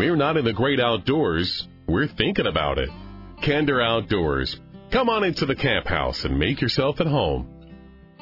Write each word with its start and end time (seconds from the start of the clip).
we're 0.00 0.16
not 0.16 0.38
in 0.38 0.46
the 0.46 0.52
great 0.54 0.80
outdoors, 0.80 1.68
we're 1.86 2.08
thinking 2.08 2.46
about 2.46 2.78
it. 2.78 2.88
Kinder 3.42 3.82
Outdoors. 3.82 4.58
Come 4.90 5.10
on 5.10 5.24
into 5.24 5.44
the 5.44 5.54
camp 5.54 5.86
house 5.86 6.24
and 6.24 6.38
make 6.38 6.62
yourself 6.62 7.02
at 7.02 7.06
home. 7.06 7.46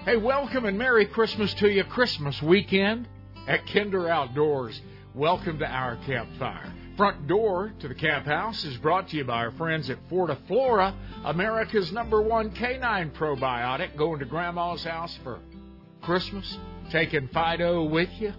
Hey, 0.04 0.16
welcome 0.16 0.64
and 0.64 0.76
Merry 0.76 1.06
Christmas 1.06 1.54
to 1.54 1.68
you. 1.68 1.84
Christmas 1.84 2.42
weekend 2.42 3.06
at 3.46 3.64
Kinder 3.68 4.08
Outdoors. 4.08 4.80
Welcome 5.14 5.60
to 5.60 5.66
our 5.66 5.94
campfire. 6.04 6.74
Front 6.96 7.28
door 7.28 7.72
to 7.78 7.86
the 7.86 7.94
camp 7.94 8.26
house 8.26 8.64
is 8.64 8.76
brought 8.78 9.10
to 9.10 9.16
you 9.16 9.22
by 9.22 9.36
our 9.44 9.52
friends 9.52 9.88
at 9.88 9.98
Fortiflora, 10.08 10.96
America's 11.26 11.92
number 11.92 12.20
one 12.20 12.50
canine 12.50 13.12
probiotic. 13.12 13.96
Going 13.96 14.18
to 14.18 14.24
grandma's 14.24 14.82
house 14.82 15.16
for 15.22 15.38
Christmas, 16.02 16.58
taking 16.90 17.28
Fido 17.28 17.84
with 17.84 18.10
you. 18.18 18.32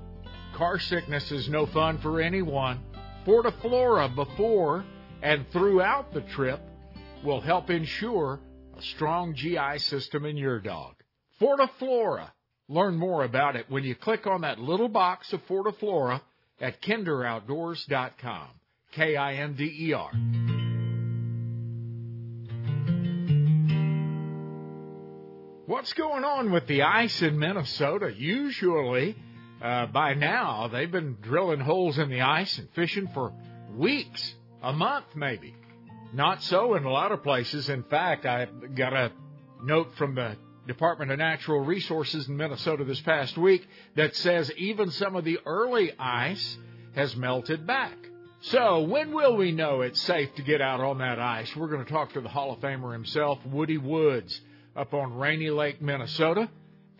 Car 0.55 0.77
sickness 0.77 1.31
is 1.31 1.47
no 1.47 1.67
fun 1.67 1.99
for 1.99 2.19
anyone. 2.19 2.83
Fortiflora 3.25 4.13
before 4.15 4.85
and 5.21 5.45
throughout 5.51 6.13
the 6.13 6.21
trip 6.21 6.61
will 7.23 7.41
help 7.41 7.69
ensure 7.69 8.39
a 8.77 8.81
strong 8.81 9.35
GI 9.35 9.79
system 9.79 10.25
in 10.25 10.37
your 10.37 10.59
dog. 10.59 10.95
Fortiflora. 11.41 12.31
Learn 12.67 12.97
more 12.97 13.23
about 13.23 13.55
it 13.55 13.65
when 13.69 13.83
you 13.83 13.95
click 13.95 14.27
on 14.27 14.41
that 14.41 14.59
little 14.59 14.89
box 14.89 15.33
of 15.33 15.45
Fortiflora 15.47 16.21
at 16.61 16.81
kinderoutdoors.com. 16.81 18.47
K 18.91 19.15
I 19.15 19.33
N 19.35 19.53
D 19.53 19.87
E 19.87 19.93
R. 19.93 20.11
What's 25.65 25.93
going 25.93 26.23
on 26.23 26.51
with 26.51 26.65
the 26.67 26.81
ice 26.81 27.21
in 27.21 27.37
Minnesota? 27.37 28.11
Usually, 28.11 29.15
uh, 29.61 29.87
by 29.87 30.13
now, 30.13 30.67
they've 30.67 30.91
been 30.91 31.17
drilling 31.21 31.59
holes 31.59 31.97
in 31.97 32.09
the 32.09 32.21
ice 32.21 32.57
and 32.57 32.69
fishing 32.71 33.09
for 33.13 33.33
weeks, 33.75 34.35
a 34.61 34.71
month 34.71 35.05
maybe. 35.15 35.53
Not 36.13 36.41
so 36.43 36.75
in 36.75 36.85
a 36.85 36.91
lot 36.91 37.11
of 37.11 37.23
places. 37.23 37.69
In 37.69 37.83
fact, 37.83 38.25
I 38.25 38.45
got 38.75 38.93
a 38.93 39.11
note 39.61 39.93
from 39.95 40.15
the 40.15 40.37
Department 40.65 41.11
of 41.11 41.19
Natural 41.19 41.59
Resources 41.59 42.27
in 42.27 42.37
Minnesota 42.37 42.83
this 42.83 43.01
past 43.01 43.37
week 43.37 43.67
that 43.95 44.15
says 44.15 44.51
even 44.57 44.91
some 44.91 45.15
of 45.15 45.25
the 45.25 45.39
early 45.45 45.91
ice 45.99 46.57
has 46.95 47.15
melted 47.15 47.67
back. 47.67 47.97
So, 48.41 48.81
when 48.81 49.11
will 49.11 49.35
we 49.35 49.51
know 49.51 49.81
it's 49.81 49.99
safe 50.01 50.33
to 50.35 50.41
get 50.41 50.61
out 50.61 50.79
on 50.79 50.99
that 50.99 51.19
ice? 51.19 51.53
We're 51.55 51.67
going 51.67 51.83
to 51.83 51.91
talk 51.91 52.13
to 52.13 52.21
the 52.21 52.29
Hall 52.29 52.53
of 52.53 52.59
Famer 52.59 52.93
himself, 52.93 53.39
Woody 53.45 53.77
Woods, 53.77 54.39
up 54.75 54.93
on 54.93 55.15
Rainy 55.15 55.49
Lake, 55.49 55.81
Minnesota. 55.81 56.49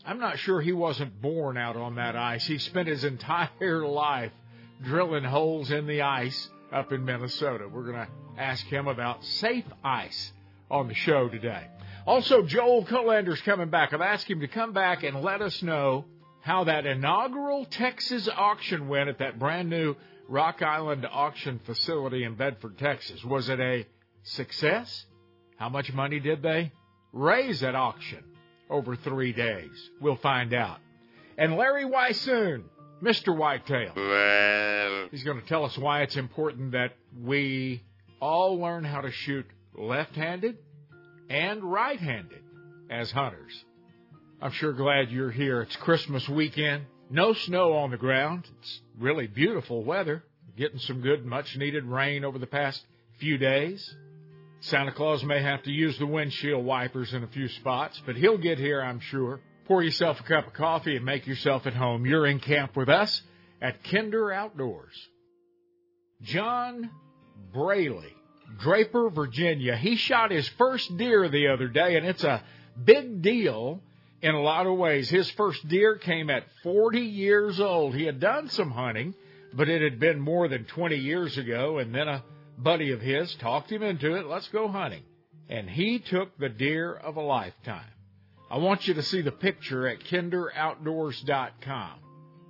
I'm 0.05 0.19
not 0.19 0.39
sure 0.39 0.61
he 0.61 0.72
wasn't 0.72 1.22
born 1.22 1.58
out 1.58 1.75
on 1.75 1.95
that 1.95 2.16
ice. 2.16 2.45
He 2.45 2.58
spent 2.58 2.88
his 2.88 3.03
entire 3.03 3.86
life 3.88 4.31
drilling 4.83 5.23
holes 5.23 5.72
in 5.72 5.88
the 5.88 6.02
ice 6.03 6.50
up 6.72 6.92
in 6.92 7.05
Minnesota. 7.05 7.67
We're 7.67 7.92
going 7.92 8.05
to 8.05 8.08
ask 8.38 8.66
him 8.66 8.88
about 8.88 9.23
safe 9.23 9.66
ice 9.83 10.31
on 10.72 10.88
the 10.88 10.94
show 10.94 11.27
today. 11.27 11.67
Also, 12.05 12.44
Joel 12.44 12.86
Kolander's 12.86 13.42
coming 13.42 13.70
back. 13.70 13.94
I've 13.94 14.02
asked 14.02 14.30
him 14.30 14.39
to 14.39 14.47
come 14.47 14.73
back 14.73 15.03
and 15.03 15.22
let 15.22 15.42
us 15.42 15.61
know 15.61 16.05
how 16.42 16.64
that 16.64 16.86
inaugural 16.86 17.66
Texas 17.66 18.30
auction 18.33 18.88
went 18.88 19.09
at 19.09 19.20
that 19.20 19.38
brand 19.38 19.70
new 19.70 19.95
Rock 20.27 20.61
Island 20.61 21.05
auction 21.11 21.59
facility 21.66 22.23
in 22.23 22.36
Bedford, 22.36 22.77
Texas. 22.77 23.23
Was 23.25 23.50
it 23.50 23.59
a 23.59 23.86
success? 24.23 25.05
How 25.58 25.70
much 25.70 25.92
money 25.92 26.20
did 26.20 26.42
they 26.42 26.72
raise 27.11 27.64
at 27.64 27.75
auction 27.75 28.23
over 28.70 28.95
three 28.95 29.34
days? 29.34 29.72
We'll 30.00 30.17
find 30.17 30.54
out. 30.54 30.80
And 31.38 31.55
Larry 31.55 31.86
Weishuhn, 31.86 32.64
Mr. 33.02 33.36
Whitetail. 33.36 33.93
He's 35.11 35.23
going 35.23 35.39
to 35.42 35.48
tell 35.48 35.66
us 35.66 35.77
why 35.77 36.02
it's 36.02 36.17
important 36.17 36.73
that 36.73 36.93
we 37.23 37.82
all 38.21 38.60
learn 38.60 38.83
how 38.83 39.02
to 39.02 39.11
shoot 39.11 39.45
left 39.76 40.16
handed 40.16 40.58
and 41.30 41.64
right 41.64 41.99
handed 41.99 42.42
as 42.89 43.11
hunters. 43.11 43.66
I'm 44.42 44.52
sure 44.52 44.73
glad 44.73 45.11
you're 45.11 45.32
here. 45.32 45.61
It's 45.61 45.76
Christmas 45.77 46.27
weekend. 46.27 46.86
No 47.10 47.33
snow 47.33 47.73
on 47.73 47.92
the 47.92 47.98
ground. 47.98 48.48
It's 48.60 48.82
really 48.98 49.27
beautiful 49.27 49.83
weather. 49.83 50.23
Getting 50.58 50.80
some 50.80 51.02
good, 51.02 51.26
much 51.26 51.55
needed 51.58 51.86
rain 51.86 52.26
over 52.26 52.38
the 52.38 52.48
past 52.48 52.82
few 53.20 53.38
days. 53.38 53.95
Santa 54.61 54.92
Claus 54.92 55.23
may 55.23 55.42
have 55.42 55.64
to 55.64 55.71
use 55.71 55.97
the 55.97 56.05
windshield 56.05 56.65
wipers 56.65 57.14
in 57.14 57.23
a 57.23 57.27
few 57.27 57.47
spots, 57.47 58.02
but 58.05 58.15
he'll 58.15 58.37
get 58.37 58.58
here, 58.58 58.81
I'm 58.81 58.99
sure. 58.99 59.39
Pour 59.65 59.81
yourself 59.81 60.20
a 60.20 60.23
cup 60.23 60.47
of 60.47 60.53
coffee 60.53 60.97
and 60.97 61.05
make 61.05 61.27
yourself 61.27 61.65
at 61.65 61.73
home. 61.73 62.05
You're 62.05 62.25
in 62.25 62.39
camp 62.39 62.75
with 62.75 62.89
us 62.89 63.21
at 63.61 63.83
Kinder 63.86 64.33
Outdoors. 64.33 64.95
John 66.21 66.89
Braley, 67.53 68.14
Draper, 68.59 69.09
Virginia. 69.09 69.77
He 69.77 69.95
shot 69.95 70.31
his 70.31 70.48
first 70.49 70.98
deer 70.98 71.30
the 71.30 71.48
other 71.48 71.67
day, 71.67 71.95
and 71.95 72.05
it's 72.05 72.23
a 72.23 72.43
big 72.83 73.21
deal 73.21 73.81
in 74.21 74.36
a 74.36 74.42
lot 74.42 74.67
of 74.67 74.77
ways. 74.77 75.09
His 75.09 75.30
first 75.31 75.65
deer 75.69 75.95
came 75.95 76.30
at 76.30 76.43
40 76.64 76.99
years 76.99 77.61
old. 77.61 77.95
He 77.95 78.03
had 78.03 78.19
done 78.19 78.49
some 78.49 78.71
hunting, 78.71 79.14
but 79.53 79.69
it 79.69 79.81
had 79.81 79.99
been 79.99 80.19
more 80.19 80.49
than 80.49 80.65
20 80.65 80.98
years 80.98 81.37
ago, 81.37 81.77
and 81.77 81.95
then 81.95 82.09
a 82.09 82.23
buddy 82.64 82.92
of 82.92 83.02
his 83.02 83.33
talked 83.36 83.71
him 83.71 83.83
into 83.83 84.15
it. 84.15 84.25
Let's 84.25 84.47
go 84.49 84.67
hunting. 84.67 85.03
And 85.49 85.70
he 85.70 85.99
took 85.99 86.37
the 86.37 86.49
deer 86.49 86.93
of 86.93 87.15
a 87.15 87.21
lifetime. 87.21 87.92
I 88.52 88.58
want 88.58 88.87
you 88.87 88.95
to 88.95 89.03
see 89.03 89.21
the 89.21 89.31
picture 89.31 89.87
at 89.87 89.99
kinderoutdoors.com. 90.02 91.99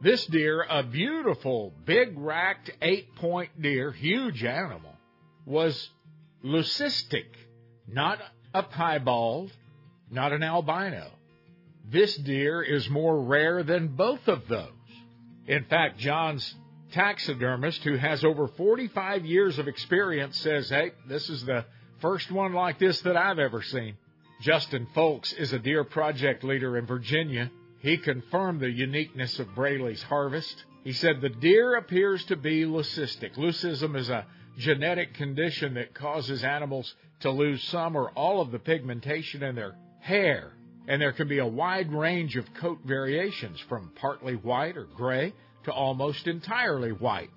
This 0.02 0.26
deer, 0.28 0.66
a 0.70 0.82
beautiful, 0.84 1.74
big 1.86 2.18
racked 2.18 2.72
eight 2.82 3.16
point 3.16 3.62
deer, 3.62 3.92
huge 3.92 4.44
animal, 4.46 4.96
was 5.46 5.90
leucistic, 6.44 7.26
not 7.86 8.20
a 8.54 8.64
piebald, 8.64 9.52
not 10.10 10.32
an 10.32 10.42
albino. 10.42 11.12
This 11.92 12.16
deer 12.16 12.62
is 12.62 12.90
more 12.90 13.22
rare 13.22 13.64
than 13.64 13.90
both 13.90 14.28
of 14.28 14.48
those. 14.48 14.72
In 15.48 15.66
fact, 15.66 15.98
John's 15.98 16.56
taxidermist, 16.92 17.84
who 17.84 17.96
has 17.96 18.24
over 18.24 18.48
45 18.48 19.26
years 19.26 19.60
of 19.60 19.68
experience, 19.68 20.40
says, 20.40 20.70
hey, 20.70 20.92
this 21.08 21.30
is 21.30 21.46
the 21.46 21.66
first 22.00 22.32
one 22.32 22.54
like 22.54 22.80
this 22.80 23.02
that 23.02 23.18
I've 23.18 23.40
ever 23.40 23.62
seen. 23.62 23.96
Justin 24.42 24.88
Folks 24.96 25.34
is 25.34 25.52
a 25.52 25.60
deer 25.60 25.84
project 25.84 26.44
leader 26.44 26.78
in 26.78 26.86
Virginia. 26.86 27.52
He 27.80 27.98
confirmed 27.98 28.62
the 28.62 28.70
uniqueness 28.70 29.38
of 29.40 29.48
Braley's 29.56 30.04
harvest. 30.04 30.64
He 30.84 30.94
said 30.94 31.22
the 31.22 31.30
deer 31.30 31.76
appears 31.76 32.24
to 32.26 32.36
be 32.36 32.64
leucistic. 32.64 33.36
Leucism 33.36 33.98
is 33.98 34.10
a 34.10 34.26
genetic 34.58 35.14
condition 35.14 35.74
that 35.76 35.94
causes 35.94 36.44
animals 36.44 36.94
to 37.22 37.32
lose 37.32 37.62
some 37.64 37.96
or 37.96 38.10
all 38.12 38.42
of 38.42 38.52
the 38.52 38.60
pigmentation 38.60 39.44
in 39.44 39.56
their 39.56 39.76
hair. 40.00 40.54
And 40.88 41.02
there 41.02 41.12
can 41.12 41.28
be 41.28 41.40
a 41.40 41.46
wide 41.46 41.92
range 41.92 42.36
of 42.36 42.54
coat 42.56 42.80
variations 42.86 43.60
from 43.68 43.92
partly 43.96 44.36
white 44.36 44.78
or 44.78 44.86
gray 44.86 45.34
to 45.70 45.74
almost 45.76 46.28
entirely 46.28 46.92
white. 46.92 47.30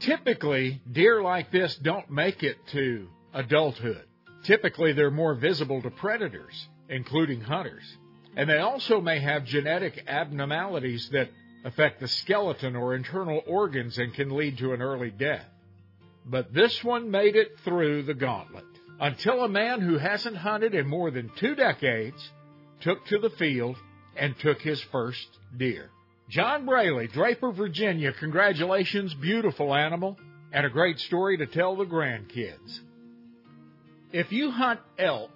Typically, 0.00 0.80
deer 0.90 1.22
like 1.22 1.50
this 1.50 1.76
don't 1.76 2.10
make 2.10 2.42
it 2.42 2.56
to 2.72 3.08
adulthood. 3.34 4.04
Typically, 4.44 4.92
they're 4.92 5.10
more 5.10 5.34
visible 5.34 5.82
to 5.82 5.90
predators, 5.90 6.68
including 6.88 7.40
hunters. 7.40 7.84
And 8.36 8.48
they 8.48 8.58
also 8.58 9.00
may 9.00 9.18
have 9.20 9.44
genetic 9.44 10.04
abnormalities 10.06 11.08
that 11.12 11.30
affect 11.64 12.00
the 12.00 12.08
skeleton 12.08 12.76
or 12.76 12.94
internal 12.94 13.42
organs 13.46 13.98
and 13.98 14.14
can 14.14 14.36
lead 14.36 14.58
to 14.58 14.72
an 14.72 14.80
early 14.80 15.10
death. 15.10 15.46
But 16.24 16.52
this 16.52 16.82
one 16.82 17.10
made 17.10 17.36
it 17.36 17.58
through 17.64 18.04
the 18.04 18.14
gauntlet 18.14 18.64
until 19.00 19.42
a 19.42 19.48
man 19.48 19.80
who 19.80 19.98
hasn't 19.98 20.36
hunted 20.36 20.74
in 20.74 20.86
more 20.86 21.10
than 21.10 21.30
two 21.36 21.54
decades 21.54 22.30
took 22.80 23.04
to 23.06 23.18
the 23.18 23.30
field 23.30 23.76
and 24.16 24.38
took 24.38 24.60
his 24.60 24.80
first 24.92 25.26
deer. 25.56 25.90
John 26.28 26.66
Braley, 26.66 27.06
Draper, 27.06 27.52
Virginia, 27.52 28.12
congratulations, 28.12 29.14
beautiful 29.14 29.72
animal, 29.72 30.18
and 30.52 30.66
a 30.66 30.70
great 30.70 30.98
story 30.98 31.38
to 31.38 31.46
tell 31.46 31.76
the 31.76 31.84
grandkids. 31.84 32.80
If 34.12 34.32
you 34.32 34.50
hunt 34.50 34.80
elk 34.98 35.30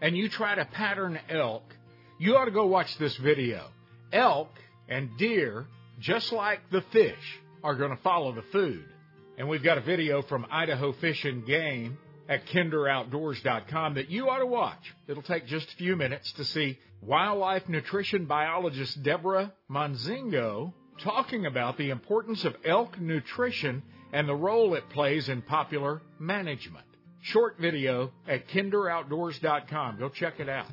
and 0.00 0.16
you 0.16 0.28
try 0.28 0.54
to 0.54 0.64
pattern 0.64 1.18
elk, 1.28 1.64
you 2.18 2.36
ought 2.36 2.44
to 2.44 2.52
go 2.52 2.66
watch 2.66 2.96
this 2.98 3.16
video. 3.16 3.68
Elk 4.12 4.50
and 4.88 5.10
deer, 5.18 5.66
just 5.98 6.32
like 6.32 6.60
the 6.70 6.82
fish, 6.92 7.40
are 7.64 7.74
going 7.74 7.90
to 7.90 8.02
follow 8.02 8.32
the 8.32 8.44
food. 8.52 8.84
And 9.38 9.48
we've 9.48 9.62
got 9.62 9.78
a 9.78 9.80
video 9.80 10.22
from 10.22 10.46
Idaho 10.50 10.92
Fish 10.92 11.24
and 11.24 11.44
Game 11.44 11.98
at 12.28 12.46
kinderoutdoors.com 12.46 13.94
that 13.94 14.10
you 14.10 14.28
ought 14.28 14.38
to 14.38 14.46
watch. 14.46 14.94
It'll 15.08 15.22
take 15.22 15.46
just 15.46 15.72
a 15.72 15.76
few 15.76 15.96
minutes 15.96 16.32
to 16.32 16.44
see 16.44 16.78
wildlife 17.00 17.68
nutrition 17.68 18.26
biologist 18.26 19.02
Deborah 19.02 19.52
Monzingo 19.70 20.72
talking 21.02 21.46
about 21.46 21.76
the 21.78 21.90
importance 21.90 22.44
of 22.44 22.54
elk 22.64 23.00
nutrition 23.00 23.82
and 24.12 24.28
the 24.28 24.34
role 24.34 24.74
it 24.74 24.88
plays 24.90 25.28
in 25.28 25.42
popular 25.42 26.02
management. 26.18 26.86
Short 27.22 27.58
video 27.58 28.12
at 28.28 28.48
kinderoutdoors.com. 28.48 29.98
Go 29.98 30.08
check 30.08 30.38
it 30.38 30.48
out. 30.48 30.66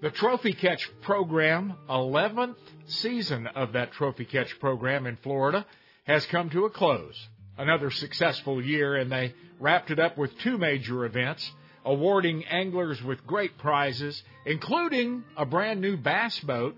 The 0.00 0.10
Trophy 0.10 0.52
Catch 0.52 0.90
program, 1.02 1.74
11th 1.88 2.56
season 2.86 3.46
of 3.46 3.74
that 3.74 3.92
Trophy 3.92 4.24
Catch 4.24 4.58
program 4.58 5.06
in 5.06 5.16
Florida, 5.16 5.64
has 6.04 6.26
come 6.26 6.50
to 6.50 6.64
a 6.64 6.70
close. 6.70 7.28
another 7.58 7.90
successful 7.90 8.62
year, 8.62 8.96
and 8.96 9.12
they 9.12 9.34
wrapped 9.62 9.90
it 9.90 10.00
up 10.00 10.18
with 10.18 10.36
two 10.40 10.58
major 10.58 11.04
events, 11.04 11.50
awarding 11.84 12.44
anglers 12.46 13.00
with 13.02 13.24
great 13.26 13.56
prizes, 13.58 14.22
including 14.44 15.24
a 15.36 15.46
brand 15.46 15.80
new 15.80 15.96
bass 15.96 16.38
boat. 16.40 16.76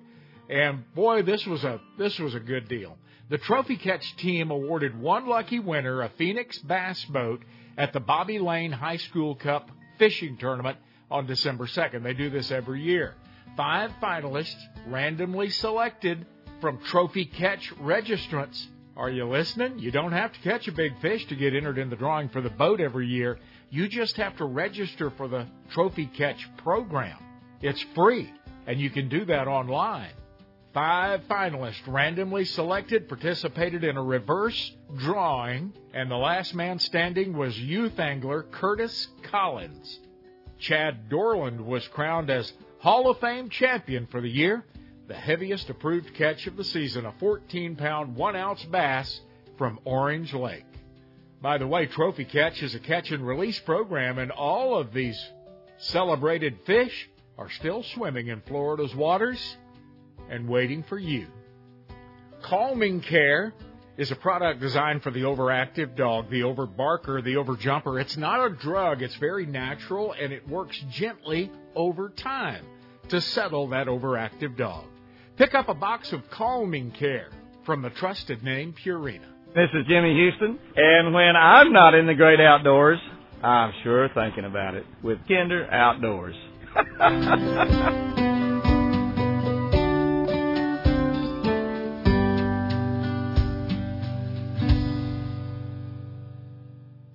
And 0.51 0.85
boy, 0.95 1.23
this 1.23 1.47
was 1.47 1.65
a 1.65 1.81
this 1.99 2.19
was 2.19 2.35
a 2.35 2.41
good 2.41 2.69
deal. 2.69 2.99
The 3.31 3.39
Trophy 3.39 3.79
Catch 3.79 4.17
team 4.19 4.51
awarded 4.51 5.01
one 5.01 5.27
lucky 5.27 5.59
winner 5.59 6.03
a 6.03 6.11
Phoenix 6.11 6.59
bass 6.59 7.03
boat 7.07 7.43
at 7.79 7.95
the 7.95 8.01
Bobby 8.01 8.39
Lane 8.39 8.71
High 8.71 8.99
School 8.99 9.35
Cup 9.35 9.71
fishing 9.99 10.37
tournament 10.37 10.77
on 11.11 11.27
December 11.27 11.67
2nd. 11.67 12.03
They 12.03 12.13
do 12.13 12.29
this 12.29 12.51
every 12.51 12.83
year. 12.83 13.15
Five 13.57 13.93
finalists 14.03 14.63
randomly 14.87 15.49
selected 15.49 16.27
from 16.61 16.79
Trophy 16.85 17.25
Catch 17.25 17.73
registrants. 17.77 18.63
Are 18.97 19.11
you 19.11 19.27
listening? 19.27 19.81
You 19.81 19.91
don't 19.91 20.13
have 20.13 20.33
to 20.33 20.39
catch 20.41 20.69
a 20.69 20.73
big 20.73 21.01
fish 21.01 21.27
to 21.27 21.35
get 21.35 21.53
entered 21.53 21.79
in 21.79 21.91
the 21.91 21.97
drawing 21.97 22.29
for 22.29 22.41
the 22.41 22.51
boat 22.51 22.81
every 22.81 23.09
year. 23.09 23.39
You 23.69 23.89
just 23.89 24.17
have 24.19 24.37
to 24.37 24.45
register 24.45 25.11
for 25.11 25.27
the 25.27 25.47
Trophy 25.73 26.07
Catch 26.07 26.49
program. 26.59 27.19
It's 27.61 27.85
free, 27.97 28.33
and 28.69 28.81
you 28.81 28.91
can 28.91 29.09
do 29.09 29.25
that 29.25 29.49
online. 29.49 30.13
Five 30.73 31.23
finalists 31.29 31.81
randomly 31.89 32.45
selected 32.45 33.09
participated 33.09 33.83
in 33.83 33.97
a 33.97 34.03
reverse 34.03 34.73
drawing, 34.97 35.73
and 35.93 36.09
the 36.09 36.17
last 36.17 36.55
man 36.55 36.79
standing 36.79 37.37
was 37.37 37.59
youth 37.59 37.99
angler 37.99 38.45
Curtis 38.45 39.09
Collins. 39.25 39.99
Chad 40.61 41.09
Dorland 41.09 41.65
was 41.65 41.87
crowned 41.89 42.31
as 42.31 42.53
Hall 42.79 43.11
of 43.11 43.19
Fame 43.19 43.49
champion 43.49 44.07
for 44.07 44.21
the 44.21 44.29
year, 44.29 44.65
the 45.07 45.15
heaviest 45.15 45.69
approved 45.71 46.15
catch 46.15 46.47
of 46.47 46.57
the 46.57 46.65
season, 46.65 47.05
a 47.07 47.13
14 47.19 47.77
pound, 47.77 48.17
1 48.17 48.37
ounce 48.37 48.65
bass 48.65 49.21
from 49.59 49.79
Orange 49.85 50.33
Lake. 50.33 50.65
By 51.43 51.59
the 51.59 51.67
way, 51.67 51.87
Trophy 51.87 52.25
Catch 52.25 52.63
is 52.63 52.75
a 52.75 52.79
catch 52.79 53.11
and 53.11 53.27
release 53.27 53.59
program, 53.61 54.19
and 54.19 54.31
all 54.31 54.79
of 54.79 54.95
these 54.95 55.23
celebrated 55.77 56.59
fish 56.65 57.11
are 57.37 57.51
still 57.51 57.83
swimming 57.83 58.29
in 58.29 58.41
Florida's 58.43 58.95
waters 58.95 59.57
and 60.31 60.49
waiting 60.49 60.83
for 60.83 60.99
you. 60.99 61.27
Calming 62.41 63.03
Care 63.03 63.53
is 63.99 64.11
a 64.11 64.17
product 64.17 64.61
designed 64.61 65.03
for 65.03 65.11
the 65.11 65.23
overactive 65.23 65.95
dog, 65.97 66.31
the 66.31 66.41
overbarker, 66.41 67.23
the 67.23 67.35
overjumper. 67.35 68.01
It's 68.01 68.17
not 68.17 68.45
a 68.45 68.51
drug, 68.51 69.03
it's 69.03 69.17
very 69.17 69.47
natural 69.47 70.13
and 70.13 70.33
it 70.33 70.49
works 70.49 70.83
gently 70.91 71.51
over 71.75 72.09
time 72.09 72.65
to 73.09 73.21
settle 73.21 73.69
that 73.69 73.87
overactive 73.87 74.57
dog. 74.57 74.85
Pick 75.37 75.53
up 75.53 75.69
a 75.69 75.75
box 75.75 76.13
of 76.13 76.21
Calming 76.31 76.93
Care 76.93 77.27
from 77.67 77.83
the 77.83 77.91
trusted 77.91 78.45
name 78.45 78.73
Purina. 78.73 79.27
This 79.53 79.69
is 79.75 79.85
Jimmy 79.89 80.15
Houston, 80.15 80.57
and 80.77 81.13
when 81.13 81.35
I'm 81.35 81.73
not 81.73 81.93
in 81.95 82.07
the 82.07 82.15
great 82.15 82.39
outdoors, 82.39 83.01
I'm 83.43 83.73
sure 83.83 84.09
thinking 84.15 84.45
about 84.45 84.77
it 84.77 84.87
with 85.03 85.19
Kinder 85.27 85.69
Outdoors. 85.73 86.37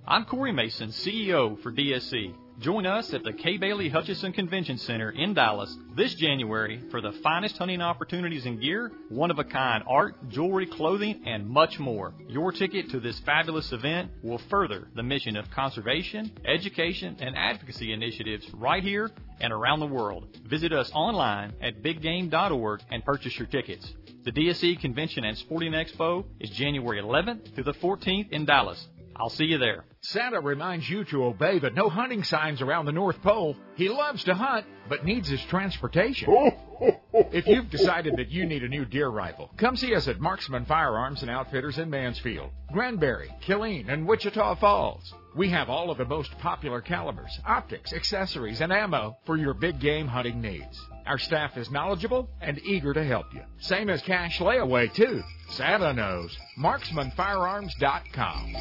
I'm 0.06 0.26
Corey 0.26 0.52
Mason, 0.52 0.90
CEO 0.90 1.58
for 1.62 1.72
DSC. 1.72 2.34
Join 2.60 2.84
us 2.84 3.14
at 3.14 3.24
the 3.24 3.32
Kay 3.32 3.56
Bailey 3.56 3.88
Hutchison 3.88 4.34
Convention 4.34 4.76
Center 4.76 5.08
in 5.12 5.32
Dallas 5.32 5.74
this 5.96 6.14
January 6.14 6.78
for 6.90 7.00
the 7.00 7.12
finest 7.22 7.56
hunting 7.56 7.80
opportunities 7.80 8.44
in 8.44 8.60
gear, 8.60 8.92
one 9.08 9.30
of 9.30 9.38
a 9.38 9.44
kind 9.44 9.82
art, 9.88 10.28
jewelry, 10.28 10.66
clothing, 10.66 11.22
and 11.24 11.48
much 11.48 11.78
more. 11.78 12.12
Your 12.28 12.52
ticket 12.52 12.90
to 12.90 13.00
this 13.00 13.18
fabulous 13.20 13.72
event 13.72 14.10
will 14.22 14.42
further 14.50 14.88
the 14.94 15.02
mission 15.02 15.38
of 15.38 15.50
conservation, 15.50 16.32
education, 16.44 17.16
and 17.20 17.34
advocacy 17.34 17.94
initiatives 17.94 18.46
right 18.52 18.82
here 18.82 19.10
and 19.40 19.54
around 19.54 19.80
the 19.80 19.86
world. 19.86 20.28
Visit 20.44 20.74
us 20.74 20.90
online 20.92 21.54
at 21.62 21.82
biggame.org 21.82 22.82
and 22.90 23.02
purchase 23.06 23.38
your 23.38 23.48
tickets. 23.48 23.90
The 24.24 24.32
DSC 24.32 24.82
Convention 24.82 25.24
and 25.24 25.38
Sporting 25.38 25.72
Expo 25.72 26.26
is 26.38 26.50
January 26.50 27.00
11th 27.00 27.54
through 27.54 27.64
the 27.64 27.72
14th 27.72 28.30
in 28.32 28.44
Dallas. 28.44 28.86
I'll 29.16 29.28
see 29.28 29.44
you 29.44 29.58
there. 29.58 29.84
Santa 30.02 30.40
reminds 30.40 30.88
you 30.88 31.04
to 31.06 31.24
obey 31.24 31.58
the 31.58 31.70
no 31.70 31.88
hunting 31.88 32.24
signs 32.24 32.62
around 32.62 32.86
the 32.86 32.92
North 32.92 33.20
Pole. 33.22 33.56
He 33.74 33.88
loves 33.88 34.24
to 34.24 34.34
hunt, 34.34 34.64
but 34.88 35.04
needs 35.04 35.28
his 35.28 35.42
transportation. 35.44 36.28
if 37.12 37.46
you've 37.46 37.68
decided 37.70 38.16
that 38.16 38.30
you 38.30 38.46
need 38.46 38.62
a 38.62 38.68
new 38.68 38.84
deer 38.86 39.08
rifle, 39.08 39.50
come 39.58 39.76
see 39.76 39.94
us 39.94 40.08
at 40.08 40.20
Marksman 40.20 40.64
Firearms 40.64 41.22
and 41.22 41.30
Outfitters 41.30 41.78
in 41.78 41.90
Mansfield, 41.90 42.50
Granbury, 42.72 43.30
Killeen, 43.42 43.92
and 43.92 44.06
Wichita 44.08 44.54
Falls. 44.56 45.12
We 45.36 45.50
have 45.50 45.68
all 45.68 45.90
of 45.90 45.98
the 45.98 46.06
most 46.06 46.36
popular 46.38 46.80
calibers, 46.80 47.38
optics, 47.44 47.92
accessories, 47.92 48.60
and 48.60 48.72
ammo 48.72 49.18
for 49.26 49.36
your 49.36 49.54
big 49.54 49.80
game 49.80 50.08
hunting 50.08 50.40
needs. 50.40 50.80
Our 51.10 51.18
staff 51.18 51.56
is 51.56 51.68
knowledgeable 51.72 52.30
and 52.40 52.60
eager 52.60 52.94
to 52.94 53.02
help 53.02 53.34
you. 53.34 53.40
Same 53.58 53.90
as 53.90 54.00
cash 54.02 54.38
layaway, 54.38 54.94
too. 54.94 55.20
Santa 55.48 55.92
knows. 55.92 56.38
MarksmanFirearms.com. 56.56 58.54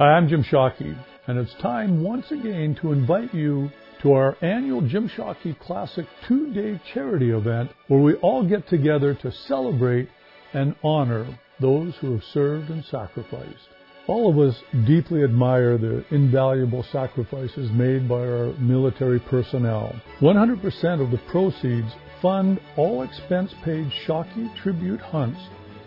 Hi, 0.00 0.04
I'm 0.04 0.26
Jim 0.26 0.42
Shockey, 0.42 0.98
and 1.28 1.38
it's 1.38 1.54
time 1.62 2.02
once 2.02 2.32
again 2.32 2.76
to 2.82 2.90
invite 2.90 3.32
you 3.32 3.70
to 4.02 4.14
our 4.14 4.36
annual 4.42 4.80
Jim 4.80 5.08
Shockey 5.08 5.56
Classic 5.60 6.06
two 6.26 6.52
day 6.52 6.80
charity 6.92 7.30
event 7.30 7.70
where 7.86 8.00
we 8.00 8.14
all 8.14 8.44
get 8.44 8.66
together 8.66 9.14
to 9.14 9.30
celebrate 9.30 10.08
and 10.54 10.74
honor 10.82 11.38
those 11.60 11.94
who 12.00 12.14
have 12.14 12.24
served 12.34 12.68
and 12.68 12.84
sacrificed. 12.84 13.68
All 14.08 14.30
of 14.30 14.38
us 14.38 14.62
deeply 14.86 15.24
admire 15.24 15.76
the 15.78 16.04
invaluable 16.10 16.84
sacrifices 16.92 17.70
made 17.72 18.08
by 18.08 18.20
our 18.20 18.52
military 18.58 19.18
personnel. 19.18 20.00
100% 20.20 21.02
of 21.02 21.10
the 21.10 21.20
proceeds 21.28 21.92
fund 22.22 22.60
all 22.76 23.02
expense 23.02 23.52
paid 23.64 23.90
Shockey 24.06 24.54
tribute 24.62 25.00
hunts 25.00 25.40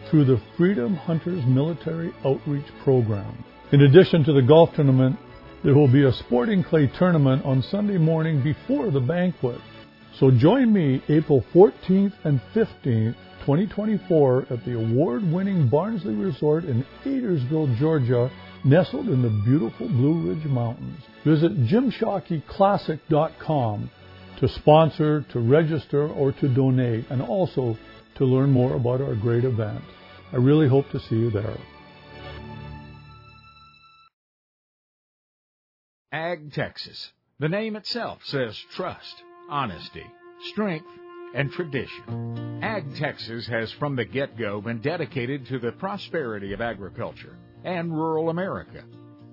through 0.10 0.26
the 0.26 0.42
Freedom 0.58 0.96
Hunters 0.96 1.46
Military 1.46 2.12
Outreach 2.26 2.68
Program. 2.84 3.44
In 3.72 3.84
addition 3.84 4.26
to 4.26 4.34
the 4.34 4.42
golf 4.42 4.72
tournament, 4.76 5.18
there 5.64 5.76
will 5.76 5.92
be 5.92 6.04
a 6.04 6.12
sporting 6.12 6.62
clay 6.62 6.92
tournament 7.00 7.46
on 7.46 7.62
Sunday 7.62 7.98
morning 7.98 8.44
before 8.44 8.92
the 8.92 9.00
banquet. 9.00 9.62
So 10.20 10.30
join 10.30 10.74
me 10.74 11.02
April 11.08 11.46
14th 11.54 12.14
and 12.26 12.42
15th, 12.54 13.16
2024 13.50 14.46
at 14.52 14.64
the 14.64 14.76
award-winning 14.76 15.68
Barnsley 15.70 16.14
Resort 16.14 16.66
in 16.66 16.86
Adairsville, 17.04 17.76
Georgia, 17.80 18.30
nestled 18.64 19.10
in 19.10 19.24
the 19.24 19.42
beautiful 19.44 19.88
Blue 19.88 20.30
Ridge 20.30 20.46
Mountains. 20.46 21.02
Visit 21.26 21.66
jimshockeyclassic.com 21.66 23.90
to 24.38 24.48
sponsor, 24.50 25.26
to 25.32 25.40
register, 25.40 26.08
or 26.10 26.32
to 26.34 26.48
donate, 26.48 27.06
and 27.10 27.24
also 27.24 27.76
to 28.18 28.26
learn 28.26 28.52
more 28.52 28.76
about 28.76 29.02
our 29.02 29.16
great 29.16 29.44
event. 29.44 29.84
I 30.32 30.36
really 30.36 30.68
hope 30.68 30.88
to 30.92 31.00
see 31.00 31.16
you 31.16 31.32
there. 31.32 31.58
Ag 36.12 36.54
Texas. 36.54 37.14
The 37.40 37.50
name 37.50 37.76
itself 37.76 38.20
says 38.26 38.56
trust, 38.76 39.24
honesty, 39.50 40.06
strength, 40.52 40.86
and 41.34 41.52
tradition. 41.52 42.60
Ag 42.62 42.96
Texas 42.96 43.48
has 43.48 43.72
from 43.74 43.96
the 43.96 44.06
get 44.06 44.38
go 44.38 44.62
been 44.62 44.82
dedicated 44.82 45.46
to 45.48 45.60
the 45.60 45.72
prosperity 45.74 46.54
of 46.54 46.62
agriculture 46.62 47.36
and 47.64 47.92
rural 47.92 48.30
America. 48.30 48.84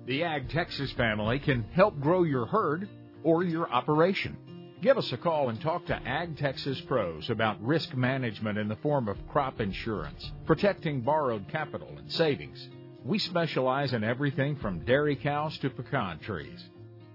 The 0.05 0.23
Ag 0.23 0.49
Texas 0.49 0.91
family 0.93 1.39
can 1.39 1.63
help 1.73 1.99
grow 1.99 2.23
your 2.23 2.45
herd 2.45 2.87
or 3.23 3.43
your 3.43 3.69
operation. 3.69 4.37
Give 4.81 4.97
us 4.97 5.11
a 5.11 5.17
call 5.17 5.49
and 5.49 5.59
talk 5.59 5.85
to 5.87 5.95
Ag 5.95 6.37
Texas 6.37 6.79
pros 6.81 7.29
about 7.29 7.61
risk 7.63 7.95
management 7.95 8.57
in 8.57 8.67
the 8.67 8.75
form 8.77 9.07
of 9.07 9.17
crop 9.27 9.59
insurance, 9.59 10.31
protecting 10.45 11.01
borrowed 11.01 11.47
capital 11.49 11.89
and 11.97 12.11
savings. 12.11 12.69
We 13.03 13.19
specialize 13.19 13.93
in 13.93 14.03
everything 14.03 14.55
from 14.57 14.85
dairy 14.85 15.15
cows 15.15 15.57
to 15.59 15.69
pecan 15.69 16.19
trees. 16.19 16.63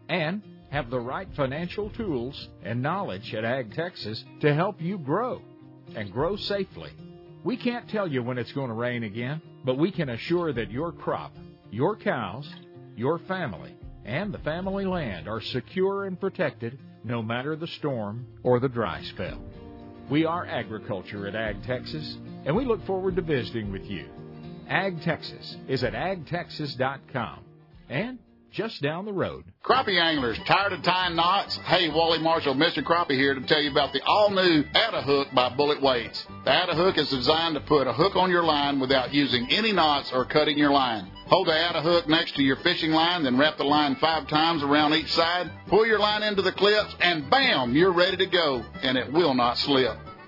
And 0.08 0.42
have 0.72 0.88
the 0.88 0.98
right 0.98 1.28
financial 1.36 1.90
tools 1.90 2.48
and 2.64 2.82
knowledge 2.82 3.34
at 3.34 3.44
Ag 3.44 3.74
Texas 3.74 4.24
to 4.40 4.54
help 4.54 4.80
you 4.80 4.96
grow 4.96 5.42
and 5.94 6.10
grow 6.10 6.34
safely. 6.34 6.90
We 7.44 7.58
can't 7.58 7.88
tell 7.90 8.08
you 8.08 8.22
when 8.22 8.38
it's 8.38 8.52
going 8.52 8.68
to 8.68 8.74
rain 8.74 9.02
again, 9.04 9.42
but 9.66 9.76
we 9.76 9.92
can 9.92 10.08
assure 10.08 10.50
that 10.54 10.70
your 10.70 10.90
crop, 10.90 11.36
your 11.70 11.94
cows, 11.94 12.48
your 12.96 13.18
family, 13.18 13.76
and 14.06 14.32
the 14.32 14.38
family 14.38 14.86
land 14.86 15.28
are 15.28 15.42
secure 15.42 16.06
and 16.06 16.18
protected 16.18 16.78
no 17.04 17.22
matter 17.22 17.54
the 17.54 17.66
storm 17.66 18.26
or 18.42 18.58
the 18.58 18.68
dry 18.68 19.02
spell. 19.02 19.42
We 20.08 20.24
are 20.24 20.46
agriculture 20.46 21.26
at 21.26 21.34
Ag 21.34 21.64
Texas, 21.64 22.16
and 22.46 22.56
we 22.56 22.64
look 22.64 22.84
forward 22.86 23.16
to 23.16 23.22
visiting 23.22 23.70
with 23.70 23.84
you. 23.84 24.06
Ag 24.68 25.02
Texas 25.02 25.56
is 25.68 25.84
at 25.84 25.92
agtexas.com. 25.92 27.44
And 27.90 28.18
just 28.52 28.82
down 28.82 29.04
the 29.04 29.12
road. 29.12 29.44
Crappie 29.64 30.00
anglers, 30.00 30.38
tired 30.46 30.72
of 30.72 30.82
tying 30.82 31.16
knots? 31.16 31.56
Hey, 31.56 31.88
Wally 31.88 32.18
Marshall, 32.18 32.54
Mr. 32.54 32.84
Crappie 32.84 33.16
here 33.16 33.34
to 33.34 33.40
tell 33.40 33.60
you 33.60 33.70
about 33.70 33.92
the 33.92 34.02
all-new 34.04 34.64
Add-A 34.74 35.02
Hook 35.02 35.28
by 35.34 35.48
Bullet 35.48 35.82
Weights. 35.82 36.26
The 36.44 36.50
Add-A 36.50 36.74
Hook 36.74 36.98
is 36.98 37.08
designed 37.08 37.54
to 37.54 37.60
put 37.62 37.86
a 37.86 37.92
hook 37.92 38.14
on 38.14 38.30
your 38.30 38.44
line 38.44 38.78
without 38.78 39.14
using 39.14 39.50
any 39.50 39.72
knots 39.72 40.12
or 40.12 40.24
cutting 40.24 40.58
your 40.58 40.70
line. 40.70 41.10
Hold 41.26 41.48
the 41.48 41.58
Add-A 41.58 41.80
Hook 41.80 42.08
next 42.08 42.36
to 42.36 42.42
your 42.42 42.56
fishing 42.56 42.90
line, 42.90 43.24
then 43.24 43.38
wrap 43.38 43.56
the 43.56 43.64
line 43.64 43.96
five 43.96 44.28
times 44.28 44.62
around 44.62 44.92
each 44.92 45.12
side. 45.12 45.50
Pull 45.68 45.86
your 45.86 45.98
line 45.98 46.22
into 46.22 46.42
the 46.42 46.52
clips, 46.52 46.94
and 47.00 47.30
bam, 47.30 47.74
you're 47.74 47.92
ready 47.92 48.18
to 48.18 48.26
go, 48.26 48.62
and 48.82 48.98
it 48.98 49.10
will 49.12 49.34
not 49.34 49.56
slip. 49.56 49.96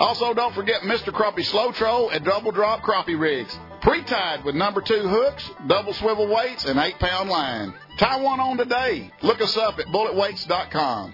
Also, 0.00 0.32
don't 0.32 0.54
forget 0.54 0.82
Mr. 0.82 1.12
Crappie 1.12 1.44
Slow 1.44 1.72
Troll 1.72 2.10
and 2.10 2.24
Double 2.24 2.52
Drop 2.52 2.82
Crappie 2.82 3.18
Rigs. 3.18 3.58
Pre-tied 3.80 4.44
with 4.44 4.54
number 4.54 4.80
two 4.80 5.08
hooks, 5.08 5.50
double 5.66 5.92
swivel 5.92 6.28
weights, 6.28 6.64
and 6.64 6.78
eight 6.78 6.98
pound 6.98 7.28
line. 7.28 7.74
Tie 7.98 8.20
one 8.20 8.38
on 8.40 8.56
today. 8.56 9.10
Look 9.22 9.40
us 9.40 9.56
up 9.56 9.78
at 9.78 9.86
bulletweights.com. 9.86 11.12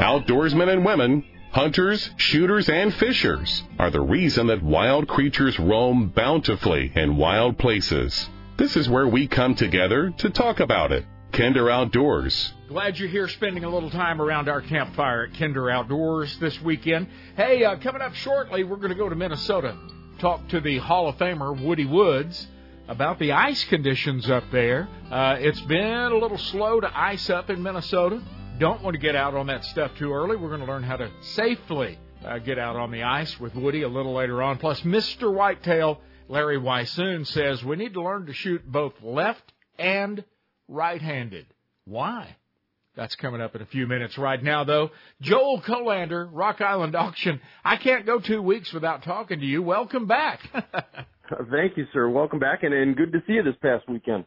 Outdoorsmen 0.00 0.68
and 0.72 0.84
women 0.84 1.24
Hunters, 1.50 2.10
shooters, 2.18 2.68
and 2.68 2.92
fishers 2.94 3.64
are 3.78 3.90
the 3.90 4.02
reason 4.02 4.48
that 4.48 4.62
wild 4.62 5.08
creatures 5.08 5.58
roam 5.58 6.08
bountifully 6.08 6.92
in 6.94 7.16
wild 7.16 7.56
places. 7.56 8.28
This 8.58 8.76
is 8.76 8.88
where 8.88 9.08
we 9.08 9.26
come 9.26 9.54
together 9.54 10.10
to 10.18 10.28
talk 10.28 10.60
about 10.60 10.92
it. 10.92 11.06
Kinder 11.32 11.70
Outdoors. 11.70 12.52
Glad 12.68 12.98
you're 12.98 13.08
here 13.08 13.28
spending 13.28 13.64
a 13.64 13.68
little 13.68 13.90
time 13.90 14.20
around 14.20 14.50
our 14.50 14.60
campfire 14.60 15.24
at 15.24 15.38
Kinder 15.38 15.70
Outdoors 15.70 16.38
this 16.38 16.60
weekend. 16.60 17.08
Hey, 17.34 17.64
uh, 17.64 17.76
coming 17.76 18.02
up 18.02 18.14
shortly, 18.14 18.64
we're 18.64 18.76
going 18.76 18.90
to 18.90 18.94
go 18.94 19.08
to 19.08 19.16
Minnesota, 19.16 19.74
talk 20.18 20.48
to 20.48 20.60
the 20.60 20.76
Hall 20.78 21.08
of 21.08 21.16
Famer 21.16 21.58
Woody 21.58 21.86
Woods 21.86 22.46
about 22.88 23.18
the 23.18 23.32
ice 23.32 23.64
conditions 23.64 24.28
up 24.28 24.44
there. 24.52 24.86
Uh, 25.10 25.36
it's 25.38 25.60
been 25.62 26.12
a 26.12 26.16
little 26.16 26.38
slow 26.38 26.80
to 26.80 26.98
ice 26.98 27.30
up 27.30 27.48
in 27.48 27.62
Minnesota 27.62 28.22
don't 28.58 28.82
want 28.82 28.94
to 28.94 29.00
get 29.00 29.14
out 29.14 29.34
on 29.34 29.46
that 29.46 29.64
stuff 29.64 29.92
too 29.98 30.12
early. 30.12 30.36
We're 30.36 30.48
going 30.48 30.60
to 30.60 30.66
learn 30.66 30.82
how 30.82 30.96
to 30.96 31.10
safely 31.20 31.98
uh, 32.24 32.38
get 32.38 32.58
out 32.58 32.74
on 32.74 32.90
the 32.90 33.04
ice 33.04 33.38
with 33.38 33.54
Woody 33.54 33.82
a 33.82 33.88
little 33.88 34.14
later 34.14 34.42
on. 34.42 34.58
Plus, 34.58 34.80
Mr. 34.80 35.32
Whitetail, 35.32 36.00
Larry 36.28 36.58
Weishuhn, 36.58 37.26
says 37.26 37.64
we 37.64 37.76
need 37.76 37.94
to 37.94 38.02
learn 38.02 38.26
to 38.26 38.32
shoot 38.32 38.66
both 38.66 38.94
left 39.00 39.52
and 39.78 40.24
right 40.66 41.00
handed. 41.00 41.46
Why? 41.84 42.36
That's 42.96 43.14
coming 43.14 43.40
up 43.40 43.54
in 43.54 43.62
a 43.62 43.66
few 43.66 43.86
minutes. 43.86 44.18
Right 44.18 44.42
now, 44.42 44.64
though, 44.64 44.90
Joel 45.20 45.60
Kolander, 45.60 46.28
Rock 46.32 46.60
Island 46.60 46.96
Auction. 46.96 47.40
I 47.64 47.76
can't 47.76 48.06
go 48.06 48.18
two 48.18 48.42
weeks 48.42 48.72
without 48.72 49.04
talking 49.04 49.38
to 49.38 49.46
you. 49.46 49.62
Welcome 49.62 50.06
back. 50.06 50.40
Thank 50.52 51.76
you, 51.76 51.86
sir. 51.92 52.08
Welcome 52.08 52.40
back, 52.40 52.64
and, 52.64 52.74
and 52.74 52.96
good 52.96 53.12
to 53.12 53.22
see 53.26 53.34
you 53.34 53.44
this 53.44 53.54
past 53.62 53.88
weekend. 53.88 54.24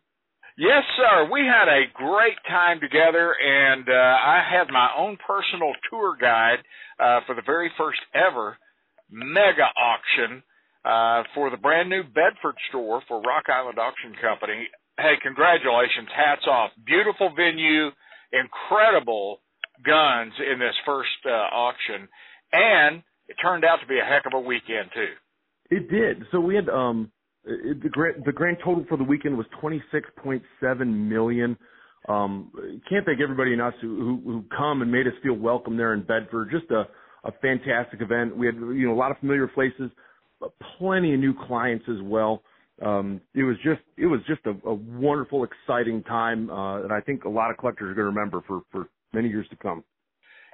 Yes, 0.61 0.85
sir. 0.95 1.27
We 1.33 1.41
had 1.41 1.65
a 1.65 1.89
great 1.89 2.37
time 2.47 2.79
together, 2.79 3.33
and 3.33 3.89
uh, 3.89 3.93
I 3.97 4.45
had 4.45 4.69
my 4.69 4.89
own 4.95 5.17
personal 5.25 5.73
tour 5.89 6.15
guide 6.21 6.61
uh, 7.01 7.21
for 7.25 7.33
the 7.33 7.41
very 7.41 7.71
first 7.79 7.97
ever 8.13 8.55
mega 9.09 9.65
auction 9.73 10.43
uh, 10.85 11.23
for 11.33 11.49
the 11.49 11.57
brand 11.57 11.89
new 11.89 12.03
Bedford 12.03 12.53
store 12.69 13.01
for 13.07 13.21
Rock 13.21 13.49
Island 13.49 13.79
Auction 13.79 14.13
Company. 14.21 14.67
Hey, 14.99 15.17
congratulations. 15.23 16.13
Hats 16.15 16.45
off. 16.45 16.69
Beautiful 16.85 17.33
venue, 17.35 17.89
incredible 18.29 19.41
guns 19.83 20.33
in 20.45 20.59
this 20.59 20.77
first 20.85 21.25
uh, 21.25 21.49
auction, 21.57 22.07
and 22.53 23.01
it 23.27 23.35
turned 23.41 23.65
out 23.65 23.77
to 23.81 23.87
be 23.87 23.97
a 23.97 24.05
heck 24.05 24.27
of 24.27 24.37
a 24.37 24.39
weekend, 24.39 24.93
too. 24.93 25.17
It 25.75 25.89
did. 25.89 26.21
So 26.31 26.39
we 26.39 26.53
had 26.53 26.69
um 26.69 27.11
the 27.43 27.89
grand 27.91 28.24
the 28.25 28.31
grand 28.31 28.57
total 28.63 28.86
for 28.88 28.98
the 28.98 29.03
weekend 29.03 29.38
was 29.38 29.45
26.7 29.62 30.88
million. 30.88 31.57
Um, 32.10 32.51
can't 32.89 33.05
thank 33.05 33.19
everybody 33.21 33.53
us 33.60 33.74
who, 33.81 33.98
who 33.98 34.31
who 34.31 34.43
come 34.55 34.81
and 34.81 34.91
made 34.91 35.07
us 35.07 35.13
feel 35.24 35.33
welcome 35.33 35.77
there 35.77 35.93
in 35.93 36.01
Bedford. 36.01 36.50
Just 36.51 36.69
a 36.71 36.88
a 37.24 37.31
fantastic 37.41 38.01
event. 38.01 38.36
We 38.36 38.45
had 38.48 38.55
you 38.55 38.88
know 38.88 38.93
a 38.93 38.95
lot 38.95 39.12
of 39.12 39.17
familiar 39.19 39.50
faces, 39.55 39.91
plenty 40.77 41.13
of 41.13 41.19
new 41.19 41.33
clients 41.48 41.86
as 41.89 42.01
well. 42.03 42.43
Um, 42.83 43.21
it 43.36 43.43
was 43.43 43.55
just 43.63 43.81
it 43.98 44.07
was 44.07 44.19
just 44.27 44.41
a, 44.45 44.67
a 44.67 44.74
wonderful, 44.74 45.43
exciting 45.43 46.03
time, 46.03 46.50
uh, 46.50 46.83
and 46.83 46.91
I 46.91 47.01
think 47.01 47.25
a 47.25 47.29
lot 47.29 47.51
of 47.51 47.57
collectors 47.57 47.91
are 47.91 47.95
going 47.95 48.13
to 48.13 48.19
remember 48.19 48.43
for 48.48 48.62
for 48.71 48.88
many 49.13 49.29
years 49.29 49.48
to 49.50 49.55
come 49.55 49.83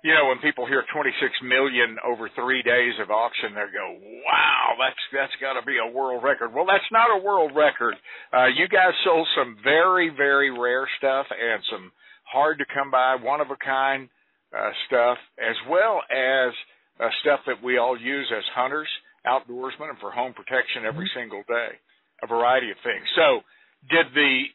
you 0.04 0.14
know, 0.14 0.30
when 0.30 0.38
people 0.40 0.68
hear 0.68 0.86
26 0.94 1.10
million 1.42 1.98
over 2.06 2.30
three 2.38 2.62
days 2.62 2.94
of 3.02 3.10
auction, 3.10 3.54
they 3.54 3.66
go, 3.74 3.98
"Wow, 4.26 4.78
that's 4.78 5.04
that's 5.12 5.36
got 5.42 5.60
to 5.60 5.66
be 5.66 5.78
a 5.78 5.90
world 5.90 6.24
record." 6.24 6.54
Well, 6.54 6.66
that's 6.66 6.92
not 6.92 7.10
a 7.10 7.24
world 7.24 7.56
record. 7.56 7.96
Uh, 8.32 8.48
you 8.48 8.68
guys 8.68 8.94
sold 9.04 9.28
some 9.36 9.58
very 9.64 10.10
very 10.10 10.52
rare 10.52 10.88
stuff 10.98 11.26
and 11.32 11.64
some 11.72 11.92
hard 12.24 12.60
to 12.60 12.66
come 12.74 12.92
by, 12.92 13.16
one 13.16 13.42
of 13.42 13.50
a 13.50 13.58
kind 13.58 14.10
uh, 14.56 14.72
stuff, 14.88 15.18
as 15.40 15.56
well 15.70 16.02
as 16.12 16.54
uh, 17.00 17.10
stuff 17.22 17.40
that 17.48 17.64
we 17.64 17.78
all 17.78 18.00
use 18.00 18.32
as 18.36 18.44
hunters, 18.54 18.90
outdoorsmen, 19.26 19.90
and 19.90 20.00
for 20.00 20.12
home 20.12 20.34
protection 20.34 20.86
every 20.86 21.06
mm-hmm. 21.08 21.20
single 21.20 21.44
day. 21.48 21.80
A 22.24 22.28
variety 22.28 22.72
of 22.72 22.78
things. 22.84 23.06
So, 23.16 23.42
did 23.90 24.08
the 24.14 24.50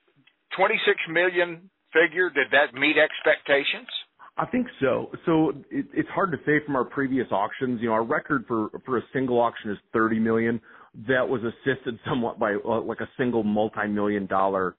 26 0.57 0.83
million 1.11 1.71
figure 1.93 2.31
did 2.31 2.51
that 2.51 2.75
meet 2.75 2.97
expectations? 2.99 3.89
I 4.37 4.47
think 4.47 4.67
so. 4.81 5.11
So 5.27 5.51
it, 5.71 5.87
it's 5.93 6.09
hard 6.09 6.33
to 6.33 6.39
say 6.47 6.65
from 6.65 6.77
our 6.77 6.85
previous 6.85 7.27
auctions. 7.31 7.81
You 7.83 7.89
know, 7.89 7.95
our 7.95 8.05
record 8.05 8.45
for 8.49 8.71
for 8.87 8.99
a 8.99 9.03
single 9.13 9.41
auction 9.41 9.71
is 9.71 9.79
30 9.93 10.19
million. 10.19 10.61
That 11.07 11.29
was 11.29 11.43
assisted 11.43 11.99
somewhat 12.09 12.39
by 12.39 12.55
uh, 12.55 12.81
like 12.81 13.01
a 13.01 13.09
single 13.19 13.43
multi-million 13.43 14.27
dollar 14.27 14.77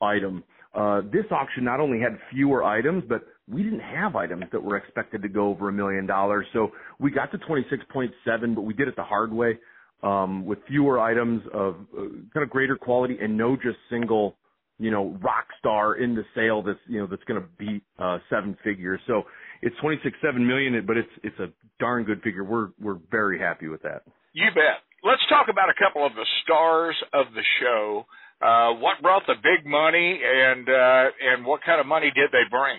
item. 0.00 0.44
Uh, 0.74 1.02
this 1.12 1.26
auction 1.30 1.64
not 1.64 1.80
only 1.80 2.00
had 2.00 2.18
fewer 2.30 2.64
items, 2.64 3.04
but 3.08 3.22
we 3.48 3.62
didn't 3.62 3.80
have 3.80 4.16
items 4.16 4.44
that 4.52 4.62
were 4.62 4.76
expected 4.76 5.20
to 5.22 5.28
go 5.28 5.48
over 5.48 5.68
a 5.68 5.72
million 5.72 6.06
dollars. 6.06 6.46
So 6.52 6.70
we 6.98 7.10
got 7.10 7.30
to 7.32 7.38
26.7, 7.38 8.54
but 8.54 8.62
we 8.62 8.72
did 8.72 8.88
it 8.88 8.96
the 8.96 9.02
hard 9.02 9.32
way 9.32 9.58
um, 10.02 10.46
with 10.46 10.58
fewer 10.66 10.98
items 10.98 11.42
of 11.52 11.76
uh, 11.96 12.02
kind 12.32 12.42
of 12.42 12.50
greater 12.50 12.76
quality 12.76 13.18
and 13.20 13.36
no 13.36 13.56
just 13.56 13.76
single 13.90 14.36
you 14.82 14.90
know, 14.90 15.16
rock 15.22 15.46
star 15.60 15.94
in 15.94 16.16
the 16.16 16.24
sale 16.34 16.60
that's, 16.60 16.78
you 16.88 16.98
know, 16.98 17.06
that's 17.06 17.22
going 17.24 17.40
to 17.40 17.46
beat, 17.56 17.84
uh, 18.00 18.18
seven 18.28 18.56
figures. 18.64 19.00
So 19.06 19.22
it's 19.62 19.76
26, 19.80 20.16
7 20.20 20.44
million, 20.44 20.84
but 20.84 20.96
it's, 20.96 21.08
it's 21.22 21.38
a 21.38 21.46
darn 21.78 22.02
good 22.02 22.20
figure. 22.22 22.42
We're, 22.42 22.70
we're 22.80 22.98
very 23.10 23.38
happy 23.38 23.68
with 23.68 23.82
that. 23.82 24.02
You 24.32 24.50
bet. 24.52 24.82
Let's 25.04 25.22
talk 25.28 25.46
about 25.48 25.68
a 25.70 25.74
couple 25.78 26.04
of 26.04 26.12
the 26.14 26.26
stars 26.42 26.96
of 27.12 27.26
the 27.32 27.42
show. 27.60 28.06
Uh, 28.42 28.74
what 28.80 29.00
brought 29.00 29.22
the 29.28 29.34
big 29.34 29.64
money 29.64 30.20
and, 30.20 30.68
uh, 30.68 31.10
and 31.30 31.46
what 31.46 31.60
kind 31.64 31.80
of 31.80 31.86
money 31.86 32.10
did 32.14 32.30
they 32.32 32.42
bring? 32.50 32.78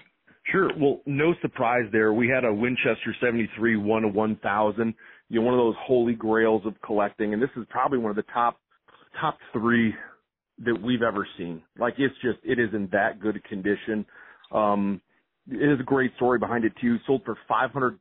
Sure. 0.52 0.72
Well, 0.78 1.00
no 1.06 1.34
surprise 1.42 1.86
there. 1.94 2.12
We 2.12 2.28
had 2.28 2.44
a 2.44 2.54
Winchester 2.54 3.16
73 3.22 3.78
one 3.78 4.04
of 4.04 4.14
1000, 4.14 4.94
you 5.30 5.40
know, 5.40 5.46
one 5.46 5.54
of 5.54 5.58
those 5.58 5.76
holy 5.80 6.16
grails 6.16 6.64
of 6.66 6.74
collecting. 6.86 7.34
And 7.34 7.42
this 7.42 7.50
is 7.56 7.66
probably 7.70 7.98
one 7.98 8.10
of 8.10 8.18
the 8.18 8.26
top, 8.34 8.60
top 9.22 9.38
three 9.54 9.94
that 10.60 10.82
we've 10.82 11.02
ever 11.02 11.28
seen. 11.38 11.62
Like 11.78 11.96
it's 11.98 12.16
just 12.22 12.40
it 12.44 12.60
is 12.60 12.70
in 12.74 12.90
that 12.92 13.20
good 13.20 13.44
condition. 13.46 14.06
Um, 14.52 15.02
it 15.50 15.70
is 15.70 15.80
a 15.80 15.84
great 15.84 16.16
story 16.16 16.40
behind 16.40 16.66
it 16.66 16.74
too. 16.80 16.98
Sold 17.06 17.24
for 17.26 17.38
five 17.48 17.72
hundred, 17.72 18.00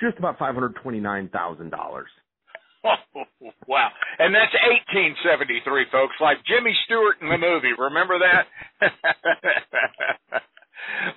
just 0.00 0.18
about 0.18 0.38
five 0.38 0.54
hundred 0.54 0.76
twenty 0.82 1.00
nine 1.00 1.28
thousand 1.28 1.70
dollars. 1.70 2.08
wow. 3.66 3.88
And 4.18 4.34
that's 4.34 4.52
1873, 4.90 5.86
folks, 5.92 6.14
like 6.20 6.38
Jimmy 6.46 6.74
Stewart 6.84 7.16
in 7.22 7.28
the 7.28 7.38
movie. 7.38 7.70
Remember 7.78 8.18
that? 8.18 8.44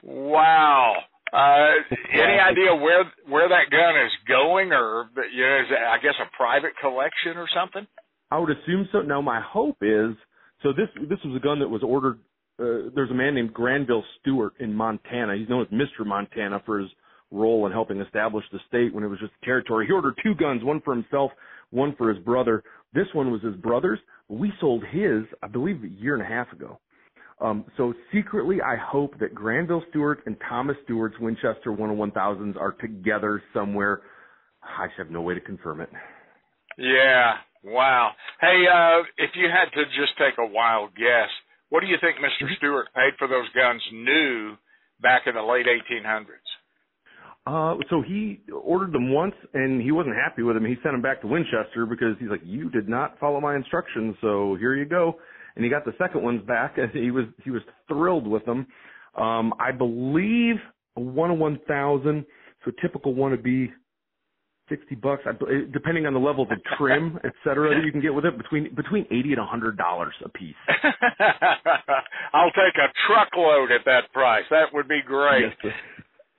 wow. 0.04 0.94
Uh, 1.34 1.72
any 2.14 2.40
idea 2.40 2.76
where 2.76 3.04
where 3.28 3.50
that 3.50 3.70
gun 3.72 3.98
is 4.06 4.12
going, 4.28 4.72
or 4.72 5.10
you 5.34 5.42
know, 5.42 5.60
is 5.60 5.72
it, 5.72 5.82
I 5.84 5.98
guess 5.98 6.14
a 6.22 6.30
private 6.38 6.72
collection 6.80 7.36
or 7.36 7.48
something? 7.54 7.86
I 8.32 8.40
would 8.40 8.52
assume 8.52 8.88
so. 8.92 9.02
No, 9.02 9.22
my 9.22 9.42
hope 9.42 9.78
is 9.82 10.16
so 10.66 10.74
this 10.74 10.90
this 11.08 11.20
was 11.24 11.36
a 11.36 11.40
gun 11.40 11.60
that 11.60 11.70
was 11.70 11.84
ordered. 11.84 12.20
Uh, 12.60 12.90
there's 12.96 13.12
a 13.12 13.14
man 13.14 13.36
named 13.36 13.54
Granville 13.54 14.04
Stuart 14.20 14.54
in 14.60 14.74
Montana. 14.74 15.36
He's 15.38 15.48
known 15.48 15.62
as 15.62 15.68
Mr. 15.68 16.06
Montana 16.06 16.62
for 16.66 16.80
his 16.80 16.90
role 17.32 17.66
in 17.68 17.72
helping 17.72 18.02
establish 18.02 18.46
the 18.52 18.60
state 18.68 18.94
when 18.94 19.04
it 19.04 19.08
was 19.08 19.20
just 19.20 19.34
a 19.42 19.46
territory. 19.46 19.86
He 19.86 19.94
ordered 19.94 20.16
two 20.24 20.34
guns, 20.36 20.64
one 20.64 20.82
for 20.82 20.96
himself, 20.96 21.32
one 21.70 21.94
for 21.98 22.12
his 22.12 22.24
brother. 22.24 22.64
This 22.94 23.08
one 23.14 23.32
was 23.32 23.44
his 23.44 23.56
brother's. 23.58 24.00
We 24.30 24.52
sold 24.60 24.84
his, 24.90 25.24
I 25.44 25.48
believe, 25.48 25.84
a 25.84 25.88
year 25.88 26.16
and 26.16 26.24
a 26.24 26.26
half 26.26 26.52
ago. 26.52 26.80
Um, 27.42 27.66
so 27.76 27.94
secretly, 28.14 28.62
I 28.62 28.78
hope 28.78 29.20
that 29.20 29.36
Granville 29.36 29.84
Stuart 29.90 30.22
and 30.26 30.38
Thomas 30.48 30.78
Stuart's 30.86 31.20
Winchester 31.20 31.72
101,000s 31.72 32.58
are 32.58 32.72
together 32.72 33.44
somewhere. 33.54 34.02
I 34.64 34.88
just 34.88 34.98
have 34.98 35.12
no 35.12 35.22
way 35.22 35.34
to 35.34 35.42
confirm 35.42 35.82
it. 35.82 35.90
Yeah. 36.78 37.34
Wow. 37.66 38.12
Hey, 38.40 38.66
uh, 38.72 39.02
if 39.18 39.32
you 39.34 39.50
had 39.50 39.74
to 39.74 39.86
just 40.00 40.14
take 40.20 40.38
a 40.38 40.46
wild 40.46 40.96
guess, 40.96 41.30
what 41.70 41.82
do 41.82 41.88
you 41.88 41.98
think 42.00 42.18
Mr. 42.18 42.48
Stuart 42.58 42.88
paid 42.94 43.14
for 43.18 43.28
those 43.28 43.50
guns 43.56 43.82
new 43.92 44.56
back 45.02 45.24
in 45.26 45.34
the 45.34 45.42
late 45.42 45.66
1800s? 45.66 46.26
Uh, 47.48 47.76
so 47.90 48.02
he 48.02 48.42
ordered 48.52 48.92
them 48.92 49.12
once 49.12 49.34
and 49.54 49.82
he 49.82 49.92
wasn't 49.92 50.16
happy 50.16 50.44
with 50.44 50.56
them. 50.56 50.66
He 50.66 50.76
sent 50.84 50.94
them 50.94 51.02
back 51.02 51.22
to 51.22 51.28
Winchester 51.28 51.88
because 51.88 52.16
he's 52.20 52.30
like, 52.30 52.42
you 52.44 52.70
did 52.70 52.88
not 52.88 53.20
follow 53.20 53.42
my 53.42 53.56
instructions. 53.56 54.16
So 54.22 54.56
here 54.60 54.76
you 54.76 54.86
go. 54.86 55.18
And 55.56 55.64
he 55.64 55.70
got 55.70 55.86
the 55.86 55.94
second 55.98 56.22
ones 56.22 56.42
back 56.46 56.78
and 56.78 56.92
he 56.92 57.10
was, 57.10 57.26
he 57.44 57.50
was 57.50 57.62
thrilled 57.88 58.28
with 58.28 58.46
them. 58.46 58.68
Um, 59.16 59.54
I 59.60 59.72
believe 59.72 60.56
a 60.98 61.02
one 61.02 61.32
of 61.32 61.40
1,000. 61.40 62.26
So 62.64 62.72
a 62.72 62.82
typical 62.82 63.14
one 63.14 63.32
would 63.32 63.44
be 63.44 63.72
60 64.70 64.96
bucks, 64.96 65.24
depending 65.72 66.06
on 66.06 66.14
the 66.14 66.20
levels 66.20 66.48
of 66.52 66.58
trim, 66.78 67.20
et 67.24 67.34
cetera, 67.44 67.76
that 67.76 67.86
you 67.86 67.92
can 67.92 68.02
get 68.02 68.14
with 68.14 68.26
it, 68.26 68.38
between 68.38 68.74
between 68.74 69.06
80 69.12 69.38
and 69.38 69.38
a 69.38 69.42
100 69.42 69.78
dollars 69.78 70.14
a 70.24 70.30
piece. 70.30 70.56
I'll 72.34 72.52
take 72.52 72.76
a 72.78 72.90
truckload 73.08 73.72
at 73.72 73.86
that 73.86 74.12
price. 74.14 74.46
That 74.50 74.74
would 74.74 74.88
be 74.88 75.02
great. 75.06 75.54
Yes, 75.64 75.74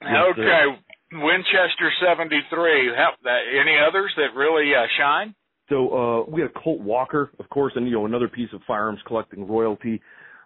yes, 0.03 0.13
okay, 0.33 0.65
Winchester 1.13 1.93
73. 2.05 2.93
How, 2.97 3.13
any 3.31 3.77
others 3.79 4.13
that 4.17 4.35
really 4.39 4.75
uh, 4.75 4.87
shine? 4.99 5.35
So 5.69 5.89
uh, 5.89 6.31
we 6.31 6.41
had 6.41 6.51
a 6.51 6.61
Colt 6.61 6.81
Walker, 6.81 7.33
of 7.39 7.49
course, 7.49 7.73
and 7.77 7.87
you 7.87 7.93
know 7.93 8.07
another 8.07 8.29
piece 8.29 8.51
of 8.53 8.61
firearms 8.67 9.01
collecting 9.07 9.47
royalty. 9.47 10.01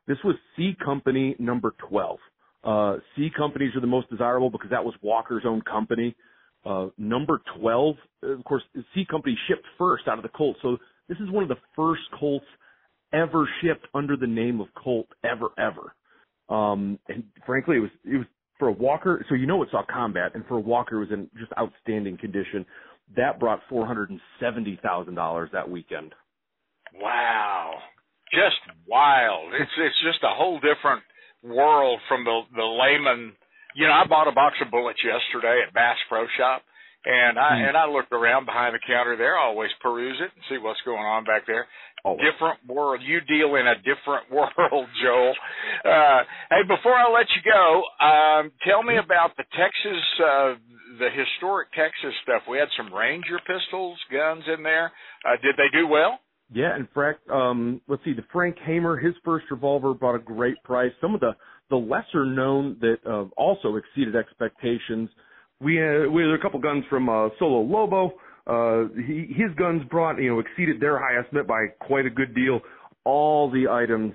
This 0.07 0.19
was 0.25 0.35
C 0.57 0.75
Company 0.83 1.37
number 1.39 1.75
12. 1.89 2.19
Uh, 2.63 2.97
C 3.17 3.31
companies 3.35 3.75
are 3.75 3.81
the 3.81 3.87
most 3.87 4.11
desirable 4.11 4.51
because 4.51 4.71
that 4.71 4.85
was 4.85 4.95
Walker's 5.03 5.45
own 5.47 5.63
company. 5.63 6.15
Uh, 6.65 6.89
number 6.99 7.41
12, 7.59 7.97
of 8.23 8.45
course, 8.45 8.63
C 8.95 9.05
Company 9.11 9.37
shipped 9.49 9.65
first 9.79 10.07
out 10.09 10.19
of 10.19 10.23
the 10.23 10.29
Colt. 10.29 10.57
So 10.61 10.77
this 11.09 11.19
is 11.19 11.31
one 11.31 11.43
of 11.43 11.49
the 11.49 11.57
first 11.75 12.03
Colts 12.19 12.45
ever 13.13 13.49
shipped 13.63 13.87
under 13.95 14.17
the 14.17 14.27
name 14.27 14.61
of 14.61 14.69
Colt 14.75 15.09
ever, 15.25 15.49
ever. 15.59 15.95
Um, 16.55 16.99
and 17.09 17.25
frankly, 17.47 17.77
it 17.77 17.81
was, 17.81 17.91
it 18.05 18.17
was 18.19 18.27
for 18.59 18.69
a 18.69 18.73
Walker. 18.73 19.25
So 19.29 19.35
you 19.35 19.47
know 19.47 19.63
it 19.63 19.69
saw 19.71 19.83
combat 19.91 20.33
and 20.35 20.45
for 20.47 20.57
a 20.57 20.61
Walker, 20.61 20.97
it 20.97 21.01
was 21.01 21.13
in 21.13 21.31
just 21.39 21.53
outstanding 21.59 22.19
condition. 22.19 22.67
That 23.17 23.41
brought 23.41 23.61
$470,000 23.71 25.53
that 25.53 25.69
weekend. 25.69 26.15
Wow. 26.95 27.79
Just 28.33 28.61
wild. 28.87 29.55
It's, 29.55 29.71
it's 29.79 30.03
just 30.05 30.23
a 30.23 30.35
whole 30.35 30.61
different 30.61 31.03
world 31.43 32.01
from 32.07 32.25
the, 32.25 32.43
the 32.55 32.63
layman 32.63 33.33
you 33.75 33.87
know, 33.87 33.93
I 33.93 34.07
bought 34.07 34.29
a 34.29 34.33
box 34.33 34.57
of 34.65 34.71
bullets 34.71 35.01
yesterday 35.05 35.63
at 35.67 35.75
Bass 35.75 35.97
Pro 36.09 36.27
Shop, 36.39 36.63
and 37.05 37.39
I 37.39 37.53
mm. 37.57 37.69
and 37.69 37.77
I 37.77 37.87
looked 37.87 38.13
around 38.13 38.47
behind 38.47 38.75
the 38.75 38.83
counter 38.87 39.17
there. 39.17 39.37
I 39.37 39.47
always 39.47 39.71
peruse 39.81 40.19
it 40.21 40.31
and 40.35 40.45
see 40.49 40.59
what's 40.59 40.81
going 40.85 41.05
on 41.05 41.25
back 41.25 41.47
there. 41.47 41.67
Always. 42.05 42.25
Different 42.33 42.61
world. 42.67 43.01
You 43.05 43.21
deal 43.21 43.57
in 43.57 43.67
a 43.67 43.77
different 43.85 44.29
world, 44.33 44.89
Joel. 45.03 45.35
Uh, 45.85 46.25
hey, 46.51 46.65
before 46.67 46.97
I 46.97 47.13
let 47.13 47.27
you 47.37 47.43
go, 47.45 47.83
um, 48.01 48.53
tell 48.67 48.83
me 48.83 48.97
about 48.97 49.37
the 49.37 49.45
Texas, 49.53 50.03
uh, 50.19 50.55
the 50.99 51.09
historic 51.13 51.73
Texas 51.73 52.17
stuff. 52.25 52.43
We 52.49 52.59
had 52.59 52.69
some 52.77 52.93
Ranger 52.93 53.39
pistols, 53.45 53.99
guns 54.11 54.45
in 54.49 54.63
there. 54.63 54.93
Uh, 55.25 55.37
did 55.43 55.57
they 55.57 55.69
do 55.77 55.87
well? 55.87 56.19
Yeah, 56.53 56.75
in 56.75 56.89
fact, 56.95 57.21
um, 57.31 57.81
let's 57.87 58.03
see, 58.05 58.13
the 58.13 58.25
Frank 58.33 58.57
Hamer, 58.67 58.97
his 58.97 59.15
first 59.25 59.47
revolver 59.51 59.95
brought 59.95 60.17
a 60.17 60.25
great 60.25 60.57
price. 60.65 60.91
Some 61.01 61.15
of 61.15 61.21
the 61.21 61.37
the 61.71 61.77
lesser 61.77 62.25
known 62.25 62.77
that 62.81 62.97
uh, 63.09 63.25
also 63.37 63.77
exceeded 63.77 64.17
expectations. 64.17 65.09
We 65.61 65.77
had, 65.77 66.07
we 66.11 66.23
had 66.23 66.33
a 66.33 66.39
couple 66.39 66.61
guns 66.61 66.85
from 66.91 67.09
uh, 67.09 67.29
Solo 67.39 67.61
Lobo. 67.61 68.13
Uh, 68.47 68.89
he, 69.07 69.33
his 69.35 69.55
guns 69.57 69.83
brought, 69.91 70.21
you 70.21 70.31
know, 70.31 70.41
exceeded 70.41 70.81
their 70.81 70.99
high 70.99 71.21
estimate 71.23 71.47
by 71.47 71.67
quite 71.81 72.07
a 72.07 72.11
good 72.11 72.35
deal. 72.35 72.61
All 73.05 73.51
the 73.51 73.69
items 73.69 74.13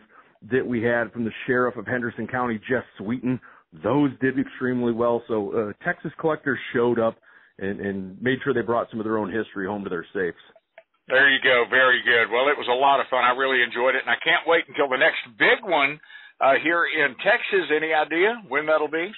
that 0.52 0.65
we 0.65 0.84
had 0.84 1.12
from 1.12 1.24
the 1.24 1.32
sheriff 1.48 1.78
of 1.78 1.88
Henderson 1.88 2.28
County, 2.28 2.60
Jeff 2.70 2.84
Sweeten, 2.98 3.39
those 3.84 4.12
did 4.22 4.38
extremely 4.38 4.91
well. 4.91 5.24
So 5.28 5.52
uh, 5.52 5.84
Texas 5.84 6.12
collectors 6.20 6.60
showed 6.74 7.00
up 7.00 7.18
and, 7.60 7.80
and 7.80 8.22
made 8.22 8.39
sure 8.44 8.54
they 8.54 8.62
brought 8.62 8.89
some 8.89 9.00
of 9.00 9.06
their 9.06 9.18
own 9.18 9.32
history 9.32 9.65
home 9.65 9.84
to 9.84 9.89
their 9.89 10.06
safes. 10.13 10.41
There 11.08 11.30
you 11.30 11.39
go. 11.44 11.65
Very 11.70 12.02
good. 12.02 12.34
Well, 12.34 12.50
it 12.50 12.58
was 12.58 12.68
a 12.68 12.74
lot 12.74 13.00
of 13.00 13.06
fun. 13.13 13.24
I 13.24 13.38
really 13.38 13.62
enjoyed 13.62 13.94
it, 13.94 14.02
and 14.02 14.10
I 14.10 14.18
can't 14.26 14.41
wait 14.50 14.65
until 14.68 14.89
the 14.89 14.98
next 14.98 15.22
big 15.38 15.62
one 15.62 16.00
uh, 16.41 16.54
here 16.63 16.86
in 16.86 17.15
Texas. 17.17 17.71
Any 17.76 17.93
idea 17.93 18.41
when 18.48 18.65
that'll 18.65 18.89
be? 18.89 19.12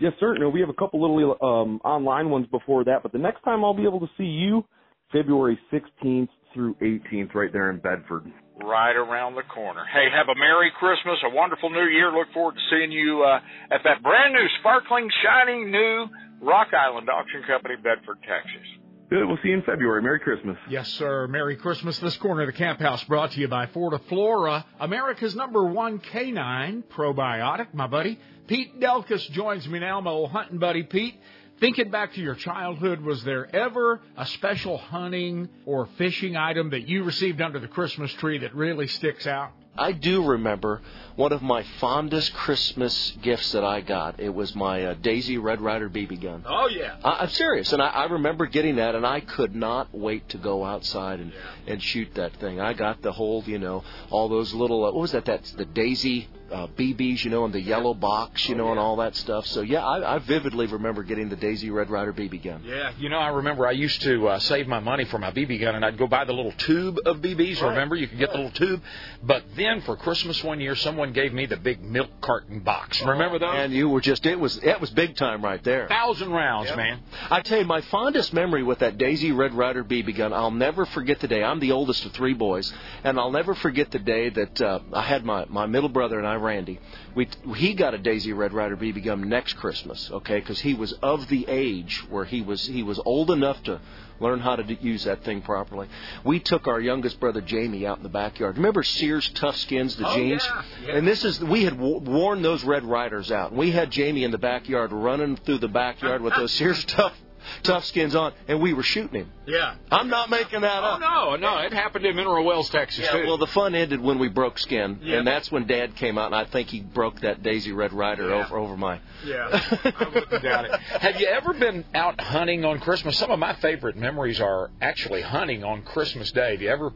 Yes, 0.00 0.12
sir. 0.18 0.36
No, 0.38 0.48
we 0.48 0.60
have 0.60 0.70
a 0.70 0.74
couple 0.74 1.00
little 1.00 1.36
um, 1.42 1.80
online 1.84 2.30
ones 2.30 2.46
before 2.50 2.84
that, 2.84 3.02
but 3.02 3.12
the 3.12 3.18
next 3.18 3.42
time 3.42 3.64
I'll 3.64 3.76
be 3.76 3.84
able 3.84 4.00
to 4.00 4.08
see 4.16 4.24
you, 4.24 4.64
February 5.12 5.58
16th 5.72 6.28
through 6.54 6.74
18th, 6.80 7.34
right 7.34 7.52
there 7.52 7.70
in 7.70 7.78
Bedford. 7.80 8.24
Right 8.64 8.96
around 8.96 9.34
the 9.34 9.44
corner. 9.52 9.84
Hey, 9.92 10.08
have 10.12 10.28
a 10.28 10.38
Merry 10.38 10.72
Christmas, 10.78 11.16
a 11.24 11.34
wonderful 11.34 11.70
New 11.70 11.88
Year. 11.88 12.10
Look 12.12 12.28
forward 12.32 12.54
to 12.54 12.64
seeing 12.70 12.92
you 12.92 13.22
uh, 13.22 13.40
at 13.74 13.80
that 13.84 14.02
brand 14.02 14.32
new, 14.32 14.46
sparkling, 14.60 15.08
shining 15.22 15.70
new 15.70 16.06
Rock 16.40 16.68
Island 16.72 17.08
Auction 17.08 17.42
Company, 17.46 17.76
Bedford, 17.76 18.18
Texas. 18.24 18.79
We'll 19.12 19.38
see 19.42 19.48
you 19.48 19.54
in 19.54 19.62
February. 19.62 20.02
Merry 20.02 20.20
Christmas. 20.20 20.56
Yes, 20.68 20.88
sir. 20.90 21.26
Merry 21.26 21.56
Christmas. 21.56 21.98
This 21.98 22.16
corner 22.18 22.42
of 22.42 22.46
the 22.46 22.52
camp 22.52 22.80
house 22.80 23.02
brought 23.04 23.32
to 23.32 23.40
you 23.40 23.48
by 23.48 23.66
Fortiflora, 23.66 24.64
America's 24.78 25.34
number 25.34 25.64
one 25.64 25.98
canine 25.98 26.84
probiotic. 26.88 27.74
My 27.74 27.88
buddy 27.88 28.20
Pete 28.46 28.80
Delkus 28.80 29.28
joins 29.32 29.68
me 29.68 29.80
now, 29.80 30.00
my 30.00 30.12
old 30.12 30.30
hunting 30.30 30.58
buddy 30.58 30.84
Pete. 30.84 31.20
Thinking 31.58 31.90
back 31.90 32.14
to 32.14 32.20
your 32.20 32.36
childhood, 32.36 33.00
was 33.00 33.24
there 33.24 33.54
ever 33.54 34.00
a 34.16 34.26
special 34.26 34.78
hunting 34.78 35.48
or 35.66 35.88
fishing 35.98 36.36
item 36.36 36.70
that 36.70 36.88
you 36.88 37.02
received 37.02 37.42
under 37.42 37.58
the 37.58 37.68
Christmas 37.68 38.12
tree 38.12 38.38
that 38.38 38.54
really 38.54 38.86
sticks 38.86 39.26
out? 39.26 39.50
I 39.76 39.92
do 39.92 40.24
remember 40.24 40.82
one 41.16 41.32
of 41.32 41.42
my 41.42 41.62
fondest 41.78 42.32
Christmas 42.32 43.12
gifts 43.22 43.52
that 43.52 43.64
I 43.64 43.80
got. 43.80 44.20
It 44.20 44.34
was 44.34 44.54
my 44.54 44.84
uh, 44.84 44.94
Daisy 44.94 45.38
Red 45.38 45.60
Ryder 45.60 45.90
BB 45.90 46.22
gun. 46.22 46.44
Oh 46.46 46.68
yeah, 46.68 46.96
I, 47.04 47.22
I'm 47.22 47.28
serious, 47.28 47.72
and 47.72 47.82
I, 47.82 47.88
I 47.88 48.04
remember 48.06 48.46
getting 48.46 48.76
that, 48.76 48.94
and 48.94 49.06
I 49.06 49.20
could 49.20 49.54
not 49.54 49.94
wait 49.94 50.28
to 50.30 50.38
go 50.38 50.64
outside 50.64 51.20
and 51.20 51.32
yeah. 51.32 51.72
and 51.72 51.82
shoot 51.82 52.14
that 52.14 52.36
thing. 52.36 52.60
I 52.60 52.72
got 52.72 53.02
the 53.02 53.12
whole, 53.12 53.42
you 53.46 53.58
know, 53.58 53.84
all 54.10 54.28
those 54.28 54.54
little 54.54 54.84
uh, 54.84 54.92
what 54.92 55.00
was 55.00 55.12
that? 55.12 55.24
That's 55.24 55.50
the 55.52 55.64
Daisy 55.64 56.28
uh, 56.50 56.66
BBs, 56.68 57.24
you 57.24 57.30
know, 57.30 57.44
in 57.44 57.52
the 57.52 57.60
yellow 57.60 57.94
box, 57.94 58.48
you 58.48 58.54
oh, 58.54 58.58
know, 58.58 58.64
yeah. 58.66 58.70
and 58.72 58.80
all 58.80 58.96
that 58.96 59.14
stuff. 59.16 59.46
So 59.46 59.60
yeah, 59.60 59.84
I, 59.84 60.16
I 60.16 60.18
vividly 60.18 60.66
remember 60.66 61.02
getting 61.02 61.28
the 61.28 61.36
Daisy 61.36 61.70
Red 61.70 61.90
Ryder 61.90 62.12
BB 62.12 62.42
gun. 62.42 62.62
Yeah, 62.64 62.92
you 62.98 63.08
know, 63.08 63.18
I 63.18 63.28
remember 63.28 63.66
I 63.66 63.72
used 63.72 64.02
to 64.02 64.28
uh, 64.28 64.38
save 64.40 64.66
my 64.66 64.80
money 64.80 65.04
for 65.04 65.18
my 65.18 65.30
BB 65.30 65.60
gun, 65.60 65.74
and 65.74 65.84
I'd 65.84 65.98
go 65.98 66.06
buy 66.06 66.24
the 66.24 66.32
little 66.32 66.52
tube 66.52 66.98
of 67.06 67.18
BBs. 67.18 67.60
Right. 67.60 67.70
Remember, 67.70 67.94
you 67.94 68.08
could 68.08 68.18
get 68.18 68.30
the 68.30 68.36
little 68.36 68.52
tube. 68.52 68.82
But 69.22 69.44
then 69.60 69.80
for 69.82 69.96
Christmas 69.96 70.42
one 70.42 70.60
year, 70.60 70.74
someone 70.74 71.12
gave 71.12 71.32
me 71.32 71.46
the 71.46 71.56
big 71.56 71.82
milk 71.82 72.10
carton 72.20 72.60
box. 72.60 73.02
Remember 73.02 73.38
those? 73.38 73.54
And 73.54 73.72
you 73.72 73.88
were 73.88 74.00
just 74.00 74.26
it 74.26 74.38
was 74.38 74.56
it 74.62 74.80
was 74.80 74.90
big 74.90 75.16
time 75.16 75.42
right 75.42 75.62
there. 75.62 75.86
Thousand 75.88 76.30
rounds, 76.30 76.74
man. 76.76 77.00
I 77.30 77.40
tell 77.40 77.58
you, 77.58 77.64
my 77.64 77.80
fondest 77.82 78.32
memory 78.32 78.62
with 78.62 78.80
that 78.80 78.98
Daisy 78.98 79.32
Red 79.32 79.54
Ryder 79.54 79.84
BB 79.84 80.16
gun, 80.16 80.32
I'll 80.32 80.50
never 80.50 80.86
forget 80.86 81.20
the 81.20 81.28
day. 81.28 81.42
I'm 81.42 81.60
the 81.60 81.72
oldest 81.72 82.04
of 82.06 82.12
three 82.12 82.34
boys, 82.34 82.72
and 83.04 83.18
I'll 83.18 83.30
never 83.30 83.54
forget 83.54 83.90
the 83.90 83.98
day 83.98 84.30
that 84.30 84.60
uh, 84.60 84.80
I 84.92 85.02
had 85.02 85.24
my 85.24 85.44
my 85.48 85.66
middle 85.66 85.88
brother 85.88 86.18
and 86.18 86.26
I, 86.26 86.34
Randy. 86.34 86.80
We 87.14 87.28
he 87.56 87.74
got 87.74 87.94
a 87.94 87.98
Daisy 87.98 88.32
Red 88.32 88.52
Ryder 88.52 88.76
BB 88.76 89.04
gun 89.04 89.28
next 89.28 89.54
Christmas, 89.54 90.10
okay, 90.10 90.40
because 90.40 90.60
he 90.60 90.74
was 90.74 90.92
of 90.94 91.28
the 91.28 91.46
age 91.48 92.04
where 92.08 92.24
he 92.24 92.40
was 92.40 92.66
he 92.66 92.82
was 92.82 93.00
old 93.04 93.30
enough 93.30 93.62
to 93.64 93.80
learn 94.20 94.38
how 94.40 94.56
to 94.56 94.62
d- 94.62 94.78
use 94.80 95.04
that 95.04 95.24
thing 95.24 95.40
properly. 95.42 95.88
We 96.24 96.38
took 96.40 96.68
our 96.68 96.78
youngest 96.80 97.18
brother 97.18 97.40
Jamie 97.40 97.86
out 97.86 97.96
in 97.96 98.02
the 98.02 98.08
backyard. 98.08 98.56
Remember 98.56 98.82
Sears 98.82 99.28
Tough 99.34 99.56
Skins, 99.56 99.96
the 99.96 100.06
Oh, 100.08 100.14
jeans? 100.14 100.44
yeah, 100.44 100.62
yeah. 100.86 100.96
And 100.96 101.08
this 101.08 101.24
is 101.24 101.40
we 101.40 101.64
had 101.64 101.76
w- 101.76 101.98
worn 101.98 102.42
those 102.42 102.62
Red 102.64 102.84
Ryders 102.84 103.32
out. 103.32 103.52
We 103.52 103.70
had 103.70 103.90
Jamie 103.90 104.24
in 104.24 104.30
the 104.30 104.38
backyard 104.38 104.92
running 104.92 105.36
through 105.36 105.58
the 105.58 105.68
backyard 105.68 106.20
with 106.22 106.34
those 106.34 106.52
Sears 106.52 106.84
Tough 106.86 107.14
Tough 107.62 107.84
Skins 107.84 108.14
on, 108.14 108.32
and 108.48 108.60
we 108.60 108.72
were 108.74 108.82
shooting 108.82 109.20
him. 109.22 109.30
Yeah. 109.46 109.74
I'm 109.90 110.08
not 110.08 110.30
making 110.30 110.60
that 110.60 110.82
up. 110.84 111.00
Oh 111.02 111.36
no, 111.36 111.36
no, 111.36 111.58
it 111.58 111.72
happened 111.72 112.06
in 112.06 112.14
Mineral 112.16 112.44
Wells, 112.44 112.70
Texas. 112.70 113.04
Yeah, 113.04 113.20
too. 113.20 113.26
well, 113.26 113.38
the 113.38 113.46
fun 113.48 113.74
ended 113.74 114.00
when 114.00 114.18
we 114.18 114.28
broke 114.28 114.58
skin, 114.58 114.98
Yeah. 115.02 115.18
and 115.18 115.26
that's 115.26 115.50
when 115.50 115.66
Dad 115.66 115.96
came 115.96 116.18
out, 116.18 116.26
and 116.26 116.34
I 116.34 116.44
think 116.44 116.68
he 116.68 116.80
broke 116.80 117.20
that 117.20 117.42
Daisy 117.42 117.72
Red 117.72 117.92
Ryder 117.92 118.28
Yeah. 118.28 118.44
over 118.44 118.58
over 118.58 118.76
my. 118.76 119.00
Yeah, 119.24 119.48
I 119.84 120.08
wouldn't 120.14 120.42
doubt 120.42 120.64
it. 120.66 120.80
Have 120.80 121.20
you 121.20 121.26
ever 121.26 121.52
been 121.54 121.84
out 121.94 122.20
hunting 122.20 122.64
on 122.64 122.78
Christmas? 122.80 123.18
Some 123.18 123.30
of 123.30 123.38
my 123.38 123.54
favorite 123.54 123.96
memories 123.96 124.40
are 124.40 124.70
actually 124.80 125.22
hunting 125.22 125.64
on 125.64 125.82
Christmas 125.82 126.30
Day. 126.32 126.52
Have 126.52 126.62
you 126.62 126.68
ever 126.70 126.92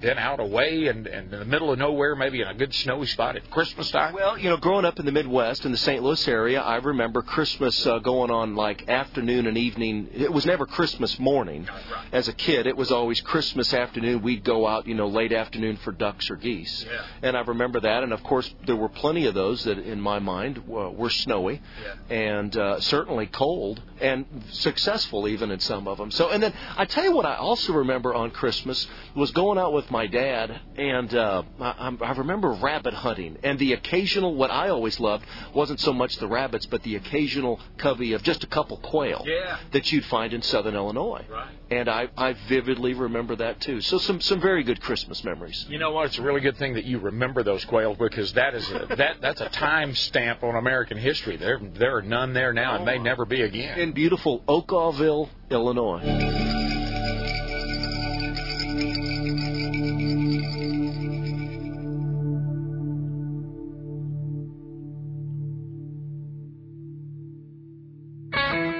been 0.00 0.18
out 0.18 0.40
away 0.40 0.86
and, 0.86 1.06
and 1.06 1.32
in 1.32 1.38
the 1.38 1.44
middle 1.44 1.72
of 1.72 1.78
nowhere, 1.78 2.16
maybe 2.16 2.40
in 2.40 2.48
a 2.48 2.54
good 2.54 2.74
snowy 2.74 3.06
spot 3.06 3.36
at 3.36 3.50
Christmas 3.50 3.90
time? 3.90 4.14
Well, 4.14 4.38
you 4.38 4.48
know, 4.48 4.56
growing 4.56 4.84
up 4.84 4.98
in 4.98 5.06
the 5.06 5.12
Midwest 5.12 5.64
in 5.64 5.72
the 5.72 5.78
St. 5.78 6.02
Louis 6.02 6.26
area, 6.28 6.60
I 6.60 6.76
remember 6.76 7.22
Christmas 7.22 7.86
uh, 7.86 7.98
going 7.98 8.30
on 8.30 8.56
like 8.56 8.88
afternoon 8.88 9.46
and 9.46 9.58
evening. 9.58 10.08
It 10.14 10.32
was 10.32 10.46
never 10.46 10.66
Christmas 10.66 11.18
morning. 11.18 11.68
As 12.12 12.28
a 12.28 12.32
kid, 12.32 12.66
it 12.66 12.76
was 12.76 12.90
always 12.90 13.20
Christmas 13.20 13.74
afternoon. 13.74 14.22
We'd 14.22 14.44
go 14.44 14.66
out, 14.66 14.86
you 14.86 14.94
know, 14.94 15.08
late 15.08 15.32
afternoon 15.32 15.76
for 15.78 15.92
ducks 15.92 16.30
or 16.30 16.36
geese. 16.36 16.84
Yeah. 16.84 17.04
And 17.22 17.36
I 17.36 17.40
remember 17.40 17.80
that. 17.80 18.02
And 18.02 18.12
of 18.12 18.22
course, 18.22 18.52
there 18.66 18.76
were 18.76 18.88
plenty 18.88 19.26
of 19.26 19.34
those 19.34 19.64
that, 19.64 19.78
in 19.78 20.00
my 20.00 20.18
mind, 20.18 20.58
uh, 20.58 20.90
were 20.90 21.10
snowy 21.10 21.60
and 22.08 22.56
uh, 22.56 22.80
certainly 22.80 23.26
cold 23.26 23.82
and 24.00 24.24
successful 24.50 25.28
even 25.28 25.50
in 25.50 25.60
some 25.60 25.86
of 25.86 25.98
them. 25.98 26.10
So, 26.10 26.30
and 26.30 26.42
then 26.42 26.52
I 26.76 26.84
tell 26.84 27.04
you 27.04 27.12
what, 27.12 27.26
I 27.26 27.36
also 27.36 27.74
remember 27.74 28.14
on 28.14 28.30
Christmas 28.30 28.86
was 29.14 29.30
going 29.32 29.58
out 29.58 29.72
with 29.72 29.89
my 29.90 30.06
dad, 30.06 30.60
and 30.76 31.14
uh, 31.14 31.42
I, 31.60 31.96
I 32.00 32.12
remember 32.12 32.52
rabbit 32.52 32.94
hunting, 32.94 33.38
and 33.42 33.58
the 33.58 33.72
occasional. 33.72 34.34
What 34.34 34.50
I 34.50 34.68
always 34.68 34.98
loved 35.00 35.24
wasn't 35.54 35.80
so 35.80 35.92
much 35.92 36.16
the 36.16 36.26
rabbits, 36.28 36.66
but 36.66 36.82
the 36.82 36.96
occasional 36.96 37.60
covey 37.78 38.12
of 38.12 38.22
just 38.22 38.44
a 38.44 38.46
couple 38.46 38.76
quail 38.78 39.24
Yeah. 39.26 39.58
that 39.72 39.90
you'd 39.92 40.04
find 40.04 40.32
in 40.32 40.42
southern 40.42 40.74
Illinois. 40.74 41.24
Right. 41.30 41.48
And 41.70 41.88
I, 41.88 42.08
I 42.16 42.32
vividly 42.48 42.94
remember 42.94 43.36
that 43.36 43.60
too. 43.60 43.80
So 43.80 43.98
some 43.98 44.20
some 44.20 44.40
very 44.40 44.64
good 44.64 44.80
Christmas 44.80 45.22
memories. 45.24 45.66
You 45.68 45.78
know 45.78 45.92
what? 45.92 46.06
It's 46.06 46.18
a 46.18 46.22
really 46.22 46.40
good 46.40 46.56
thing 46.56 46.74
that 46.74 46.84
you 46.84 46.98
remember 46.98 47.42
those 47.42 47.64
quails 47.64 47.96
because 47.98 48.32
that 48.32 48.54
is 48.54 48.68
a, 48.70 48.86
that 48.96 49.20
that's 49.20 49.40
a 49.40 49.48
time 49.48 49.94
stamp 49.94 50.42
on 50.42 50.56
American 50.56 50.98
history. 50.98 51.36
There 51.36 51.60
there 51.74 51.96
are 51.96 52.02
none 52.02 52.32
there 52.32 52.52
now 52.52 52.76
and 52.76 52.84
may 52.84 52.98
never 52.98 53.24
be 53.24 53.42
again. 53.42 53.78
In 53.78 53.92
beautiful 53.92 54.40
Okawville, 54.48 55.28
Illinois. 55.50 56.79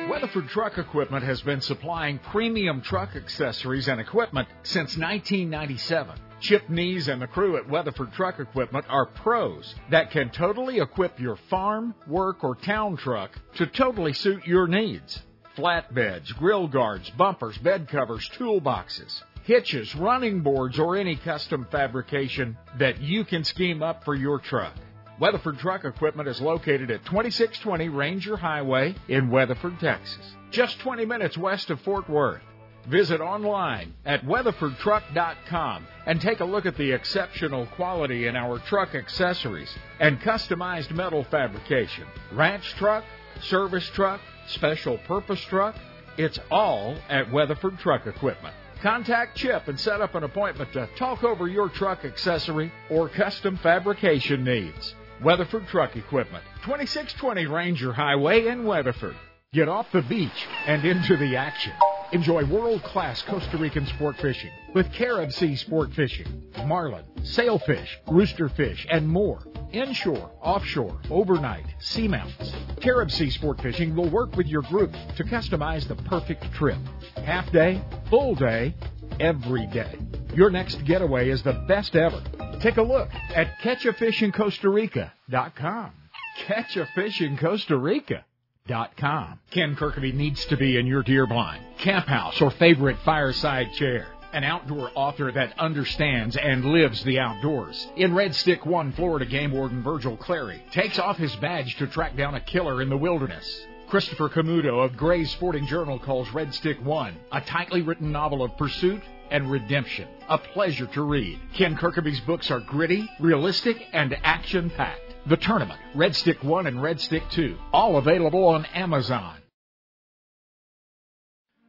Weatherford 0.09 0.49
Truck 0.51 0.79
Equipment 0.79 1.25
has 1.25 1.41
been 1.43 1.61
supplying 1.61 2.19
premium 2.19 2.83
truck 2.83 3.17
accessories 3.17 3.89
and 3.89 4.01
equipment 4.01 4.49
since 4.63 4.97
1997. 4.97 6.15
Chip 6.41 6.69
Nees 6.71 7.09
and 7.09 7.21
the 7.21 7.27
crew 7.27 7.57
at 7.57 7.69
Weatherford 7.69 8.13
Truck 8.13 8.39
Equipment 8.39 8.87
are 8.89 9.07
pros 9.07 9.75
that 9.91 10.11
can 10.11 10.31
totally 10.31 10.79
equip 10.79 11.19
your 11.19 11.37
farm, 11.49 11.95
work, 12.07 12.45
or 12.45 12.55
town 12.55 12.97
truck 12.97 13.37
to 13.57 13.67
totally 13.67 14.13
suit 14.13 14.47
your 14.47 14.69
needs. 14.69 15.21
Flatbeds, 15.57 16.33
grill 16.39 16.69
guards, 16.69 17.11
bumpers, 17.11 17.59
bed 17.59 17.89
covers, 17.89 18.29
toolboxes, 18.39 19.23
hitches, 19.51 19.97
running 19.97 20.43
boards, 20.43 20.79
or 20.79 20.97
any 20.97 21.17
custom 21.17 21.67
fabrication 21.73 22.57
that 22.79 23.01
you 23.01 23.25
can 23.25 23.43
scheme 23.43 23.83
up 23.83 24.05
for 24.05 24.15
your 24.15 24.39
truck. 24.39 24.73
Weatherford 25.19 25.59
Truck 25.59 25.85
Equipment 25.85 26.29
is 26.29 26.41
located 26.41 26.89
at 26.93 27.05
2620 27.07 27.89
Ranger 27.89 28.37
Highway 28.37 28.95
in 29.09 29.29
Weatherford, 29.29 29.81
Texas, 29.81 30.37
just 30.53 30.79
20 30.79 31.05
minutes 31.05 31.37
west 31.37 31.69
of 31.71 31.81
Fort 31.81 32.09
Worth. 32.09 32.43
Visit 32.89 33.21
online 33.21 33.93
at 34.07 34.25
weatherfordtruck.com 34.25 35.87
and 36.07 36.21
take 36.21 36.39
a 36.39 36.45
look 36.45 36.65
at 36.65 36.77
the 36.77 36.93
exceptional 36.93 37.67
quality 37.67 38.29
in 38.29 38.37
our 38.37 38.61
truck 38.61 38.95
accessories 38.95 39.75
and 39.99 40.21
customized 40.21 40.93
metal 40.93 41.25
fabrication. 41.25 42.05
Ranch 42.33 42.73
truck, 42.77 43.03
service 43.41 43.89
truck, 43.95 44.21
special 44.47 44.97
purpose 44.99 45.41
truck, 45.41 45.75
it's 46.17 46.39
all 46.53 46.97
at 47.09 47.33
Weatherford 47.33 47.81
Truck 47.81 48.07
Equipment. 48.07 48.55
Contact 48.83 49.37
Chip 49.37 49.69
and 49.69 49.79
set 49.79 50.01
up 50.01 50.15
an 50.15 50.25
appointment 50.25 50.73
to 50.73 50.89
talk 50.97 51.23
over 51.23 51.47
your 51.47 51.69
truck 51.69 52.05
accessory 52.07 52.73
or 52.89 53.11
custom 53.11 53.59
fabrication 53.59 54.43
needs. 54.43 54.95
Weatherford 55.23 55.69
Truck 55.69 55.97
Equipment, 55.97 56.43
2620 56.65 57.47
Ranger 57.47 57.93
Highway 57.93 58.47
in 58.47 58.65
Weatherford. 58.65 59.17
Get 59.53 59.69
off 59.69 59.93
the 59.93 60.01
beach 60.01 60.47
and 60.67 60.83
into 60.87 61.19
the 61.19 61.37
action. 61.37 61.73
Enjoy 62.13 62.45
world-class 62.45 63.23
Costa 63.23 63.57
Rican 63.57 63.87
sport 63.87 64.17
fishing 64.17 64.51
with 64.75 64.93
Carib 64.93 65.31
Sea 65.33 65.55
Sport 65.55 65.95
Fishing, 65.95 66.27
marlin, 66.67 67.05
sailfish, 67.23 68.01
roosterfish, 68.09 68.85
and 68.91 69.09
more. 69.09 69.39
Inshore, 69.73 70.33
offshore, 70.43 71.01
overnight, 71.09 71.67
seamounts. 71.79 72.53
Carib 72.81 73.13
Sea 73.13 73.31
Sport 73.31 73.61
Fishing 73.61 73.95
will 73.95 74.11
work 74.11 74.35
with 74.37 74.49
your 74.49 74.63
group 74.63 74.93
to 75.17 75.23
customize 75.23 75.87
the 75.87 75.95
perfect 75.95 76.53
trip. 76.53 76.79
Half 77.25 77.53
day, 77.53 77.81
full 78.09 78.35
day, 78.35 78.75
every 79.21 79.69
day. 79.69 79.97
Your 80.35 80.51
next 80.51 80.85
getaway 80.85 81.31
is 81.31 81.45
the 81.45 81.65
best 81.69 81.95
ever. 81.95 82.21
Take 82.61 82.79
a 82.79 82.83
look 82.83 83.09
at 83.35 83.57
catchafishincostarica.com. 83.63 85.93
Catch 86.39 86.77
a 86.77 86.87
fish 86.95 87.21
in 87.21 87.37
Costa 87.37 87.77
Rica. 87.77 88.25
Dot 88.67 88.97
com. 88.97 89.41
Ken 89.51 89.75
Kirkby 89.75 90.13
needs 90.13 90.45
to 90.47 90.57
be 90.57 90.77
in 90.77 90.87
your 90.87 91.03
deer 91.03 91.27
blind, 91.27 91.65
camp 91.79 92.07
house, 92.07 92.41
or 92.41 92.51
favorite 92.53 92.99
fireside 93.05 93.73
chair. 93.73 94.07
An 94.33 94.45
outdoor 94.45 94.93
author 94.95 95.33
that 95.33 95.59
understands 95.59 96.37
and 96.37 96.65
lives 96.67 97.03
the 97.03 97.19
outdoors. 97.19 97.89
In 97.97 98.15
Red 98.15 98.33
Stick 98.33 98.65
1, 98.65 98.93
Florida 98.93 99.27
game 99.27 99.51
warden 99.51 99.83
Virgil 99.83 100.17
Clary 100.17 100.63
takes 100.71 101.01
off 101.01 101.17
his 101.17 101.35
badge 101.37 101.75
to 101.79 101.89
track 101.89 102.17
down 102.17 102.37
a 102.37 102.41
killer 102.41 102.81
in 102.81 102.89
the 102.89 102.97
wilderness. 102.97 103.67
Christopher 103.89 104.29
Camuto 104.29 104.85
of 104.85 104.97
Gray's 104.97 105.33
Sporting 105.33 105.67
Journal 105.67 105.99
calls 105.99 106.31
Red 106.31 106.55
Stick 106.55 106.81
1 106.85 107.17
a 107.33 107.41
tightly 107.41 107.83
written 107.83 108.13
novel 108.13 108.45
of 108.45 108.57
pursuit 108.57 109.03
and 109.33 109.51
redemption. 109.51 110.07
A 110.29 110.39
pleasure 110.39 110.87
to 110.87 111.03
read. 111.03 111.41
Ken 111.55 111.77
Kirkby's 111.77 112.21
books 112.21 112.53
are 112.53 112.61
gritty, 112.61 113.11
realistic, 113.19 113.85
and 113.93 114.17
action 114.23 114.71
packed. 114.71 115.10
The 115.27 115.37
Tournament, 115.37 115.79
Red 115.95 116.17
Stick 116.17 116.43
1 116.43 116.67
and 116.67 116.83
Red 116.83 116.99
Stick 116.99 117.23
2, 117.33 117.55
all 117.75 117.99
available 117.99 118.47
on 118.47 118.65
Amazon. 118.65 119.37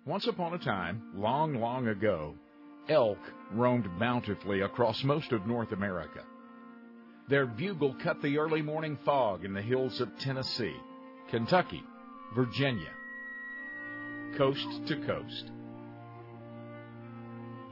Once 0.05 0.25
upon 0.25 0.53
a 0.53 0.57
time, 0.57 1.03
long, 1.15 1.55
long 1.55 1.89
ago, 1.89 2.33
elk 2.87 3.19
roamed 3.51 3.87
bountifully 3.99 4.61
across 4.61 5.03
most 5.03 5.33
of 5.33 5.45
North 5.45 5.73
America. 5.73 6.23
Their 7.27 7.45
bugle 7.45 7.93
cut 8.01 8.21
the 8.21 8.37
early 8.37 8.61
morning 8.61 8.97
fog 9.03 9.43
in 9.43 9.53
the 9.53 9.61
hills 9.61 9.99
of 9.99 10.17
Tennessee, 10.19 10.75
Kentucky, 11.29 11.83
Virginia, 12.33 12.91
coast 14.37 14.65
to 14.87 14.95
coast. 15.05 15.51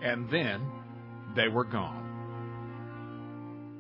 And 0.04 0.30
then 0.30 0.62
they 1.38 1.48
were 1.48 1.64
gone. 1.64 2.06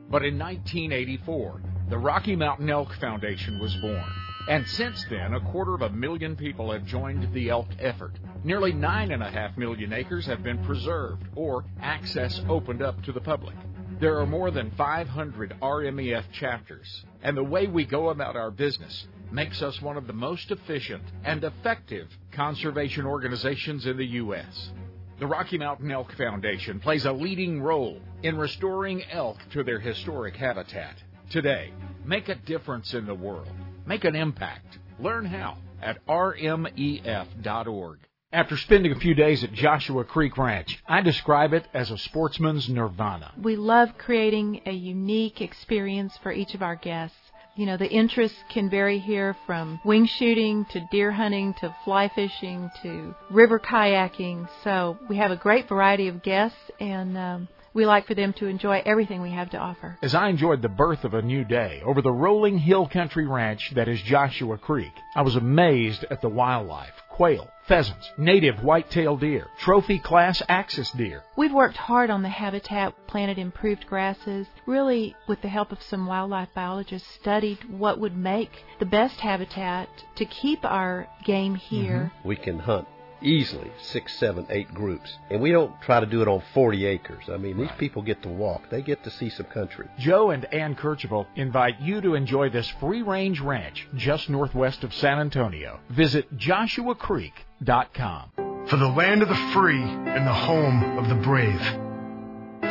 But 0.09 0.23
in 0.23 0.39
1984, 0.39 1.61
the 1.89 1.97
Rocky 1.97 2.35
Mountain 2.35 2.69
Elk 2.69 2.93
Foundation 3.01 3.57
was 3.57 3.75
born. 3.77 4.03
And 4.47 4.67
since 4.67 5.03
then, 5.09 5.33
a 5.33 5.39
quarter 5.39 5.73
of 5.73 5.81
a 5.81 5.89
million 5.89 6.35
people 6.35 6.71
have 6.71 6.85
joined 6.85 7.33
the 7.33 7.49
elk 7.49 7.67
effort. 7.79 8.13
Nearly 8.43 8.71
nine 8.71 9.11
and 9.11 9.23
a 9.23 9.29
half 9.29 9.57
million 9.57 9.91
acres 9.91 10.27
have 10.27 10.43
been 10.43 10.63
preserved 10.63 11.23
or 11.35 11.65
access 11.81 12.41
opened 12.47 12.83
up 12.83 13.01
to 13.03 13.11
the 13.11 13.19
public. 13.19 13.55
There 13.99 14.19
are 14.19 14.27
more 14.27 14.51
than 14.51 14.69
500 14.71 15.55
RMEF 15.61 16.31
chapters, 16.31 17.05
and 17.23 17.35
the 17.35 17.43
way 17.43 17.65
we 17.65 17.85
go 17.85 18.09
about 18.09 18.35
our 18.35 18.51
business 18.51 19.07
makes 19.31 19.63
us 19.63 19.81
one 19.81 19.97
of 19.97 20.05
the 20.05 20.13
most 20.13 20.51
efficient 20.51 21.03
and 21.25 21.43
effective 21.43 22.07
conservation 22.31 23.07
organizations 23.07 23.87
in 23.87 23.97
the 23.97 24.05
U.S. 24.05 24.71
The 25.19 25.27
Rocky 25.27 25.57
Mountain 25.57 25.91
Elk 25.91 26.13
Foundation 26.13 26.79
plays 26.79 27.05
a 27.05 27.11
leading 27.11 27.63
role 27.63 27.99
in 28.21 28.37
restoring 28.37 29.03
elk 29.11 29.37
to 29.51 29.63
their 29.63 29.79
historic 29.79 30.35
habitat. 30.35 30.95
Today, 31.29 31.71
make 32.05 32.27
a 32.27 32.35
difference 32.35 32.95
in 32.95 33.05
the 33.05 33.13
world. 33.13 33.47
Make 33.85 34.03
an 34.03 34.15
impact. 34.15 34.79
Learn 34.99 35.25
how 35.25 35.57
at 35.79 36.03
rmef.org. 36.07 37.99
After 38.31 38.57
spending 38.57 38.91
a 38.91 38.99
few 38.99 39.13
days 39.13 39.43
at 39.43 39.53
Joshua 39.53 40.03
Creek 40.05 40.37
Ranch, 40.37 40.79
I 40.87 41.01
describe 41.01 41.53
it 41.53 41.67
as 41.73 41.91
a 41.91 41.97
sportsman's 41.99 42.67
nirvana. 42.67 43.31
We 43.39 43.55
love 43.55 43.89
creating 43.97 44.61
a 44.65 44.71
unique 44.71 45.41
experience 45.41 46.17
for 46.23 46.31
each 46.31 46.55
of 46.55 46.63
our 46.63 46.75
guests. 46.75 47.17
You 47.55 47.67
know, 47.67 47.77
the 47.77 47.89
interests 47.89 48.37
can 48.49 48.69
vary 48.69 48.97
here 48.97 49.35
from 49.45 49.79
wing 49.85 50.07
shooting 50.07 50.65
to 50.71 50.87
deer 50.91 51.11
hunting 51.11 51.53
to 51.55 51.75
fly 51.85 52.07
fishing 52.07 52.71
to 52.81 53.15
river 53.29 53.59
kayaking. 53.59 54.47
So 54.63 54.97
we 55.09 55.17
have 55.17 55.31
a 55.31 55.35
great 55.35 55.67
variety 55.67 56.07
of 56.07 56.23
guests 56.23 56.71
and 56.79 57.17
um, 57.17 57.47
we 57.73 57.85
like 57.85 58.07
for 58.07 58.15
them 58.15 58.33
to 58.33 58.47
enjoy 58.47 58.81
everything 58.85 59.21
we 59.21 59.31
have 59.31 59.49
to 59.51 59.57
offer. 59.57 59.97
As 60.01 60.15
I 60.15 60.29
enjoyed 60.29 60.61
the 60.61 60.69
birth 60.69 61.03
of 61.03 61.13
a 61.13 61.21
new 61.21 61.43
day 61.43 61.81
over 61.85 62.01
the 62.01 62.11
rolling 62.11 62.57
hill 62.57 62.87
country 62.87 63.27
ranch 63.27 63.71
that 63.75 63.87
is 63.87 64.01
Joshua 64.01 64.57
Creek, 64.57 64.93
I 65.15 65.21
was 65.21 65.35
amazed 65.35 66.05
at 66.09 66.21
the 66.21 66.29
wildlife 66.29 66.93
quail, 67.19 67.51
pheasants, 67.67 68.09
native 68.17 68.63
white-tailed 68.63 69.19
deer, 69.19 69.45
trophy 69.59 69.99
class 69.99 70.41
axis 70.47 70.89
deer. 70.91 71.21
We've 71.35 71.51
worked 71.51 71.75
hard 71.75 72.09
on 72.09 72.21
the 72.21 72.29
habitat, 72.29 72.93
planted 73.07 73.37
improved 73.37 73.85
grasses, 73.87 74.47
really 74.65 75.17
with 75.27 75.41
the 75.41 75.49
help 75.49 75.73
of 75.73 75.83
some 75.83 76.05
wildlife 76.05 76.47
biologists 76.55 77.13
studied 77.15 77.57
what 77.69 77.99
would 77.99 78.15
make 78.15 78.51
the 78.79 78.85
best 78.85 79.19
habitat 79.19 79.89
to 80.15 80.23
keep 80.23 80.63
our 80.63 81.09
game 81.25 81.55
here. 81.55 82.13
Mm-hmm. 82.15 82.27
We 82.29 82.37
can 82.37 82.59
hunt 82.59 82.87
easily 83.21 83.71
six, 83.81 84.17
seven, 84.17 84.45
eight 84.49 84.73
groups. 84.73 85.17
And 85.29 85.41
we 85.41 85.51
don't 85.51 85.73
try 85.81 85.99
to 85.99 86.05
do 86.05 86.21
it 86.21 86.27
on 86.27 86.41
40 86.53 86.85
acres. 86.85 87.25
I 87.31 87.37
mean, 87.37 87.57
these 87.57 87.71
people 87.77 88.01
get 88.01 88.21
to 88.23 88.29
walk. 88.29 88.69
They 88.69 88.81
get 88.81 89.03
to 89.03 89.11
see 89.11 89.29
some 89.29 89.45
country. 89.47 89.87
Joe 89.97 90.31
and 90.31 90.45
Ann 90.53 90.75
Kercheval 90.75 91.27
invite 91.35 91.79
you 91.81 92.01
to 92.01 92.15
enjoy 92.15 92.49
this 92.49 92.67
free 92.79 93.01
range 93.01 93.39
ranch 93.39 93.87
just 93.95 94.29
northwest 94.29 94.83
of 94.83 94.93
San 94.93 95.19
Antonio. 95.19 95.79
Visit 95.89 96.37
joshuacreek.com. 96.37 98.31
For 98.67 98.77
the 98.77 98.87
land 98.87 99.21
of 99.23 99.29
the 99.29 99.51
free 99.53 99.81
and 99.81 100.27
the 100.27 100.33
home 100.33 100.97
of 100.97 101.09
the 101.09 101.15
brave. 101.15 101.61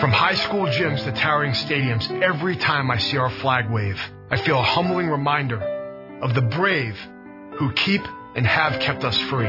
From 0.00 0.12
high 0.12 0.34
school 0.34 0.66
gyms 0.66 1.02
to 1.04 1.12
towering 1.12 1.52
stadiums, 1.52 2.08
every 2.22 2.56
time 2.56 2.90
I 2.90 2.98
see 2.98 3.16
our 3.16 3.30
flag 3.30 3.68
wave, 3.68 4.00
I 4.30 4.36
feel 4.36 4.58
a 4.58 4.62
humbling 4.62 5.08
reminder 5.08 5.60
of 6.22 6.34
the 6.34 6.42
brave 6.42 6.96
who 7.58 7.72
keep 7.72 8.02
and 8.36 8.46
have 8.46 8.78
kept 8.80 9.02
us 9.02 9.18
free. 9.22 9.48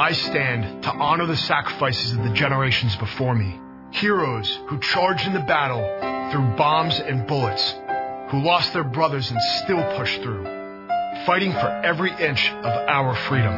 I 0.00 0.12
stand 0.12 0.84
to 0.84 0.90
honor 0.92 1.26
the 1.26 1.36
sacrifices 1.36 2.12
of 2.12 2.24
the 2.24 2.32
generations 2.32 2.96
before 2.96 3.34
me. 3.34 3.60
Heroes 3.90 4.48
who 4.68 4.80
charged 4.80 5.26
in 5.26 5.34
the 5.34 5.40
battle 5.40 5.82
through 6.32 6.56
bombs 6.56 6.98
and 6.98 7.26
bullets, 7.26 7.74
who 8.30 8.40
lost 8.40 8.72
their 8.72 8.82
brothers 8.82 9.30
and 9.30 9.38
still 9.62 9.82
pushed 9.98 10.22
through, 10.22 10.44
fighting 11.26 11.52
for 11.52 11.68
every 11.84 12.12
inch 12.12 12.50
of 12.50 12.88
our 12.88 13.14
freedom. 13.14 13.52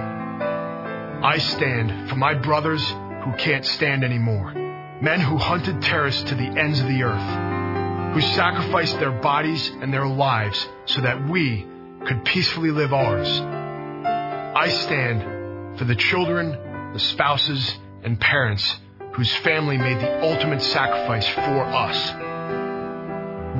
I 1.22 1.38
stand 1.38 2.10
for 2.10 2.16
my 2.16 2.34
brothers 2.34 2.84
who 2.88 3.34
can't 3.38 3.64
stand 3.64 4.02
anymore. 4.02 4.52
Men 5.00 5.20
who 5.20 5.36
hunted 5.36 5.80
terrorists 5.80 6.24
to 6.24 6.34
the 6.34 6.58
ends 6.58 6.80
of 6.80 6.88
the 6.88 7.04
earth, 7.04 8.14
who 8.14 8.20
sacrificed 8.20 8.98
their 8.98 9.12
bodies 9.12 9.68
and 9.80 9.94
their 9.94 10.08
lives 10.08 10.68
so 10.86 11.02
that 11.02 11.28
we 11.28 11.68
could 12.04 12.24
peacefully 12.24 12.72
live 12.72 12.92
ours. 12.92 13.30
I 13.30 14.70
stand 14.70 15.41
for 15.76 15.84
the 15.84 15.94
children, 15.94 16.92
the 16.92 16.98
spouses, 16.98 17.78
and 18.02 18.20
parents 18.20 18.76
whose 19.12 19.34
family 19.36 19.76
made 19.76 19.98
the 19.98 20.22
ultimate 20.22 20.62
sacrifice 20.62 21.28
for 21.28 21.64
us. 21.64 22.12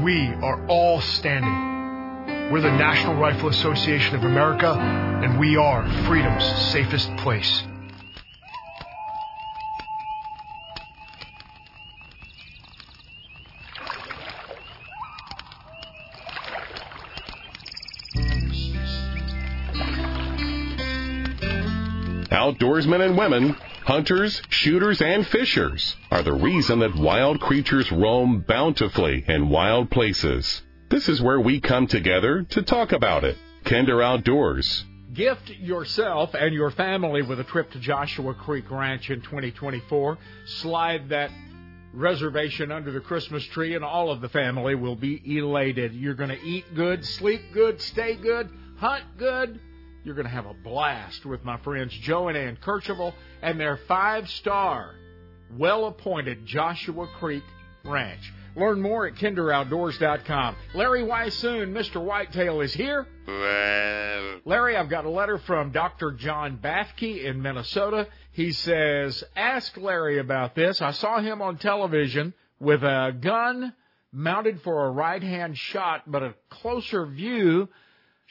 We 0.03 0.29
are 0.29 0.67
all 0.67 1.01
standing. 1.01 2.51
We're 2.51 2.61
the 2.61 2.71
National 2.73 3.15
Rifle 3.15 3.49
Association 3.49 4.17
of 4.17 4.25
America, 4.25 4.73
and 4.73 5.39
we 5.39 5.57
are 5.57 5.89
freedom's 6.07 6.45
safest 6.71 7.15
place. 7.19 7.63
Outdoorsmen 22.33 23.05
and 23.05 23.19
women, 23.19 23.53
hunters, 23.85 24.41
shooters, 24.49 25.03
and 25.03 25.27
fishers 25.27 25.95
are 26.11 26.23
the 26.23 26.33
reason 26.33 26.79
that 26.79 26.97
wild 26.97 27.39
creatures 27.41 27.93
roam 27.93 28.43
bountifully 28.49 29.23
in 29.29 29.51
wild 29.51 29.91
places. 29.91 30.63
This 30.89 31.11
is 31.11 31.21
where 31.21 31.39
we 31.39 31.61
come 31.61 31.87
together 31.87 32.43
to 32.43 32.63
talk 32.63 32.93
about 32.93 33.25
it. 33.25 33.37
Kinder 33.65 34.01
Outdoors. 34.01 34.83
Gift 35.13 35.51
yourself 35.51 36.33
and 36.33 36.55
your 36.55 36.71
family 36.71 37.21
with 37.21 37.39
a 37.39 37.45
trip 37.45 37.71
to 37.73 37.79
Joshua 37.79 38.33
Creek 38.33 38.71
Ranch 38.71 39.11
in 39.11 39.21
2024. 39.21 40.17
Slide 40.47 41.11
that 41.11 41.31
reservation 41.93 42.73
under 42.73 42.93
the 42.93 43.01
Christmas 43.01 43.45
tree, 43.45 43.75
and 43.75 43.85
all 43.85 44.11
of 44.11 44.23
the 44.23 44.31
family 44.31 44.75
will 44.75 44.97
be 44.97 45.21
elated. 45.37 45.93
You're 45.93 46.15
going 46.15 46.31
to 46.31 46.43
eat 46.43 46.65
good, 46.75 47.05
sleep 47.05 47.43
good, 47.53 47.83
stay 47.83 48.17
good, 48.17 48.49
hunt 48.79 49.05
good. 49.19 49.61
You're 50.05 50.15
going 50.15 50.27
to 50.27 50.33
have 50.33 50.47
a 50.47 50.55
blast 50.55 51.25
with 51.25 51.45
my 51.45 51.59
friends 51.59 51.93
Joe 51.93 52.29
and 52.29 52.37
Ann 52.37 52.59
Kercheval 52.61 53.15
and 53.41 53.61
their 53.61 53.77
five 53.89 54.29
star, 54.31 54.95
well 55.57 55.87
appointed 55.87 56.45
Joshua 56.45 57.07
Creek 57.19 57.45
Ranch. 57.85 58.33
Learn 58.57 58.83
more 58.83 59.07
at 59.07 59.15
kinderoutdoors.com. 59.15 60.57
Larry 60.75 61.03
Weishuhn, 61.03 61.73
Mr. 61.73 62.03
Whitetail, 62.03 62.61
is 62.61 62.75
here. 62.75 63.07
Larry, 64.45 64.77
I've 64.77 64.91
got 64.91 65.05
a 65.05 65.11
letter 65.11 65.39
from 65.39 65.71
Dr. 65.71 66.13
John 66.13 66.59
Bathke 66.63 67.25
in 67.25 67.41
Minnesota. 67.41 68.09
He 68.33 68.53
says, 68.53 69.25
Ask 69.37 69.77
Larry 69.77 70.19
about 70.19 70.55
this. 70.55 70.83
I 70.83 70.91
saw 70.91 71.21
him 71.21 71.41
on 71.41 71.57
television 71.59 72.35
with 72.59 72.83
a 72.83 73.17
gun 73.19 73.73
mounted 74.13 74.61
for 74.63 74.87
a 74.87 74.91
right 74.91 75.23
hand 75.23 75.57
shot, 75.57 76.03
but 76.11 76.23
a 76.23 76.35
closer 76.51 77.07
view 77.07 77.69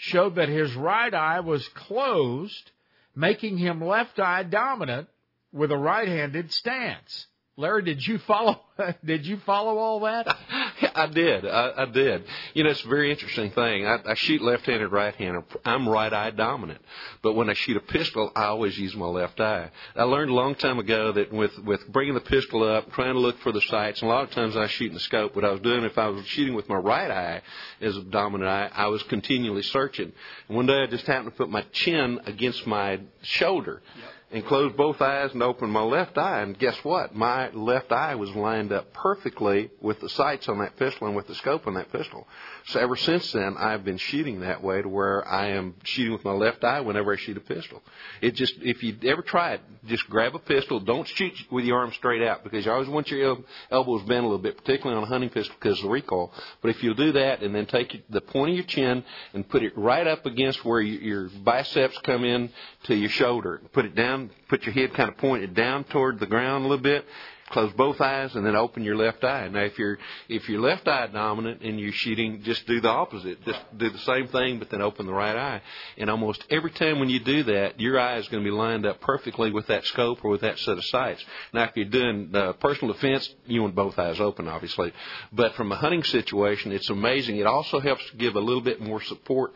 showed 0.02 0.34
that 0.36 0.50
his 0.50 0.74
right 0.74 1.14
eye 1.14 1.40
was 1.42 1.68
closed, 1.76 2.72
making 3.16 3.56
him 3.58 3.80
left 3.80 4.20
eye 4.20 4.42
dominant 4.42 5.08
with 5.54 5.72
a 5.72 5.78
right 5.78 6.08
handed 6.08 6.52
stance. 6.52 7.28
Larry, 7.58 7.84
did 7.84 8.06
you 8.08 8.18
follow? 8.20 8.62
Did 9.06 9.26
you 9.28 9.38
follow 9.46 9.78
all 9.78 10.00
that? 10.00 10.26
I 10.96 11.06
did. 11.06 11.46
I, 11.46 11.84
I 11.84 11.86
did. 11.86 12.24
You 12.56 12.64
know, 12.64 12.72
it's 12.72 12.84
a 12.84 12.88
very 12.88 13.12
interesting 13.12 13.52
thing. 13.52 13.86
I, 13.86 13.98
I 14.08 14.16
shoot 14.16 14.42
left-handed, 14.42 14.92
right-handed. 14.92 15.44
I'm 15.64 15.88
right-eye 15.88 16.32
dominant, 16.32 16.82
but 17.22 17.34
when 17.34 17.50
I 17.50 17.54
shoot 17.54 17.78
a 17.78 17.82
pistol, 17.82 18.32
I 18.36 18.46
always 18.46 18.78
use 18.80 18.96
my 18.96 19.06
left 19.06 19.40
eye. 19.40 19.70
I 19.96 20.04
learned 20.04 20.32
a 20.32 20.34
long 20.34 20.56
time 20.56 20.80
ago 20.80 21.12
that 21.12 21.32
with 21.32 21.56
with 21.60 21.88
bringing 21.90 22.16
the 22.16 22.22
pistol 22.22 22.64
up, 22.64 22.92
trying 22.94 23.14
to 23.14 23.20
look 23.20 23.38
for 23.42 23.52
the 23.52 23.62
sights, 23.62 24.02
and 24.02 24.10
a 24.10 24.14
lot 24.14 24.24
of 24.24 24.32
times 24.32 24.56
I 24.56 24.68
shoot 24.68 24.88
in 24.88 24.96
the 24.96 25.00
scope. 25.00 25.36
What 25.36 25.46
I 25.46 25.52
was 25.52 25.62
doing, 25.62 25.84
if 25.84 25.98
I 25.98 26.08
was 26.08 26.26
shooting 26.26 26.56
with 26.56 26.70
my 26.70 26.78
right 26.78 27.12
eye 27.12 27.42
as 27.82 27.96
a 27.98 28.02
dominant 28.02 28.50
eye, 28.50 28.72
I 28.74 28.88
was 28.88 29.04
continually 29.04 29.64
searching. 29.64 30.12
And 30.48 30.58
one 30.58 30.66
day 30.66 30.82
I 30.82 30.88
just 30.88 31.06
happened 31.06 31.32
to 31.32 31.38
put 31.38 31.50
my 31.50 31.66
chin 31.72 32.20
against 32.26 32.66
my 32.66 33.02
shoulder. 33.22 33.82
Yep 33.96 34.06
and 34.32 34.46
closed 34.46 34.78
both 34.78 35.02
eyes 35.02 35.32
and 35.34 35.44
opened 35.44 35.72
my 35.72 35.82
left 35.82 36.18
eye. 36.18 36.42
And 36.42 36.58
guess 36.58 36.78
what? 36.84 37.14
My 37.14 37.50
left 37.52 37.92
eye 37.92 38.16
was 38.16 38.30
lined 38.32 38.72
up 38.72 38.94
perfectly 38.94 39.70
with 39.82 40.00
the 40.00 40.10
sights 40.10 40.48
on 40.48 40.60
that 40.60 40.78
pistol 40.78 41.08
and 41.08 41.16
with 41.16 41.28
the 41.28 41.36
scope 41.36 41.68
on 41.68 41.74
that 41.74 41.92
pistol. 41.92 42.28
So 42.68 42.80
ever 42.80 42.96
since 42.96 43.32
then, 43.32 43.56
I've 43.58 43.84
been 43.84 43.98
shooting 43.98 44.42
that 44.42 44.64
way 44.64 44.82
to 44.82 44.88
where 44.88 45.28
I 45.28 45.50
am 45.50 45.76
shooting 45.84 46.14
with 46.14 46.24
my 46.24 46.32
left 46.32 46.64
eye 46.64 46.80
whenever 46.80 47.14
I 47.14 47.18
shoot 47.18 47.38
a 47.38 47.42
pistol. 47.42 47.82
It 48.22 48.36
just, 48.36 48.56
if 48.62 48.84
you 48.84 48.98
ever 49.04 49.22
try 49.22 49.54
it, 49.54 49.62
just 49.88 50.08
grab 50.10 50.36
a 50.36 50.40
pistol. 50.40 50.80
Don't 50.80 51.08
shoot 51.08 51.34
with 51.52 51.66
your 51.66 51.80
arm 51.80 51.92
straight 51.94 52.22
out 52.22 52.44
because 52.44 52.66
you 52.66 52.72
always 52.72 52.88
want 52.88 53.10
your 53.10 53.38
elbows 53.72 54.04
bent 54.04 54.24
a 54.24 54.28
little 54.28 54.38
bit, 54.38 54.58
particularly 54.58 54.98
on 54.98 55.04
a 55.04 55.08
hunting 55.08 55.30
pistol 55.30 55.56
because 55.60 55.80
of 55.80 55.86
the 55.86 55.90
recoil. 55.90 56.32
But 56.62 56.70
if 56.70 56.84
you'll 56.84 56.94
do 56.94 57.14
that 57.14 57.42
and 57.42 57.54
then 57.54 57.66
take 57.66 58.04
the 58.10 58.22
point 58.22 58.52
of 58.52 58.56
your 58.56 58.66
chin 58.66 59.04
and 59.34 59.48
put 59.50 59.64
it 59.64 59.78
right 59.78 60.06
up 60.06 60.26
against 60.26 60.64
where 60.64 60.82
your 60.82 61.30
biceps 61.44 61.98
come 62.00 62.24
in 62.24 62.50
to 62.84 62.96
your 62.96 63.10
shoulder, 63.10 63.62
put 63.74 63.86
it 63.86 63.96
down, 63.96 64.30
put 64.50 64.64
your 64.64 64.74
head 64.74 64.94
kind 64.94 65.10
of 65.10 65.18
pointed 65.18 65.56
down 65.56 65.84
toward 65.86 66.20
the 66.20 66.28
ground 66.28 66.66
a 66.66 66.68
little 66.68 66.84
bit, 66.84 67.06
close 67.52 67.72
both 67.74 68.02
eyes 68.02 68.36
and 68.36 68.46
then 68.46 68.56
open 68.56 68.84
your 68.84 68.96
left 68.96 69.24
eye. 69.24 69.48
Now, 69.48 69.62
if 69.62 69.78
you're 69.78 69.98
if 70.30 70.50
you're 70.50 70.62
left 70.62 70.88
eye 70.88 71.08
dominant 71.08 71.62
and 71.62 71.80
you're 71.80 71.92
shooting, 71.92 72.42
just 72.44 72.66
do 72.66 72.82
the 72.82 72.90
opposite. 72.90 73.44
Just 73.46 73.60
do 73.78 73.90
the 73.90 74.00
same 74.00 74.28
thing, 74.28 74.60
but 74.60 74.70
then 74.70 74.82
open 74.82 75.06
the 75.06 75.14
right 75.14 75.36
eye. 75.36 75.62
And 75.98 76.10
almost 76.10 76.44
every 76.50 76.72
time 76.72 77.00
when 77.00 77.10
you 77.10 77.20
do 77.20 77.44
that, 77.44 77.80
your 77.80 78.00
eye 78.00 78.18
is 78.18 78.28
going 78.28 78.44
to 78.44 78.50
be 78.50 78.56
lined 78.56 78.86
up 78.86 79.02
perfectly 79.02 79.52
with 79.52 79.68
that 79.68 79.86
scope 79.86 80.24
or 80.24 80.32
with 80.32 80.42
that 80.42 80.60
set 80.60 80.78
of 80.78 80.86
sights. 80.86 81.24
Now, 81.54 81.64
if 81.64 81.76
you're 81.76 81.86
doing 81.86 82.32
uh, 82.34 82.54
personal 82.54 82.94
defense, 82.94 83.34
you 83.46 83.62
want 83.62 83.76
both 83.76 83.98
eyes 84.00 84.20
open, 84.20 84.48
obviously. 84.48 84.94
But 85.32 85.56
from 85.56 85.72
a 85.72 85.76
hunting 85.76 86.04
situation, 86.04 86.72
it's 86.72 86.90
amazing. 86.90 87.38
It 87.38 87.48
also 87.48 87.80
helps 87.80 88.10
give 88.12 88.36
a 88.36 88.40
little 88.40 88.62
bit 88.62 88.82
more 88.82 89.02
support, 89.02 89.54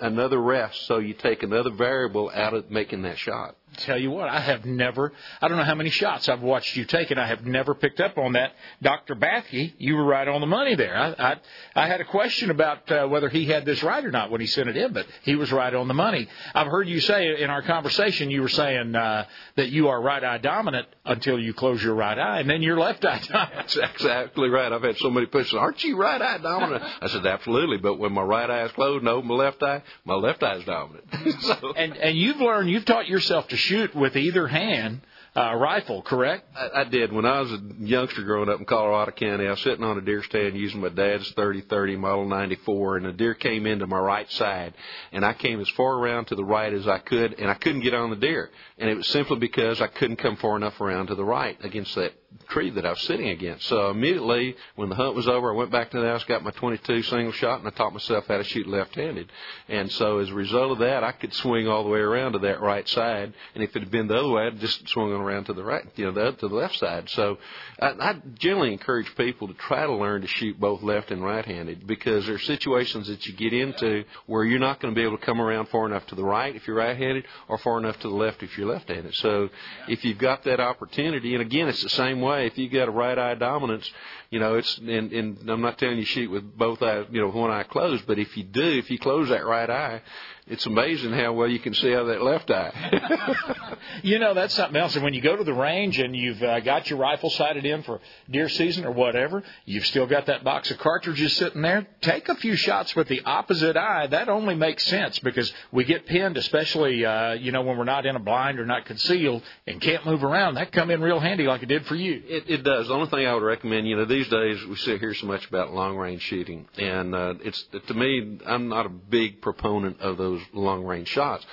another 0.00 0.40
rest, 0.40 0.86
so 0.86 0.98
you 0.98 1.14
take 1.14 1.42
another 1.42 1.70
variable 1.70 2.30
out 2.34 2.54
of 2.54 2.70
making 2.70 3.02
that 3.02 3.18
shot 3.18 3.56
tell 3.76 3.98
you 3.98 4.10
what, 4.10 4.28
I 4.28 4.40
have 4.40 4.64
never, 4.64 5.12
I 5.40 5.48
don't 5.48 5.56
know 5.56 5.64
how 5.64 5.74
many 5.74 5.90
shots 5.90 6.28
I've 6.28 6.42
watched 6.42 6.76
you 6.76 6.84
take, 6.84 7.10
and 7.10 7.20
I 7.20 7.26
have 7.26 7.44
never 7.44 7.74
picked 7.74 8.00
up 8.00 8.18
on 8.18 8.32
that. 8.32 8.52
Dr. 8.82 9.14
Bathke, 9.14 9.74
you 9.78 9.96
were 9.96 10.04
right 10.04 10.26
on 10.26 10.40
the 10.40 10.46
money 10.46 10.74
there. 10.74 10.96
I, 10.96 11.10
I, 11.12 11.36
I 11.74 11.86
had 11.86 12.00
a 12.00 12.04
question 12.04 12.50
about 12.50 12.90
uh, 12.90 13.06
whether 13.06 13.28
he 13.28 13.46
had 13.46 13.64
this 13.64 13.82
right 13.82 14.04
or 14.04 14.10
not 14.10 14.30
when 14.30 14.40
he 14.40 14.46
sent 14.46 14.68
it 14.68 14.76
in, 14.76 14.92
but 14.92 15.06
he 15.22 15.34
was 15.34 15.52
right 15.52 15.74
on 15.74 15.88
the 15.88 15.94
money. 15.94 16.28
I've 16.54 16.66
heard 16.66 16.88
you 16.88 17.00
say 17.00 17.40
in 17.40 17.50
our 17.50 17.62
conversation, 17.62 18.30
you 18.30 18.42
were 18.42 18.48
saying 18.48 18.94
uh, 18.94 19.26
that 19.56 19.70
you 19.70 19.88
are 19.88 20.00
right 20.00 20.22
eye 20.22 20.38
dominant 20.38 20.88
until 21.04 21.38
you 21.38 21.54
close 21.54 21.82
your 21.82 21.94
right 21.94 22.18
eye, 22.18 22.40
and 22.40 22.48
then 22.48 22.62
you're 22.62 22.78
left 22.78 23.04
eye 23.04 23.20
dominant. 23.28 23.54
That's 23.54 23.76
exactly 23.76 24.48
right. 24.48 24.72
I've 24.72 24.82
had 24.82 24.96
so 24.98 25.10
many 25.10 25.26
people 25.26 25.58
aren't 25.58 25.82
you 25.84 25.96
right 25.96 26.20
eye 26.20 26.38
dominant? 26.38 26.82
I 27.00 27.08
said, 27.08 27.26
absolutely, 27.26 27.78
but 27.78 27.98
when 27.98 28.12
my 28.12 28.22
right 28.22 28.50
eye 28.50 28.64
is 28.64 28.72
closed 28.72 29.00
and 29.00 29.08
open 29.08 29.28
my 29.28 29.34
left 29.34 29.62
eye, 29.62 29.82
my 30.04 30.14
left 30.14 30.42
eye 30.42 30.56
is 30.56 30.64
dominant. 30.64 31.04
so. 31.40 31.72
And, 31.76 31.96
and 31.96 32.16
you've 32.16 32.38
learned, 32.38 32.70
you've 32.70 32.84
taught 32.84 33.08
yourself 33.08 33.48
to 33.48 33.56
shoot 33.58 33.94
with 33.94 34.16
either 34.16 34.48
hand 34.48 35.02
uh, 35.36 35.54
rifle, 35.54 36.02
correct? 36.02 36.44
I, 36.56 36.80
I 36.80 36.84
did. 36.84 37.12
When 37.12 37.24
I 37.24 37.40
was 37.40 37.52
a 37.52 37.60
youngster 37.78 38.22
growing 38.22 38.48
up 38.48 38.58
in 38.58 38.64
Colorado 38.64 39.12
County, 39.12 39.46
I 39.46 39.50
was 39.50 39.60
sitting 39.60 39.84
on 39.84 39.98
a 39.98 40.00
deer 40.00 40.22
stand 40.22 40.56
using 40.56 40.80
my 40.80 40.88
dad's 40.88 41.32
30-30 41.34 41.98
Model 41.98 42.26
94, 42.26 42.96
and 42.96 43.06
a 43.06 43.12
deer 43.12 43.34
came 43.34 43.66
into 43.66 43.86
my 43.86 43.98
right 43.98 44.30
side, 44.32 44.74
and 45.12 45.24
I 45.24 45.34
came 45.34 45.60
as 45.60 45.68
far 45.70 45.94
around 45.94 46.26
to 46.26 46.34
the 46.34 46.44
right 46.44 46.72
as 46.72 46.88
I 46.88 46.98
could, 46.98 47.38
and 47.38 47.50
I 47.50 47.54
couldn't 47.54 47.82
get 47.82 47.94
on 47.94 48.10
the 48.10 48.16
deer, 48.16 48.50
and 48.78 48.90
it 48.90 48.96
was 48.96 49.08
simply 49.08 49.38
because 49.38 49.80
I 49.80 49.86
couldn't 49.86 50.16
come 50.16 50.36
far 50.36 50.56
enough 50.56 50.80
around 50.80 51.08
to 51.08 51.14
the 51.14 51.24
right 51.24 51.56
against 51.62 51.94
that 51.94 52.12
tree 52.48 52.70
that 52.70 52.84
I 52.86 52.90
was 52.90 53.00
sitting 53.02 53.28
against. 53.28 53.66
So 53.66 53.90
immediately 53.90 54.56
when 54.76 54.88
the 54.88 54.94
hunt 54.94 55.14
was 55.14 55.28
over, 55.28 55.52
I 55.52 55.56
went 55.56 55.70
back 55.70 55.90
to 55.90 56.00
the 56.00 56.06
house, 56.06 56.24
got 56.24 56.42
my 56.42 56.50
22 56.50 57.02
single 57.02 57.32
shot, 57.32 57.58
and 57.58 57.68
I 57.68 57.70
taught 57.70 57.92
myself 57.92 58.26
how 58.26 58.38
to 58.38 58.44
shoot 58.44 58.66
left-handed. 58.66 59.30
And 59.68 59.90
so 59.92 60.18
as 60.18 60.30
a 60.30 60.34
result 60.34 60.72
of 60.72 60.78
that, 60.78 61.04
I 61.04 61.12
could 61.12 61.34
swing 61.34 61.68
all 61.68 61.84
the 61.84 61.90
way 61.90 62.00
around 62.00 62.32
to 62.32 62.38
that 62.40 62.60
right 62.60 62.88
side. 62.88 63.32
And 63.54 63.64
if 63.64 63.74
it 63.76 63.80
had 63.80 63.90
been 63.90 64.08
the 64.08 64.18
other 64.18 64.28
way, 64.28 64.46
I'd 64.46 64.60
just 64.60 64.88
swung 64.88 65.12
around 65.12 65.44
to 65.44 65.52
the 65.52 65.64
right, 65.64 65.84
you 65.96 66.06
know, 66.06 66.12
the, 66.12 66.32
to 66.32 66.48
the 66.48 66.54
left 66.54 66.76
side. 66.76 67.08
So 67.10 67.38
I, 67.80 67.88
I 67.98 68.16
generally 68.38 68.72
encourage 68.72 69.14
people 69.16 69.48
to 69.48 69.54
try 69.54 69.86
to 69.86 69.94
learn 69.94 70.22
to 70.22 70.28
shoot 70.28 70.58
both 70.58 70.82
left 70.82 71.10
and 71.10 71.22
right-handed 71.22 71.86
because 71.86 72.26
there 72.26 72.34
are 72.34 72.40
situations 72.40 73.08
that 73.08 73.26
you 73.26 73.34
get 73.34 73.52
into 73.52 74.04
where 74.26 74.44
you're 74.44 74.58
not 74.58 74.80
going 74.80 74.94
to 74.94 74.98
be 74.98 75.04
able 75.04 75.18
to 75.18 75.24
come 75.24 75.40
around 75.40 75.68
far 75.68 75.86
enough 75.86 76.06
to 76.06 76.14
the 76.14 76.24
right 76.24 76.54
if 76.54 76.66
you're 76.66 76.76
right-handed 76.76 77.24
or 77.48 77.58
far 77.58 77.78
enough 77.78 77.98
to 78.00 78.08
the 78.08 78.14
left 78.14 78.42
if 78.42 78.56
you're 78.56 78.68
left-handed. 78.68 79.14
So 79.14 79.48
if 79.88 80.04
you've 80.04 80.18
got 80.18 80.44
that 80.44 80.60
opportunity, 80.60 81.34
and 81.34 81.42
again, 81.42 81.68
it's 81.68 81.82
the 81.82 81.88
same 81.88 82.17
way. 82.20 82.46
If 82.46 82.58
you 82.58 82.68
got 82.68 82.88
a 82.88 82.90
right 82.90 83.18
eye 83.18 83.34
dominance, 83.34 83.90
you 84.30 84.38
know, 84.40 84.56
it's 84.56 84.78
and, 84.78 85.12
and 85.12 85.50
I'm 85.50 85.60
not 85.60 85.78
telling 85.78 85.98
you 85.98 86.04
shoot 86.04 86.30
with 86.30 86.56
both 86.56 86.82
eyes, 86.82 87.06
you 87.10 87.20
know, 87.20 87.28
one 87.28 87.50
eye 87.50 87.64
closed, 87.64 88.06
but 88.06 88.18
if 88.18 88.36
you 88.36 88.44
do, 88.44 88.78
if 88.78 88.90
you 88.90 88.98
close 88.98 89.28
that 89.30 89.44
right 89.44 89.68
eye, 89.68 90.02
it's 90.50 90.66
amazing 90.66 91.12
how 91.12 91.32
well 91.32 91.48
you 91.48 91.58
can 91.58 91.74
see 91.74 91.94
out 91.94 92.02
of 92.02 92.06
that 92.08 92.22
left 92.22 92.50
eye. 92.50 93.76
you 94.02 94.18
know, 94.18 94.34
that's 94.34 94.54
something 94.54 94.76
else. 94.80 94.94
And 94.94 95.04
when 95.04 95.14
you 95.14 95.20
go 95.20 95.36
to 95.36 95.44
the 95.44 95.52
range 95.52 95.98
and 95.98 96.14
you've 96.16 96.42
uh, 96.42 96.60
got 96.60 96.88
your 96.88 96.98
rifle 96.98 97.30
sighted 97.30 97.64
in 97.64 97.82
for 97.82 98.00
deer 98.30 98.48
season 98.48 98.84
or 98.84 98.90
whatever, 98.92 99.42
you've 99.64 99.86
still 99.86 100.06
got 100.06 100.26
that 100.26 100.44
box 100.44 100.70
of 100.70 100.78
cartridges 100.78 101.36
sitting 101.36 101.62
there. 101.62 101.86
Take 102.00 102.28
a 102.28 102.34
few 102.36 102.56
shots 102.56 102.94
with 102.96 103.08
the 103.08 103.22
opposite 103.24 103.76
eye. 103.76 104.06
That 104.06 104.28
only 104.28 104.54
makes 104.54 104.86
sense 104.86 105.18
because 105.18 105.52
we 105.72 105.84
get 105.84 106.06
pinned, 106.06 106.36
especially 106.36 107.04
uh, 107.04 107.32
you 107.34 107.52
know 107.52 107.62
when 107.62 107.76
we're 107.76 107.84
not 107.84 108.06
in 108.06 108.16
a 108.16 108.20
blind 108.20 108.58
or 108.58 108.66
not 108.66 108.86
concealed 108.86 109.42
and 109.66 109.80
can't 109.80 110.04
move 110.06 110.24
around. 110.24 110.54
That 110.54 110.72
come 110.72 110.90
in 110.90 111.00
real 111.00 111.20
handy 111.20 111.44
like 111.44 111.62
it 111.62 111.66
did 111.66 111.86
for 111.86 111.94
you. 111.94 112.22
It, 112.26 112.44
it 112.48 112.62
does. 112.64 112.88
The 112.88 112.94
only 112.94 113.10
thing 113.10 113.26
I 113.26 113.34
would 113.34 113.42
recommend, 113.42 113.86
you 113.86 113.96
know, 113.96 114.04
these 114.04 114.28
days 114.28 114.64
we 114.66 114.76
sit 114.76 115.00
here 115.00 115.14
so 115.14 115.26
much 115.26 115.46
about 115.46 115.72
long 115.72 115.96
range 115.96 116.22
shooting, 116.22 116.66
and 116.78 117.14
uh, 117.14 117.34
it's 117.42 117.62
to 117.86 117.94
me, 117.94 118.38
I'm 118.46 118.68
not 118.68 118.86
a 118.86 118.90
big 118.90 119.40
proponent 119.42 120.00
of 120.00 120.16
those 120.16 120.37
those 120.38 120.46
long 120.54 120.84
range 120.84 121.08
shots. 121.08 121.44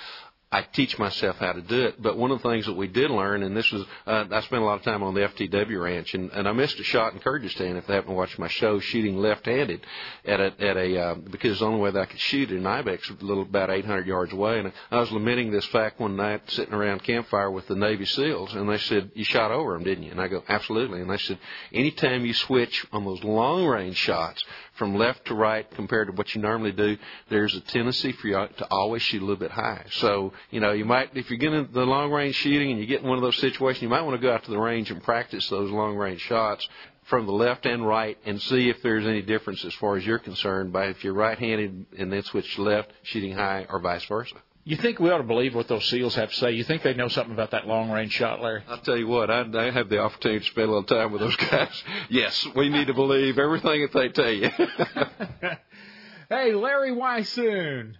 I 0.52 0.62
teach 0.62 0.96
myself 0.96 1.36
how 1.36 1.52
to 1.52 1.60
do 1.60 1.86
it. 1.86 2.00
But 2.00 2.16
one 2.16 2.30
of 2.30 2.40
the 2.40 2.48
things 2.48 2.66
that 2.66 2.76
we 2.76 2.86
did 2.86 3.10
learn, 3.10 3.42
and 3.42 3.56
this 3.56 3.70
was, 3.72 3.84
uh, 4.06 4.26
I 4.30 4.40
spent 4.42 4.62
a 4.62 4.64
lot 4.64 4.78
of 4.78 4.84
time 4.84 5.02
on 5.02 5.12
the 5.12 5.22
FTW 5.22 5.82
ranch, 5.82 6.14
and, 6.14 6.30
and 6.30 6.46
I 6.46 6.52
missed 6.52 6.78
a 6.78 6.84
shot 6.84 7.12
in 7.12 7.18
Kyrgyzstan. 7.18 7.76
If 7.76 7.88
they 7.88 7.94
happen 7.94 8.10
to 8.10 8.16
watch 8.16 8.38
my 8.38 8.46
show, 8.46 8.78
shooting 8.78 9.18
left-handed 9.18 9.84
at 10.24 10.40
a, 10.40 10.44
at 10.60 10.76
a 10.76 11.00
uh, 11.00 11.14
because 11.16 11.58
the 11.58 11.66
only 11.66 11.80
way 11.80 11.90
that 11.90 12.00
I 12.00 12.06
could 12.06 12.20
shoot 12.20 12.52
in 12.52 12.64
Ibex, 12.64 13.10
a 13.10 13.24
little 13.24 13.42
about 13.42 13.70
800 13.70 14.06
yards 14.06 14.32
away. 14.32 14.60
And 14.60 14.72
I 14.92 15.00
was 15.00 15.10
lamenting 15.10 15.50
this 15.50 15.66
fact 15.66 15.98
one 15.98 16.14
night, 16.14 16.48
sitting 16.48 16.74
around 16.74 17.02
campfire 17.02 17.50
with 17.50 17.66
the 17.66 17.74
Navy 17.74 18.06
SEALs, 18.06 18.54
and 18.54 18.70
they 18.70 18.78
said, 18.78 19.10
"You 19.14 19.24
shot 19.24 19.50
over 19.50 19.72
them, 19.72 19.82
didn't 19.82 20.04
you?" 20.04 20.12
And 20.12 20.20
I 20.20 20.28
go, 20.28 20.44
"Absolutely." 20.48 21.00
And 21.00 21.10
they 21.10 21.18
said, 21.18 21.40
"Anytime 21.72 22.24
you 22.24 22.34
switch 22.34 22.86
on 22.92 23.04
those 23.04 23.24
long-range 23.24 23.96
shots 23.96 24.44
from 24.76 24.94
left 24.94 25.26
to 25.26 25.34
right 25.34 25.68
compared 25.72 26.08
to 26.08 26.12
what 26.12 26.34
you 26.34 26.40
normally 26.40 26.72
do, 26.72 26.96
there's 27.28 27.54
a 27.54 27.60
tendency 27.60 28.12
for 28.12 28.28
you 28.28 28.48
to 28.58 28.66
always 28.70 29.02
shoot 29.02 29.22
a 29.22 29.24
little 29.24 29.36
bit 29.36 29.50
high. 29.50 29.84
So, 29.92 30.32
you 30.50 30.60
know, 30.60 30.72
you 30.72 30.84
might, 30.84 31.16
if 31.16 31.30
you're 31.30 31.38
getting 31.38 31.68
the 31.72 31.84
long 31.84 32.10
range 32.10 32.36
shooting 32.36 32.70
and 32.70 32.80
you 32.80 32.86
get 32.86 33.02
in 33.02 33.08
one 33.08 33.18
of 33.18 33.22
those 33.22 33.38
situations, 33.38 33.82
you 33.82 33.88
might 33.88 34.02
want 34.02 34.20
to 34.20 34.26
go 34.26 34.32
out 34.32 34.44
to 34.44 34.50
the 34.50 34.58
range 34.58 34.90
and 34.90 35.02
practice 35.02 35.48
those 35.48 35.70
long 35.70 35.96
range 35.96 36.20
shots 36.20 36.66
from 37.04 37.26
the 37.26 37.32
left 37.32 37.66
and 37.66 37.86
right 37.86 38.18
and 38.24 38.40
see 38.42 38.68
if 38.68 38.82
there's 38.82 39.06
any 39.06 39.22
difference 39.22 39.64
as 39.64 39.74
far 39.74 39.96
as 39.96 40.04
you're 40.04 40.18
concerned 40.18 40.72
by 40.72 40.86
if 40.86 41.04
you're 41.04 41.14
right 41.14 41.38
handed 41.38 41.86
and 41.98 42.12
then 42.12 42.22
switch 42.22 42.54
to 42.56 42.62
left, 42.62 42.92
shooting 43.02 43.32
high, 43.32 43.66
or 43.68 43.80
vice 43.80 44.04
versa. 44.06 44.34
You 44.68 44.74
think 44.76 44.98
we 44.98 45.12
ought 45.12 45.18
to 45.18 45.22
believe 45.22 45.54
what 45.54 45.68
those 45.68 45.84
SEALs 45.84 46.16
have 46.16 46.30
to 46.30 46.34
say? 46.34 46.50
You 46.50 46.64
think 46.64 46.82
they 46.82 46.92
know 46.92 47.06
something 47.06 47.32
about 47.32 47.52
that 47.52 47.68
long 47.68 47.88
range 47.88 48.10
shot, 48.10 48.42
Larry? 48.42 48.64
I'll 48.66 48.78
tell 48.78 48.96
you 48.96 49.06
what, 49.06 49.30
I, 49.30 49.44
I 49.54 49.70
have 49.70 49.88
the 49.88 50.00
opportunity 50.00 50.40
to 50.40 50.50
spend 50.50 50.68
a 50.68 50.72
little 50.72 50.82
time 50.82 51.12
with 51.12 51.20
those 51.20 51.36
guys. 51.36 51.84
yes, 52.10 52.44
we 52.56 52.68
need 52.68 52.88
to 52.88 52.94
believe 52.94 53.38
everything 53.38 53.82
that 53.82 53.92
they 53.92 54.08
tell 54.08 54.28
you. 54.28 54.50
hey, 56.28 56.52
Larry 56.52 56.90
Weishuhn, 56.90 57.92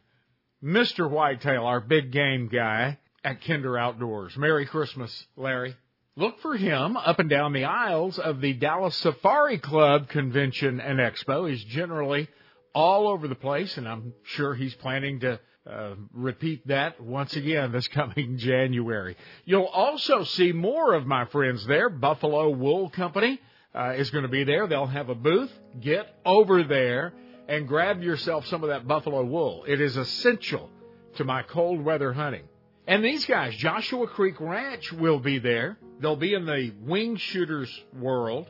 Mr. 0.61 1.09
Whitetail, 1.09 1.64
our 1.64 1.79
big 1.79 2.11
game 2.11 2.48
guy 2.48 2.98
at 3.22 3.44
Kinder 3.44 3.79
Outdoors. 3.79 4.37
Merry 4.37 4.66
Christmas, 4.66 5.29
Larry. 5.37 5.76
Look 6.16 6.40
for 6.40 6.57
him 6.57 6.96
up 6.96 7.20
and 7.20 7.31
down 7.31 7.52
the 7.52 7.66
aisles 7.66 8.18
of 8.18 8.40
the 8.40 8.55
Dallas 8.55 8.96
Safari 8.96 9.59
Club 9.59 10.09
convention 10.09 10.81
and 10.81 10.98
expo. 10.98 11.48
He's 11.48 11.62
generally 11.62 12.26
all 12.74 13.07
over 13.07 13.29
the 13.29 13.37
place, 13.37 13.76
and 13.76 13.87
I'm 13.87 14.14
sure 14.24 14.57
he's 14.57 14.74
planning 14.74 15.20
to 15.20 15.38
uh, 15.68 15.94
repeat 16.12 16.66
that 16.68 17.00
once 17.00 17.35
again 17.35 17.72
this 17.72 17.88
coming 17.94 18.38
January. 18.38 19.16
You'll 19.44 19.64
also 19.64 20.24
see 20.24 20.52
more 20.52 20.94
of 20.94 21.07
my 21.07 21.24
friends 21.26 21.66
there. 21.66 21.88
Buffalo 21.88 22.50
Wool 22.50 22.90
Company 22.90 23.40
uh, 23.74 23.94
is 23.96 24.11
going 24.11 24.22
to 24.22 24.29
be 24.29 24.44
there. 24.44 24.66
They'll 24.66 24.87
have 24.87 25.09
a 25.09 25.14
booth. 25.14 25.52
Get 25.81 26.07
over 26.24 26.62
there 26.62 27.12
and 27.48 27.68
grab 27.68 28.02
yourself 28.02 28.46
some 28.46 28.62
of 28.62 28.70
that 28.70 28.87
buffalo 28.88 29.24
wool. 29.24 29.64
It 29.66 29.81
is 29.81 29.96
essential 29.96 30.70
to 31.16 31.24
my 31.24 31.42
cold 31.42 31.85
weather 31.85 32.12
hunting. 32.12 32.44
And 32.87 33.05
these 33.05 33.24
guys, 33.24 33.55
Joshua 33.57 34.07
Creek 34.07 34.40
Ranch, 34.40 34.92
will 34.92 35.18
be 35.18 35.38
there. 35.38 35.76
They'll 36.00 36.16
be 36.16 36.35
in 36.35 36.46
the 36.46 36.72
wing 36.81 37.16
shooters 37.16 37.85
world. 37.92 38.48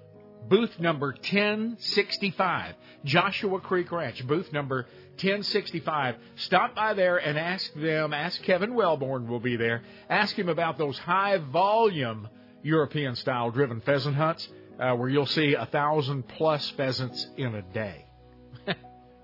Booth 0.48 0.78
number 0.78 1.08
1065. 1.08 2.74
Joshua 3.04 3.60
Creek 3.60 3.90
Ranch, 3.90 4.24
booth 4.26 4.52
number 4.52 4.86
1065. 5.16 6.16
Stop 6.36 6.74
by 6.74 6.94
there 6.94 7.16
and 7.16 7.38
ask 7.38 7.72
them, 7.74 8.12
ask 8.12 8.42
Kevin 8.42 8.74
Wellborn 8.74 9.28
will 9.28 9.40
be 9.40 9.56
there. 9.56 9.82
Ask 10.08 10.38
him 10.38 10.48
about 10.48 10.78
those 10.78 10.98
high 10.98 11.38
volume 11.38 12.28
European 12.62 13.16
style 13.16 13.50
driven 13.50 13.80
pheasant 13.80 14.16
hunts 14.16 14.48
uh, 14.78 14.94
where 14.94 15.08
you'll 15.08 15.26
see 15.26 15.54
a 15.54 15.66
thousand 15.66 16.28
plus 16.28 16.68
pheasants 16.70 17.26
in 17.36 17.54
a 17.54 17.62
day. 17.62 18.04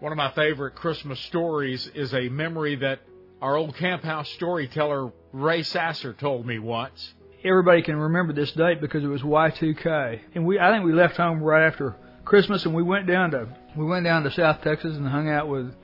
One 0.01 0.13
of 0.13 0.19
my 0.19 0.31
favorite 0.33 0.75
Christmas 0.75 1.21
stories 1.21 1.91
is 1.95 2.15
a 2.15 2.29
memory 2.29 2.77
that 2.77 3.01
our 3.41 3.57
old 3.57 3.77
camp 3.77 4.03
house 4.05 4.29
storyteller 4.31 5.13
Ray 5.33 5.63
Sasser 5.63 6.13
told 6.13 6.47
me 6.47 6.59
once. 6.59 7.15
Everybody 7.45 7.83
can 7.83 7.97
remember 7.97 8.33
this 8.33 8.53
date 8.53 8.81
because 8.81 9.03
it 9.03 9.09
was 9.09 9.23
Y2K, 9.23 10.21
and 10.35 10.47
we 10.47 10.61
I 10.61 10.71
think 10.71 10.85
we 10.85 10.93
left 10.93 11.17
home 11.17 11.43
right 11.43 11.67
after 11.67 11.97
Christmas, 12.25 12.65
and 12.65 12.75
we 12.75 12.85
went 12.85 13.09
down 13.09 13.33
to 13.33 13.49
we 13.77 13.85
went 13.85 14.05
down 14.05 14.23
to 14.25 14.31
South 14.31 14.63
Texas 14.63 14.97
and 14.97 15.07
hung 15.07 15.29
out 15.29 15.49
with 15.49 15.75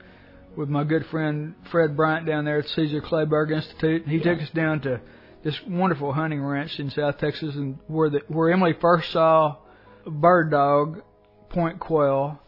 with 0.55 0.69
my 0.69 0.83
good 0.83 1.05
friend 1.07 1.55
Fred 1.71 1.95
Bryant 1.95 2.25
down 2.25 2.45
there 2.45 2.59
at 2.59 2.67
Caesar 2.69 3.01
Kleberg 3.01 3.51
Institute. 3.51 4.07
He 4.07 4.17
yeah. 4.17 4.23
took 4.23 4.41
us 4.41 4.49
down 4.53 4.81
to 4.81 4.99
this 5.43 5.57
wonderful 5.67 6.11
hunting 6.11 6.43
ranch 6.43 6.79
in 6.79 6.89
South 6.91 7.17
Texas, 7.17 7.55
and 7.55 7.77
where 7.87 8.09
the 8.09 8.21
where 8.27 8.51
Emily 8.51 8.73
first 8.79 9.11
saw 9.11 9.57
a 10.05 10.11
bird 10.11 10.51
dog, 10.51 11.01
point 11.49 11.79
quail, 11.79 12.39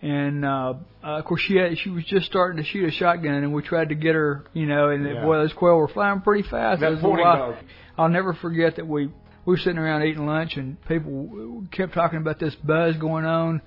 and 0.00 0.44
uh, 0.44 0.74
uh, 1.04 1.18
of 1.18 1.24
course 1.24 1.42
she 1.42 1.56
had, 1.56 1.76
she 1.78 1.90
was 1.90 2.04
just 2.04 2.26
starting 2.26 2.62
to 2.62 2.68
shoot 2.68 2.88
a 2.88 2.92
shotgun, 2.92 3.34
and 3.34 3.52
we 3.52 3.62
tried 3.62 3.90
to 3.90 3.94
get 3.94 4.14
her, 4.14 4.44
you 4.54 4.66
know, 4.66 4.88
and 4.88 5.04
yeah. 5.04 5.22
boy, 5.22 5.36
those 5.36 5.52
quail 5.52 5.76
were 5.76 5.88
flying 5.88 6.20
pretty 6.20 6.48
fast. 6.48 6.80
That 6.80 7.00
pointing 7.00 7.24
dog. 7.24 7.56
I'll 7.96 8.08
never 8.08 8.32
forget 8.34 8.76
that 8.76 8.86
we 8.86 9.06
we 9.06 9.12
were 9.44 9.58
sitting 9.58 9.78
around 9.78 10.04
eating 10.04 10.26
lunch, 10.26 10.56
and 10.56 10.82
people 10.86 11.66
kept 11.70 11.94
talking 11.94 12.18
about 12.18 12.38
this 12.38 12.54
buzz 12.56 12.96
going 12.96 13.24
on 13.24 13.60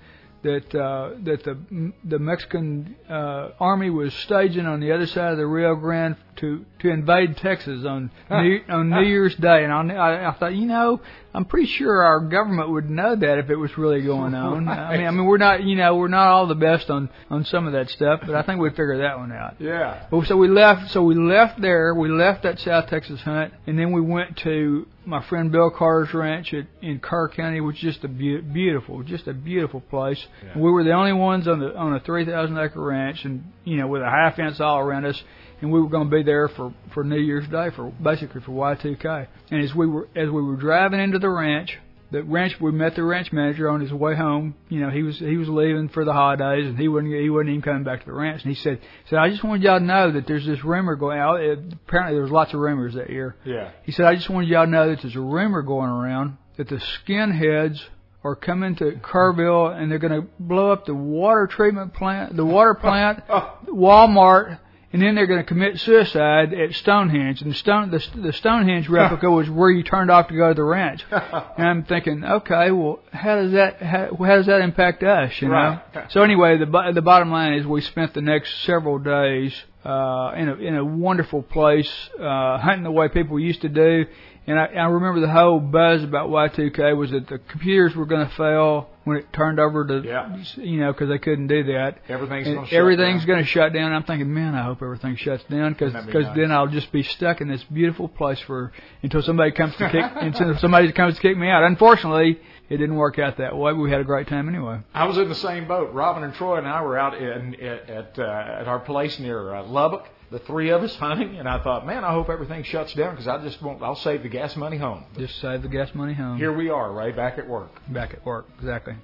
that 0.44 0.76
uh, 0.76 1.12
that 1.24 1.44
the 1.44 1.94
the 2.04 2.20
Mexican 2.20 2.96
uh, 3.10 3.50
army 3.60 3.90
was 3.90 4.14
staging 4.14 4.66
on 4.66 4.80
the 4.80 4.92
other 4.92 5.06
side 5.06 5.32
of 5.32 5.38
the 5.38 5.46
Rio 5.46 5.76
Grande 5.76 6.16
to 6.38 6.66
to 6.80 6.90
invade 6.90 7.38
Texas 7.38 7.86
on 7.86 8.10
New, 8.30 8.62
on 8.68 8.90
New 8.90 9.04
Year's 9.04 9.36
Day, 9.36 9.64
and 9.64 9.72
I, 9.72 10.30
I 10.30 10.36
thought, 10.40 10.56
you 10.56 10.66
know, 10.66 11.00
I'm 11.34 11.46
pretty 11.46 11.68
sure 11.68 12.02
our 12.02 12.20
government 12.22 12.72
would 12.72 12.90
know 12.90 13.16
that 13.16 13.38
if 13.38 13.50
it 13.50 13.56
was 13.56 13.78
really 13.78 14.02
going 14.02 14.34
on. 14.36 14.66
Right. 14.66 14.80
I 14.80 14.98
mean, 14.98 15.08
I 15.08 15.12
mean, 15.12 15.26
we're 15.26 15.38
not, 15.38 15.64
you 15.64 15.76
know, 15.76 15.96
we're 15.96 16.08
not 16.08 16.28
all 16.28 16.48
the 16.48 16.56
best 16.56 16.90
on 16.90 17.10
on 17.30 17.46
some 17.46 17.68
of 17.68 17.74
that 17.74 17.90
stuff, 17.90 18.22
but 18.26 18.36
I 18.36 18.42
think 18.42 18.60
we 18.60 18.70
figured 18.70 19.02
that 19.02 19.20
one 19.20 19.32
out. 19.32 19.56
Yeah. 19.60 20.08
So 20.26 20.38
we 20.38 20.48
left. 20.48 20.92
So 20.92 21.04
we 21.04 21.16
left 21.16 21.62
there. 21.62 21.94
We 21.94 22.10
left 22.10 22.44
that 22.44 22.60
South 22.60 22.88
Texas 22.88 23.22
hunt, 23.22 23.54
and 23.68 23.78
then 23.78 23.92
we 23.92 24.02
went 24.02 24.38
to 24.38 24.88
my 25.06 25.28
friend 25.28 25.52
Bill 25.52 25.72
Carter's 25.76 26.14
ranch 26.14 26.54
at, 26.54 26.66
in 26.82 27.00
Kerr 27.00 27.30
County, 27.30 27.62
which 27.62 27.78
is 27.78 27.96
just 27.96 28.04
a 28.04 28.08
be- 28.08 28.42
beautiful, 28.42 29.04
just 29.04 29.28
a 29.28 29.34
beautiful 29.34 29.82
place. 29.82 30.24
Yeah. 30.44 30.62
We 30.62 30.72
were 30.72 30.84
the 30.84 30.92
only 30.92 31.14
ones 31.14 31.48
on 31.48 31.60
the 31.60 31.76
on 31.76 31.96
a 31.96 32.00
3,000 32.00 32.58
acre 32.58 32.82
ranch, 32.82 33.20
and 33.24 33.44
you 33.64 33.78
know, 33.78 33.88
with 33.88 34.02
a 34.02 34.10
high 34.10 34.34
fence 34.36 34.60
all 34.60 34.80
around 34.80 35.06
us 35.06 35.22
and 35.62 35.72
we 35.72 35.80
were 35.80 35.90
going 35.90 36.10
to 36.10 36.16
be 36.16 36.24
there 36.24 36.50
for 36.50 36.74
for 36.94 37.04
New 37.04 37.20
Year's 37.20 37.48
Day 37.48 37.68
for 37.76 37.92
basically 38.04 38.42
for 38.42 38.52
Y2K. 38.52 39.28
And 39.52 39.64
as 39.64 39.74
we 39.76 39.88
were 39.88 40.08
as 40.16 40.30
we 40.30 40.42
were 40.42 40.56
driving 40.56 41.00
into 41.00 41.20
the 41.20 41.30
ranch, 41.30 41.78
the 42.12 42.24
ranch 42.24 42.60
we 42.60 42.72
met 42.72 42.96
the 42.96 43.04
ranch 43.04 43.32
manager 43.32 43.70
on 43.70 43.80
his 43.80 43.92
way 43.92 44.16
home. 44.16 44.56
You 44.70 44.82
know, 44.82 44.90
he 44.90 45.02
was 45.02 45.18
he 45.18 45.38
was 45.38 45.48
leaving 45.48 45.90
for 45.90 46.04
the 46.04 46.14
holidays 46.14 46.68
and 46.68 46.78
he 46.78 46.88
wasn't 46.88 47.14
he 47.14 47.30
wasn't 47.30 47.50
even 47.50 47.62
coming 47.62 47.84
back 47.84 48.02
to 48.02 48.06
the 48.06 48.14
ranch. 48.14 48.44
And 48.44 48.54
he 48.54 48.62
said 48.62 48.80
said 49.10 49.18
I 49.18 49.30
just 49.30 49.44
wanted 49.44 49.64
y'all 49.64 49.80
to 49.80 49.86
know 49.86 50.12
that 50.12 50.28
there's 50.28 50.46
this 50.46 50.64
rumor 50.64 50.96
going 50.96 51.20
out. 51.20 51.40
It, 51.40 51.60
apparently 51.88 52.16
there 52.16 52.24
was 52.24 52.32
lots 52.32 52.54
of 52.54 52.60
rumors 52.60 52.96
that 52.96 53.10
year. 53.10 53.36
Yeah. 53.46 53.72
He 53.84 53.92
said 53.92 54.06
I 54.06 54.16
just 54.16 54.30
wanted 54.30 54.50
y'all 54.50 54.66
to 54.66 54.72
know 54.72 54.90
that 54.90 55.02
there's 55.02 55.16
a 55.16 55.22
rumor 55.22 55.62
going 55.62 55.90
around 55.90 56.38
that 56.58 56.68
the 56.68 56.82
skinheads 57.08 57.82
are 58.24 58.36
coming 58.36 58.76
to 58.76 58.92
Kerrville 58.92 59.76
and 59.76 59.90
they're 59.90 59.98
going 59.98 60.22
to 60.22 60.28
blow 60.40 60.72
up 60.72 60.86
the 60.86 60.94
water 60.94 61.48
treatment 61.48 61.94
plant, 61.94 62.36
the 62.36 62.46
water 62.46 62.76
plant, 62.76 63.26
Walmart 63.68 64.60
and 64.94 65.02
then 65.02 65.16
they're 65.16 65.28
going 65.28 65.40
to 65.40 65.46
commit 65.46 65.80
suicide 65.80 66.54
at 66.54 66.74
Stonehenge. 66.74 67.42
And 67.42 67.52
the 67.52 67.56
Stone 67.56 67.92
the, 67.92 68.04
the 68.16 68.34
Stonehenge 68.34 68.90
replica 68.90 69.30
was 69.30 69.50
where 69.50 69.70
you 69.70 69.84
turned 69.84 70.12
off 70.12 70.28
to 70.28 70.36
go 70.36 70.50
to 70.50 70.54
the 70.54 70.64
ranch. 70.64 71.04
and 71.12 71.68
I'm 71.68 71.84
thinking, 71.84 72.24
okay, 72.24 72.72
well, 72.72 73.00
how 73.12 73.36
does 73.36 73.54
that 73.54 73.82
how, 73.82 74.16
how 74.16 74.36
does 74.36 74.48
that 74.48 74.62
impact 74.62 75.04
us? 75.04 75.34
You 75.42 75.48
know. 75.48 75.54
Right. 75.54 76.12
So 76.12 76.22
anyway, 76.22 76.58
the 76.58 76.92
the 76.94 77.02
bottom 77.02 77.32
line 77.32 77.54
is 77.54 77.66
we 77.66 77.82
spent 77.82 78.14
the 78.14 78.22
next 78.22 78.64
several 78.64 79.00
days 79.00 79.54
uh, 79.86 80.34
in 80.36 80.50
a 80.50 80.56
in 80.56 80.76
a 80.76 80.86
wonderful 80.86 81.42
place, 81.42 81.92
uh, 82.20 82.58
hunting 82.58 82.84
the 82.84 82.92
way 82.92 83.08
people 83.08 83.40
used 83.40 83.62
to 83.62 83.70
do. 83.70 84.06
And 84.48 84.60
I, 84.60 84.66
I 84.66 84.86
remember 84.86 85.22
the 85.22 85.32
whole 85.32 85.60
buzz 85.60 86.04
about 86.04 86.30
Y2K 86.30 86.98
was 86.98 87.12
that 87.12 87.28
the 87.28 87.38
computers 87.38 87.96
were 87.96 88.08
going 88.08 88.28
to 88.28 88.36
fail 88.36 88.90
when 89.04 89.18
it 89.18 89.34
turned 89.34 89.60
over 89.60 89.86
to, 89.88 90.02
Yeah. 90.08 90.36
you 90.58 90.80
know, 90.80 90.92
because 90.94 91.10
they 91.10 91.18
couldn't 91.18 91.48
do 91.48 91.64
that. 91.64 91.98
Everything's 92.08 92.46
And 92.48 92.56
gonna 92.58 92.68
shut 92.68 92.78
everything's 92.80 93.26
going 93.26 93.40
to 93.40 93.46
shut 93.46 93.74
down. 93.74 93.92
I'm 93.94 94.04
thinking, 94.04 94.32
man, 94.32 94.54
I 94.54 94.62
hope 94.64 94.82
everything 94.84 95.16
shuts 95.16 95.44
down 95.46 95.74
because 95.74 95.94
That'd 95.94 96.14
be 96.14 96.20
nice. 96.22 96.36
then 96.36 96.52
I'll 96.52 96.68
just 96.68 96.92
be 96.92 97.02
stuck 97.02 97.42
in 97.42 97.48
this 97.48 97.64
beautiful 97.64 98.08
place 98.08 98.40
for 98.42 98.72
until 99.02 99.22
somebody 99.24 99.52
comes 99.52 99.76
to 99.78 99.90
kick 99.90 100.06
until 100.16 100.56
somebody 100.60 100.92
comes 100.92 101.16
to 101.16 101.22
kick 101.22 101.36
me 101.36 101.50
out. 101.50 101.64
Unfortunately, 101.64 102.40
it 102.70 102.78
didn't 102.78 102.96
work 102.96 103.18
out 103.18 103.38
that 103.38 103.58
way. 103.58 103.74
We 103.74 103.90
had 103.90 104.02
a 104.02 104.06
great 104.06 104.28
time 104.28 104.48
anyway. 104.48 104.80
I 104.94 105.06
was 105.06 105.18
in 105.18 105.28
the 105.30 105.36
same 105.36 105.68
boat. 105.68 105.94
Robin 105.94 106.24
and 106.24 106.34
Troy 106.36 106.58
and 106.58 106.68
I 106.68 106.82
were 106.84 106.98
out 106.98 107.18
in, 107.18 107.56
at 107.56 107.90
at, 107.90 108.20
uh, 108.20 108.24
at 108.62 108.68
our 108.68 108.80
place 108.80 109.20
near 109.20 109.54
uh, 109.56 109.64
Lubbock. 109.64 110.08
The 110.32 110.40
three 110.40 110.70
of 110.70 110.82
us 110.82 110.96
hunting, 110.96 111.38
and 111.38 111.48
I 111.48 111.62
thought, 111.62 111.86
man, 111.86 112.06
I 112.06 112.14
hope 112.14 112.30
everything 112.30 112.64
shuts 112.64 112.94
down 112.94 113.12
because 113.12 113.28
I 113.28 113.44
just 113.44 113.62
won't. 113.62 113.84
I'll 113.84 113.98
save 113.98 114.24
the 114.24 114.30
gas 114.30 114.56
money 114.56 114.78
home. 114.78 115.04
Just 115.18 115.42
save 115.42 115.62
the 115.62 115.68
gas 115.68 115.94
money 115.94 116.14
home. 116.14 116.38
Here 116.38 116.54
we 116.54 116.70
are, 116.70 116.94
Ray, 116.94 117.12
back 117.12 117.38
at 117.38 117.50
work. 117.50 117.72
Back 117.90 118.14
at 118.14 118.26
work, 118.26 118.48
exactly. 118.58 118.96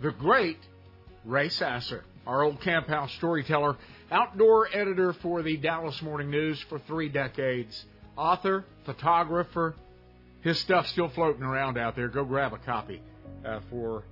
The 0.00 0.12
great 0.12 0.56
Ray 1.26 1.50
Sasser, 1.50 2.04
our 2.26 2.42
old 2.42 2.62
camp 2.62 2.88
house 2.88 3.12
storyteller, 3.12 3.76
outdoor 4.10 4.66
editor 4.74 5.12
for 5.12 5.42
the 5.42 5.58
Dallas 5.58 6.00
Morning 6.00 6.30
News 6.30 6.58
for 6.70 6.78
three 6.78 7.10
decades, 7.10 7.84
author, 8.16 8.64
photographer. 8.86 9.74
His 10.40 10.58
stuff's 10.58 10.88
still 10.88 11.10
floating 11.10 11.42
around 11.42 11.76
out 11.76 11.96
there. 11.96 12.08
Go 12.08 12.24
grab 12.24 12.54
a 12.54 12.58
copy 12.58 13.02
uh, 13.44 13.60
for 13.68 14.04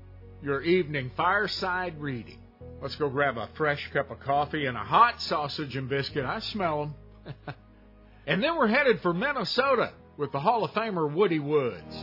your 0.42 0.60
evening 0.60 1.10
fireside 1.16 1.98
reading. 1.98 2.38
Let's 2.82 2.96
go 2.96 3.10
grab 3.10 3.36
a 3.36 3.46
fresh 3.56 3.90
cup 3.92 4.10
of 4.10 4.20
coffee 4.20 4.64
and 4.64 4.74
a 4.74 4.80
hot 4.80 5.20
sausage 5.20 5.76
and 5.76 5.86
biscuit. 5.86 6.24
I 6.24 6.38
smell 6.40 6.94
them. 7.26 7.54
and 8.26 8.42
then 8.42 8.56
we're 8.56 8.68
headed 8.68 9.02
for 9.02 9.12
Minnesota 9.12 9.92
with 10.16 10.32
the 10.32 10.40
Hall 10.40 10.64
of 10.64 10.70
Famer 10.70 11.12
Woody 11.12 11.38
Woods. 11.38 11.94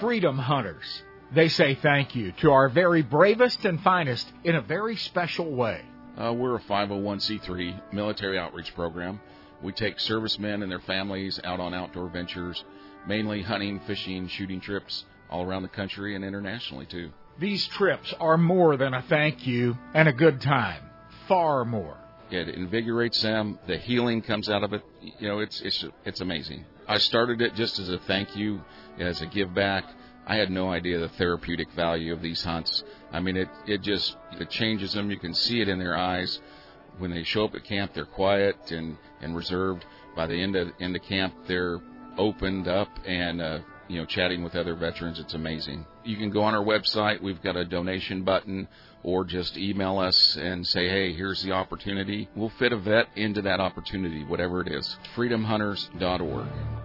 Freedom 0.00 0.38
Hunters. 0.38 1.02
They 1.34 1.48
say 1.48 1.74
thank 1.74 2.14
you 2.14 2.32
to 2.40 2.52
our 2.52 2.68
very 2.68 3.02
bravest 3.02 3.64
and 3.64 3.80
finest 3.80 4.30
in 4.44 4.54
a 4.54 4.60
very 4.60 4.96
special 4.96 5.50
way. 5.50 5.82
Uh, 6.16 6.32
we're 6.32 6.56
a 6.56 6.60
501c3 6.60 7.92
military 7.92 8.38
outreach 8.38 8.74
program. 8.74 9.20
We 9.60 9.72
take 9.72 9.98
servicemen 9.98 10.62
and 10.62 10.70
their 10.70 10.80
families 10.80 11.40
out 11.42 11.58
on 11.58 11.74
outdoor 11.74 12.08
ventures, 12.10 12.62
mainly 13.08 13.42
hunting, 13.42 13.80
fishing, 13.86 14.28
shooting 14.28 14.60
trips 14.60 15.04
all 15.30 15.44
around 15.44 15.62
the 15.62 15.68
country 15.68 16.14
and 16.14 16.24
internationally 16.24 16.86
too. 16.86 17.10
These 17.40 17.66
trips 17.66 18.14
are 18.20 18.38
more 18.38 18.76
than 18.76 18.94
a 18.94 19.02
thank 19.02 19.46
you 19.46 19.76
and 19.94 20.08
a 20.08 20.12
good 20.12 20.40
time. 20.40 20.82
Far 21.26 21.64
more. 21.64 21.96
It 22.30 22.48
invigorates 22.48 23.22
them. 23.22 23.58
The 23.66 23.78
healing 23.78 24.22
comes 24.22 24.48
out 24.48 24.62
of 24.62 24.72
it. 24.72 24.82
You 25.18 25.28
know, 25.28 25.38
it's 25.40 25.60
it's 25.60 25.84
it's 26.04 26.20
amazing. 26.20 26.64
I 26.88 26.98
started 26.98 27.42
it 27.42 27.54
just 27.54 27.78
as 27.78 27.90
a 27.90 27.98
thank 27.98 28.34
you, 28.34 28.62
as 28.98 29.20
a 29.20 29.26
give 29.26 29.54
back. 29.54 29.84
I 30.26 30.36
had 30.36 30.50
no 30.50 30.70
idea 30.70 30.98
the 30.98 31.08
therapeutic 31.10 31.70
value 31.72 32.12
of 32.12 32.22
these 32.22 32.42
hunts. 32.42 32.82
I 33.12 33.20
mean, 33.20 33.36
it 33.36 33.48
it 33.66 33.82
just 33.82 34.16
it 34.32 34.50
changes 34.50 34.94
them. 34.94 35.10
You 35.10 35.18
can 35.18 35.34
see 35.34 35.60
it 35.60 35.68
in 35.68 35.78
their 35.78 35.96
eyes 35.96 36.40
when 36.98 37.10
they 37.10 37.24
show 37.24 37.44
up 37.44 37.54
at 37.54 37.64
camp. 37.64 37.92
They're 37.94 38.04
quiet 38.04 38.70
and 38.70 38.96
and 39.20 39.36
reserved. 39.36 39.84
By 40.16 40.26
the 40.26 40.40
end 40.40 40.56
of 40.56 40.68
end 40.80 40.96
of 40.96 41.02
camp, 41.02 41.34
they're 41.46 41.78
opened 42.16 42.68
up 42.68 42.88
and 43.06 43.40
uh, 43.40 43.58
you 43.88 43.98
know 43.98 44.06
chatting 44.06 44.42
with 44.42 44.54
other 44.54 44.74
veterans. 44.74 45.18
It's 45.18 45.34
amazing. 45.34 45.86
You 46.04 46.16
can 46.16 46.30
go 46.30 46.42
on 46.42 46.54
our 46.54 46.64
website. 46.64 47.22
We've 47.22 47.42
got 47.42 47.56
a 47.56 47.64
donation 47.64 48.22
button, 48.22 48.68
or 49.02 49.24
just 49.24 49.56
email 49.56 49.98
us 49.98 50.36
and 50.36 50.66
say, 50.66 50.88
hey, 50.88 51.12
here's 51.12 51.42
the 51.42 51.52
opportunity. 51.52 52.28
We'll 52.34 52.52
fit 52.58 52.72
a 52.72 52.78
vet 52.78 53.08
into 53.16 53.42
that 53.42 53.60
opportunity, 53.60 54.24
whatever 54.24 54.60
it 54.60 54.68
is. 54.68 54.96
FreedomHunters.org. 55.16 56.77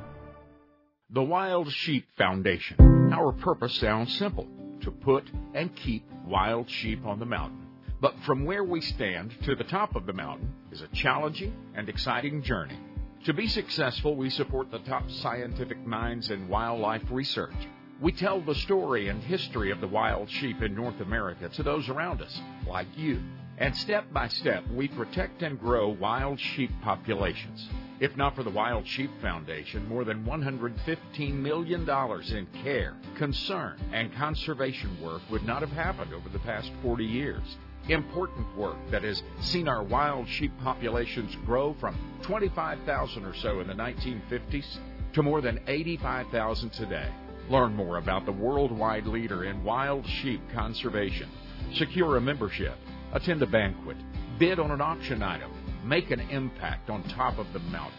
The 1.14 1.22
Wild 1.22 1.72
Sheep 1.72 2.08
Foundation. 2.18 3.12
Our 3.14 3.34
purpose 3.34 3.76
sounds 3.76 4.18
simple 4.18 4.48
to 4.82 4.90
put 4.90 5.24
and 5.54 5.76
keep 5.76 6.04
wild 6.26 6.68
sheep 6.68 7.06
on 7.06 7.20
the 7.20 7.26
mountain. 7.28 7.68
But 8.02 8.16
from 8.26 8.46
where 8.46 8.64
we 8.64 8.82
stand 8.82 9.32
to 9.44 9.54
the 9.54 9.64
top 9.64 9.96
of 9.96 10.08
the 10.08 10.14
mountain 10.14 10.52
is 10.72 10.82
a 10.82 10.88
challenging 10.88 11.54
and 11.76 11.88
exciting 11.88 12.42
journey. 12.42 12.80
To 13.26 13.34
be 13.36 13.46
successful, 13.46 14.16
we 14.16 14.32
support 14.32 14.72
the 14.72 14.80
top 14.80 15.08
scientific 15.12 15.86
minds 15.86 16.32
in 16.32 16.48
wildlife 16.48 17.04
research. 17.12 17.54
We 18.02 18.12
tell 18.12 18.42
the 18.42 18.56
story 18.56 19.10
and 19.10 19.22
history 19.22 19.70
of 19.70 19.82
the 19.82 19.88
wild 19.88 20.32
sheep 20.32 20.64
in 20.64 20.74
North 20.74 21.00
America 21.00 21.48
to 21.48 21.62
those 21.62 21.90
around 21.90 22.24
us, 22.24 22.42
like 22.68 22.88
you. 22.98 23.22
And 23.60 23.78
step 23.78 24.12
by 24.12 24.30
step, 24.30 24.64
we 24.72 24.88
protect 24.88 25.44
and 25.44 25.60
grow 25.60 25.90
wild 25.90 26.40
sheep 26.40 26.72
populations. 26.82 27.70
If 28.04 28.18
not 28.18 28.36
for 28.36 28.44
the 28.44 28.50
Wild 28.50 28.86
Sheep 28.86 29.10
Foundation, 29.22 29.88
more 29.88 30.04
than 30.04 30.26
$115 30.26 31.34
million 31.36 31.90
in 31.90 32.48
care, 32.62 32.98
concern, 33.16 33.80
and 33.94 34.14
conservation 34.16 35.02
work 35.02 35.22
would 35.32 35.44
not 35.44 35.62
have 35.62 35.72
happened 35.72 36.14
over 36.14 36.28
the 36.28 36.40
past 36.40 36.70
40 36.82 37.06
years. 37.06 37.56
Important 37.88 38.58
work 38.58 38.76
that 38.92 39.04
has 39.04 39.24
seen 39.40 39.70
our 39.70 39.84
wild 39.84 40.28
sheep 40.28 40.52
populations 40.62 41.34
grow 41.46 41.78
from 41.80 41.98
25,000 42.24 43.24
or 43.24 43.34
so 43.36 43.62
in 43.62 43.68
the 43.68 43.74
1950s 43.74 44.80
to 45.14 45.24
more 45.24 45.40
than 45.40 45.62
85,000 45.66 46.72
today. 46.72 47.10
Learn 47.50 47.74
more 47.74 48.00
about 48.00 48.26
the 48.26 48.34
worldwide 48.34 49.06
leader 49.06 49.46
in 49.46 49.64
wild 49.64 50.06
sheep 50.06 50.42
conservation. 50.54 51.30
Secure 51.76 52.18
a 52.18 52.22
membership, 52.22 52.76
attend 53.14 53.42
a 53.42 53.48
banquet, 53.48 53.96
bid 54.38 54.60
on 54.60 54.72
an 54.72 54.82
auction 54.82 55.24
item, 55.24 55.53
make 55.84 56.12
an 56.12 56.20
impact 56.20 56.90
on 56.90 57.04
top 57.04 57.38
of 57.38 57.52
the 57.54 57.60
mountain. 57.60 57.98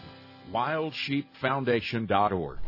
WildSheepFoundation.org. 0.53 2.59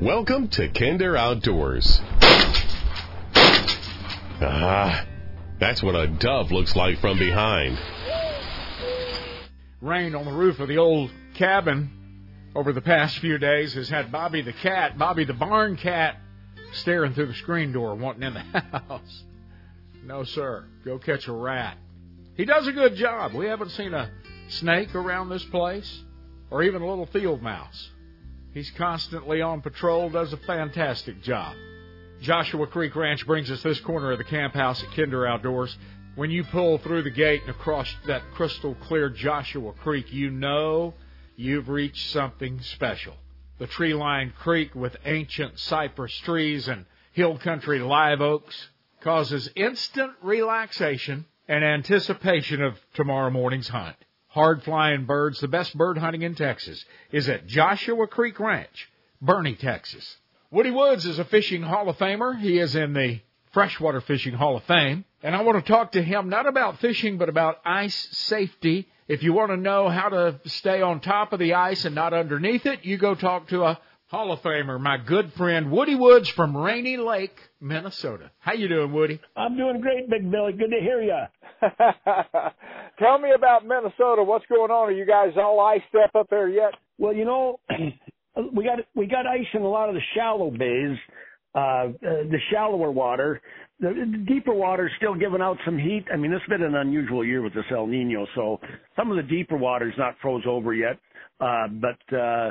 Welcome 0.00 0.48
to 0.50 0.68
Kinder 0.68 1.16
Outdoors. 1.16 2.00
Ah, 4.38 5.06
that's 5.58 5.82
what 5.82 5.96
a 5.96 6.06
dove 6.06 6.52
looks 6.52 6.76
like 6.76 7.00
from 7.00 7.18
behind. 7.18 7.76
Rain 9.80 10.14
on 10.14 10.24
the 10.24 10.32
roof 10.32 10.58
of 10.58 10.68
the 10.68 10.78
old 10.78 11.10
cabin 11.34 11.90
over 12.54 12.72
the 12.72 12.80
past 12.80 13.18
few 13.18 13.36
days 13.38 13.74
has 13.74 13.88
had 13.88 14.10
Bobby 14.10 14.40
the 14.40 14.52
cat, 14.52 14.98
Bobby 14.98 15.24
the 15.24 15.34
barn 15.34 15.76
cat, 15.76 16.16
staring 16.72 17.12
through 17.12 17.26
the 17.26 17.34
screen 17.34 17.72
door 17.72 17.94
wanting 17.94 18.22
in 18.22 18.34
the 18.34 18.40
house. 18.60 19.24
No, 20.02 20.24
sir. 20.24 20.64
Go 20.84 20.98
catch 20.98 21.26
a 21.28 21.32
rat. 21.32 21.76
He 22.36 22.44
does 22.44 22.66
a 22.66 22.72
good 22.72 22.94
job. 22.96 23.34
We 23.34 23.46
haven't 23.46 23.70
seen 23.70 23.92
a 23.92 24.10
snake 24.48 24.94
around 24.94 25.28
this 25.28 25.44
place 25.44 26.02
or 26.50 26.62
even 26.62 26.80
a 26.80 26.88
little 26.88 27.06
field 27.06 27.42
mouse. 27.42 27.90
He's 28.54 28.70
constantly 28.70 29.42
on 29.42 29.60
patrol, 29.60 30.08
does 30.08 30.32
a 30.32 30.38
fantastic 30.38 31.22
job. 31.22 31.54
Joshua 32.22 32.66
Creek 32.66 32.96
Ranch 32.96 33.26
brings 33.26 33.50
us 33.50 33.62
this 33.62 33.80
corner 33.80 34.12
of 34.12 34.18
the 34.18 34.24
camp 34.24 34.54
house 34.54 34.82
at 34.82 34.90
Kinder 34.92 35.26
Outdoors. 35.26 35.76
When 36.16 36.30
you 36.30 36.44
pull 36.44 36.78
through 36.78 37.02
the 37.02 37.10
gate 37.10 37.42
and 37.42 37.50
across 37.50 37.88
that 38.06 38.22
crystal 38.34 38.74
clear 38.74 39.08
Joshua 39.10 39.72
Creek, 39.74 40.12
you 40.12 40.30
know 40.30 40.94
you've 41.36 41.68
reached 41.68 42.10
something 42.10 42.60
special. 42.62 43.14
The 43.58 43.66
tree 43.66 43.94
lined 43.94 44.34
creek 44.34 44.74
with 44.74 44.96
ancient 45.04 45.58
cypress 45.58 46.16
trees 46.18 46.66
and 46.66 46.86
hill 47.12 47.38
country 47.38 47.78
live 47.78 48.20
oaks 48.20 48.70
causes 49.00 49.50
instant 49.54 50.12
relaxation 50.22 51.26
and 51.46 51.62
anticipation 51.62 52.62
of 52.62 52.80
tomorrow 52.94 53.30
morning's 53.30 53.68
hunt 53.68 53.96
hard 54.36 54.62
flying 54.64 55.06
birds, 55.06 55.40
the 55.40 55.48
best 55.48 55.74
bird 55.78 55.96
hunting 55.96 56.20
in 56.20 56.34
Texas 56.34 56.84
is 57.10 57.26
at 57.26 57.46
Joshua 57.46 58.06
Creek 58.06 58.38
Ranch, 58.38 58.86
Boerne, 59.24 59.58
Texas. 59.58 60.18
Woody 60.50 60.70
Woods 60.70 61.06
is 61.06 61.18
a 61.18 61.24
fishing 61.24 61.62
Hall 61.62 61.88
of 61.88 61.96
Famer. 61.96 62.38
He 62.38 62.58
is 62.58 62.76
in 62.76 62.92
the 62.92 63.20
Freshwater 63.56 64.02
Fishing 64.02 64.34
Hall 64.34 64.58
of 64.58 64.64
Fame. 64.64 65.06
And 65.22 65.34
I 65.34 65.40
want 65.40 65.64
to 65.64 65.72
talk 65.72 65.92
to 65.92 66.02
him 66.02 66.28
not 66.28 66.46
about 66.46 66.78
fishing, 66.78 67.16
but 67.16 67.30
about 67.30 67.56
ice 67.64 67.96
safety. 68.12 68.86
If 69.08 69.22
you 69.22 69.32
want 69.32 69.50
to 69.50 69.56
know 69.56 69.88
how 69.88 70.10
to 70.10 70.38
stay 70.44 70.82
on 70.82 71.00
top 71.00 71.32
of 71.32 71.38
the 71.38 71.54
ice 71.54 71.86
and 71.86 71.94
not 71.94 72.12
underneath 72.12 72.66
it, 72.66 72.84
you 72.84 72.98
go 72.98 73.14
talk 73.14 73.48
to 73.48 73.64
a 73.64 73.80
Hall 74.08 74.30
of 74.30 74.42
Famer, 74.42 74.78
my 74.78 74.98
good 74.98 75.32
friend 75.32 75.70
Woody 75.70 75.94
Woods 75.94 76.28
from 76.28 76.54
Rainy 76.54 76.98
Lake, 76.98 77.34
Minnesota. 77.58 78.30
How 78.40 78.52
you 78.52 78.68
doing, 78.68 78.92
Woody? 78.92 79.20
I'm 79.34 79.56
doing 79.56 79.80
great, 79.80 80.10
Big 80.10 80.30
Billy. 80.30 80.52
Good 80.52 80.72
to 80.72 80.80
hear 80.82 81.00
you. 81.00 81.22
Tell 82.98 83.18
me 83.18 83.30
about 83.34 83.64
Minnesota. 83.64 84.22
What's 84.22 84.44
going 84.50 84.70
on? 84.70 84.90
Are 84.90 84.92
you 84.92 85.06
guys 85.06 85.30
all 85.38 85.60
iced 85.60 85.94
up 86.04 86.14
up 86.14 86.28
there 86.28 86.50
yet? 86.50 86.74
Well, 86.98 87.14
you 87.14 87.24
know, 87.24 87.58
we 88.52 88.64
got 88.64 88.80
we 88.94 89.06
got 89.06 89.26
ice 89.26 89.46
in 89.54 89.62
a 89.62 89.68
lot 89.68 89.88
of 89.88 89.94
the 89.94 90.02
shallow 90.14 90.50
bays, 90.50 90.98
uh, 91.56 91.88
the 92.02 92.38
shallower 92.50 92.90
water. 92.90 93.40
The, 93.80 93.88
the 93.88 94.24
deeper 94.26 94.54
water 94.54 94.86
is 94.86 94.92
still 94.96 95.14
giving 95.14 95.40
out 95.40 95.58
some 95.64 95.78
heat. 95.78 96.04
I 96.12 96.16
mean, 96.16 96.30
this 96.30 96.40
has 96.46 96.58
been 96.58 96.66
an 96.66 96.76
unusual 96.76 97.24
year 97.24 97.42
with 97.42 97.54
this 97.54 97.64
El 97.70 97.86
Nino, 97.86 98.26
so 98.34 98.58
some 98.96 99.10
of 99.10 99.16
the 99.16 99.22
deeper 99.22 99.56
water 99.56 99.88
is 99.88 99.94
not 99.98 100.14
froze 100.22 100.44
over 100.46 100.72
yet. 100.72 100.98
Uh, 101.40 101.68
but 101.68 102.16
uh, 102.16 102.50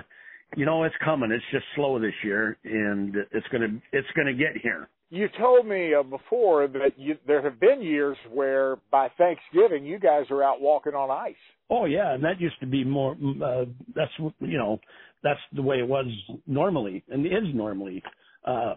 you 0.55 0.65
know, 0.65 0.83
it's 0.83 0.95
coming. 1.03 1.31
It's 1.31 1.43
just 1.51 1.65
slow 1.75 1.99
this 1.99 2.13
year, 2.23 2.57
and 2.63 3.15
it's 3.31 3.47
gonna 3.51 3.79
it's 3.91 4.07
gonna 4.15 4.33
get 4.33 4.57
here 4.61 4.89
you 5.09 5.29
told 5.39 5.65
me 5.65 5.93
uh, 5.93 6.03
before 6.03 6.67
that 6.67 6.97
you, 6.97 7.17
there 7.27 7.41
have 7.41 7.59
been 7.59 7.81
years 7.81 8.17
where 8.31 8.77
by 8.91 9.09
Thanksgiving 9.17 9.85
you 9.85 9.99
guys 9.99 10.25
are 10.29 10.43
out 10.43 10.61
walking 10.61 10.93
on 10.93 11.11
ice. 11.11 11.35
Oh 11.69 11.85
yeah, 11.85 12.13
and 12.13 12.23
that 12.23 12.41
used 12.41 12.59
to 12.59 12.65
be 12.65 12.83
more. 12.83 13.13
Uh, 13.13 13.65
that's 13.95 14.11
you 14.19 14.57
know, 14.57 14.79
that's 15.23 15.39
the 15.53 15.61
way 15.61 15.77
it 15.77 15.87
was 15.87 16.07
normally, 16.47 17.03
and 17.09 17.25
is 17.25 17.53
normally. 17.53 18.03
Uh, 18.45 18.75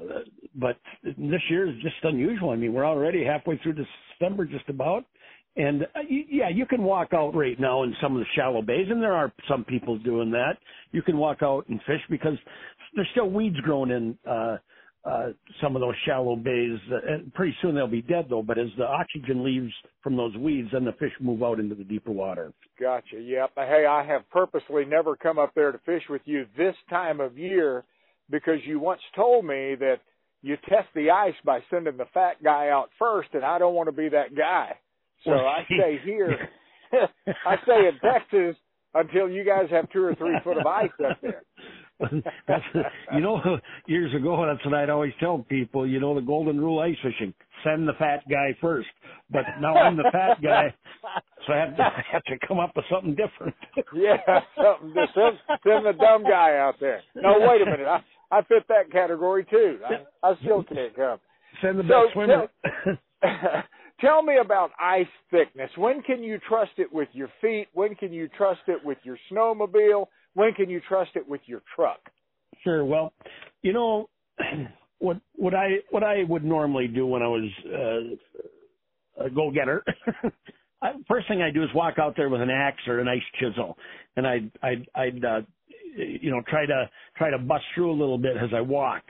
but 0.55 0.77
this 1.05 1.43
year 1.51 1.69
is 1.69 1.75
just 1.83 1.97
unusual. 2.03 2.51
I 2.51 2.57
mean, 2.57 2.73
we're 2.73 2.87
already 2.87 3.25
halfway 3.25 3.59
through 3.59 3.75
December, 4.19 4.47
just 4.47 4.69
about, 4.69 5.05
and 5.57 5.83
uh, 5.83 6.01
yeah, 6.09 6.49
you 6.49 6.67
can 6.67 6.83
walk 6.83 7.09
out 7.13 7.35
right 7.35 7.59
now 7.61 7.83
in 7.83 7.95
some 8.01 8.15
of 8.17 8.21
the 8.21 8.27
shallow 8.35 8.63
bays, 8.63 8.87
and 8.89 9.03
there 9.03 9.13
are 9.13 9.33
some 9.49 9.65
people 9.65 9.99
doing 9.99 10.31
that. 10.31 10.55
You 10.93 11.03
can 11.03 11.19
walk 11.19 11.39
out 11.43 11.69
and 11.69 11.81
fish 11.87 12.01
because 12.09 12.39
there's 12.95 13.09
still 13.13 13.31
weeds 13.31 13.61
growing 13.61 13.91
in. 13.91 14.19
uh 14.31 14.57
uh, 15.05 15.29
some 15.63 15.75
of 15.77 15.81
those 15.81 15.95
shallow 16.05 16.37
bays. 16.37 16.79
And 17.09 17.33
pretty 17.33 17.57
soon 17.63 17.75
they'll 17.75 17.87
be 17.87 18.03
dead 18.03 18.27
though. 18.29 18.43
But 18.43 18.59
as 18.59 18.67
the 18.77 18.85
oxygen 18.85 19.45
leaves 19.45 19.73
from 20.03 20.17
those 20.17 20.37
weeds, 20.37 20.69
then 20.73 20.85
the 20.85 20.93
fish 20.93 21.13
move 21.21 21.43
out 21.43 21.61
into 21.61 21.75
the 21.75 21.85
deeper 21.85 22.11
water. 22.11 22.53
Gotcha. 22.81 23.19
Yep. 23.19 23.53
Hey, 23.57 23.87
I 23.89 24.05
have 24.05 24.29
purposely 24.31 24.85
never 24.85 25.17
come 25.17 25.39
up 25.39 25.55
there 25.55 25.73
to 25.73 25.79
fish 25.79 26.03
with 26.11 26.23
you 26.25 26.47
this 26.57 26.75
time 26.91 27.21
of 27.21 27.39
year 27.39 27.85
because 28.31 28.59
you 28.65 28.79
once 28.79 29.01
told 29.15 29.45
me 29.45 29.75
that 29.77 29.97
you 30.43 30.57
test 30.69 30.89
the 30.95 31.11
ice 31.11 31.35
by 31.45 31.61
sending 31.71 31.97
the 31.97 32.07
fat 32.15 32.43
guy 32.43 32.69
out 32.69 32.91
first, 32.99 33.31
and 33.33 33.45
I 33.45 33.59
don't 33.59 33.75
want 33.75 33.89
to 33.89 33.93
be 33.93 34.09
that 34.11 34.35
guy. 34.37 34.77
So 35.25 35.33
I 35.33 35.65
stay 35.65 35.99
here. 36.05 36.49
I 36.93 37.57
stay 37.65 37.89
in 37.89 37.99
Texas 38.01 38.57
until 38.95 39.29
you 39.29 39.45
guys 39.45 39.67
have 39.71 39.91
two 39.91 40.03
or 40.03 40.15
three 40.15 40.37
foot 40.45 40.59
of 40.59 40.67
ice 40.67 40.91
up 41.11 41.19
there. 41.21 41.43
that's 42.47 42.63
you 43.13 43.21
know 43.21 43.41
years 43.89 44.15
ago 44.15 44.47
that's 44.47 44.65
what 44.65 44.75
I'd 44.75 44.89
always 44.89 45.13
tell 45.19 45.45
people. 45.49 45.87
You 45.87 45.99
know 45.99 46.15
the 46.15 46.21
golden 46.21 46.61
rule 46.61 46.79
ice 46.79 46.97
fishing: 47.03 47.35
send 47.65 47.89
the 47.89 47.93
fat 47.99 48.23
guy 48.31 48.57
first. 48.61 48.89
But 49.31 49.43
now 49.61 49.75
I'm 49.75 49.97
the 49.97 50.09
fat 50.13 50.41
guy, 50.41 50.73
so 51.47 51.53
I 51.53 51.57
have 51.57 51.77
to 51.77 51.83
I 51.83 52.05
have 52.13 52.23
to 52.25 52.47
come 52.47 52.61
up 52.61 52.73
with 52.77 52.85
something 52.89 53.17
different. 53.17 53.57
yeah, 53.95 54.17
something. 54.57 54.95
Send, 54.95 55.39
send 55.65 55.87
the 55.87 55.93
dumb 55.99 56.23
guy 56.23 56.57
out 56.57 56.77
there. 56.81 57.03
No, 57.17 57.35
wait 57.41 57.63
a 57.63 57.65
minute. 57.65 57.89
I 57.89 57.99
I 58.31 58.43
fit 58.43 58.65
that 58.69 58.91
category 58.93 59.47
too. 59.49 59.79
I, 59.89 60.29
I 60.29 60.35
still 60.43 60.63
can't 60.63 60.95
come. 60.95 61.19
Send 61.63 61.79
the 61.79 61.83
best 61.83 61.93
so, 61.93 62.09
swimmer. 62.13 62.47
Tell, 63.23 63.63
tell 64.01 64.23
me 64.23 64.37
about 64.39 64.71
ice 64.81 65.07
thickness. 65.31 65.71
When 65.77 66.03
can 66.03 66.23
you 66.23 66.39
trust 66.47 66.73
it 66.77 66.93
with 66.93 67.09
your 67.13 67.29
feet? 67.41 67.69
When 67.73 67.95
can 67.95 68.13
you 68.13 68.29
trust 68.29 68.61
it 68.67 68.85
with 68.85 68.99
your 69.03 69.17
snowmobile? 69.31 70.07
when 70.39 70.55
can 70.55 70.71
you 70.71 70.81
trust 70.89 71.11
it 71.17 71.29
with 71.29 71.41
your 71.47 71.63
truck? 71.75 71.99
Sure. 72.63 72.85
Well, 72.85 73.13
you 73.63 73.73
know 73.73 74.09
what 74.99 75.21
what 75.35 75.55
I 75.55 75.79
what 75.91 76.05
I 76.05 76.23
would 76.29 76.45
normally 76.45 76.87
do 76.87 77.07
when 77.07 77.23
I 77.23 77.27
was 77.27 77.51
uh, 77.67 79.25
a 79.25 79.31
go 79.31 79.51
getter. 79.51 79.85
first 81.09 81.27
thing 81.27 81.43
I 81.43 81.51
do 81.51 81.65
is 81.65 81.69
walk 81.75 81.99
out 81.99 82.15
there 82.17 82.29
with 82.29 82.41
an 82.41 82.51
axe 82.51 82.83
or 82.87 83.01
an 83.01 83.09
ice 83.09 83.21
chisel, 83.41 83.77
and 84.17 84.27
I'd 84.27 84.51
I'd, 84.63 84.89
I'd 84.95 85.25
uh, 85.25 85.41
you 85.97 86.31
know 86.31 86.41
try 86.49 86.67
to 86.67 86.89
try 87.19 87.31
to 87.31 87.39
bust 87.39 87.65
through 87.75 87.91
a 87.91 87.99
little 87.99 88.19
bit 88.19 88.37
as 88.37 88.51
I 88.55 88.61
walk. 88.61 89.03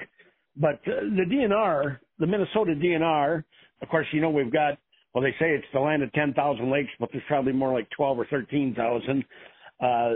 But 0.56 0.80
uh, 0.86 1.00
the 1.16 1.24
DNR, 1.30 1.98
the 2.18 2.26
Minnesota 2.26 2.74
DNR, 2.74 3.44
of 3.82 3.88
course, 3.88 4.06
you 4.12 4.20
know 4.20 4.30
we've 4.30 4.52
got. 4.52 4.78
Well, 5.14 5.24
they 5.24 5.34
say 5.40 5.50
it's 5.54 5.66
the 5.72 5.80
land 5.80 6.02
of 6.02 6.12
10,000 6.12 6.70
lakes, 6.70 6.90
but 7.00 7.08
there's 7.10 7.24
probably 7.26 7.52
more 7.52 7.72
like 7.72 7.88
12 7.96 8.18
or 8.18 8.26
13,000 8.30 9.24
uh, 9.80 9.86
uh, 9.86 10.12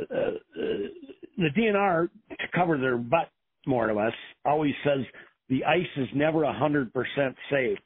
the 1.38 1.49
DNR, 1.57 2.09
to 2.30 2.47
cover 2.55 2.78
their 2.78 2.97
butt 2.97 3.28
more 3.66 3.88
or 3.88 3.95
less, 3.95 4.12
always 4.45 4.74
says 4.84 5.05
the 5.49 5.64
ice 5.64 5.86
is 5.97 6.09
never 6.14 6.45
a 6.45 6.53
hundred 6.53 6.93
percent 6.93 7.36
safe. 7.51 7.78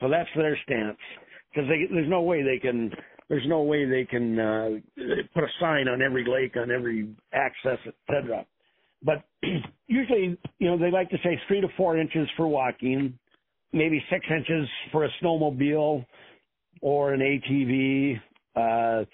So 0.00 0.08
that's 0.08 0.28
their 0.36 0.58
stance 0.64 0.98
because 1.50 1.68
there's 1.68 2.08
no 2.08 2.22
way 2.22 2.42
they 2.42 2.58
can 2.58 2.90
there's 3.28 3.46
no 3.46 3.62
way 3.62 3.84
they 3.84 4.04
can 4.04 4.38
uh, 4.38 4.68
put 5.32 5.44
a 5.44 5.48
sign 5.60 5.88
on 5.88 6.02
every 6.02 6.24
lake, 6.24 6.56
on 6.56 6.70
every 6.70 7.08
access, 7.32 7.78
etc. 8.08 8.46
But 9.04 9.24
usually, 9.86 10.38
you 10.58 10.68
know, 10.68 10.78
they 10.78 10.90
like 10.90 11.10
to 11.10 11.18
say 11.22 11.38
three 11.46 11.60
to 11.60 11.68
four 11.76 11.98
inches 11.98 12.28
for 12.36 12.48
walking, 12.48 13.18
maybe 13.72 14.02
six 14.10 14.24
inches 14.30 14.68
for 14.90 15.04
a 15.04 15.08
snowmobile 15.22 16.04
or 16.80 17.12
an 17.12 17.20
ATV, 17.20 18.20
uh, 18.56 19.04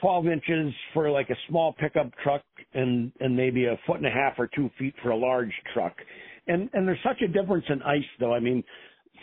12 0.00 0.26
inches 0.26 0.74
for 0.92 1.10
like 1.10 1.30
a 1.30 1.36
small 1.48 1.72
pickup 1.72 2.10
truck 2.22 2.42
and, 2.74 3.10
and 3.20 3.36
maybe 3.36 3.66
a 3.66 3.78
foot 3.86 3.96
and 3.96 4.06
a 4.06 4.10
half 4.10 4.34
or 4.38 4.48
two 4.54 4.70
feet 4.78 4.94
for 5.02 5.10
a 5.10 5.16
large 5.16 5.52
truck. 5.72 5.94
And, 6.46 6.68
and 6.72 6.86
there's 6.86 6.98
such 7.04 7.20
a 7.22 7.28
difference 7.28 7.64
in 7.68 7.82
ice 7.82 8.02
though. 8.20 8.34
I 8.34 8.40
mean, 8.40 8.62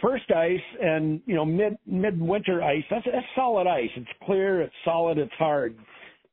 first 0.01 0.29
ice 0.31 0.59
and, 0.81 1.21
you 1.25 1.35
know, 1.35 1.45
mid, 1.45 1.77
midwinter 1.85 2.63
ice, 2.63 2.83
that's, 2.89 3.05
that's 3.05 3.25
solid 3.35 3.67
ice. 3.67 3.89
It's 3.95 4.09
clear, 4.23 4.61
it's 4.61 4.73
solid, 4.83 5.17
it's 5.17 5.33
hard. 5.37 5.77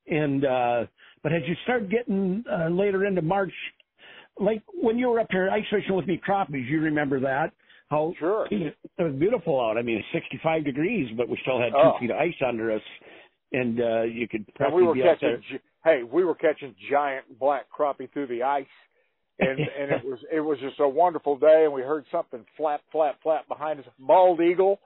And, 0.07 0.45
uh, 0.45 0.85
but 1.23 1.33
as 1.33 1.43
you 1.47 1.55
start 1.64 1.89
getting, 1.89 2.45
uh, 2.51 2.68
later 2.68 3.05
into 3.07 3.23
March, 3.23 3.53
like 4.39 4.62
when 4.75 4.99
you 4.99 5.09
were 5.09 5.20
up 5.20 5.29
here 5.31 5.51
ice 5.51 5.64
fishing 5.70 5.95
with 5.95 6.07
me 6.07 6.20
crappies, 6.27 6.68
you 6.68 6.81
remember 6.81 7.20
that? 7.20 7.53
How 7.91 8.14
sure 8.18 8.47
it 8.51 8.75
was 8.99 9.12
beautiful 9.18 9.61
out. 9.61 9.77
I 9.77 9.83
mean, 9.83 9.99
it's 9.99 10.09
65 10.12 10.64
degrees, 10.64 11.11
but 11.16 11.29
we 11.29 11.37
still 11.43 11.61
had 11.61 11.73
two 11.73 11.77
Oh. 11.79 11.99
feet 12.01 12.11
of 12.11 12.16
ice 12.16 12.35
under 12.47 12.73
us, 12.73 12.81
and 13.53 13.79
uh 13.81 14.03
you 14.03 14.27
could 14.29 14.47
And 14.59 14.73
we 14.75 14.83
were 14.83 14.95
be 14.95 15.03
out 15.03 15.18
catching, 15.20 15.43
gi- 15.51 15.61
hey, 15.85 16.03
we 16.03 16.25
were 16.25 16.35
catching 16.35 16.75
giant 16.91 17.39
black 17.39 17.66
crappie 17.70 18.11
through 18.12 18.29
the 18.29 18.43
ice, 18.45 18.64
and 19.39 19.59
and 19.79 19.93
it 19.93 20.03
was 20.05 20.18
it 20.33 20.41
was 20.41 20.59
just 20.61 20.81
a 20.81 20.89
wonderful 20.89 21.37
day. 21.37 21.64
And 21.64 21.73
we 21.75 21.83
heard 21.83 22.07
something 22.11 22.47
flap, 22.57 22.81
flap, 22.91 23.18
flap 23.23 23.47
behind 23.47 23.79
us. 23.81 23.87
Bald 23.99 24.41
eagle 24.41 24.81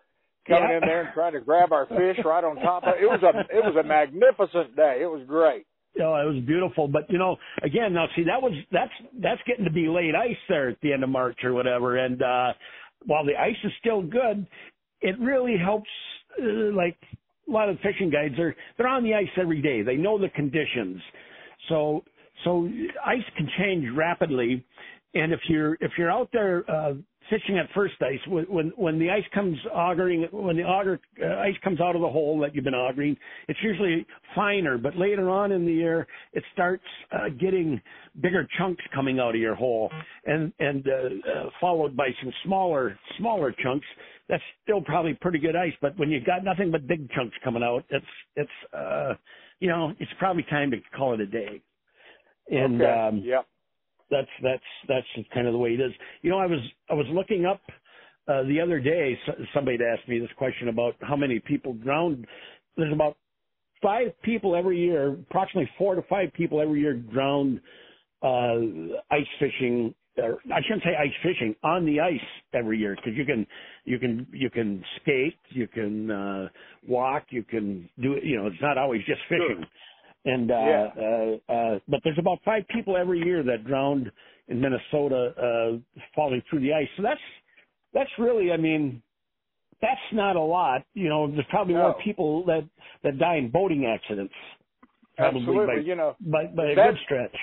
coming 0.49 0.69
Yeah. 0.71 0.77
in 0.79 0.81
there 0.81 1.01
and 1.03 1.15
trying 1.15 1.35
to 1.35 1.41
grab 1.41 1.71
our 1.73 1.87
fish 1.87 2.19
right 2.25 2.43
on 2.43 2.57
top 2.57 2.83
of 2.83 2.95
it. 2.97 3.05
It 3.05 3.07
was 3.07 3.23
a 3.23 3.57
it 3.57 3.63
was 3.65 3.77
a 3.77 3.87
magnificent 3.87 4.75
day. 4.75 4.99
It 5.01 5.07
was 5.11 5.23
great. 5.29 5.65
You 5.97 6.03
know, 6.03 6.15
it 6.17 6.35
was 6.35 6.45
beautiful, 6.47 6.89
but 6.89 7.11
you 7.11 7.19
know, 7.19 7.37
again, 7.63 7.95
now 7.95 8.07
see 8.15 8.23
that 8.25 8.41
was 8.41 8.53
that's 8.71 8.93
that's 9.23 9.41
getting 9.47 9.65
to 9.65 9.71
be 9.71 9.89
late 9.89 10.15
ice 10.15 10.37
there 10.49 10.69
at 10.69 10.81
the 10.83 10.93
end 10.93 11.03
of 11.03 11.09
March 11.09 11.39
or 11.43 11.55
whatever. 11.55 11.97
And 11.97 12.23
uh 12.23 12.53
while 13.07 13.25
the 13.25 13.37
ice 13.37 13.57
is 13.65 13.73
still 13.81 14.03
good, 14.03 14.47
it 15.01 15.19
really 15.19 15.57
helps. 15.57 15.89
Uh, 16.41 16.75
like 16.75 16.99
a 17.49 17.51
lot 17.51 17.69
of 17.69 17.79
fishing 17.81 18.11
guides 18.11 18.39
are 18.39 18.55
they're 18.77 18.89
on 18.89 19.05
the 19.05 19.15
ice 19.15 19.29
every 19.41 19.63
day. 19.63 19.83
They 19.83 19.97
know 19.97 20.19
the 20.19 20.29
conditions, 20.31 21.01
so 21.69 22.05
so 22.45 22.69
ice 23.05 23.25
can 23.37 23.49
change 23.59 23.87
rapidly. 23.97 24.65
And 25.17 25.33
if 25.33 25.41
you're 25.49 25.75
if 25.81 25.93
you're 25.97 26.11
out 26.11 26.29
there 26.33 26.71
uh, 26.71 26.93
fishing 27.31 27.59
at 27.59 27.67
first 27.75 27.95
ice, 28.03 28.21
when 28.29 28.45
when, 28.45 28.73
when 28.77 28.99
the 28.99 29.11
ice 29.11 29.25
comes 29.33 29.57
augering, 29.75 30.29
when 30.31 30.57
the 30.57 30.63
auger 30.63 31.01
uh, 31.23 31.39
ice 31.39 31.55
comes 31.65 31.81
out 31.81 31.97
of 31.97 32.03
the 32.03 32.09
hole 32.09 32.39
that 32.41 32.55
you've 32.55 32.65
been 32.65 32.75
augering, 32.75 33.17
it's 33.49 33.59
usually 33.63 34.07
finer. 34.35 34.77
But 34.77 34.97
later 34.97 35.31
on 35.31 35.53
in 35.53 35.65
the 35.65 35.73
year, 35.73 36.07
it 36.35 36.45
starts 36.53 36.85
uh, 37.13 37.31
getting 37.41 37.81
bigger 38.21 38.47
chunks 38.59 38.85
coming 38.95 39.19
out 39.19 39.35
of 39.35 39.41
your 39.41 39.55
hole, 39.55 39.91
and 40.27 40.53
and 40.59 40.87
uh, 40.87 41.31
uh, 41.31 41.51
followed 41.63 41.97
by 41.97 42.09
some 42.23 42.33
smaller 42.45 42.99
smaller 43.17 43.55
chunks. 43.63 43.87
That's 44.29 44.43
still 44.65 44.83
probably 44.83 45.15
pretty 45.15 45.39
good 45.39 45.57
ice. 45.57 45.73
But 45.81 45.99
when 45.99 46.11
you've 46.11 46.27
got 46.27 46.45
nothing 46.45 46.71
but 46.71 46.87
big 46.87 47.11
chunks 47.13 47.37
coming 47.43 47.63
out, 47.63 47.85
it's 47.89 48.07
it's 48.37 48.75
uh, 48.75 49.15
you 49.61 49.69
know 49.69 49.95
it's 49.99 50.13
probably 50.19 50.43
time 50.51 50.71
to 50.73 50.77
call 50.95 51.15
it 51.15 51.21
a 51.21 51.27
day. 51.27 51.63
And 52.51 52.83
okay. 52.83 52.91
um, 52.91 53.23
yep. 53.25 53.47
That's 54.11 54.29
that's 54.43 54.63
that's 54.89 55.07
just 55.15 55.31
kind 55.31 55.47
of 55.47 55.53
the 55.53 55.59
way 55.59 55.71
it 55.71 55.81
is. 55.81 55.93
You 56.23 56.31
know, 56.31 56.39
I 56.39 56.47
was 56.47 56.61
I 56.91 56.95
was 56.95 57.07
looking 57.11 57.47
up 57.47 57.61
uh, 58.29 58.43
the 58.45 58.61
other 58.61 58.81
day. 58.81 59.19
Somebody 59.55 59.79
asked 59.85 60.09
me 60.09 60.19
this 60.19 60.31
question 60.37 60.69
about 60.69 60.95
how 61.01 61.17
many 61.17 61.41
people 61.41 61.75
drowned. 61.75 62.27
There's 62.77 62.93
about 62.93 63.17
five 63.83 64.09
people 64.23 64.57
every 64.57 64.79
year, 64.79 65.13
approximately 65.13 65.71
four 65.79 65.95
to 65.95 66.03
five 66.03 66.33
people 66.35 66.61
every 66.61 66.81
year 66.81 66.95
drown 66.95 67.61
uh, 68.23 68.57
ice 69.11 69.27
fishing. 69.39 69.95
Or 70.19 70.39
I 70.53 70.63
shouldn't 70.63 70.83
say 70.83 70.97
ice 70.99 71.13
fishing 71.23 71.55
on 71.63 71.85
the 71.85 72.01
ice 72.01 72.19
every 72.55 72.79
year 72.79 72.97
because 72.97 73.13
you 73.17 73.27
can 73.27 73.47
you 73.85 73.99
can 73.99 74.27
you 74.33 74.49
can 74.49 74.83
skate, 75.03 75.37
you 75.51 75.69
can 75.69 76.11
uh, 76.11 76.49
walk, 76.89 77.25
you 77.31 77.43
can 77.43 77.89
do 78.01 78.15
it. 78.15 78.25
You 78.25 78.39
know, 78.39 78.47
it's 78.47 78.63
not 78.63 78.79
always 78.79 79.03
just 79.05 79.21
fishing. 79.29 79.67
And 80.27 80.51
uh, 80.51 80.55
Yeah. 80.55 80.89
uh, 81.49 81.53
uh, 81.53 81.79
but 81.89 82.01
there's 82.05 82.19
about 82.19 82.39
five 82.45 82.65
people 82.69 82.97
every 82.97 83.21
year 83.21 83.43
that 83.45 83.65
drowned 83.65 84.11
in 84.49 84.61
Minnesota 84.61 85.33
uh, 85.39 85.79
falling 86.15 86.43
through 86.51 86.61
the 86.61 86.73
ice. 86.75 86.89
So 86.97 87.03
that's 87.03 87.21
that's 87.95 88.11
really, 88.19 88.53
I 88.53 88.59
mean, 88.59 89.03
that's 89.81 90.09
not 90.13 90.37
a 90.37 90.41
lot. 90.41 90.83
You 90.95 91.09
know, 91.09 91.31
there's 91.31 91.47
probably 91.49 91.75
more 91.75 91.95
people 92.05 92.45
that 92.47 92.69
that 93.05 93.19
die 93.19 93.37
in 93.37 93.51
boating 93.51 93.87
accidents. 93.87 94.35
Probably 95.17 95.41
Absolutely. 95.41 95.77
by, 95.77 95.81
you 95.81 95.95
know, 95.95 96.17
by, 96.21 96.45
by 96.55 96.67
a 96.73 96.75
good 96.75 96.99
stretch. 97.05 97.37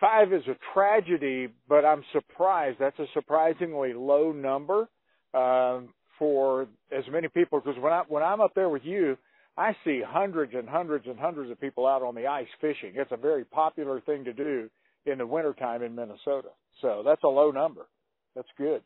five 0.00 0.32
is 0.32 0.42
a 0.48 0.56
tragedy, 0.74 1.48
but 1.68 1.84
I'm 1.84 2.02
surprised. 2.12 2.78
That's 2.80 2.98
a 2.98 3.06
surprisingly 3.14 3.92
low 3.92 4.32
number 4.32 4.88
um, 5.34 5.94
for 6.18 6.66
as 6.90 7.04
many 7.10 7.28
people. 7.28 7.60
Because 7.60 7.80
when 7.80 7.92
I 7.92 8.02
when 8.08 8.22
I'm 8.22 8.40
up 8.40 8.54
there 8.54 8.68
with 8.68 8.82
you, 8.84 9.16
I 9.58 9.76
see 9.84 10.00
hundreds 10.06 10.54
and 10.54 10.68
hundreds 10.68 11.06
and 11.08 11.18
hundreds 11.18 11.50
of 11.50 11.60
people 11.60 11.84
out 11.84 12.02
on 12.02 12.14
the 12.14 12.28
ice 12.28 12.46
fishing. 12.60 12.92
It's 12.94 13.10
a 13.10 13.16
very 13.16 13.44
popular 13.44 14.00
thing 14.00 14.24
to 14.24 14.32
do 14.32 14.70
in 15.04 15.18
the 15.18 15.26
wintertime 15.26 15.82
in 15.82 15.96
Minnesota. 15.96 16.50
So 16.80 17.02
that's 17.04 17.24
a 17.24 17.28
low 17.28 17.50
number. 17.50 17.88
That's 18.36 18.48
good. 18.56 18.82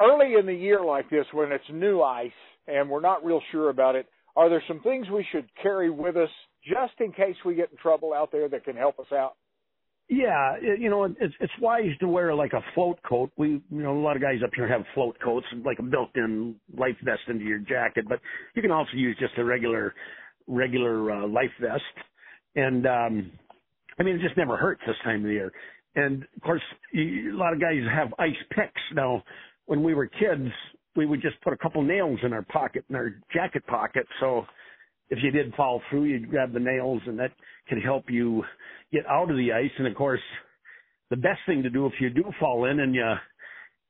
Early 0.00 0.34
in 0.38 0.46
the 0.46 0.54
year 0.54 0.84
like 0.84 1.10
this, 1.10 1.26
when 1.32 1.50
it's 1.50 1.64
new 1.72 2.00
ice 2.00 2.30
and 2.68 2.88
we're 2.88 3.00
not 3.00 3.24
real 3.24 3.40
sure 3.50 3.70
about 3.70 3.96
it, 3.96 4.06
are 4.36 4.48
there 4.48 4.62
some 4.68 4.80
things 4.80 5.08
we 5.10 5.26
should 5.32 5.48
carry 5.60 5.90
with 5.90 6.16
us 6.16 6.30
just 6.64 6.94
in 7.00 7.12
case 7.12 7.36
we 7.44 7.56
get 7.56 7.72
in 7.72 7.76
trouble 7.78 8.14
out 8.14 8.30
there 8.30 8.48
that 8.48 8.64
can 8.64 8.76
help 8.76 9.00
us 9.00 9.10
out? 9.12 9.34
Yeah, 10.08 10.56
you 10.60 10.90
know, 10.90 11.04
it's 11.04 11.34
it's 11.40 11.52
wise 11.60 11.96
to 12.00 12.08
wear 12.08 12.34
like 12.34 12.52
a 12.52 12.60
float 12.74 12.98
coat. 13.08 13.30
We, 13.38 13.48
you 13.48 13.62
know, 13.70 13.98
a 13.98 14.02
lot 14.02 14.16
of 14.16 14.22
guys 14.22 14.40
up 14.44 14.50
here 14.54 14.68
have 14.68 14.82
float 14.92 15.16
coats, 15.24 15.46
like 15.64 15.78
a 15.78 15.82
built-in 15.82 16.56
life 16.76 16.96
vest 17.02 17.22
into 17.28 17.44
your 17.44 17.58
jacket, 17.58 18.04
but 18.06 18.20
you 18.54 18.60
can 18.60 18.70
also 18.70 18.92
use 18.94 19.16
just 19.18 19.32
a 19.38 19.44
regular, 19.44 19.94
regular 20.46 21.10
uh, 21.10 21.26
life 21.26 21.50
vest. 21.58 21.82
And 22.54 22.86
um, 22.86 23.32
I 23.98 24.02
mean, 24.02 24.16
it 24.16 24.20
just 24.20 24.36
never 24.36 24.58
hurts 24.58 24.82
this 24.86 24.96
time 25.04 25.20
of 25.20 25.24
the 25.24 25.32
year. 25.32 25.52
And 25.94 26.24
of 26.36 26.42
course, 26.42 26.62
a 26.94 27.32
lot 27.32 27.54
of 27.54 27.60
guys 27.60 27.80
have 27.90 28.12
ice 28.18 28.36
picks. 28.50 28.82
Now, 28.94 29.22
when 29.66 29.82
we 29.82 29.94
were 29.94 30.06
kids, 30.06 30.50
we 30.96 31.06
would 31.06 31.22
just 31.22 31.40
put 31.40 31.54
a 31.54 31.56
couple 31.56 31.82
nails 31.82 32.18
in 32.22 32.34
our 32.34 32.42
pocket, 32.42 32.84
in 32.90 32.96
our 32.96 33.14
jacket 33.32 33.66
pocket. 33.66 34.06
So 34.20 34.44
if 35.08 35.18
you 35.22 35.30
did 35.30 35.54
fall 35.54 35.80
through, 35.88 36.04
you'd 36.04 36.30
grab 36.30 36.52
the 36.52 36.60
nails, 36.60 37.00
and 37.06 37.18
that 37.18 37.32
could 37.68 37.82
help 37.84 38.06
you 38.10 38.44
get 38.92 39.06
out 39.06 39.30
of 39.30 39.36
the 39.36 39.52
ice. 39.52 39.72
And 39.78 39.86
of 39.88 39.94
course, 39.96 40.20
the 41.10 41.16
best 41.16 41.40
thing 41.46 41.62
to 41.64 41.70
do 41.70 41.86
if 41.86 41.94
you 42.00 42.10
do 42.10 42.24
fall 42.40 42.66
in 42.66 42.80
and 42.80 42.94
you 42.94 43.14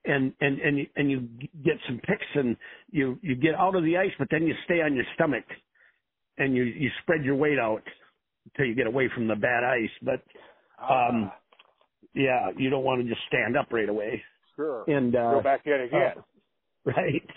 and 0.04 0.34
and 0.40 0.60
and 0.60 0.78
you, 0.78 0.86
and 0.96 1.10
you 1.10 1.20
get 1.64 1.76
some 1.86 1.98
picks 1.98 2.26
and 2.34 2.56
you 2.90 3.18
you 3.22 3.36
get 3.36 3.54
out 3.54 3.76
of 3.76 3.84
the 3.84 3.98
ice, 3.98 4.12
but 4.18 4.28
then 4.30 4.46
you 4.46 4.54
stay 4.66 4.82
on 4.82 4.94
your 4.94 5.04
stomach 5.14 5.44
and 6.38 6.56
you 6.56 6.64
you 6.64 6.90
spread 7.02 7.24
your 7.24 7.36
weight 7.36 7.58
out 7.58 7.82
until 8.46 8.66
you 8.66 8.76
get 8.76 8.86
away 8.88 9.10
from 9.14 9.28
the 9.28 9.36
bad 9.36 9.64
ice. 9.64 9.90
But 10.02 10.22
um, 10.92 11.32
yeah, 12.14 12.50
you 12.58 12.70
don't 12.70 12.84
want 12.84 13.02
to 13.02 13.08
just 13.08 13.22
stand 13.28 13.56
up 13.56 13.68
right 13.72 13.88
away. 13.88 14.22
Sure. 14.56 14.88
And 14.88 15.14
uh, 15.16 15.20
Go 15.30 15.40
back 15.42 15.62
in 15.66 15.80
again. 15.80 16.14
uh, 16.16 16.22
right, 16.86 17.28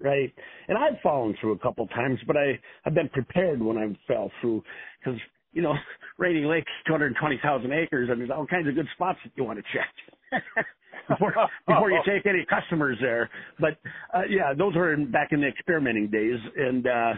right. 0.00 0.34
And 0.68 0.78
I've 0.78 1.00
fallen 1.02 1.36
through 1.40 1.54
a 1.54 1.58
couple 1.60 1.86
times, 1.88 2.20
but 2.26 2.36
I 2.36 2.60
I've 2.86 2.94
been 2.94 3.10
prepared 3.10 3.62
when 3.62 3.78
I 3.78 3.96
fell 4.12 4.30
through 4.40 4.62
because 5.04 5.20
you 5.54 5.62
know 5.62 5.74
Rainy 6.18 6.44
Lake's 6.44 6.70
220,000 6.86 7.72
acres, 7.72 8.08
and 8.10 8.20
there's 8.20 8.30
all 8.30 8.46
kinds 8.46 8.68
of 8.68 8.74
good 8.74 8.86
spots 8.94 9.18
that 9.24 9.32
you 9.36 9.44
want 9.44 9.58
to 9.58 9.64
check. 9.72 10.42
before, 11.08 11.34
before 11.66 11.90
you 11.90 12.00
take 12.06 12.26
any 12.26 12.44
customers 12.48 12.98
there, 13.00 13.30
but 13.58 13.78
uh, 14.12 14.22
yeah, 14.28 14.52
those 14.56 14.74
were 14.74 14.92
in, 14.92 15.10
back 15.10 15.28
in 15.32 15.40
the 15.40 15.48
experimenting 15.48 16.08
days, 16.08 16.38
and 16.56 16.86
uh, 16.86 17.12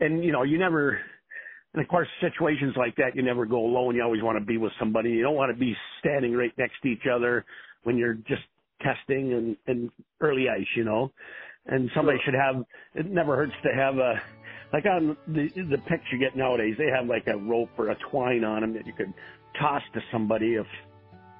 and 0.00 0.24
you 0.24 0.32
know 0.32 0.42
you 0.42 0.58
never, 0.58 0.98
and 1.74 1.82
of 1.82 1.88
course 1.88 2.08
situations 2.20 2.74
like 2.76 2.96
that 2.96 3.14
you 3.14 3.22
never 3.22 3.46
go 3.46 3.58
alone. 3.58 3.94
You 3.94 4.02
always 4.02 4.22
want 4.22 4.38
to 4.38 4.44
be 4.44 4.56
with 4.56 4.72
somebody. 4.78 5.10
You 5.10 5.22
don't 5.22 5.36
want 5.36 5.52
to 5.52 5.58
be 5.58 5.76
standing 6.00 6.34
right 6.34 6.52
next 6.58 6.74
to 6.82 6.88
each 6.88 7.06
other 7.12 7.44
when 7.84 7.96
you're 7.96 8.14
just 8.14 8.42
testing 8.82 9.32
and, 9.32 9.56
and 9.66 9.90
early 10.20 10.46
ice, 10.48 10.66
you 10.76 10.84
know. 10.84 11.10
And 11.66 11.90
somebody 11.94 12.18
should 12.24 12.34
have. 12.34 12.62
It 12.94 13.10
never 13.10 13.36
hurts 13.36 13.54
to 13.62 13.70
have 13.74 13.96
a 13.96 14.20
like 14.74 14.86
on 14.86 15.16
the 15.28 15.48
the 15.70 15.78
picks 15.88 16.02
you 16.12 16.18
get 16.18 16.36
nowadays. 16.36 16.74
They 16.76 16.88
have 16.88 17.06
like 17.06 17.28
a 17.28 17.36
rope 17.36 17.70
or 17.78 17.90
a 17.90 17.96
twine 18.10 18.42
on 18.42 18.62
them 18.62 18.74
that 18.74 18.86
you 18.86 18.92
could 18.92 19.14
toss 19.60 19.82
to 19.94 20.00
somebody 20.10 20.54
if 20.54 20.66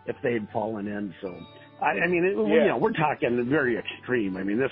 if 0.07 0.14
they 0.22 0.35
had 0.35 0.49
fallen 0.53 0.87
in. 0.87 1.12
So 1.20 1.37
I, 1.82 2.05
I 2.05 2.07
mean, 2.07 2.24
it, 2.24 2.37
you 2.37 2.68
know, 2.68 2.78
we're 2.78 2.93
talking 2.93 3.45
very 3.51 3.76
extreme. 3.76 4.37
I 4.37 4.45
mean, 4.45 4.59
this 4.59 4.70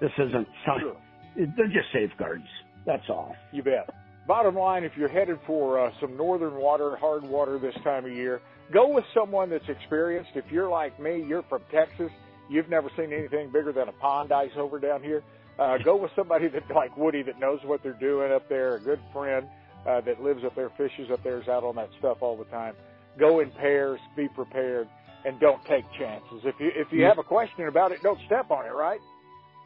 this 0.00 0.10
isn't. 0.18 0.48
Some, 0.66 0.96
it, 1.36 1.50
they're 1.54 1.66
just 1.66 1.92
safeguards. 1.92 2.46
That's 2.86 3.04
all. 3.10 3.36
You 3.52 3.62
bet. 3.62 3.90
Bottom 4.26 4.54
line, 4.54 4.84
if 4.84 4.92
you're 4.96 5.08
headed 5.08 5.38
for 5.46 5.78
uh, 5.78 5.90
some 6.00 6.16
northern 6.16 6.54
water, 6.54 6.96
hard 6.96 7.24
water 7.24 7.58
this 7.58 7.74
time 7.84 8.06
of 8.06 8.12
year, 8.12 8.40
go 8.72 8.88
with 8.88 9.04
someone 9.12 9.50
that's 9.50 9.68
experienced. 9.68 10.30
If 10.34 10.44
you're 10.50 10.70
like 10.70 10.98
me, 10.98 11.24
you're 11.28 11.42
from 11.42 11.62
Texas, 11.70 12.10
you've 12.48 12.70
never 12.70 12.88
seen 12.96 13.12
anything 13.12 13.50
bigger 13.50 13.72
than 13.72 13.88
a 13.88 13.92
pond 13.92 14.32
ice 14.32 14.52
over 14.56 14.78
down 14.78 15.02
here. 15.02 15.22
Uh, 15.58 15.76
go 15.84 15.96
with 15.96 16.10
somebody 16.16 16.48
that 16.48 16.62
like 16.74 16.96
Woody 16.96 17.22
that 17.22 17.38
knows 17.38 17.60
what 17.64 17.82
they're 17.82 17.92
doing 17.92 18.32
up 18.32 18.48
there, 18.48 18.76
a 18.76 18.80
good 18.80 19.00
friend 19.12 19.46
uh, 19.86 20.00
that 20.02 20.22
lives 20.22 20.42
up 20.44 20.54
there, 20.56 20.70
fishes 20.78 21.10
up 21.12 21.22
there, 21.22 21.40
is 21.40 21.48
out 21.48 21.62
on 21.64 21.76
that 21.76 21.90
stuff 21.98 22.18
all 22.20 22.36
the 22.36 22.44
time. 22.44 22.74
Go 23.18 23.40
in 23.40 23.50
pairs, 23.52 24.00
be 24.16 24.28
prepared, 24.28 24.88
and 25.24 25.38
don't 25.40 25.62
take 25.66 25.84
chances. 25.98 26.40
If 26.44 26.54
you 26.58 26.70
if 26.74 26.88
you 26.90 27.04
have 27.04 27.18
a 27.18 27.22
question 27.22 27.66
about 27.68 27.92
it, 27.92 28.02
don't 28.02 28.18
step 28.26 28.50
on 28.50 28.64
it. 28.66 28.70
Right? 28.72 28.98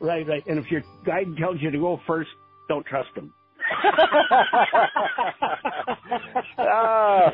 Right, 0.00 0.26
right. 0.26 0.44
And 0.46 0.58
if 0.58 0.70
your 0.70 0.82
guide 1.06 1.26
tells 1.38 1.62
you 1.62 1.70
to 1.70 1.78
go 1.78 1.98
first, 2.06 2.28
don't 2.68 2.84
trust 2.84 3.08
them. 3.14 3.32
uh, 6.58 7.30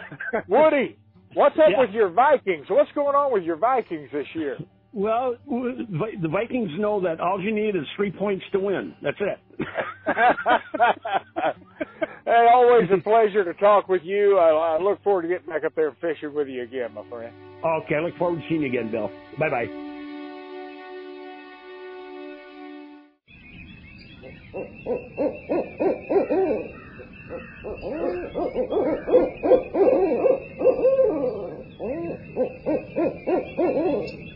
Woody, 0.48 0.96
what's 1.34 1.56
up 1.58 1.70
Yeah. 1.70 1.80
with 1.80 1.90
your 1.90 2.08
Vikings? 2.10 2.66
What's 2.68 2.92
going 2.92 3.14
on 3.16 3.32
with 3.32 3.42
your 3.44 3.56
Vikings 3.56 4.08
this 4.12 4.26
year? 4.34 4.58
Well, 4.94 5.36
the 5.46 6.28
Vikings 6.30 6.70
know 6.78 7.00
that 7.00 7.18
all 7.18 7.40
you 7.42 7.54
need 7.54 7.74
is 7.74 7.86
three 7.96 8.10
points 8.10 8.44
to 8.52 8.60
win. 8.60 8.94
That's 9.02 9.16
it. 9.20 9.38
hey, 12.26 12.48
always 12.52 12.90
a 12.92 12.98
pleasure 13.02 13.42
to 13.44 13.54
talk 13.54 13.88
with 13.88 14.02
you. 14.04 14.36
I, 14.36 14.76
I 14.76 14.78
look 14.82 15.02
forward 15.02 15.22
to 15.22 15.28
getting 15.28 15.48
back 15.48 15.64
up 15.64 15.74
there 15.74 15.88
and 15.88 15.96
fishing 15.98 16.34
with 16.34 16.48
you 16.48 16.62
again, 16.62 16.92
my 16.92 17.08
friend. 17.08 17.34
Okay, 17.64 17.94
I 17.94 18.00
look 18.00 18.18
forward 18.18 18.42
to 18.42 18.48
seeing 18.48 18.60
you 18.62 18.68
again, 18.68 18.90
Bill. 18.90 19.10
Bye 19.38 19.48
bye. 19.48 19.66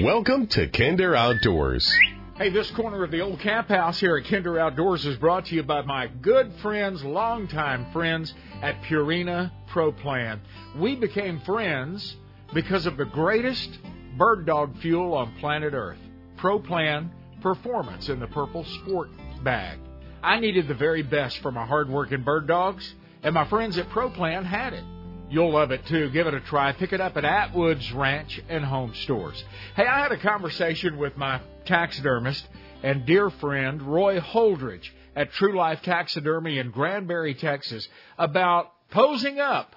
Welcome 0.00 0.46
to 0.48 0.68
Kinder 0.68 1.16
Outdoors. 1.16 1.92
Hey, 2.36 2.50
this 2.50 2.70
corner 2.70 3.02
of 3.02 3.10
the 3.10 3.20
old 3.20 3.40
camp 3.40 3.66
house 3.66 3.98
here 3.98 4.16
at 4.16 4.30
Kinder 4.30 4.56
Outdoors 4.56 5.04
is 5.04 5.16
brought 5.16 5.46
to 5.46 5.56
you 5.56 5.64
by 5.64 5.82
my 5.82 6.06
good 6.06 6.52
friends, 6.62 7.02
longtime 7.02 7.90
friends 7.92 8.32
at 8.62 8.80
Purina 8.82 9.50
Pro 9.66 9.90
Plan. 9.90 10.40
We 10.78 10.94
became 10.94 11.40
friends 11.40 12.14
because 12.54 12.86
of 12.86 12.96
the 12.96 13.06
greatest 13.06 13.76
bird 14.16 14.46
dog 14.46 14.78
fuel 14.78 15.14
on 15.14 15.34
planet 15.40 15.74
Earth. 15.74 15.98
Pro 16.36 16.60
Plan 16.60 17.10
Performance 17.42 18.08
in 18.08 18.20
the 18.20 18.28
purple 18.28 18.64
sport 18.64 19.10
bag. 19.42 19.80
I 20.22 20.38
needed 20.38 20.68
the 20.68 20.74
very 20.74 21.02
best 21.02 21.38
for 21.38 21.50
my 21.50 21.66
hardworking 21.66 22.22
bird 22.22 22.46
dogs, 22.46 22.94
and 23.24 23.34
my 23.34 23.48
friends 23.48 23.76
at 23.78 23.88
Pro 23.90 24.10
Plan 24.10 24.44
had 24.44 24.74
it. 24.74 24.84
You'll 25.30 25.52
love 25.52 25.72
it 25.72 25.84
too. 25.84 26.08
Give 26.08 26.26
it 26.26 26.32
a 26.32 26.40
try. 26.40 26.72
Pick 26.72 26.94
it 26.94 27.02
up 27.02 27.18
at 27.18 27.24
Atwood's 27.24 27.92
Ranch 27.92 28.40
and 28.48 28.64
Home 28.64 28.94
Stores. 28.94 29.44
Hey, 29.76 29.86
I 29.86 30.00
had 30.00 30.10
a 30.10 30.16
conversation 30.16 30.96
with 30.96 31.18
my 31.18 31.42
taxidermist 31.66 32.48
and 32.82 33.04
dear 33.04 33.28
friend 33.28 33.82
Roy 33.82 34.20
Holdridge 34.20 34.88
at 35.14 35.32
True 35.32 35.54
Life 35.54 35.82
Taxidermy 35.82 36.58
in 36.58 36.70
Granbury, 36.70 37.34
Texas, 37.34 37.86
about 38.16 38.72
posing 38.90 39.38
up. 39.38 39.76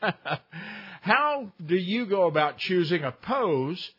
How 1.00 1.50
do 1.64 1.74
you 1.74 2.06
go 2.06 2.26
about 2.28 2.58
choosing 2.58 3.02
a 3.02 3.10
pose 3.10 3.90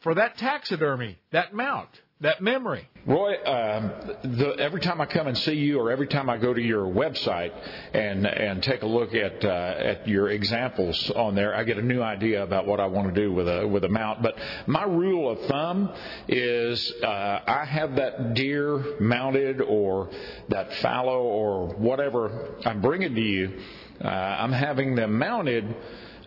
for 0.00 0.14
that 0.14 0.38
taxidermy, 0.38 1.18
that 1.32 1.52
mount, 1.52 1.90
that 2.20 2.42
memory? 2.42 2.86
Roy, 3.06 3.34
um, 3.46 3.92
the, 4.22 4.56
every 4.58 4.80
time 4.80 5.00
I 5.00 5.06
come 5.06 5.26
and 5.26 5.36
see 5.38 5.54
you, 5.54 5.78
or 5.78 5.90
every 5.90 6.06
time 6.06 6.28
I 6.28 6.36
go 6.36 6.52
to 6.52 6.60
your 6.60 6.84
website 6.84 7.50
and 7.94 8.26
and 8.26 8.62
take 8.62 8.82
a 8.82 8.86
look 8.86 9.14
at 9.14 9.42
uh, 9.42 9.48
at 9.48 10.06
your 10.06 10.28
examples 10.28 11.10
on 11.16 11.34
there, 11.34 11.54
I 11.54 11.64
get 11.64 11.78
a 11.78 11.82
new 11.82 12.02
idea 12.02 12.42
about 12.42 12.66
what 12.66 12.78
I 12.78 12.86
want 12.86 13.14
to 13.14 13.20
do 13.20 13.32
with 13.32 13.48
a 13.48 13.66
with 13.66 13.84
a 13.84 13.88
mount. 13.88 14.22
But 14.22 14.38
my 14.66 14.84
rule 14.84 15.30
of 15.30 15.40
thumb 15.46 15.92
is 16.28 16.92
uh, 17.02 17.06
I 17.46 17.64
have 17.64 17.96
that 17.96 18.34
deer 18.34 19.00
mounted 19.00 19.62
or 19.62 20.10
that 20.50 20.74
fallow 20.74 21.22
or 21.22 21.74
whatever 21.76 22.56
I'm 22.66 22.82
bringing 22.82 23.14
to 23.14 23.20
you. 23.20 23.60
Uh, 24.04 24.08
I'm 24.08 24.52
having 24.52 24.94
them 24.94 25.18
mounted 25.18 25.74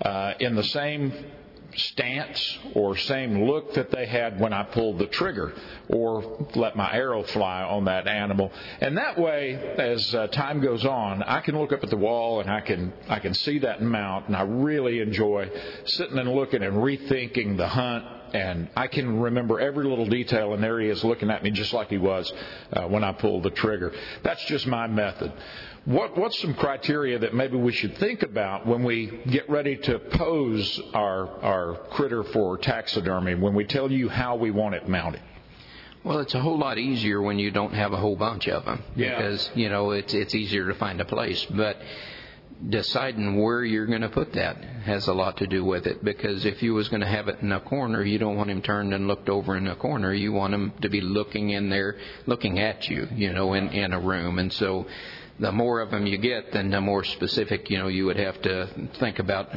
uh, 0.01 0.33
in 0.39 0.55
the 0.55 0.63
same 0.63 1.13
stance 1.75 2.59
or 2.73 2.97
same 2.97 3.43
look 3.43 3.73
that 3.73 3.91
they 3.91 4.05
had 4.05 4.39
when 4.39 4.53
I 4.53 4.63
pulled 4.63 4.99
the 4.99 5.07
trigger 5.07 5.53
or 5.89 6.47
let 6.55 6.75
my 6.75 6.93
arrow 6.93 7.23
fly 7.23 7.63
on 7.63 7.85
that 7.85 8.07
animal. 8.07 8.51
And 8.81 8.97
that 8.97 9.17
way, 9.19 9.55
as 9.55 10.13
uh, 10.15 10.27
time 10.27 10.61
goes 10.61 10.85
on, 10.85 11.23
I 11.23 11.41
can 11.41 11.57
look 11.57 11.73
up 11.73 11.83
at 11.83 11.89
the 11.89 11.97
wall 11.97 12.41
and 12.41 12.49
I 12.49 12.61
can 12.61 12.93
I 13.09 13.19
can 13.19 13.33
see 13.33 13.59
that 13.59 13.81
mount, 13.81 14.27
and 14.27 14.35
I 14.35 14.41
really 14.41 14.99
enjoy 14.99 15.49
sitting 15.85 16.17
and 16.17 16.29
looking 16.31 16.63
and 16.63 16.75
rethinking 16.77 17.57
the 17.57 17.67
hunt. 17.67 18.05
And 18.33 18.69
I 18.75 18.87
can 18.87 19.19
remember 19.19 19.59
every 19.59 19.85
little 19.85 20.07
detail, 20.07 20.53
and 20.55 20.63
there 20.63 20.79
he 20.79 20.87
is 20.87 21.03
looking 21.03 21.29
at 21.29 21.43
me 21.43 21.51
just 21.51 21.71
like 21.71 21.89
he 21.89 21.99
was 21.99 22.33
uh, 22.71 22.87
when 22.87 23.03
I 23.03 23.11
pulled 23.11 23.43
the 23.43 23.51
trigger. 23.51 23.93
That's 24.23 24.43
just 24.45 24.65
my 24.65 24.87
method. 24.87 25.31
What, 25.85 26.17
what's 26.17 26.39
some 26.39 26.53
criteria 26.53 27.19
that 27.19 27.33
maybe 27.33 27.57
we 27.57 27.73
should 27.73 27.97
think 27.97 28.23
about 28.23 28.65
when 28.65 28.83
we 28.85 29.19
get 29.29 29.49
ready 29.49 29.75
to 29.75 29.99
pose 29.99 30.79
our, 30.93 31.27
our 31.41 31.75
critter 31.91 32.23
for 32.23 32.57
taxidermy, 32.57 33.35
when 33.35 33.53
we 33.53 33.65
tell 33.65 33.91
you 33.91 34.07
how 34.07 34.37
we 34.37 34.49
want 34.49 34.75
it 34.75 34.87
mounted? 34.87 35.21
Well, 36.05 36.19
it's 36.19 36.33
a 36.35 36.39
whole 36.39 36.57
lot 36.57 36.77
easier 36.77 37.21
when 37.21 37.37
you 37.37 37.51
don't 37.51 37.73
have 37.73 37.91
a 37.91 37.97
whole 37.97 38.15
bunch 38.15 38.47
of 38.47 38.63
them 38.65 38.83
Yeah. 38.95 39.15
because 39.17 39.49
you 39.55 39.69
know 39.69 39.91
it's 39.91 40.13
it's 40.13 40.35
easier 40.35 40.67
to 40.67 40.73
find 40.75 40.99
a 40.99 41.05
place. 41.05 41.45
But 41.49 41.77
deciding 42.69 43.41
where 43.41 43.63
you're 43.65 43.85
going 43.85 44.01
to 44.01 44.09
put 44.09 44.33
that 44.33 44.57
has 44.85 45.07
a 45.07 45.13
lot 45.13 45.37
to 45.37 45.47
do 45.47 45.65
with 45.65 45.85
it 45.85 46.03
because 46.03 46.45
if 46.45 46.61
you 46.63 46.73
was 46.73 46.87
going 46.89 47.01
to 47.01 47.07
have 47.07 47.27
it 47.27 47.39
in 47.41 47.51
a 47.51 47.59
corner, 47.59 48.03
you 48.03 48.17
don't 48.17 48.35
want 48.35 48.49
him 48.49 48.61
turned 48.61 48.93
and 48.93 49.07
looked 49.07 49.27
over 49.29 49.55
in 49.57 49.67
a 49.67 49.75
corner. 49.75 50.13
You 50.13 50.31
want 50.31 50.53
him 50.53 50.71
to 50.81 50.89
be 50.89 51.01
looking 51.01 51.49
in 51.51 51.69
there, 51.69 51.97
looking 52.25 52.59
at 52.59 52.89
you, 52.89 53.07
you 53.13 53.33
know, 53.33 53.53
in 53.53 53.69
in 53.69 53.93
a 53.93 53.99
room. 53.99 54.39
And 54.39 54.51
so, 54.51 54.85
the 55.39 55.51
more 55.51 55.81
of 55.81 55.91
them 55.91 56.05
you 56.05 56.17
get, 56.17 56.51
then 56.51 56.69
the 56.69 56.81
more 56.81 57.03
specific, 57.03 57.69
you 57.69 57.77
know, 57.77 57.87
you 57.87 58.05
would 58.05 58.17
have 58.17 58.41
to 58.43 58.67
think 58.99 59.19
about, 59.19 59.49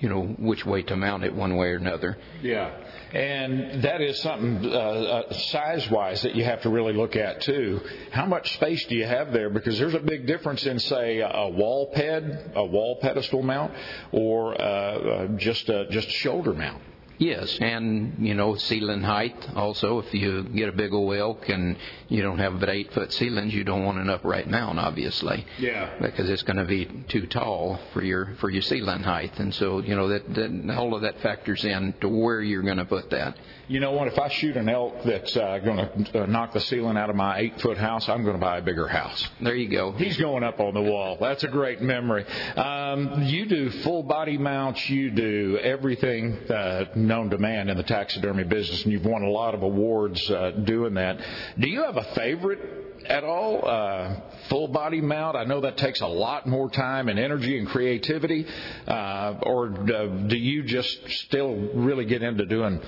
you 0.00 0.08
know, 0.08 0.22
which 0.38 0.64
way 0.64 0.82
to 0.82 0.96
mount 0.96 1.24
it 1.24 1.34
one 1.34 1.56
way 1.56 1.68
or 1.68 1.76
another. 1.76 2.16
Yeah, 2.42 2.70
and 3.12 3.82
that 3.82 4.00
is 4.00 4.20
something 4.22 4.64
uh, 4.64 4.68
uh, 4.68 5.32
size-wise 5.32 6.22
that 6.22 6.34
you 6.34 6.44
have 6.44 6.62
to 6.62 6.70
really 6.70 6.92
look 6.92 7.16
at 7.16 7.42
too. 7.42 7.80
How 8.10 8.26
much 8.26 8.54
space 8.54 8.84
do 8.86 8.94
you 8.94 9.06
have 9.06 9.32
there? 9.32 9.50
Because 9.50 9.78
there's 9.78 9.94
a 9.94 10.00
big 10.00 10.26
difference 10.26 10.66
in, 10.66 10.78
say, 10.78 11.20
a 11.20 11.48
wall 11.48 11.90
ped, 11.92 12.52
a 12.54 12.64
wall 12.64 12.98
pedestal 13.00 13.42
mount, 13.42 13.72
or 14.12 14.60
uh, 14.60 14.64
uh, 14.64 15.26
just 15.36 15.68
a, 15.68 15.86
just 15.90 16.08
a 16.08 16.12
shoulder 16.12 16.54
mount. 16.54 16.82
Yes, 17.18 17.58
and 17.60 18.14
you 18.20 18.34
know 18.34 18.54
ceiling 18.54 19.02
height 19.02 19.48
also. 19.56 19.98
If 19.98 20.14
you 20.14 20.44
get 20.44 20.68
a 20.68 20.72
big 20.72 20.92
old 20.92 21.16
elk 21.16 21.48
and 21.48 21.76
you 22.08 22.22
don't 22.22 22.38
have 22.38 22.60
but 22.60 22.68
eight 22.68 22.92
foot 22.92 23.12
ceilings, 23.12 23.52
you 23.52 23.64
don't 23.64 23.84
want 23.84 23.98
an 23.98 24.08
upright 24.08 24.48
mount, 24.48 24.78
obviously. 24.78 25.44
Yeah. 25.58 25.98
Because 26.00 26.30
it's 26.30 26.42
going 26.42 26.58
to 26.58 26.64
be 26.64 26.86
too 27.08 27.26
tall 27.26 27.80
for 27.92 28.04
your 28.04 28.36
for 28.40 28.50
your 28.50 28.62
ceiling 28.62 29.02
height, 29.02 29.38
and 29.40 29.52
so 29.52 29.80
you 29.80 29.96
know 29.96 30.08
that, 30.08 30.32
that 30.34 30.76
all 30.76 30.94
of 30.94 31.02
that 31.02 31.20
factors 31.20 31.64
in 31.64 31.92
to 32.00 32.08
where 32.08 32.40
you're 32.40 32.62
going 32.62 32.78
to 32.78 32.84
put 32.84 33.10
that. 33.10 33.36
You 33.68 33.80
know 33.80 33.92
what? 33.92 34.08
If 34.08 34.18
I 34.18 34.28
shoot 34.30 34.56
an 34.56 34.70
elk 34.70 34.94
that's 35.04 35.36
uh, 35.36 35.58
going 35.58 36.04
to 36.06 36.22
uh, 36.22 36.26
knock 36.26 36.54
the 36.54 36.60
ceiling 36.60 36.96
out 36.96 37.10
of 37.10 37.16
my 37.16 37.38
eight-foot 37.38 37.76
house, 37.76 38.08
I'm 38.08 38.22
going 38.22 38.36
to 38.36 38.40
buy 38.40 38.56
a 38.56 38.62
bigger 38.62 38.88
house. 38.88 39.28
There 39.42 39.54
you 39.54 39.68
go. 39.68 39.92
He's 39.92 40.16
going 40.16 40.42
up 40.42 40.58
on 40.58 40.72
the 40.72 40.80
wall. 40.80 41.18
That's 41.20 41.44
a 41.44 41.48
great 41.48 41.82
memory. 41.82 42.24
Um, 42.56 43.24
you 43.24 43.44
do 43.44 43.68
full 43.82 44.02
body 44.04 44.38
mounts. 44.38 44.88
You 44.88 45.10
do 45.10 45.58
everything 45.62 46.38
uh, 46.48 46.86
known 46.96 47.28
to 47.28 47.36
man 47.36 47.68
in 47.68 47.76
the 47.76 47.82
taxidermy 47.82 48.44
business, 48.44 48.84
and 48.84 48.92
you've 48.92 49.04
won 49.04 49.22
a 49.22 49.28
lot 49.28 49.54
of 49.54 49.62
awards 49.62 50.30
uh, 50.30 50.52
doing 50.64 50.94
that. 50.94 51.20
Do 51.58 51.68
you 51.68 51.84
have 51.84 51.98
a 51.98 52.04
favorite 52.14 53.04
at 53.06 53.22
all? 53.22 53.68
Uh, 53.68 54.20
full 54.48 54.68
body 54.68 55.02
mount. 55.02 55.36
I 55.36 55.44
know 55.44 55.60
that 55.60 55.76
takes 55.76 56.00
a 56.00 56.06
lot 56.06 56.46
more 56.46 56.70
time 56.70 57.10
and 57.10 57.18
energy 57.18 57.58
and 57.58 57.68
creativity. 57.68 58.46
Uh, 58.86 59.40
or 59.42 59.66
uh, 59.66 60.06
do 60.26 60.38
you 60.38 60.62
just 60.62 61.06
still 61.10 61.54
really 61.74 62.06
get 62.06 62.22
into 62.22 62.46
doing 62.46 62.80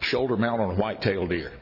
shoulder 0.00 0.36
mount 0.36 0.60
on 0.60 0.70
a 0.70 0.74
white-tailed 0.74 1.30
deer? 1.30 1.52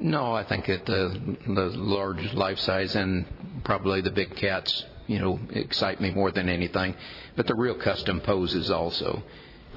No, 0.00 0.32
I 0.32 0.44
think 0.44 0.66
that 0.66 0.84
the 0.84 1.36
the 1.46 1.70
large 1.76 2.34
life 2.34 2.58
size 2.58 2.96
and 2.96 3.24
probably 3.64 4.00
the 4.00 4.10
big 4.10 4.34
cats, 4.34 4.84
you 5.06 5.20
know, 5.20 5.38
excite 5.50 6.00
me 6.00 6.10
more 6.10 6.32
than 6.32 6.48
anything. 6.48 6.96
But 7.36 7.46
the 7.46 7.54
real 7.54 7.76
custom 7.76 8.20
poses 8.20 8.70
also. 8.70 9.22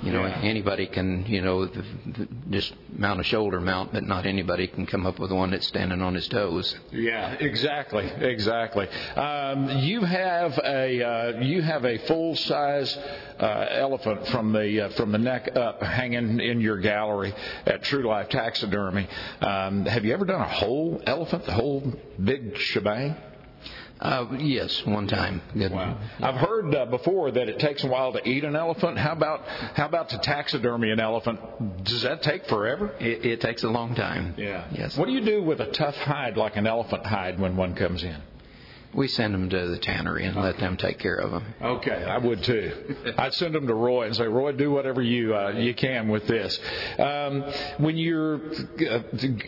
You 0.03 0.11
know, 0.11 0.25
Yeah. 0.25 0.39
anybody 0.43 0.87
can, 0.87 1.25
you 1.25 1.41
know, 1.41 1.65
th- 1.67 1.85
th- 2.15 2.29
just 2.49 2.73
mount 2.97 3.21
a 3.21 3.23
shoulder 3.23 3.61
mount, 3.61 3.93
but 3.93 4.03
not 4.03 4.25
anybody 4.25 4.67
can 4.67 4.85
come 4.85 5.05
up 5.05 5.19
with 5.19 5.31
one 5.31 5.51
that's 5.51 5.65
standing 5.67 6.01
on 6.01 6.13
his 6.13 6.27
toes. 6.27 6.75
Yeah, 6.91 7.31
exactly, 7.39 8.05
exactly. 8.19 8.87
Um, 9.15 9.69
you 9.79 10.01
have 10.01 10.59
a 10.63 11.01
uh, 11.01 11.39
you 11.39 11.61
have 11.61 11.85
a 11.85 11.97
full 11.99 12.35
size 12.35 12.95
uh, 13.39 13.67
elephant 13.71 14.27
from 14.27 14.51
the 14.51 14.81
uh, 14.81 14.89
from 14.89 15.11
the 15.13 15.17
neck 15.17 15.55
up 15.55 15.81
hanging 15.81 16.41
in 16.41 16.59
your 16.59 16.77
gallery 16.79 17.33
at 17.65 17.81
True 17.83 18.03
Life 18.03 18.27
Taxidermy. 18.29 19.07
Um, 19.41 19.85
have 19.85 20.03
you 20.03 20.13
ever 20.13 20.25
done 20.25 20.41
a 20.41 20.47
whole 20.47 21.01
elephant, 21.07 21.45
the 21.45 21.53
whole 21.53 21.93
big 22.21 22.57
shebang? 22.57 23.15
Uh, 23.99 24.27
yes, 24.39 24.85
one 24.85 25.07
time. 25.07 25.41
Good. 25.53 25.71
Wow. 25.71 25.97
I've 26.19 26.35
heard 26.35 26.75
uh, 26.75 26.85
before 26.85 27.31
that 27.31 27.47
it 27.47 27.59
takes 27.59 27.83
a 27.83 27.87
while 27.87 28.11
to 28.13 28.27
eat 28.27 28.43
an 28.43 28.55
elephant. 28.55 28.97
How 28.97 29.13
about 29.13 29.45
how 29.47 29.85
about 29.85 30.09
to 30.09 30.17
taxidermy 30.17 30.91
an 30.91 30.99
elephant? 30.99 31.83
Does 31.85 32.01
that 32.03 32.21
take 32.21 32.45
forever? 32.47 32.93
It, 32.99 33.25
it 33.25 33.41
takes 33.41 33.63
a 33.63 33.69
long 33.69 33.95
time. 33.95 34.35
Yeah. 34.37 34.67
Yes. 34.71 34.97
What 34.97 35.05
do 35.05 35.13
you 35.13 35.23
do 35.23 35.41
with 35.41 35.61
a 35.61 35.71
tough 35.71 35.95
hide 35.95 36.35
like 36.35 36.57
an 36.57 36.67
elephant 36.67 37.05
hide 37.05 37.39
when 37.39 37.55
one 37.55 37.73
comes 37.73 38.03
in? 38.03 38.21
We 38.95 39.09
send 39.09 39.33
them 39.33 39.49
to 39.49 39.67
the 39.67 39.77
tannery 39.77 40.25
and 40.25 40.35
let 40.37 40.57
them 40.57 40.77
take 40.77 40.99
care 40.99 41.15
of 41.15 41.31
them. 41.31 41.53
Okay, 41.61 42.05
I 42.05 42.17
would 42.17 42.43
too. 42.43 42.95
I'd 43.17 43.33
send 43.33 43.53
them 43.53 43.67
to 43.67 43.73
Roy 43.73 44.05
and 44.05 44.15
say, 44.15 44.25
Roy, 44.25 44.53
do 44.53 44.71
whatever 44.71 45.01
you 45.01 45.35
uh, 45.35 45.49
you 45.49 45.73
can 45.73 46.07
with 46.07 46.25
this. 46.27 46.57
Um, 46.97 47.43
when 47.77 47.97
you're 47.97 48.39
uh, 48.89 49.01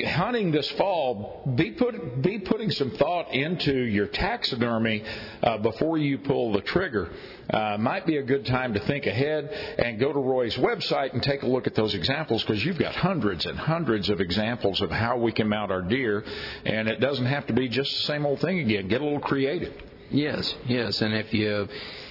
hunting 0.07 0.51
this 0.51 0.69
fall, 0.71 1.49
be 1.55 1.71
put 1.71 2.21
be 2.21 2.39
putting 2.39 2.71
some 2.71 2.91
thought 2.91 3.33
into 3.33 3.73
your 3.73 4.07
taxidermy 4.07 5.03
uh, 5.41 5.57
before 5.59 5.97
you 5.97 6.17
pull 6.17 6.51
the 6.51 6.61
trigger. 6.61 7.09
Uh, 7.49 7.77
might 7.79 8.05
be 8.05 8.17
a 8.17 8.23
good 8.23 8.45
time 8.45 8.73
to 8.73 8.79
think 8.81 9.05
ahead 9.05 9.49
and 9.79 9.99
go 9.99 10.11
to 10.11 10.19
Roy's 10.19 10.55
website 10.55 11.13
and 11.13 11.23
take 11.23 11.43
a 11.43 11.47
look 11.47 11.67
at 11.67 11.75
those 11.75 11.93
examples 11.93 12.43
because 12.43 12.63
you've 12.63 12.77
got 12.77 12.95
hundreds 12.95 13.45
and 13.45 13.57
hundreds 13.57 14.09
of 14.09 14.19
examples 14.19 14.81
of 14.81 14.91
how 14.91 15.17
we 15.17 15.31
can 15.31 15.47
mount 15.47 15.71
our 15.71 15.81
deer, 15.81 16.23
and 16.65 16.87
it 16.87 16.99
doesn't 16.99 17.25
have 17.25 17.47
to 17.47 17.53
be 17.53 17.69
just 17.69 17.91
the 17.91 18.03
same 18.03 18.25
old 18.25 18.41
thing 18.41 18.59
again. 18.59 18.87
Get 18.87 19.01
a 19.01 19.03
little 19.03 19.19
creative. 19.19 19.73
Yes, 20.09 20.55
yes, 20.67 21.01
and 21.01 21.13
if 21.13 21.33
you 21.33 21.67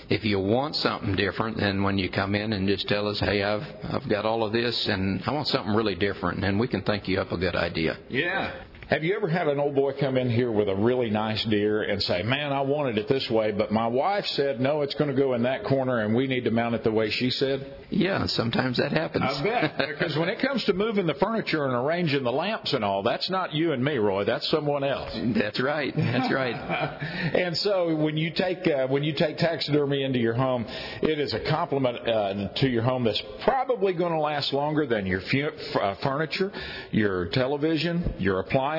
if 0.08 0.24
you 0.24 0.38
want 0.38 0.76
something 0.76 1.16
different, 1.16 1.56
then 1.56 1.82
when 1.82 1.98
you 1.98 2.08
come 2.08 2.34
in 2.34 2.52
and 2.52 2.68
just 2.68 2.86
tell 2.88 3.08
us, 3.08 3.18
hey, 3.18 3.42
I've 3.42 3.66
I've 3.82 4.08
got 4.08 4.24
all 4.24 4.44
of 4.44 4.52
this, 4.52 4.86
and 4.86 5.22
I 5.26 5.32
want 5.32 5.48
something 5.48 5.74
really 5.74 5.94
different, 5.94 6.44
and 6.44 6.60
we 6.60 6.68
can 6.68 6.82
think 6.82 7.08
you 7.08 7.20
up 7.20 7.32
a 7.32 7.36
good 7.36 7.56
idea. 7.56 7.98
Yeah. 8.08 8.52
Have 8.88 9.02
you 9.02 9.16
ever 9.16 9.26
had 9.26 9.48
an 9.48 9.58
old 9.58 9.74
boy 9.74 9.94
come 9.98 10.16
in 10.16 10.30
here 10.30 10.52
with 10.52 10.68
a 10.68 10.74
really 10.76 11.10
nice 11.10 11.44
deer 11.46 11.82
and 11.82 12.00
say, 12.00 12.22
Man, 12.22 12.52
I 12.52 12.60
wanted 12.60 12.98
it 12.98 13.08
this 13.08 13.28
way, 13.28 13.50
but 13.50 13.72
my 13.72 13.88
wife 13.88 14.24
said, 14.28 14.60
No, 14.60 14.82
it's 14.82 14.94
going 14.94 15.10
to 15.10 15.20
go 15.20 15.34
in 15.34 15.42
that 15.42 15.64
corner 15.64 15.98
and 16.02 16.14
we 16.14 16.28
need 16.28 16.44
to 16.44 16.52
mount 16.52 16.76
it 16.76 16.84
the 16.84 16.92
way 16.92 17.10
she 17.10 17.30
said? 17.30 17.66
Yeah, 17.90 18.26
sometimes 18.26 18.76
that 18.76 18.92
happens. 18.92 19.24
I 19.24 19.42
bet. 19.42 19.78
because 19.88 20.16
when 20.16 20.28
it 20.28 20.38
comes 20.38 20.62
to 20.64 20.72
moving 20.72 21.06
the 21.06 21.14
furniture 21.14 21.64
and 21.64 21.74
arranging 21.74 22.22
the 22.22 22.32
lamps 22.32 22.74
and 22.74 22.84
all, 22.84 23.02
that's 23.02 23.28
not 23.28 23.54
you 23.54 23.72
and 23.72 23.84
me, 23.84 23.98
Roy. 23.98 24.24
That's 24.24 24.48
someone 24.48 24.84
else. 24.84 25.10
That's 25.14 25.58
right. 25.58 25.92
That's 25.96 26.30
right. 26.32 26.54
and 27.34 27.56
so 27.58 27.92
when 27.94 28.16
you 28.16 28.30
take 28.30 28.68
uh, 28.68 28.86
when 28.86 29.02
you 29.02 29.14
take 29.14 29.38
taxidermy 29.38 30.04
into 30.04 30.20
your 30.20 30.34
home, 30.34 30.64
it 31.02 31.18
is 31.18 31.32
a 31.34 31.40
compliment 31.40 32.08
uh, 32.08 32.48
to 32.54 32.68
your 32.68 32.82
home 32.82 33.02
that's 33.02 33.22
probably 33.42 33.94
going 33.94 34.12
to 34.12 34.20
last 34.20 34.52
longer 34.52 34.86
than 34.86 35.06
your 35.06 35.20
fu- 35.22 35.50
uh, 35.80 35.94
furniture, 35.96 36.52
your 36.92 37.26
television, 37.26 38.14
your 38.18 38.38
appliances. 38.40 38.75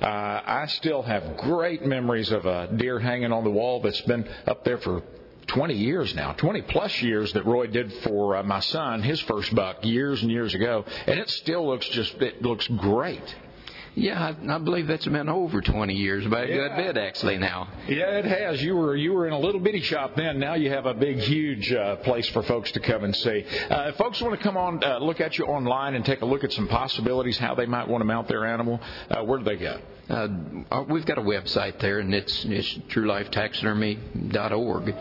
Uh, 0.00 0.06
I 0.06 0.66
still 0.68 1.02
have 1.02 1.36
great 1.36 1.84
memories 1.84 2.30
of 2.30 2.46
a 2.46 2.68
deer 2.74 2.98
hanging 2.98 3.32
on 3.32 3.44
the 3.44 3.50
wall 3.50 3.80
that's 3.80 4.00
been 4.02 4.28
up 4.46 4.64
there 4.64 4.78
for 4.78 5.02
20 5.48 5.74
years 5.74 6.14
now, 6.14 6.32
20 6.32 6.62
plus 6.62 7.02
years 7.02 7.32
that 7.32 7.44
Roy 7.44 7.66
did 7.66 7.92
for 8.04 8.36
uh, 8.36 8.42
my 8.42 8.60
son, 8.60 9.02
his 9.02 9.20
first 9.20 9.54
buck 9.54 9.84
years 9.84 10.22
and 10.22 10.30
years 10.30 10.54
ago, 10.54 10.84
and 11.06 11.18
it 11.18 11.28
still 11.28 11.66
looks 11.66 11.88
just 11.88 12.14
it 12.22 12.40
looks 12.42 12.66
great. 12.68 13.34
Yeah, 14.00 14.32
I, 14.48 14.54
I 14.54 14.58
believe 14.58 14.86
that's 14.86 15.04
been 15.06 15.28
over 15.28 15.60
20 15.60 15.92
years 15.94 16.26
by 16.26 16.44
a 16.44 16.48
Yeah. 16.48 16.68
good 16.68 16.76
bit 16.76 16.96
actually 16.96 17.36
now. 17.36 17.68
Yeah, 17.86 18.16
it 18.18 18.24
has. 18.24 18.62
You 18.62 18.74
were 18.76 18.96
you 18.96 19.12
were 19.12 19.26
in 19.26 19.34
a 19.34 19.38
little 19.38 19.60
bitty 19.60 19.82
shop 19.82 20.16
then. 20.16 20.38
Now 20.40 20.54
you 20.54 20.70
have 20.70 20.86
a 20.86 20.94
big, 20.94 21.18
huge 21.18 21.70
uh, 21.70 21.96
place 21.96 22.26
for 22.30 22.42
folks 22.44 22.72
to 22.72 22.80
come 22.80 23.04
and 23.04 23.14
see. 23.14 23.44
Uh, 23.70 23.88
if 23.90 23.96
folks 23.96 24.18
want 24.22 24.38
to 24.38 24.42
come 24.42 24.56
on, 24.56 24.82
uh, 24.82 24.98
look 24.98 25.20
at 25.20 25.36
you 25.36 25.44
online 25.44 25.94
and 25.96 26.04
take 26.04 26.22
a 26.22 26.26
look 26.26 26.44
at 26.44 26.52
some 26.52 26.66
possibilities 26.68 27.36
how 27.36 27.54
they 27.54 27.66
might 27.66 27.88
want 27.88 28.00
to 28.00 28.06
mount 28.06 28.26
their 28.26 28.46
animal, 28.46 28.80
uh, 29.10 29.22
where 29.22 29.38
do 29.38 29.44
they 29.44 29.56
go? 29.56 29.78
Uh, 30.08 30.28
uh, 30.70 30.82
we've 30.88 31.04
got 31.06 31.18
a 31.18 31.22
website 31.22 31.78
there, 31.80 31.98
and 31.98 32.14
it's 32.14 32.44
it's 32.46 32.72
truelifetaxidermy.org. 32.88 34.94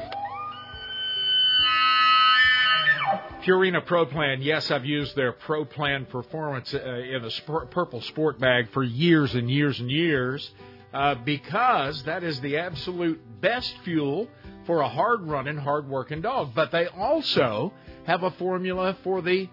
Purina 3.44 3.86
Pro 3.86 4.06
Plan, 4.06 4.42
yes, 4.42 4.70
I've 4.70 4.84
used 4.86 5.16
their 5.16 5.32
Pro 5.32 5.64
Plan 5.64 6.06
Performance 6.06 6.74
uh, 6.74 6.80
in 6.80 7.24
a 7.24 7.32
sp- 7.32 7.72
purple 7.72 8.02
sport 8.02 8.38
bag 8.38 8.70
for 8.72 8.84
years 8.84 9.34
and 9.34 9.50
years 9.50 9.80
and 9.80 9.90
years 9.90 10.52
uh, 10.94 11.16
because 11.16 12.04
that 12.04 12.22
is 12.22 12.42
the 12.42 12.58
absolute 12.58 13.22
best 13.40 13.74
fuel 13.86 14.28
for 14.66 14.82
a 14.82 14.90
hard 14.90 15.22
running, 15.22 15.56
hard 15.56 15.88
working 15.88 16.20
dog. 16.20 16.52
But 16.54 16.72
they 16.72 16.88
also 16.88 17.72
have 18.06 18.24
a 18.24 18.32
formula 18.32 18.98
for 19.04 19.22
the 19.22 19.48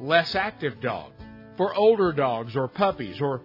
less 0.00 0.34
active 0.34 0.80
dog, 0.80 1.12
for 1.58 1.74
older 1.74 2.12
dogs 2.12 2.56
or 2.56 2.66
puppies 2.66 3.20
or 3.20 3.42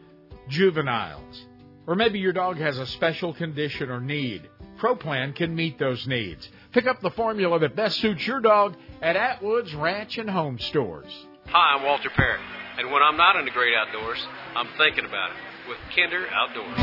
juveniles. 0.48 1.46
Or 1.88 1.96
maybe 1.96 2.20
your 2.20 2.32
dog 2.32 2.58
has 2.58 2.78
a 2.78 2.88
special 2.88 3.34
condition 3.34 3.90
or 3.90 4.00
need. 4.00 4.50
ProPlan 4.80 5.36
can 5.36 5.54
meet 5.54 5.78
those 5.78 6.08
needs. 6.08 6.48
Pick 6.74 6.88
up 6.88 7.02
the 7.02 7.12
formula 7.12 7.60
that 7.60 7.76
best 7.76 8.00
suits 8.00 8.26
your 8.26 8.40
dog 8.40 8.76
at 9.00 9.16
Atwood's 9.16 9.76
Ranch 9.76 10.18
and 10.18 10.28
Home 10.28 10.58
Stores. 10.58 11.12
Hi, 11.46 11.76
I'm 11.76 11.84
Walter 11.86 12.10
Parrott, 12.10 12.42
and 12.80 12.92
when 12.92 13.04
I'm 13.04 13.16
not 13.16 13.36
in 13.36 13.46
the 13.46 13.52
great 13.52 13.76
outdoors, 13.76 14.18
I'm 14.56 14.68
thinking 14.80 15.06
about 15.06 15.30
it 15.30 15.38
with 15.70 15.78
Kinder 15.96 16.28
Outdoors. 16.34 16.80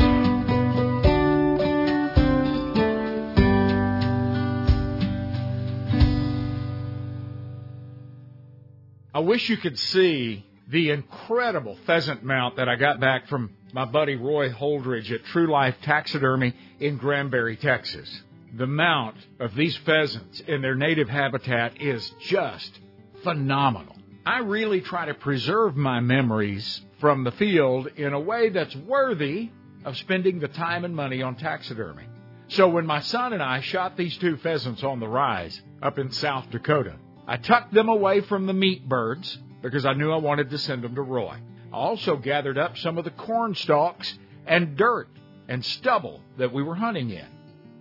I 9.13 9.19
wish 9.19 9.49
you 9.49 9.57
could 9.57 9.77
see 9.77 10.45
the 10.69 10.91
incredible 10.91 11.77
pheasant 11.85 12.23
mount 12.23 12.55
that 12.55 12.69
I 12.69 12.77
got 12.77 13.01
back 13.01 13.27
from 13.27 13.57
my 13.73 13.83
buddy 13.83 14.15
Roy 14.15 14.51
Holdridge 14.51 15.11
at 15.11 15.25
True 15.25 15.51
Life 15.51 15.75
Taxidermy 15.81 16.53
in 16.79 16.95
Granbury, 16.95 17.57
Texas. 17.57 18.21
The 18.53 18.67
mount 18.67 19.15
of 19.39 19.55
these 19.55 19.77
pheasants 19.77 20.41
in 20.41 20.61
their 20.61 20.75
native 20.75 21.07
habitat 21.07 21.81
is 21.81 22.13
just 22.19 22.79
phenomenal. 23.23 23.95
I 24.25 24.39
really 24.39 24.81
try 24.81 25.05
to 25.05 25.13
preserve 25.13 25.77
my 25.77 26.01
memories 26.01 26.81
from 26.99 27.23
the 27.23 27.31
field 27.31 27.87
in 27.95 28.13
a 28.13 28.19
way 28.19 28.49
that's 28.49 28.75
worthy 28.75 29.51
of 29.85 29.97
spending 29.97 30.39
the 30.39 30.49
time 30.49 30.83
and 30.83 30.95
money 30.95 31.21
on 31.21 31.35
taxidermy. 31.35 32.03
So 32.49 32.67
when 32.67 32.85
my 32.85 32.99
son 32.99 33.31
and 33.31 33.41
I 33.41 33.61
shot 33.61 33.95
these 33.95 34.17
two 34.17 34.35
pheasants 34.37 34.83
on 34.83 34.99
the 34.99 35.07
rise 35.07 35.59
up 35.81 35.97
in 35.97 36.11
South 36.11 36.51
Dakota, 36.51 36.95
I 37.25 37.37
tucked 37.37 37.73
them 37.73 37.87
away 37.87 38.19
from 38.19 38.45
the 38.47 38.53
meat 38.53 38.87
birds 38.87 39.39
because 39.61 39.85
I 39.85 39.93
knew 39.93 40.11
I 40.11 40.17
wanted 40.17 40.49
to 40.49 40.57
send 40.57 40.83
them 40.83 40.95
to 40.95 41.01
Roy. 41.01 41.37
I 41.71 41.75
also 41.75 42.17
gathered 42.17 42.57
up 42.57 42.77
some 42.77 42.97
of 42.97 43.05
the 43.05 43.11
corn 43.11 43.55
stalks 43.55 44.13
and 44.45 44.75
dirt 44.75 45.07
and 45.47 45.63
stubble 45.63 46.19
that 46.37 46.51
we 46.51 46.61
were 46.61 46.75
hunting 46.75 47.11
in. 47.11 47.27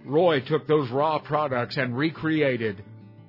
Roy 0.05 0.41
took 0.41 0.67
those 0.67 0.91
raw 0.91 1.19
products 1.19 1.77
and 1.77 1.97
recreated 1.97 2.83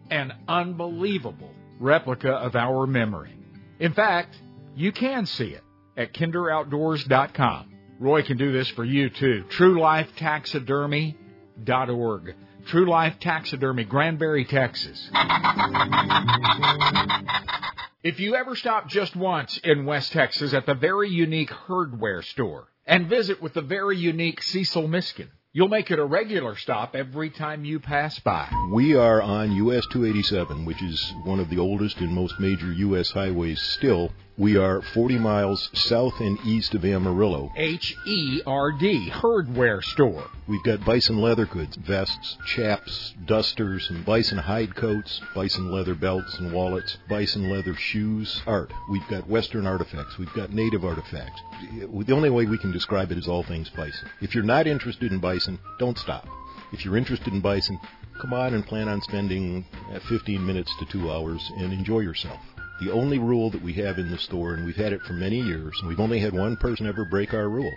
an 0.10 0.34
unbelievable 0.48 1.52
replica 1.80 2.32
of 2.32 2.56
our 2.56 2.88
memory. 2.88 3.34
In 3.80 3.94
fact, 3.94 4.36
you 4.76 4.92
can 4.92 5.26
see 5.26 5.50
it 5.50 5.64
at 5.98 6.14
kinderoutdoors.com. 6.14 7.68
Roy 8.00 8.24
can 8.24 8.38
do 8.38 8.52
this 8.52 8.68
for 8.70 8.84
you 8.84 9.10
too. 9.10 9.46
TrueLifeTaxidermy.org. 9.58 12.36
True 12.68 12.88
Life 12.88 13.16
Taxidermy, 13.20 13.86
Granbury, 13.86 14.46
Texas. 14.46 15.10
If 18.04 18.20
you 18.20 18.36
ever 18.36 18.56
stop 18.56 18.88
just 18.88 19.16
once 19.16 19.60
in 19.64 19.86
West 19.86 20.12
Texas 20.12 20.54
at 20.54 20.66
the 20.66 20.76
very 20.76 21.10
unique 21.10 21.50
Herdware 21.50 22.24
store 22.24 22.68
and 22.86 23.08
visit 23.08 23.42
with 23.42 23.54
the 23.54 23.62
very 23.62 23.98
unique 23.98 24.42
Cecil 24.42 24.88
Miskin, 24.88 25.30
you'll 25.54 25.68
make 25.68 25.92
it 25.92 26.00
a 26.00 26.06
regular 26.06 26.56
stop 26.56 26.96
every 26.96 27.30
time 27.30 27.66
you 27.66 27.80
pass 27.80 28.18
by. 28.20 28.50
We 28.72 28.96
are 28.96 29.22
on 29.22 29.52
US 29.52 29.86
287, 29.92 30.66
which 30.66 30.82
is 30.82 31.14
one 31.24 31.40
of 31.40 31.50
the 31.50 31.60
oldest 31.60 31.98
and 31.98 32.14
most 32.14 32.40
major 32.40 32.72
US 32.72 33.12
highways 33.12 33.62
still. 33.62 34.12
We 34.38 34.58
are 34.58 34.82
40 34.82 35.20
miles 35.20 35.70
south 35.74 36.20
and 36.20 36.40
east 36.46 36.74
of 36.74 36.86
Amarillo. 36.86 37.52
H 37.56 37.96
E 38.08 38.42
R 38.48 38.72
D, 38.72 39.12
Herdware 39.12 39.84
store. 39.84 40.24
We've 40.48 40.64
got 40.64 40.84
bison 40.84 41.22
leather 41.22 41.46
goods, 41.46 41.76
vests, 41.76 42.38
chaps, 42.48 43.14
dusters, 43.26 43.90
and 43.90 44.06
bison 44.06 44.38
hide 44.38 44.76
coats, 44.76 45.22
bison 45.36 45.72
leather 45.72 45.96
belts 45.96 46.34
and 46.40 46.52
wallets, 46.52 46.98
bison 47.08 47.50
leather 47.50 47.76
shoes, 47.76 48.42
art. 48.48 48.74
We've 48.90 49.08
got 49.10 49.28
western 49.28 49.68
artifacts. 49.68 50.18
We've 50.18 50.34
got 50.34 50.52
native 50.52 50.84
artifacts. 50.86 51.42
The 51.80 52.14
only 52.14 52.30
way 52.30 52.46
we 52.46 52.58
can 52.58 52.72
describe 52.72 53.12
it 53.12 53.18
is 53.18 53.28
all 53.28 53.44
things 53.44 53.70
bison. 53.70 54.10
If 54.22 54.34
you're 54.34 54.44
not 54.44 54.66
interested 54.66 55.12
in 55.12 55.20
bison, 55.20 55.41
don't 55.80 55.98
stop. 55.98 56.28
If 56.72 56.86
you're 56.86 56.98
interested 56.98 57.34
in 57.34 57.42
bison, 57.42 57.80
come 58.22 58.34
on 58.34 58.54
and 58.54 58.66
plan 58.66 58.88
on 58.88 59.02
spending 59.02 59.66
uh, 59.94 60.00
15 60.08 60.46
minutes 60.46 60.74
to 60.80 60.86
two 60.86 61.12
hours 61.12 61.52
and 61.58 61.74
enjoy 61.74 62.00
yourself. 62.00 62.40
The 62.82 62.92
only 62.92 63.20
rule 63.20 63.52
that 63.52 63.62
we 63.62 63.74
have 63.74 64.00
in 64.00 64.10
the 64.10 64.18
store, 64.18 64.56
and 64.56 64.66
we've 64.66 64.76
had 64.76 64.92
it 64.92 65.02
for 65.04 65.14
many 65.14 65.40
years, 65.40 65.76
and 65.80 65.88
we've 65.88 66.00
only 66.00 66.20
had 66.20 66.34
one 66.34 66.58
person 66.58 66.88
ever 66.88 67.06
break 67.06 67.34
our 67.34 67.48
rule, 67.48 67.72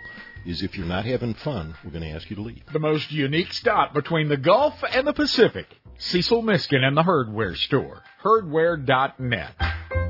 is 0.45 0.63
if 0.63 0.75
you're 0.77 0.87
not 0.87 1.05
having 1.05 1.35
fun, 1.35 1.75
we're 1.83 1.91
going 1.91 2.03
to 2.03 2.09
ask 2.09 2.29
you 2.29 2.35
to 2.37 2.41
leave. 2.41 2.63
The 2.73 2.79
most 2.79 3.11
unique 3.11 3.53
stop 3.53 3.93
between 3.93 4.29
the 4.29 4.37
Gulf 4.37 4.83
and 4.91 5.05
the 5.05 5.13
Pacific. 5.13 5.67
Cecil 5.97 6.41
Miskin 6.41 6.83
and 6.83 6.97
the 6.97 7.03
Herdware 7.03 7.55
store. 7.55 8.01
Herdware.net. 8.23 10.04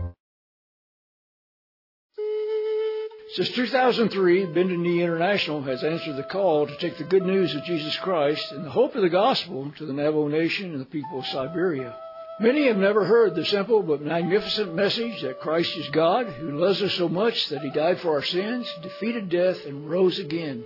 Since 3.34 3.50
2003, 3.50 4.46
Bended 4.46 4.80
Knee 4.80 5.02
International 5.02 5.62
has 5.64 5.84
answered 5.84 6.16
the 6.16 6.24
call 6.24 6.68
to 6.68 6.78
take 6.78 6.98
the 6.98 7.04
good 7.04 7.26
news 7.26 7.56
of 7.56 7.64
Jesus 7.64 7.96
Christ 7.98 8.52
and 8.52 8.64
the 8.64 8.70
hope 8.70 8.96
of 8.96 9.02
the 9.02 9.10
gospel 9.10 9.74
to 9.78 9.86
the 9.86 9.94
Navajo 9.94 10.28
Nation 10.28 10.72
and 10.72 10.80
the 10.80 10.86
people 10.86 11.20
of 11.20 11.26
Siberia. 11.28 11.96
Many 12.40 12.68
have 12.68 12.78
never 12.78 13.04
heard 13.04 13.34
the 13.34 13.44
simple 13.44 13.82
but 13.82 14.02
magnificent 14.02 14.76
message 14.76 15.24
that 15.24 15.40
Christ 15.40 15.76
is 15.76 15.90
God, 15.90 16.28
who 16.28 16.60
loves 16.60 16.84
us 16.84 16.94
so 16.94 17.10
much 17.10 17.50
that 17.50 17.62
he 17.62 17.72
died 17.72 18.00
for 18.00 18.12
our 18.12 18.24
sins, 18.24 18.72
defeated 18.84 19.30
death, 19.30 19.66
and 19.66 19.90
rose 19.90 20.20
again. 20.20 20.64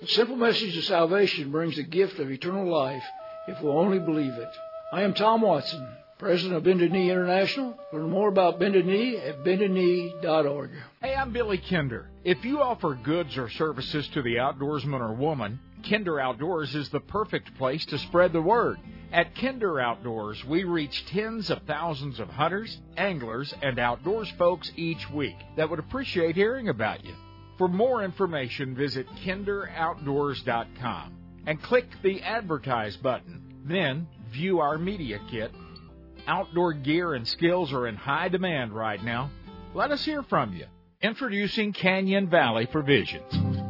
The 0.00 0.08
simple 0.08 0.36
message 0.36 0.76
of 0.76 0.84
salvation 0.84 1.52
brings 1.52 1.76
the 1.76 1.84
gift 1.84 2.18
of 2.18 2.30
eternal 2.30 2.68
life 2.68 3.04
if 3.46 3.62
we'll 3.62 3.78
only 3.78 4.00
believe 4.00 4.34
it. 4.34 4.50
I 4.92 5.02
am 5.02 5.14
Tom 5.14 5.42
Watson, 5.42 5.86
president 6.20 6.54
of 6.54 6.62
Bended 6.64 6.92
Knee 6.92 7.10
International. 7.10 7.74
Learn 7.94 8.10
more 8.10 8.28
about 8.28 8.60
Bended 8.60 8.84
Knee 8.86 9.16
at 9.16 9.42
bendedknee.org. 9.42 10.70
Hey, 11.02 11.14
I'm 11.14 11.32
Billy 11.32 11.56
Kinder. 11.56 12.10
If 12.24 12.44
you 12.44 12.60
offer 12.60 12.94
goods 12.94 13.38
or 13.38 13.48
services 13.48 14.06
to 14.08 14.20
the 14.20 14.34
outdoorsman 14.36 15.00
or 15.00 15.14
woman, 15.14 15.58
Kinder 15.88 16.20
Outdoors 16.20 16.74
is 16.74 16.90
the 16.90 17.00
perfect 17.00 17.56
place 17.56 17.86
to 17.86 17.96
spread 17.98 18.34
the 18.34 18.42
word. 18.42 18.78
At 19.10 19.34
Kinder 19.34 19.80
Outdoors, 19.80 20.44
we 20.44 20.64
reach 20.64 21.06
tens 21.06 21.48
of 21.48 21.62
thousands 21.62 22.20
of 22.20 22.28
hunters, 22.28 22.78
anglers, 22.98 23.54
and 23.62 23.78
outdoors 23.78 24.30
folks 24.36 24.70
each 24.76 25.10
week 25.10 25.36
that 25.56 25.70
would 25.70 25.78
appreciate 25.78 26.36
hearing 26.36 26.68
about 26.68 27.02
you. 27.02 27.14
For 27.56 27.66
more 27.66 28.04
information, 28.04 28.76
visit 28.76 29.06
kinderoutdoors.com 29.24 31.16
and 31.46 31.62
click 31.62 31.86
the 32.02 32.22
Advertise 32.22 32.98
button. 32.98 33.62
Then, 33.64 34.06
view 34.30 34.60
our 34.60 34.76
media 34.76 35.18
kit. 35.30 35.50
Outdoor 36.30 36.74
gear 36.74 37.14
and 37.14 37.26
skills 37.26 37.72
are 37.72 37.88
in 37.88 37.96
high 37.96 38.28
demand 38.28 38.72
right 38.72 39.02
now. 39.02 39.32
Let 39.74 39.90
us 39.90 40.04
hear 40.04 40.22
from 40.22 40.52
you. 40.52 40.66
Introducing 41.02 41.72
Canyon 41.72 42.30
Valley 42.30 42.66
Provisions. 42.66 43.69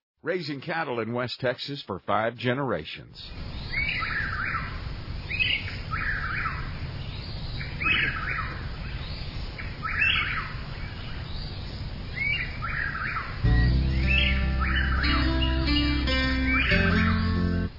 Raising 0.23 0.61
cattle 0.61 0.99
in 0.99 1.13
West 1.13 1.39
Texas 1.39 1.81
for 1.81 1.97
five 2.05 2.37
generations. 2.37 3.31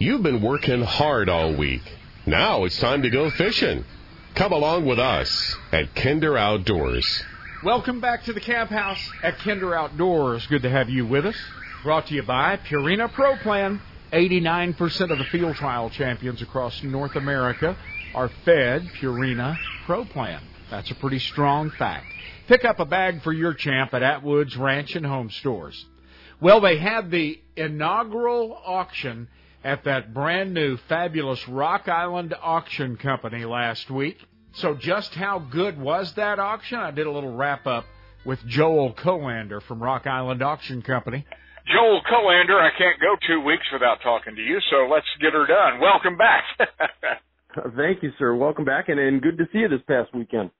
You've 0.01 0.24
been 0.24 0.43
working 0.43 0.82
hard 0.82 1.28
all 1.28 1.55
week. 1.55 1.82
Now 2.26 2.64
it's 2.64 2.80
time 2.80 3.03
to 3.03 3.11
go 3.11 3.30
fishing. 3.30 3.84
Come 4.34 4.51
along 4.51 4.84
with 4.84 4.99
us 4.99 5.57
at 5.70 5.95
Kinder 5.95 6.36
Outdoors. 6.36 7.22
Welcome 7.62 8.01
back 8.01 8.24
to 8.24 8.32
the 8.32 8.40
camp 8.40 8.70
house 8.70 9.12
at 9.22 9.38
Kinder 9.38 9.76
Outdoors. 9.76 10.45
Good 10.49 10.62
to 10.62 10.70
have 10.70 10.88
you 10.90 11.07
with 11.07 11.24
us. 11.24 11.36
Brought 11.83 12.07
to 12.07 12.14
you 12.14 12.22
by 12.22 12.59
Purina 12.59 13.12
Pro 13.12 13.37
Plan. 13.39 13.80
89% 14.12 15.11
of 15.11 15.18
the 15.18 15.24
field 15.24 15.57
trial 15.57 15.91
champions 15.91 16.41
across 16.41 16.80
North 16.85 17.16
America 17.16 17.76
are 18.14 18.30
fed 18.45 18.89
Purina 19.01 19.59
Pro 19.85 20.05
Plan. 20.05 20.41
That's 20.70 20.93
a 20.93 20.95
pretty 20.95 21.18
strong 21.18 21.70
fact. 21.70 22.07
Pick 22.47 22.64
up 22.64 22.78
a 22.78 22.85
bag 22.85 23.22
for 23.22 23.33
your 23.33 23.53
champ 23.53 23.93
at 23.95 24.03
Atwood's 24.05 24.57
Ranch 24.57 24.95
and 24.95 25.05
Home 25.05 25.28
Stores. 25.30 25.85
Well, 26.41 26.61
they 26.61 26.78
had 26.78 27.11
the 27.11 27.41
inaugural 27.57 28.57
auction 28.64 29.26
at 29.64 29.83
that 29.83 30.14
brand 30.14 30.55
new 30.55 30.76
fabulous 30.89 31.49
Rock 31.49 31.89
Island 31.89 32.33
Auction 32.41 32.97
Company 32.97 33.45
last 33.45 33.91
week. 33.91 34.18
So 34.53 34.74
just 34.74 35.14
how 35.16 35.41
good 35.41 35.80
was 35.80 36.12
that 36.14 36.39
auction? 36.39 36.78
I 36.78 36.93
did 36.93 37.09
a 37.09 37.11
little 37.11 37.35
wrap 37.35 37.66
up 37.66 37.87
with 38.24 38.39
Joel 38.47 38.95
Kolander 38.95 39.61
from 39.62 39.83
Rock 39.83 40.07
Island 40.07 40.43
Auction 40.43 40.80
Company. 40.83 41.26
Joel 41.70 42.02
Kolander, 42.10 42.58
I 42.58 42.70
can't 42.76 42.98
go 43.00 43.14
two 43.26 43.40
weeks 43.40 43.66
without 43.72 43.98
talking 44.02 44.34
to 44.34 44.42
you, 44.42 44.58
so 44.70 44.88
let's 44.90 45.06
get 45.20 45.32
her 45.32 45.46
done. 45.46 45.80
Welcome 45.80 46.16
back. 46.16 46.44
Thank 47.76 48.02
you, 48.02 48.10
sir. 48.18 48.34
Welcome 48.34 48.64
back, 48.64 48.88
and, 48.88 48.98
and 48.98 49.22
good 49.22 49.38
to 49.38 49.44
see 49.52 49.58
you 49.58 49.68
this 49.68 49.84
past 49.86 50.14
weekend. 50.14 50.50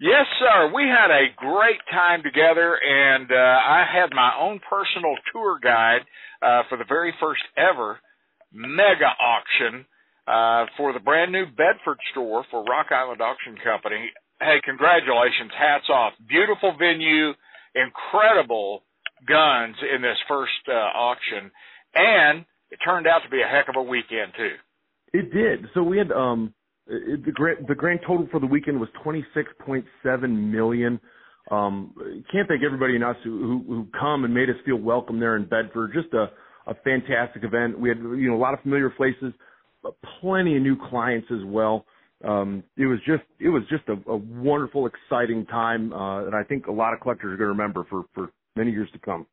Yes, 0.00 0.26
sir. 0.40 0.72
We 0.74 0.82
had 0.82 1.10
a 1.14 1.30
great 1.36 1.78
time 1.90 2.22
together, 2.22 2.74
and 2.74 3.30
uh, 3.30 3.36
I 3.36 3.86
had 3.86 4.10
my 4.12 4.32
own 4.40 4.60
personal 4.68 5.14
tour 5.32 5.58
guide 5.62 6.02
uh, 6.42 6.62
for 6.68 6.76
the 6.76 6.84
very 6.88 7.14
first 7.20 7.42
ever 7.56 7.98
mega 8.52 9.08
auction 9.22 9.86
uh, 10.26 10.66
for 10.76 10.92
the 10.92 11.00
brand 11.00 11.32
new 11.32 11.46
Bedford 11.46 11.98
store 12.10 12.44
for 12.50 12.64
Rock 12.64 12.88
Island 12.90 13.22
Auction 13.22 13.56
Company. 13.62 14.10
Hey, 14.40 14.58
congratulations. 14.64 15.52
Hats 15.56 15.88
off. 15.88 16.12
Beautiful 16.28 16.74
venue, 16.76 17.30
incredible 17.74 18.82
guns 19.26 19.76
in 19.94 20.02
this 20.02 20.18
first 20.28 20.52
uh, 20.68 20.72
auction, 20.72 21.50
and 21.94 22.44
it 22.70 22.78
turned 22.84 23.06
out 23.06 23.20
to 23.24 23.30
be 23.30 23.40
a 23.42 23.48
heck 23.48 23.68
of 23.68 23.76
a 23.76 23.82
weekend 23.82 24.32
too. 24.36 24.54
It 25.12 25.32
did. 25.32 25.68
So 25.74 25.82
we 25.82 25.98
had 25.98 26.10
um 26.12 26.54
it, 26.86 27.24
the 27.24 27.32
grand 27.32 27.66
the 27.68 27.74
grand 27.74 28.00
total 28.06 28.28
for 28.30 28.40
the 28.40 28.46
weekend 28.46 28.80
was 28.80 28.88
twenty 29.02 29.24
six 29.34 29.50
point 29.64 29.84
seven 30.02 30.50
million. 30.50 31.00
Um, 31.50 31.92
can't 32.30 32.46
thank 32.48 32.62
everybody 32.62 32.94
in 32.96 33.02
us 33.02 33.16
who, 33.24 33.38
who 33.38 33.64
who 33.74 33.86
come 33.98 34.24
and 34.24 34.32
made 34.32 34.48
us 34.48 34.56
feel 34.64 34.76
welcome 34.76 35.20
there 35.20 35.36
in 35.36 35.44
Bedford. 35.44 35.92
Just 35.92 36.12
a 36.14 36.30
a 36.66 36.74
fantastic 36.84 37.44
event. 37.44 37.78
We 37.78 37.88
had 37.88 37.98
you 37.98 38.28
know 38.28 38.36
a 38.36 38.38
lot 38.40 38.54
of 38.54 38.60
familiar 38.60 38.92
faces, 38.98 39.34
but 39.82 39.94
plenty 40.20 40.56
of 40.56 40.62
new 40.62 40.76
clients 40.88 41.28
as 41.30 41.44
well. 41.44 41.84
Um, 42.24 42.62
it 42.76 42.86
was 42.86 42.98
just 43.06 43.24
it 43.40 43.48
was 43.48 43.62
just 43.68 43.82
a, 43.88 44.10
a 44.10 44.16
wonderful, 44.16 44.86
exciting 44.86 45.44
time, 45.46 45.92
uh, 45.92 46.24
and 46.24 46.34
I 46.34 46.44
think 46.44 46.66
a 46.66 46.72
lot 46.72 46.94
of 46.94 47.00
collectors 47.00 47.32
are 47.32 47.36
going 47.36 47.38
to 47.38 47.62
remember 47.62 47.84
for 47.90 48.04
for 48.14 48.30
many 48.56 48.70
years 48.70 48.90
to 48.92 48.98
come. 48.98 49.26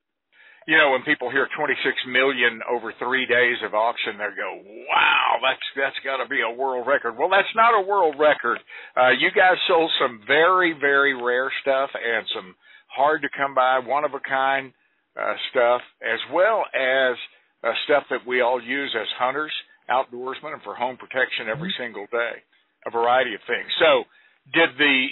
You 0.68 0.78
know, 0.78 0.92
when 0.92 1.02
people 1.02 1.32
hear 1.32 1.48
26 1.58 1.82
million 2.14 2.62
over 2.70 2.94
three 3.00 3.26
days 3.26 3.58
of 3.66 3.74
auction, 3.74 4.18
they 4.22 4.30
go, 4.38 4.62
"Wow, 4.86 5.40
that's 5.42 5.66
that's 5.76 5.98
got 6.06 6.22
to 6.22 6.30
be 6.30 6.42
a 6.42 6.52
world 6.52 6.86
record." 6.86 7.18
Well, 7.18 7.30
that's 7.30 7.50
not 7.56 7.74
a 7.74 7.82
world 7.82 8.20
record. 8.20 8.60
Uh, 8.96 9.10
you 9.18 9.32
guys 9.32 9.58
sold 9.68 9.90
some 10.00 10.22
very 10.28 10.74
very 10.74 11.16
rare 11.16 11.52
stuff 11.62 11.90
and 11.96 12.28
some 12.36 12.56
hard 12.86 13.22
to 13.24 13.30
come 13.36 13.56
by, 13.56 13.80
one 13.80 14.04
of 14.04 14.14
a 14.14 14.20
kind 14.20 14.74
uh, 15.20 15.34
stuff, 15.50 15.82
as 16.04 16.20
well 16.34 16.66
as 16.74 17.16
uh, 17.64 17.74
stuff 17.86 18.04
that 18.10 18.26
we 18.28 18.42
all 18.42 18.62
use 18.62 18.96
as 19.00 19.08
hunters, 19.18 19.54
outdoorsmen, 19.90 20.54
and 20.54 20.62
for 20.62 20.76
home 20.76 20.98
protection 20.98 21.50
every 21.50 21.70
mm-hmm. 21.70 21.84
single 21.84 22.08
day. 22.12 22.46
A 22.86 22.92
variety 22.92 23.34
of 23.34 23.42
things. 23.48 23.68
So, 23.80 24.04
did 24.54 24.70
the 24.78 25.08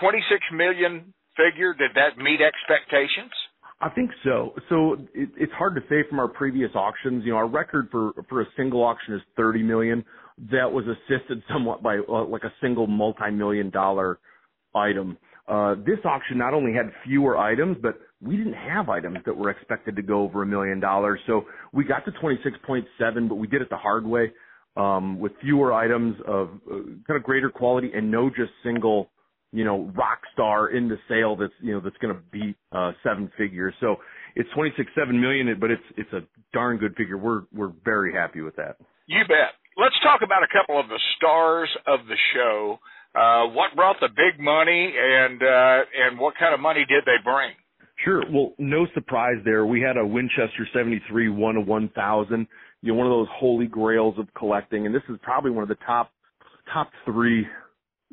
26 0.00 0.40
million 0.54 1.12
figure? 1.36 1.74
Did 1.74 1.92
that 1.94 2.18
meet 2.22 2.40
expectations? 2.40 3.32
I 3.80 3.90
think 3.90 4.10
so. 4.24 4.54
So 4.68 4.94
it, 5.14 5.30
it's 5.36 5.52
hard 5.52 5.74
to 5.74 5.82
say 5.88 6.08
from 6.08 6.18
our 6.18 6.28
previous 6.28 6.70
auctions. 6.74 7.24
You 7.24 7.32
know, 7.32 7.38
our 7.38 7.48
record 7.48 7.88
for 7.90 8.12
for 8.28 8.40
a 8.40 8.46
single 8.56 8.82
auction 8.82 9.14
is 9.14 9.20
30 9.36 9.62
million. 9.62 10.04
That 10.50 10.70
was 10.70 10.84
assisted 10.86 11.42
somewhat 11.52 11.82
by 11.82 11.98
uh, 11.98 12.24
like 12.24 12.44
a 12.44 12.52
single 12.60 12.86
multi-million 12.86 13.70
dollar 13.70 14.18
item. 14.74 15.18
Uh, 15.46 15.74
this 15.86 15.98
auction 16.04 16.38
not 16.38 16.54
only 16.54 16.72
had 16.72 16.90
fewer 17.04 17.36
items, 17.36 17.76
but 17.82 17.98
we 18.22 18.36
didn't 18.36 18.54
have 18.54 18.88
items 18.88 19.18
that 19.26 19.36
were 19.36 19.50
expected 19.50 19.94
to 19.96 20.02
go 20.02 20.22
over 20.22 20.42
a 20.42 20.46
million 20.46 20.80
dollars. 20.80 21.20
So 21.26 21.44
we 21.72 21.84
got 21.84 22.04
to 22.06 22.12
26.7, 22.12 23.28
but 23.28 23.34
we 23.34 23.46
did 23.46 23.60
it 23.60 23.68
the 23.68 23.76
hard 23.76 24.06
way 24.06 24.32
um, 24.76 25.18
with 25.20 25.32
fewer 25.42 25.72
items 25.72 26.16
of 26.26 26.48
uh, 26.70 26.74
kind 27.06 27.16
of 27.16 27.22
greater 27.22 27.50
quality 27.50 27.90
and 27.94 28.10
no 28.10 28.30
just 28.30 28.50
single 28.62 29.10
you 29.54 29.64
know, 29.64 29.90
rock 29.94 30.18
star 30.32 30.70
in 30.70 30.88
the 30.88 30.98
sale 31.08 31.36
that's, 31.36 31.52
you 31.62 31.72
know, 31.72 31.80
that's 31.80 31.96
going 31.98 32.12
to 32.12 32.20
beat, 32.32 32.56
uh, 32.72 32.90
seven 33.04 33.30
figures. 33.38 33.72
So 33.80 33.96
it's 34.34 34.48
26, 34.52 34.90
7 34.98 35.18
million, 35.18 35.46
but 35.60 35.70
it's, 35.70 35.82
it's 35.96 36.12
a 36.12 36.22
darn 36.52 36.76
good 36.78 36.96
figure. 36.96 37.16
We're, 37.16 37.42
we're 37.54 37.72
very 37.84 38.12
happy 38.12 38.40
with 38.40 38.56
that. 38.56 38.76
You 39.06 39.22
bet. 39.28 39.54
Let's 39.76 39.94
talk 40.02 40.22
about 40.24 40.42
a 40.42 40.50
couple 40.52 40.78
of 40.78 40.88
the 40.88 40.98
stars 41.16 41.68
of 41.86 42.00
the 42.06 42.16
show. 42.34 42.78
Uh, 43.14 43.46
what 43.54 43.76
brought 43.76 43.96
the 44.00 44.08
big 44.08 44.42
money 44.42 44.92
and, 44.98 45.40
uh, 45.40 45.84
and 46.02 46.18
what 46.18 46.34
kind 46.38 46.52
of 46.52 46.58
money 46.58 46.84
did 46.88 47.04
they 47.06 47.22
bring? 47.22 47.52
Sure. 48.04 48.24
Well, 48.28 48.54
no 48.58 48.88
surprise 48.92 49.36
there. 49.44 49.66
We 49.66 49.80
had 49.80 49.96
a 49.96 50.04
Winchester 50.04 50.66
73 50.74 51.28
one 51.28 51.56
of 51.56 51.68
1000, 51.68 52.46
you 52.82 52.92
know, 52.92 52.98
one 52.98 53.06
of 53.06 53.12
those 53.12 53.28
holy 53.32 53.66
grails 53.66 54.16
of 54.18 54.26
collecting. 54.36 54.84
And 54.84 54.92
this 54.92 55.02
is 55.08 55.16
probably 55.22 55.52
one 55.52 55.62
of 55.62 55.68
the 55.68 55.78
top, 55.86 56.10
top 56.72 56.90
three 57.04 57.46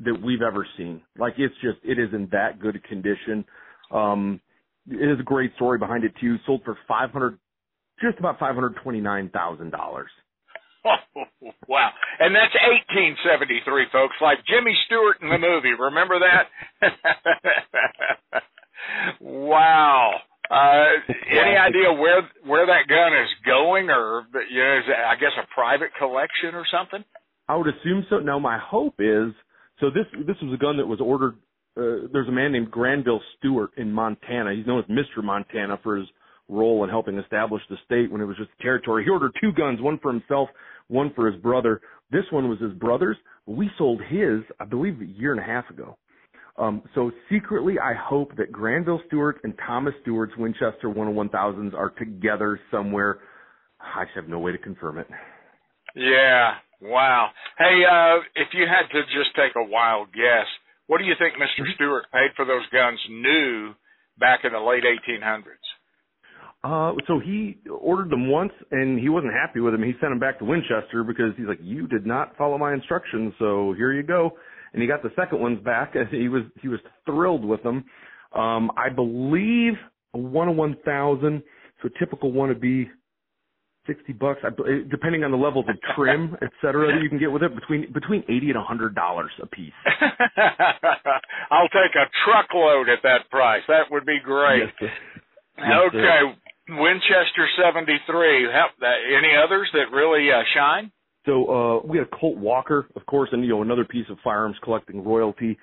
that 0.03 0.21
we've 0.21 0.41
ever 0.41 0.65
seen. 0.77 1.01
Like 1.17 1.33
it's 1.37 1.55
just 1.61 1.77
it 1.83 1.99
is 1.99 2.13
in 2.13 2.27
that 2.31 2.59
good 2.59 2.83
condition. 2.83 3.45
Um, 3.91 4.41
it 4.89 5.09
is 5.09 5.19
a 5.19 5.23
great 5.23 5.53
story 5.55 5.77
behind 5.77 6.03
it 6.03 6.13
too. 6.19 6.37
Sold 6.45 6.61
for 6.63 6.77
five 6.87 7.11
hundred, 7.11 7.37
just 8.01 8.17
about 8.19 8.39
five 8.39 8.55
hundred 8.55 8.75
twenty 8.83 9.01
nine 9.01 9.29
thousand 9.29 9.71
dollars. 9.71 10.09
wow. 11.67 11.91
And 12.19 12.33
that's 12.33 12.53
1873, 12.89 13.85
folks, 13.91 14.15
like 14.21 14.39
Jimmy 14.49 14.73
Stewart 14.85 15.17
in 15.21 15.29
the 15.29 15.37
movie. 15.37 15.73
Remember 15.77 16.17
that? 16.19 16.49
wow. 19.21 20.17
Uh, 20.49 20.85
any 21.29 21.55
idea 21.55 21.93
where 21.93 22.27
where 22.43 22.65
that 22.65 22.89
gun 22.89 23.13
is 23.13 23.29
going, 23.45 23.89
or 23.89 24.25
you 24.49 24.59
know, 24.59 24.77
is 24.79 24.83
it, 24.87 24.99
I 24.99 25.15
guess 25.15 25.31
a 25.37 25.47
private 25.53 25.91
collection 25.97 26.55
or 26.55 26.65
something? 26.69 27.05
I 27.47 27.55
would 27.55 27.67
assume 27.67 28.05
so. 28.09 28.19
No, 28.19 28.39
my 28.39 28.57
hope 28.57 28.95
is 28.99 29.33
so. 29.81 29.89
This 29.89 30.05
this 30.25 30.37
was 30.41 30.53
a 30.53 30.57
gun 30.57 30.77
that 30.77 30.87
was 30.87 31.01
ordered. 31.01 31.35
Uh, 31.77 32.07
there's 32.11 32.27
a 32.27 32.31
man 32.31 32.51
named 32.51 32.71
Granville 32.71 33.21
Stuart 33.37 33.71
in 33.77 33.91
Montana. 33.91 34.53
He's 34.53 34.65
known 34.65 34.79
as 34.79 34.85
Mr. 34.85 35.23
Montana 35.23 35.79
for 35.83 35.97
his 35.97 36.07
role 36.47 36.83
in 36.83 36.89
helping 36.89 37.17
establish 37.17 37.61
the 37.69 37.77
state 37.85 38.11
when 38.11 38.21
it 38.21 38.25
was 38.25 38.37
just 38.37 38.49
a 38.59 38.63
territory. 38.63 39.03
He 39.03 39.09
ordered 39.09 39.31
two 39.41 39.51
guns, 39.53 39.81
one 39.81 39.99
for 39.99 40.11
himself, 40.11 40.49
one 40.87 41.11
for 41.15 41.31
his 41.31 41.41
brother. 41.41 41.81
This 42.11 42.25
one 42.29 42.49
was 42.49 42.59
his 42.59 42.73
brother's. 42.73 43.17
We 43.45 43.69
sold 43.77 44.01
his, 44.09 44.41
I 44.59 44.65
believe, 44.65 44.99
a 45.01 45.05
year 45.05 45.31
and 45.31 45.39
a 45.39 45.43
half 45.43 45.69
ago. 45.69 45.97
Um, 46.57 46.83
so 46.93 47.11
secretly, 47.31 47.75
I 47.79 47.93
hope 47.93 48.35
that 48.35 48.51
Granville 48.51 49.01
Stuart 49.07 49.39
and 49.43 49.53
Thomas 49.65 49.93
Stuart's 50.01 50.35
Winchester 50.37 50.89
101,000s 50.89 51.73
are 51.73 51.91
together 51.91 52.59
somewhere. 52.69 53.19
I 53.79 54.03
just 54.03 54.15
have 54.15 54.27
no 54.27 54.39
way 54.39 54.51
to 54.51 54.57
confirm 54.57 54.99
it. 54.99 55.07
Yeah. 55.95 56.55
Wow. 56.81 57.29
Hey, 57.57 57.83
uh, 57.85 58.19
if 58.35 58.49
you 58.53 58.65
had 58.65 58.89
to 58.91 59.01
just 59.13 59.35
take 59.35 59.53
a 59.55 59.63
wild 59.63 60.07
guess, 60.13 60.47
what 60.87 60.97
do 60.97 61.05
you 61.05 61.13
think 61.17 61.35
Mr. 61.35 61.61
Mm-hmm. 61.61 61.71
Stuart 61.75 62.05
paid 62.11 62.31
for 62.35 62.45
those 62.45 62.65
guns 62.71 62.99
new 63.09 63.73
back 64.19 64.41
in 64.43 64.53
the 64.53 64.59
late 64.59 64.83
1800s? 64.83 65.43
Uh, 66.63 66.93
so 67.07 67.19
he 67.19 67.57
ordered 67.69 68.09
them 68.09 68.29
once 68.29 68.51
and 68.71 68.99
he 68.99 69.09
wasn't 69.09 69.33
happy 69.33 69.59
with 69.59 69.73
them. 69.73 69.83
He 69.83 69.93
sent 69.93 70.11
them 70.11 70.19
back 70.19 70.39
to 70.39 70.45
Winchester 70.45 71.03
because 71.03 71.33
he's 71.37 71.47
like, 71.47 71.59
you 71.61 71.87
did 71.87 72.05
not 72.05 72.35
follow 72.37 72.57
my 72.57 72.73
instructions. 72.73 73.33
So 73.39 73.73
here 73.77 73.93
you 73.93 74.03
go. 74.03 74.31
And 74.73 74.81
he 74.81 74.87
got 74.87 75.01
the 75.01 75.11
second 75.15 75.39
ones 75.39 75.59
back 75.63 75.95
and 75.95 76.07
he 76.09 76.29
was, 76.29 76.43
he 76.61 76.67
was 76.67 76.79
thrilled 77.05 77.43
with 77.43 77.63
them. 77.63 77.83
Um, 78.33 78.71
I 78.77 78.89
believe 78.89 79.73
a 80.13 80.17
one 80.17 80.49
of 80.49 80.55
1,000. 80.55 81.43
So 81.81 81.87
a 81.87 81.99
typical 81.99 82.31
one 82.31 82.49
would 82.49 82.61
be 82.61 82.89
60 83.87 84.13
bucks, 84.13 84.39
I, 84.43 84.49
depending 84.89 85.23
on 85.23 85.31
the 85.31 85.37
levels 85.37 85.65
of 85.67 85.75
trim, 85.95 86.37
et 86.41 86.51
cetera, 86.61 86.93
that 86.93 87.01
you 87.01 87.09
can 87.09 87.17
get 87.19 87.31
with 87.31 87.43
it 87.43 87.53
between, 87.55 87.91
between 87.91 88.23
80 88.29 88.51
and 88.51 88.57
a 88.57 88.63
$100 88.63 89.25
a 89.41 89.45
piece. 89.47 89.73
I'll 91.51 91.69
take 91.69 91.95
a 91.95 92.05
truckload 92.25 92.89
at 92.89 92.99
that 93.03 93.29
price. 93.29 93.63
That 93.67 93.89
would 93.89 94.05
be 94.05 94.19
great. 94.23 94.69
Yes. 94.81 94.91
Yes, 95.57 95.67
okay. 95.87 96.19
Winchester 96.69 97.47
73. 97.63 98.47
How, 98.51 98.67
uh, 98.81 98.85
any 99.17 99.33
others 99.35 99.69
that 99.73 99.95
really 99.95 100.31
uh, 100.31 100.43
shine? 100.53 100.91
So 101.25 101.45
uh, 101.45 101.85
we 101.85 101.97
had 101.97 102.09
Colt 102.11 102.37
Walker, 102.37 102.87
of 102.95 103.05
course, 103.05 103.29
and 103.31 103.43
you 103.43 103.49
know 103.49 103.61
another 103.61 103.85
piece 103.85 104.07
of 104.09 104.17
firearms 104.23 104.55
collecting 104.63 105.03
royalty. 105.03 105.57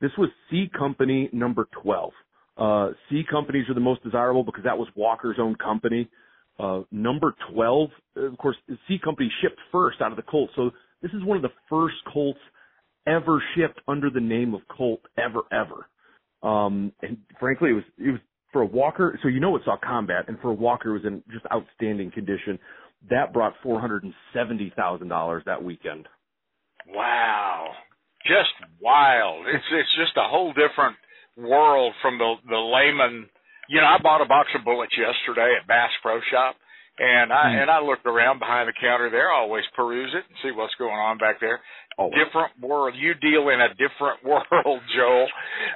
This 0.00 0.10
was 0.16 0.30
C 0.50 0.70
Company 0.76 1.28
number 1.32 1.68
12. 1.82 2.12
Uh, 2.56 2.88
C 3.08 3.22
companies 3.30 3.68
are 3.68 3.74
the 3.74 3.80
most 3.80 4.02
desirable 4.02 4.42
because 4.42 4.64
that 4.64 4.76
was 4.76 4.88
Walker's 4.94 5.36
own 5.38 5.54
company. 5.56 6.08
Uh, 6.62 6.82
number 6.92 7.34
12, 7.52 7.90
of 8.16 8.38
course, 8.38 8.56
C 8.86 8.98
Company 9.02 9.30
shipped 9.42 9.58
first 9.72 10.00
out 10.00 10.12
of 10.12 10.16
the 10.16 10.22
Colt. 10.22 10.50
So 10.54 10.70
this 11.02 11.10
is 11.12 11.24
one 11.24 11.36
of 11.36 11.42
the 11.42 11.52
first 11.68 11.96
Colts 12.12 12.38
ever 13.06 13.42
shipped 13.56 13.80
under 13.88 14.10
the 14.10 14.20
name 14.20 14.54
of 14.54 14.60
Colt 14.68 15.00
ever, 15.18 15.40
ever. 15.50 15.88
Um, 16.48 16.92
and 17.02 17.18
frankly, 17.40 17.70
it 17.70 17.74
was, 17.74 17.84
it 17.98 18.10
was 18.12 18.20
for 18.52 18.62
a 18.62 18.66
Walker. 18.66 19.18
So 19.22 19.28
you 19.28 19.40
know 19.40 19.56
it 19.56 19.62
saw 19.64 19.76
combat 19.82 20.26
and 20.28 20.38
for 20.40 20.50
a 20.50 20.54
Walker 20.54 20.90
it 20.90 21.02
was 21.02 21.04
in 21.04 21.22
just 21.32 21.44
outstanding 21.52 22.12
condition. 22.12 22.58
That 23.10 23.32
brought 23.32 23.54
$470,000 23.64 25.44
that 25.44 25.64
weekend. 25.64 26.06
Wow. 26.86 27.72
Just 28.24 28.54
wild. 28.80 29.46
It's 29.48 29.64
it's 29.72 29.96
just 29.96 30.16
a 30.16 30.28
whole 30.28 30.52
different 30.52 30.96
world 31.36 31.94
from 32.02 32.18
the 32.18 32.34
the 32.48 32.56
layman. 32.56 33.28
You 33.72 33.80
know, 33.80 33.88
I 33.88 33.96
bought 34.04 34.20
a 34.20 34.28
box 34.28 34.52
of 34.54 34.64
bullets 34.68 34.92
yesterday 34.92 35.56
at 35.56 35.66
Bass 35.66 35.90
Pro 36.04 36.20
Shop 36.30 36.56
and 36.98 37.32
I 37.32 37.44
Mm. 37.56 37.62
and 37.62 37.68
I 37.70 37.80
looked 37.80 38.04
around 38.04 38.38
behind 38.38 38.68
the 38.68 38.76
counter 38.76 39.08
there, 39.08 39.32
I 39.32 39.38
always 39.40 39.64
peruse 39.74 40.12
it 40.12 40.24
and 40.28 40.36
see 40.44 40.52
what's 40.52 40.74
going 40.76 40.92
on 40.92 41.16
back 41.16 41.40
there. 41.40 41.58
Always. 41.96 42.14
Different 42.20 42.52
world. 42.60 42.94
You 42.94 43.14
deal 43.14 43.48
in 43.48 43.60
a 43.60 43.72
different 43.80 44.20
world, 44.28 44.80
Joel. 44.94 45.28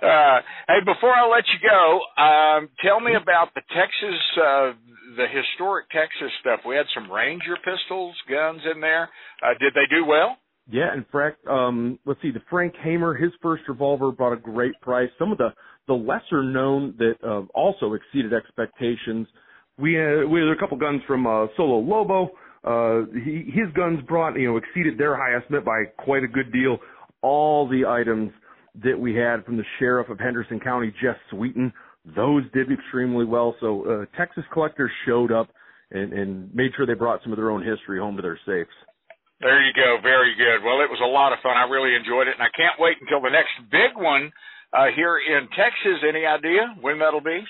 Uh 0.02 0.38
hey, 0.68 0.80
before 0.84 1.14
I 1.16 1.24
let 1.26 1.44
you 1.48 1.58
go, 1.64 1.82
um 2.22 2.68
tell 2.84 3.00
me 3.00 3.14
about 3.16 3.54
the 3.54 3.62
Texas 3.72 4.20
uh 4.36 4.72
the 5.16 5.26
historic 5.32 5.88
Texas 5.88 6.30
stuff. 6.40 6.60
We 6.68 6.76
had 6.76 6.84
some 6.92 7.10
Ranger 7.10 7.56
pistols, 7.64 8.14
guns 8.28 8.60
in 8.74 8.80
there. 8.82 9.08
Uh 9.42 9.54
did 9.58 9.72
they 9.72 9.86
do 9.88 10.04
well? 10.04 10.36
Yeah, 10.68 10.92
in 10.92 11.04
fact, 11.12 11.46
um, 11.46 11.96
let's 12.04 12.20
see, 12.20 12.32
the 12.32 12.42
Frank 12.50 12.74
Hamer, 12.82 13.14
his 13.14 13.30
first 13.40 13.62
revolver 13.68 14.10
brought 14.10 14.32
a 14.32 14.36
great 14.36 14.74
price. 14.80 15.08
Some 15.16 15.30
of 15.30 15.38
the, 15.38 15.50
the 15.86 15.94
lesser 15.94 16.42
known 16.42 16.94
that, 16.98 17.14
uh, 17.22 17.42
also 17.54 17.94
exceeded 17.94 18.32
expectations. 18.32 19.26
We 19.78 19.94
had, 19.94 20.24
we 20.24 20.40
had 20.40 20.48
a 20.48 20.56
couple 20.58 20.76
guns 20.76 21.02
from, 21.06 21.26
uh, 21.26 21.46
Solo 21.56 21.78
Lobo. 21.78 22.30
Uh, 22.64 23.06
he, 23.24 23.50
his 23.52 23.72
guns 23.74 24.00
brought, 24.08 24.38
you 24.38 24.48
know, 24.48 24.56
exceeded 24.56 24.98
their 24.98 25.16
high 25.16 25.36
estimate 25.36 25.64
by 25.64 25.84
quite 25.98 26.24
a 26.24 26.28
good 26.28 26.52
deal. 26.52 26.78
All 27.22 27.68
the 27.68 27.86
items 27.86 28.32
that 28.82 28.98
we 28.98 29.14
had 29.14 29.44
from 29.44 29.56
the 29.56 29.64
sheriff 29.78 30.08
of 30.08 30.18
Henderson 30.18 30.60
County, 30.60 30.92
Jess 31.00 31.16
Sweeten, 31.30 31.72
those 32.14 32.44
did 32.52 32.70
extremely 32.70 33.24
well. 33.24 33.54
So, 33.60 33.84
uh, 33.84 34.16
Texas 34.16 34.44
collectors 34.52 34.90
showed 35.06 35.32
up 35.32 35.48
and, 35.90 36.12
and 36.12 36.54
made 36.54 36.72
sure 36.76 36.86
they 36.86 36.94
brought 36.94 37.22
some 37.22 37.32
of 37.32 37.38
their 37.38 37.50
own 37.50 37.64
history 37.64 37.98
home 37.98 38.16
to 38.16 38.22
their 38.22 38.38
safes. 38.46 38.74
There 39.40 39.60
you 39.60 39.72
go. 39.76 40.00
Very 40.02 40.34
good. 40.34 40.64
Well, 40.64 40.80
it 40.80 40.88
was 40.88 41.00
a 41.04 41.06
lot 41.06 41.32
of 41.32 41.38
fun. 41.44 41.56
I 41.56 41.68
really 41.68 41.94
enjoyed 41.94 42.26
it, 42.26 42.34
and 42.40 42.42
I 42.42 42.48
can't 42.56 42.80
wait 42.80 42.96
until 43.04 43.20
the 43.20 43.28
next 43.28 43.52
big 43.68 43.92
one 43.94 44.32
uh, 44.76 44.86
here 44.94 45.18
in 45.18 45.48
Texas. 45.48 46.04
Any 46.06 46.26
idea 46.26 46.76
when 46.80 46.98
that'll 46.98 47.20
be? 47.20 47.40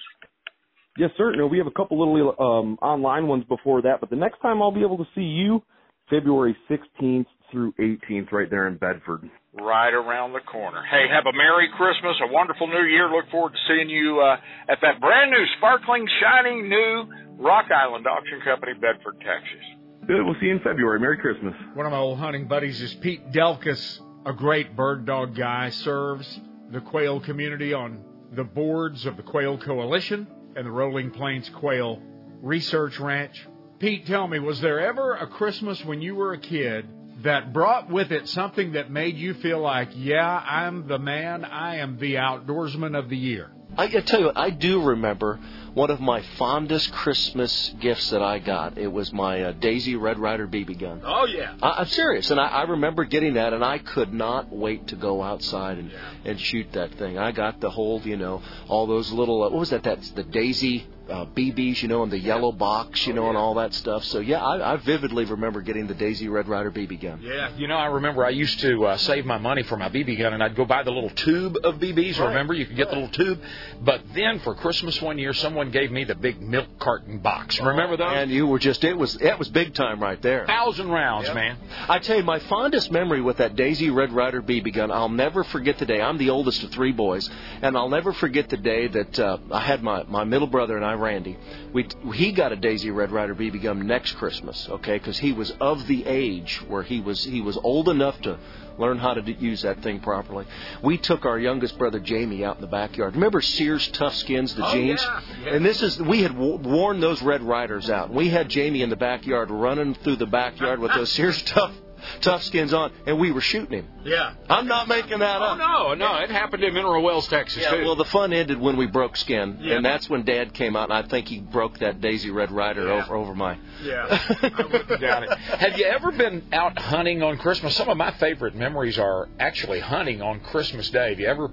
Yes, 0.99 1.11
sir. 1.19 1.35
No, 1.37 1.47
we 1.47 1.59
have 1.59 1.67
a 1.67 1.73
couple 1.73 1.99
little 1.99 2.35
um, 2.39 2.79
online 2.81 3.27
ones 3.27 3.45
before 3.49 3.83
that, 3.83 4.01
but 4.01 4.09
the 4.09 4.17
next 4.17 4.41
time 4.41 4.63
I'll 4.63 4.73
be 4.73 4.81
able 4.81 4.97
to 4.99 5.07
see 5.15 5.23
you, 5.23 5.63
February 6.09 6.57
16th 6.71 7.27
through 7.53 7.73
18th, 7.79 8.33
right 8.33 8.49
there 8.49 8.67
in 8.67 8.77
Bedford. 8.77 9.29
Right 9.53 9.93
around 9.93 10.33
the 10.33 10.41
corner. 10.41 10.83
Hey, 10.91 11.07
have 11.13 11.27
a 11.27 11.37
Merry 11.37 11.69
Christmas, 11.77 12.17
a 12.29 12.33
wonderful 12.33 12.67
New 12.67 12.85
Year. 12.85 13.09
Look 13.11 13.31
forward 13.31 13.53
to 13.53 13.59
seeing 13.69 13.91
you 13.91 14.21
uh, 14.21 14.37
at 14.73 14.79
that 14.83 15.01
brand 15.01 15.31
new, 15.31 15.45
sparkling, 15.59 16.07
shining 16.21 16.69
new 16.69 17.05
Rock 17.39 17.67
Island 17.71 18.07
Auction 18.07 18.41
Company, 18.45 18.73
Bedford, 18.75 19.17
Texas. 19.21 19.65
Good. 20.07 20.25
We'll 20.25 20.37
see 20.41 20.47
you 20.47 20.53
in 20.53 20.61
February. 20.61 21.01
Merry 21.01 21.19
Christmas. 21.19 21.55
One 21.75 21.85
of 21.85 21.93
my 21.93 21.99
old 21.99 22.19
hunting 22.19 22.49
buddies 22.49 22.81
is 22.81 22.95
Pete 22.95 23.33
Delkus, 23.33 24.01
a 24.25 24.33
great 24.33 24.77
bird 24.77 25.05
dog 25.05 25.35
guy, 25.35 25.71
serves 25.71 26.41
the 26.71 26.81
quail 26.81 27.21
community 27.21 27.73
on 27.73 28.05
the 28.33 28.45
boards 28.45 29.07
of 29.07 29.17
the 29.17 29.23
Quail 29.23 29.59
Coalition 29.59 30.27
and 30.57 30.67
the 30.67 30.71
Rolling 30.71 31.11
Plains 31.11 31.49
Quail 31.51 32.03
Research 32.43 32.99
Ranch. 32.99 33.47
Pete, 33.79 34.07
tell 34.07 34.27
me, 34.27 34.39
was 34.39 34.61
there 34.61 34.81
ever 34.81 35.15
a 35.15 35.27
Christmas 35.27 35.85
when 35.85 36.01
you 36.01 36.15
were 36.15 36.33
a 36.33 36.39
kid 36.39 36.87
that 37.23 37.53
brought 37.53 37.91
with 37.91 38.11
it 38.11 38.29
something 38.29 38.73
that 38.73 38.91
made 38.91 39.17
you 39.17 39.35
feel 39.35 39.61
like, 39.61 39.91
yeah, 39.95 40.43
I'm 40.45 40.87
the 40.89 40.99
man, 40.99 41.45
I 41.45 41.77
am 41.77 41.99
the 41.99 42.15
outdoorsman 42.15 42.99
of 42.99 43.09
the 43.09 43.17
year? 43.17 43.51
I, 43.77 43.85
I 43.85 43.89
tell 43.89 44.21
you 44.21 44.27
what, 44.27 44.39
I 44.39 44.51
do 44.51 44.83
remember 44.83 45.39
one 45.75 45.91
of 45.91 46.01
my 46.01 46.23
fondest 46.39 46.91
Christmas 46.93 47.75
gifts 47.81 48.11
that 48.11 48.23
I 48.23 48.39
got. 48.39 48.79
It 48.79 48.87
was 48.87 49.13
my 49.13 49.43
uh, 49.43 49.53
Daisy 49.53 49.95
Red 49.95 50.19
Ryder 50.19 50.49
BB 50.49 50.79
gun. 50.81 51.03
Oh, 51.05 51.27
yeah. 51.27 51.55
I, 51.63 51.81
I'm 51.81 51.87
serious, 51.87 52.31
and 52.31 52.41
I, 52.41 52.47
I 52.47 52.63
remember 52.63 53.05
getting 53.05 53.35
that, 53.35 53.53
and 53.53 53.63
I 53.63 53.79
could 53.79 54.15
not 54.15 54.51
wait 54.51 54.87
to 54.89 54.97
go 54.97 55.23
outside 55.23 55.79
and 55.79 55.91
and 56.25 56.41
shoot 56.41 56.73
that 56.73 56.95
thing. 56.95 57.19
I 57.19 57.33
got 57.33 57.61
the 57.61 57.71
whole, 57.71 58.01
you 58.03 58.17
know, 58.17 58.43
all 58.69 58.87
those 58.87 59.13
little 59.13 59.43
uh, 59.43 59.51
what 59.51 59.59
was 59.59 59.71
that? 59.71 59.83
That's 59.83 60.11
the 60.13 60.23
Daisy 60.23 60.87
uh, 61.09 61.27
BBs, 61.27 61.83
you 61.83 61.89
know, 61.89 62.03
in 62.03 62.11
the 62.11 62.19
yellow 62.19 62.53
box, 62.53 63.07
you 63.07 63.13
know, 63.13 63.29
and 63.29 63.37
all 63.37 63.55
that 63.55 63.75
stuff. 63.75 64.05
So 64.05 64.21
yeah, 64.21 64.45
I, 64.45 64.75
I 64.75 64.77
vividly 64.77 65.25
remember 65.25 65.61
getting 65.61 65.87
the 65.87 65.95
Daisy 65.95 66.29
Red 66.29 66.49
Ryder 66.49 66.71
BB 66.71 67.01
gun. 67.01 67.21
Yeah, 67.23 67.55
you 67.57 67.69
know, 67.69 67.77
I 67.77 67.87
remember 67.87 68.25
I 68.25 68.31
used 68.31 68.61
to 68.61 68.87
uh, 68.87 68.97
save 68.97 69.25
my 69.25 69.39
money 69.39 69.63
for 69.63 69.77
my 69.77 69.89
BB 69.89 70.19
gun, 70.19 70.35
and 70.35 70.43
I'd 70.43 70.57
go 70.57 70.65
buy 70.65 70.83
the 70.83 70.91
little 70.91 71.11
tube 71.11 71.57
of 71.63 71.77
BBs. 71.77 72.19
Right. 72.19 72.29
Remember, 72.29 72.55
you 72.55 72.67
could 72.67 72.77
get 72.77 72.89
the 72.89 72.95
little 72.97 73.11
tube. 73.11 73.41
But 73.83 74.03
then 74.15 74.41
for 74.41 74.55
Christmas 74.55 75.01
one 75.01 75.19
year, 75.19 75.33
someone 75.33 75.71
gave 75.71 75.91
me 75.91 76.05
the 76.05 76.15
big 76.15 76.41
milk 76.41 76.69
carton 76.79 77.19
box. 77.19 77.61
Remember 77.61 77.97
those? 77.97 78.13
And 78.13 78.31
you 78.31 78.47
were 78.47 78.59
just 78.59 78.83
it 78.85 78.97
was 78.97 79.17
it 79.21 79.39
was 79.39 79.49
big 79.49 79.75
time 79.75 80.01
right 80.01 80.21
there. 80.23 80.47
Thousand 80.47 80.89
rounds, 80.89 81.33
man. 81.33 81.57
I 81.89 81.99
tell 81.99 82.17
you, 82.17 82.23
my 82.23 82.39
fondest 82.41 82.91
memory 82.91 83.21
with 83.21 83.39
that 83.39 83.57
Daisy 83.57 83.91
Red 83.91 84.13
Ryder 84.13 84.43
BB 84.43 84.75
gun, 84.75 84.91
I'll 84.91 85.09
never 85.09 85.45
forget 85.45 85.79
the 85.79 85.87
day. 85.87 86.01
I'm 86.01 86.19
the 86.19 86.31
oldest 86.31 86.63
of 86.65 86.71
three 86.71 86.93
boys, 86.93 87.29
and 87.63 87.77
I'll 87.77 87.89
never 87.89 88.13
forget 88.13 88.49
the 88.49 88.57
day 88.57 88.89
that 88.89 89.19
uh, 89.19 89.39
I 89.51 89.61
had 89.61 89.83
my 89.83 90.03
my 90.05 90.25
middle 90.25 90.47
brother 90.49 90.77
and 90.77 90.85
I 90.85 90.96
Randy. 90.97 91.37
We 91.73 91.87
he 92.15 92.33
got 92.33 92.53
a 92.53 92.57
Daisy 92.57 92.91
Red 92.91 93.11
Ryder 93.13 93.35
BB 93.35 93.63
gun 93.63 93.87
next 93.87 94.13
Christmas, 94.17 94.69
okay, 94.69 94.99
because 94.99 95.19
he 95.19 95.33
was 95.33 95.51
of 95.61 95.87
the 95.87 96.05
age 96.07 96.63
where 96.69 96.83
he 96.83 97.01
was 97.01 97.23
he 97.25 97.41
was 97.41 97.57
old 97.57 97.89
enough 97.89 98.21
to 98.23 98.39
learn 98.79 98.99
how 98.99 99.15
to 99.15 99.23
d- 99.23 99.37
use 99.41 99.63
that 99.63 99.83
thing 99.83 100.01
properly. 100.01 100.45
We 100.83 100.99
took 100.99 101.25
our 101.25 101.39
youngest 101.39 101.79
brother 101.79 101.99
Jamie 101.99 102.45
out 102.45 102.57
in 102.57 102.61
the 102.61 102.67
backyard. 102.67 103.15
Remember 103.15 103.41
Sears 103.41 103.89
Tough 103.89 104.15
Skins, 104.17 104.55
the 104.55 104.67
Oh, 104.67 104.73
jeans? 104.73 105.03
yeah, 105.03 105.21
yeah. 105.45 105.55
And 105.55 105.65
this 105.65 105.83
is 105.83 105.99
we 106.01 106.23
had 106.23 106.33
w- 106.33 106.57
worn 106.59 107.01
those 107.01 107.23
Red 107.23 107.43
Ryders 107.43 107.89
out. 107.89 108.13
We 108.13 108.29
had 108.29 108.49
Jamie 108.51 108.83
in 108.83 108.91
the 108.91 108.97
backyard 108.97 109.51
running 109.51 109.95
through 109.95 110.17
the 110.17 110.27
backyard 110.27 110.79
with 110.81 110.93
those 110.93 111.11
Sears 111.13 111.43
Tough 111.45 111.73
Tough 112.21 112.43
Skins 112.43 112.73
on, 112.73 112.93
and 113.07 113.19
we 113.19 113.31
were 113.33 113.41
shooting 113.41 113.79
him. 113.81 113.89
Yeah. 114.05 114.33
I'm 114.49 114.67
not 114.67 114.89
making 114.89 115.19
that 115.21 115.43
up. 115.43 115.59
Oh, 115.61 115.95
no, 115.95 115.95
no. 115.95 116.17
It 116.23 116.31
happened 116.31 116.63
in 116.65 116.75
Mineral 116.75 117.03
Wells, 117.03 117.27
Texas, 117.29 117.63
Yeah, 117.63 117.71
too. 117.77 117.85
well, 117.85 117.97
the 117.97 118.05
fun 118.05 118.33
ended 118.33 118.61
when 118.61 118.77
we 118.77 118.87
broke 118.87 119.17
skin, 119.17 119.59
Yeah. 119.61 119.77
and 119.77 119.85
that's 119.85 120.09
when 120.09 120.25
Dad 120.25 120.55
came 120.55 120.77
out, 120.77 120.91
and 120.91 120.93
I 120.93 121.03
think 121.09 121.29
he 121.29 121.41
broke 121.41 121.79
that 121.79 122.01
Daisy 122.01 122.31
Red 122.31 122.51
Ryder 122.53 122.87
Yeah. 122.87 123.03
over 123.05 123.17
over 123.17 123.35
my. 123.35 123.57
Yeah, 123.83 124.07
I 124.43 124.63
wouldn't 124.71 125.01
doubt 125.01 125.23
it. 125.25 125.31
Have 125.39 125.79
you 125.79 125.85
ever 125.87 126.13
been 126.13 126.45
out 126.53 126.79
hunting 126.79 127.23
on 127.23 127.39
Christmas? 127.39 127.75
Some 127.77 127.89
of 127.89 127.97
my 127.97 128.11
favorite 128.13 128.55
memories 128.55 128.99
are 128.99 129.29
actually 129.41 129.81
hunting 129.81 130.23
on 130.23 130.41
Christmas 130.41 130.89
Day. 130.91 131.11
Have 131.11 131.21
you 131.21 131.27
ever 131.27 131.51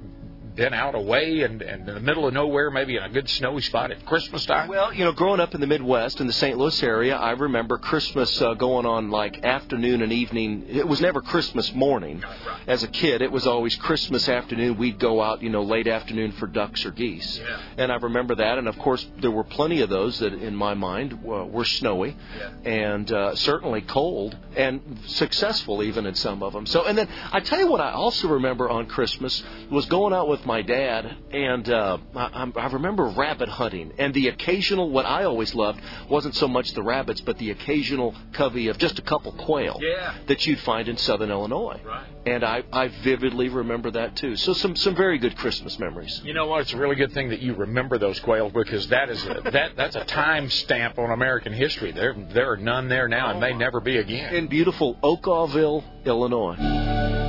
been 0.56 0.74
out 0.74 0.96
away 0.96 1.42
and, 1.42 1.62
and 1.62 1.88
in 1.88 1.96
the 1.96 2.00
middle 2.00 2.28
of 2.28 2.34
nowhere, 2.34 2.70
maybe 2.70 2.96
in 2.96 3.04
a 3.04 3.10
good 3.10 3.30
snowy 3.30 3.62
spot 3.62 3.92
at 3.92 4.06
Christmas 4.06 4.46
time? 4.46 4.68
Well, 4.68 4.94
you 4.94 5.04
know, 5.04 5.12
growing 5.12 5.40
up 5.40 5.56
in 5.56 5.62
the 5.62 5.68
Midwest 5.68 6.20
in 6.20 6.28
the 6.28 6.34
St. 6.34 6.58
Louis 6.58 6.84
area, 6.84 7.16
I 7.16 7.32
remember 7.32 7.78
Christmas 7.78 8.42
uh, 8.42 8.54
going 8.54 8.86
on 8.86 9.10
like 9.10 9.44
afternoon 9.44 10.02
and 10.02 10.12
evening. 10.12 10.66
It 10.68 10.88
was 10.88 11.02
never 11.02 11.22
Christmas 11.22 11.74
morning. 11.74 12.24
As 12.68 12.84
a 12.84 12.88
kid, 12.88 13.22
it 13.22 13.32
was 13.32 13.48
always 13.48 13.76
Christmas 13.76 14.30
afternoon. 14.30 14.78
We'd 14.78 15.00
go 15.00 15.22
out, 15.22 15.42
you 15.42 15.50
know, 15.50 15.64
late 15.64 15.88
afternoon 15.88 16.34
for 16.34 16.48
ducks 16.48 16.86
or 16.86 16.92
geese. 16.92 17.42
And 17.78 17.92
I 17.92 17.96
remember 17.96 18.36
that. 18.36 18.58
And 18.58 18.68
of 18.68 18.78
course, 18.80 19.06
there 19.20 19.32
were 19.32 19.44
plenty 19.44 19.82
of 19.82 19.90
those 19.90 20.20
that, 20.20 20.34
in 20.34 20.56
my 20.56 20.74
mind, 20.74 21.24
were, 21.24 21.46
were 21.46 21.66
snowy 21.66 22.16
and 22.64 23.12
uh, 23.12 23.36
certainly 23.36 23.82
cold 23.82 24.38
and 24.56 25.00
successful 25.08 25.84
even 25.84 26.06
in 26.06 26.16
some 26.16 26.44
of 26.44 26.54
them. 26.54 26.66
So, 26.66 26.86
and 26.86 26.98
then 26.98 27.08
I 27.32 27.40
tell 27.40 27.60
you 27.60 27.68
what, 27.68 27.82
I 27.82 27.92
also 27.92 28.28
remember 28.28 28.70
on 28.70 28.86
Christmas 28.88 29.44
was 29.70 29.86
going 29.88 30.14
out 30.14 30.28
with 30.28 30.43
my 30.46 30.62
dad, 30.62 31.16
and 31.32 31.70
uh, 31.70 31.98
I, 32.16 32.26
I'm- 32.34 32.54
remember 32.74 33.06
rabbit 33.06 33.50
hunting, 33.50 33.94
and 33.98 34.14
the 34.14 34.28
occasional. 34.30 34.90
What 34.90 35.06
I 35.06 35.24
always 35.26 35.54
loved 35.56 35.80
wasn't 36.10 36.36
so 36.36 36.48
much 36.48 36.72
the 36.74 36.84
rabbits, 36.84 37.22
but 37.22 37.38
the 37.38 37.52
occasional 37.52 38.16
covey 38.34 38.68
of 38.68 38.78
just 38.78 38.98
a 39.00 39.02
couple 39.02 39.32
quail 39.34 39.78
Yeah. 39.82 40.16
that 40.28 40.46
you'd 40.48 40.60
find 40.60 40.88
in 40.88 40.98
southern 40.98 41.30
Illinois. 41.32 41.80
Right. 41.86 42.08
And 42.26 42.44
I, 42.44 42.64
I 42.72 42.88
vividly 43.04 43.50
remember 43.50 43.92
that 43.92 44.16
too. 44.16 44.36
So 44.38 44.54
some 44.54 44.76
some 44.76 44.96
very 44.96 45.18
good 45.18 45.36
Christmas 45.38 45.78
memories. 45.78 46.22
You 46.24 46.34
know 46.34 46.48
what? 46.48 46.62
It's 46.62 46.74
a 46.74 46.78
really 46.78 46.96
good 46.96 47.12
thing 47.12 47.30
that 47.30 47.40
you 47.42 47.54
remember 47.54 47.98
those 47.98 48.20
quails 48.22 48.54
because 48.54 48.88
that 48.88 49.10
is 49.10 49.24
a, 49.26 49.42
that 49.52 49.76
that's 49.76 49.96
a 49.96 50.06
time 50.06 50.50
stamp 50.50 50.98
on 50.98 51.12
American 51.12 51.54
history. 51.54 51.92
There 51.92 52.16
there 52.34 52.52
are 52.52 52.58
none 52.58 52.88
there 52.88 53.08
now 53.08 53.30
and 53.32 53.40
may 53.40 53.54
never 53.54 53.80
be 53.82 53.98
again. 53.98 54.34
In 54.34 54.48
beautiful 54.48 54.96
Okawville, 55.04 55.84
Illinois. 56.06 57.23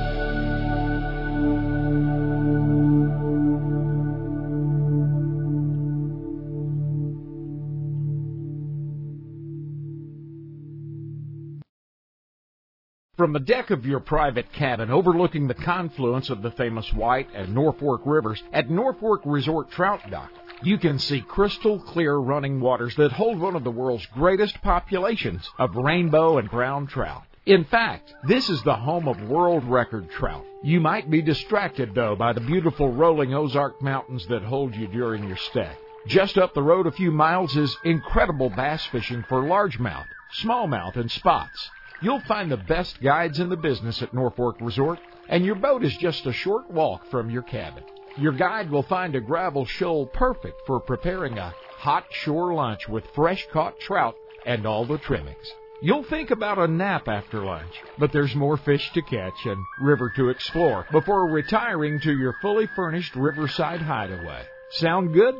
From 13.25 13.33
the 13.33 13.39
deck 13.39 13.71
of 13.71 13.87
your 13.87 14.01
private 14.01 14.53
cabin 14.53 14.91
overlooking 14.91 15.47
the 15.47 15.55
confluence 15.55 16.29
of 16.29 16.43
the 16.43 16.51
famous 16.51 16.93
White 16.93 17.27
and 17.33 17.55
Norfork 17.55 18.01
rivers 18.05 18.43
at 18.53 18.69
Norfork 18.69 19.21
Resort 19.25 19.71
Trout 19.71 19.99
Dock, 20.11 20.29
you 20.61 20.77
can 20.77 20.99
see 20.99 21.21
crystal 21.21 21.79
clear 21.79 22.17
running 22.17 22.59
waters 22.59 22.95
that 22.97 23.11
hold 23.11 23.39
one 23.39 23.55
of 23.55 23.63
the 23.63 23.71
world's 23.71 24.05
greatest 24.13 24.61
populations 24.61 25.49
of 25.57 25.75
rainbow 25.75 26.37
and 26.37 26.51
brown 26.51 26.85
trout. 26.85 27.23
In 27.47 27.63
fact, 27.63 28.13
this 28.27 28.47
is 28.47 28.61
the 28.61 28.75
home 28.75 29.07
of 29.07 29.27
world 29.27 29.63
record 29.63 30.07
trout. 30.11 30.45
You 30.61 30.79
might 30.79 31.09
be 31.09 31.23
distracted 31.23 31.95
though 31.95 32.15
by 32.15 32.31
the 32.31 32.41
beautiful 32.41 32.93
rolling 32.93 33.33
Ozark 33.33 33.81
Mountains 33.81 34.27
that 34.27 34.43
hold 34.43 34.75
you 34.75 34.85
during 34.85 35.27
your 35.27 35.37
stay. 35.37 35.71
Just 36.05 36.37
up 36.37 36.53
the 36.53 36.61
road 36.61 36.85
a 36.85 36.91
few 36.91 37.09
miles 37.09 37.57
is 37.57 37.75
incredible 37.85 38.51
bass 38.51 38.85
fishing 38.85 39.25
for 39.27 39.41
largemouth, 39.41 40.05
smallmouth, 40.43 40.95
and 40.95 41.09
spots. 41.09 41.71
You'll 42.01 42.21
find 42.21 42.51
the 42.51 42.57
best 42.57 43.01
guides 43.01 43.39
in 43.39 43.49
the 43.49 43.57
business 43.57 44.01
at 44.01 44.11
Norfork 44.11 44.55
Resort, 44.59 44.99
and 45.29 45.45
your 45.45 45.55
boat 45.55 45.83
is 45.83 45.95
just 45.97 46.25
a 46.25 46.33
short 46.33 46.69
walk 46.69 47.09
from 47.09 47.29
your 47.29 47.41
cabin. 47.43 47.83
Your 48.17 48.33
guide 48.33 48.69
will 48.69 48.83
find 48.83 49.15
a 49.15 49.21
gravel 49.21 49.65
shoal 49.65 50.05
perfect 50.05 50.61
for 50.67 50.79
preparing 50.79 51.37
a 51.37 51.53
hot 51.77 52.05
shore 52.11 52.53
lunch 52.53 52.87
with 52.87 53.05
fresh 53.15 53.45
caught 53.51 53.79
trout 53.79 54.15
and 54.45 54.65
all 54.65 54.85
the 54.85 54.97
trimmings. 54.97 55.53
You'll 55.81 56.03
think 56.03 56.31
about 56.31 56.57
a 56.57 56.67
nap 56.67 57.07
after 57.07 57.43
lunch, 57.43 57.73
but 57.97 58.11
there's 58.11 58.35
more 58.35 58.57
fish 58.57 58.89
to 58.93 59.01
catch 59.01 59.45
and 59.45 59.57
river 59.81 60.11
to 60.15 60.29
explore 60.29 60.85
before 60.91 61.29
retiring 61.29 61.99
to 62.01 62.17
your 62.17 62.35
fully 62.41 62.67
furnished 62.75 63.15
riverside 63.15 63.81
hideaway. 63.81 64.43
Sound 64.71 65.13
good? 65.13 65.35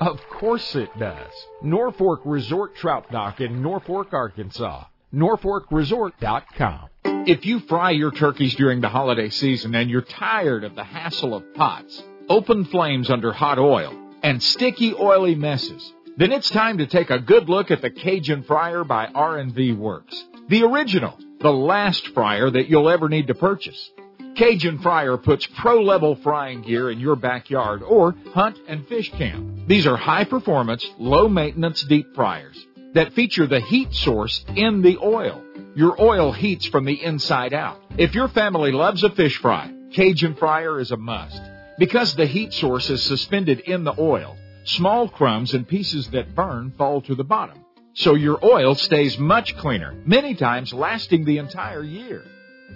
Of 0.00 0.20
course 0.28 0.74
it 0.76 0.90
does. 0.98 1.32
Norfork 1.62 2.20
Resort 2.24 2.74
Trout 2.76 3.10
Dock 3.10 3.40
in 3.40 3.62
Norfork, 3.62 4.12
Arkansas. 4.12 4.84
NorforkResort.com. 5.14 6.88
If 7.26 7.46
you 7.46 7.60
fry 7.60 7.92
your 7.92 8.10
turkeys 8.10 8.54
during 8.54 8.80
the 8.80 8.88
holiday 8.88 9.30
season 9.30 9.74
and 9.74 9.88
you're 9.88 10.02
tired 10.02 10.64
of 10.64 10.74
the 10.74 10.84
hassle 10.84 11.34
of 11.34 11.54
pots, 11.54 12.02
open 12.28 12.64
flames 12.66 13.10
under 13.10 13.32
hot 13.32 13.58
oil, 13.58 13.98
and 14.22 14.42
sticky 14.42 14.94
oily 14.94 15.34
messes, 15.34 15.92
then 16.16 16.32
it's 16.32 16.50
time 16.50 16.78
to 16.78 16.86
take 16.86 17.10
a 17.10 17.18
good 17.18 17.48
look 17.48 17.70
at 17.70 17.80
the 17.80 17.90
Cajun 17.90 18.42
Fryer 18.42 18.84
by 18.84 19.06
R&V 19.06 19.72
Works. 19.72 20.22
The 20.48 20.64
original, 20.64 21.18
the 21.40 21.50
last 21.50 22.08
fryer 22.08 22.50
that 22.50 22.68
you'll 22.68 22.90
ever 22.90 23.08
need 23.08 23.28
to 23.28 23.34
purchase. 23.34 23.90
Cajun 24.36 24.80
Fryer 24.80 25.16
puts 25.16 25.46
pro 25.46 25.80
level 25.80 26.16
frying 26.16 26.62
gear 26.62 26.90
in 26.90 26.98
your 26.98 27.16
backyard 27.16 27.82
or 27.82 28.14
hunt 28.32 28.58
and 28.66 28.86
fish 28.88 29.10
camp. 29.12 29.68
These 29.68 29.86
are 29.86 29.96
high 29.96 30.24
performance, 30.24 30.84
low 30.98 31.28
maintenance 31.28 31.82
deep 31.84 32.14
fryers 32.14 32.66
that 32.94 33.12
feature 33.12 33.46
the 33.46 33.60
heat 33.60 33.92
source 33.94 34.44
in 34.56 34.82
the 34.82 34.98
oil. 34.98 35.42
Your 35.74 36.00
oil 36.00 36.32
heats 36.32 36.66
from 36.66 36.84
the 36.84 37.02
inside 37.02 37.52
out. 37.52 37.80
If 37.98 38.14
your 38.14 38.28
family 38.28 38.72
loves 38.72 39.02
a 39.02 39.10
fish 39.10 39.36
fry, 39.38 39.72
Cajun 39.92 40.36
Fryer 40.36 40.80
is 40.80 40.90
a 40.90 40.96
must. 40.96 41.40
Because 41.78 42.14
the 42.14 42.26
heat 42.26 42.52
source 42.52 42.88
is 42.90 43.02
suspended 43.02 43.60
in 43.60 43.84
the 43.84 43.94
oil, 43.98 44.36
small 44.64 45.08
crumbs 45.08 45.54
and 45.54 45.66
pieces 45.66 46.08
that 46.10 46.34
burn 46.34 46.72
fall 46.78 47.02
to 47.02 47.14
the 47.14 47.24
bottom. 47.24 47.64
So 47.94 48.14
your 48.14 48.44
oil 48.44 48.74
stays 48.74 49.18
much 49.18 49.56
cleaner, 49.56 49.94
many 50.04 50.34
times 50.34 50.72
lasting 50.72 51.24
the 51.24 51.38
entire 51.38 51.82
year. 51.82 52.24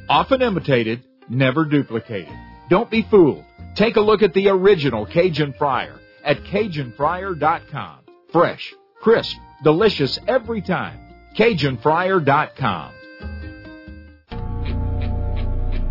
Often 0.09 0.43
imitated, 0.43 1.05
never 1.29 1.65
duplicated. 1.65 2.35
Don't 2.69 2.91
be 2.91 3.03
fooled. 3.03 3.45
Take 3.75 3.97
a 3.97 4.01
look 4.01 4.23
at 4.23 4.35
the 4.35 4.49
original 4.49 5.07
Cajun 5.07 5.55
Fryer 5.59 5.99
at 6.25 6.43
CajunFryer.com. 6.45 7.99
Fresh, 8.33 8.75
crisp, 9.01 9.37
delicious 9.63 10.19
every 10.27 10.61
time. 10.61 10.99
CajunFryer.com. 11.37 12.93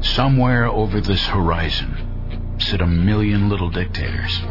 Somewhere 0.01 0.67
over 0.67 1.01
this 1.01 1.25
horizon 1.25 2.07
sit 2.59 2.81
a 2.81 2.87
million 2.87 3.49
little 3.49 3.69
dictators, 3.69 4.41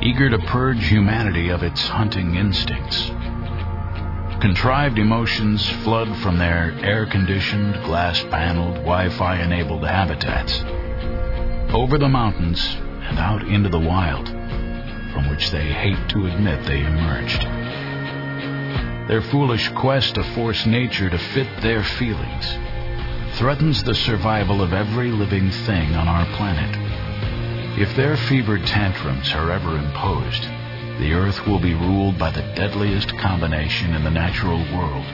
eager 0.00 0.30
to 0.30 0.38
purge 0.38 0.84
humanity 0.86 1.50
of 1.50 1.62
its 1.62 1.86
hunting 1.86 2.34
instincts. 2.34 3.10
Contrived 4.40 4.98
emotions 4.98 5.68
flood 5.84 6.08
from 6.22 6.38
their 6.38 6.72
air 6.82 7.06
conditioned, 7.06 7.74
glass 7.84 8.20
paneled, 8.24 8.76
Wi 8.76 9.10
Fi 9.10 9.40
enabled 9.40 9.84
habitats 9.84 10.62
over 11.72 11.96
the 11.96 12.08
mountains 12.08 12.62
and 13.02 13.18
out 13.18 13.46
into 13.46 13.68
the 13.68 13.78
wild, 13.78 14.28
from 14.28 15.30
which 15.30 15.50
they 15.50 15.72
hate 15.72 16.08
to 16.08 16.26
admit 16.26 16.64
they 16.66 16.80
emerged. 16.80 17.61
Their 19.12 19.20
foolish 19.20 19.68
quest 19.72 20.14
to 20.14 20.24
force 20.34 20.64
nature 20.64 21.10
to 21.10 21.18
fit 21.18 21.60
their 21.60 21.84
feelings 21.84 22.56
threatens 23.36 23.84
the 23.84 23.94
survival 23.94 24.62
of 24.62 24.72
every 24.72 25.10
living 25.10 25.50
thing 25.50 25.94
on 25.94 26.08
our 26.08 26.24
planet. 26.34 27.78
If 27.78 27.94
their 27.94 28.16
fevered 28.16 28.64
tantrums 28.64 29.30
are 29.34 29.50
ever 29.50 29.76
imposed, 29.76 30.44
the 30.98 31.12
earth 31.12 31.46
will 31.46 31.58
be 31.58 31.74
ruled 31.74 32.18
by 32.18 32.30
the 32.30 32.40
deadliest 32.54 33.14
combination 33.18 33.92
in 33.92 34.02
the 34.02 34.10
natural 34.10 34.60
world 34.74 35.04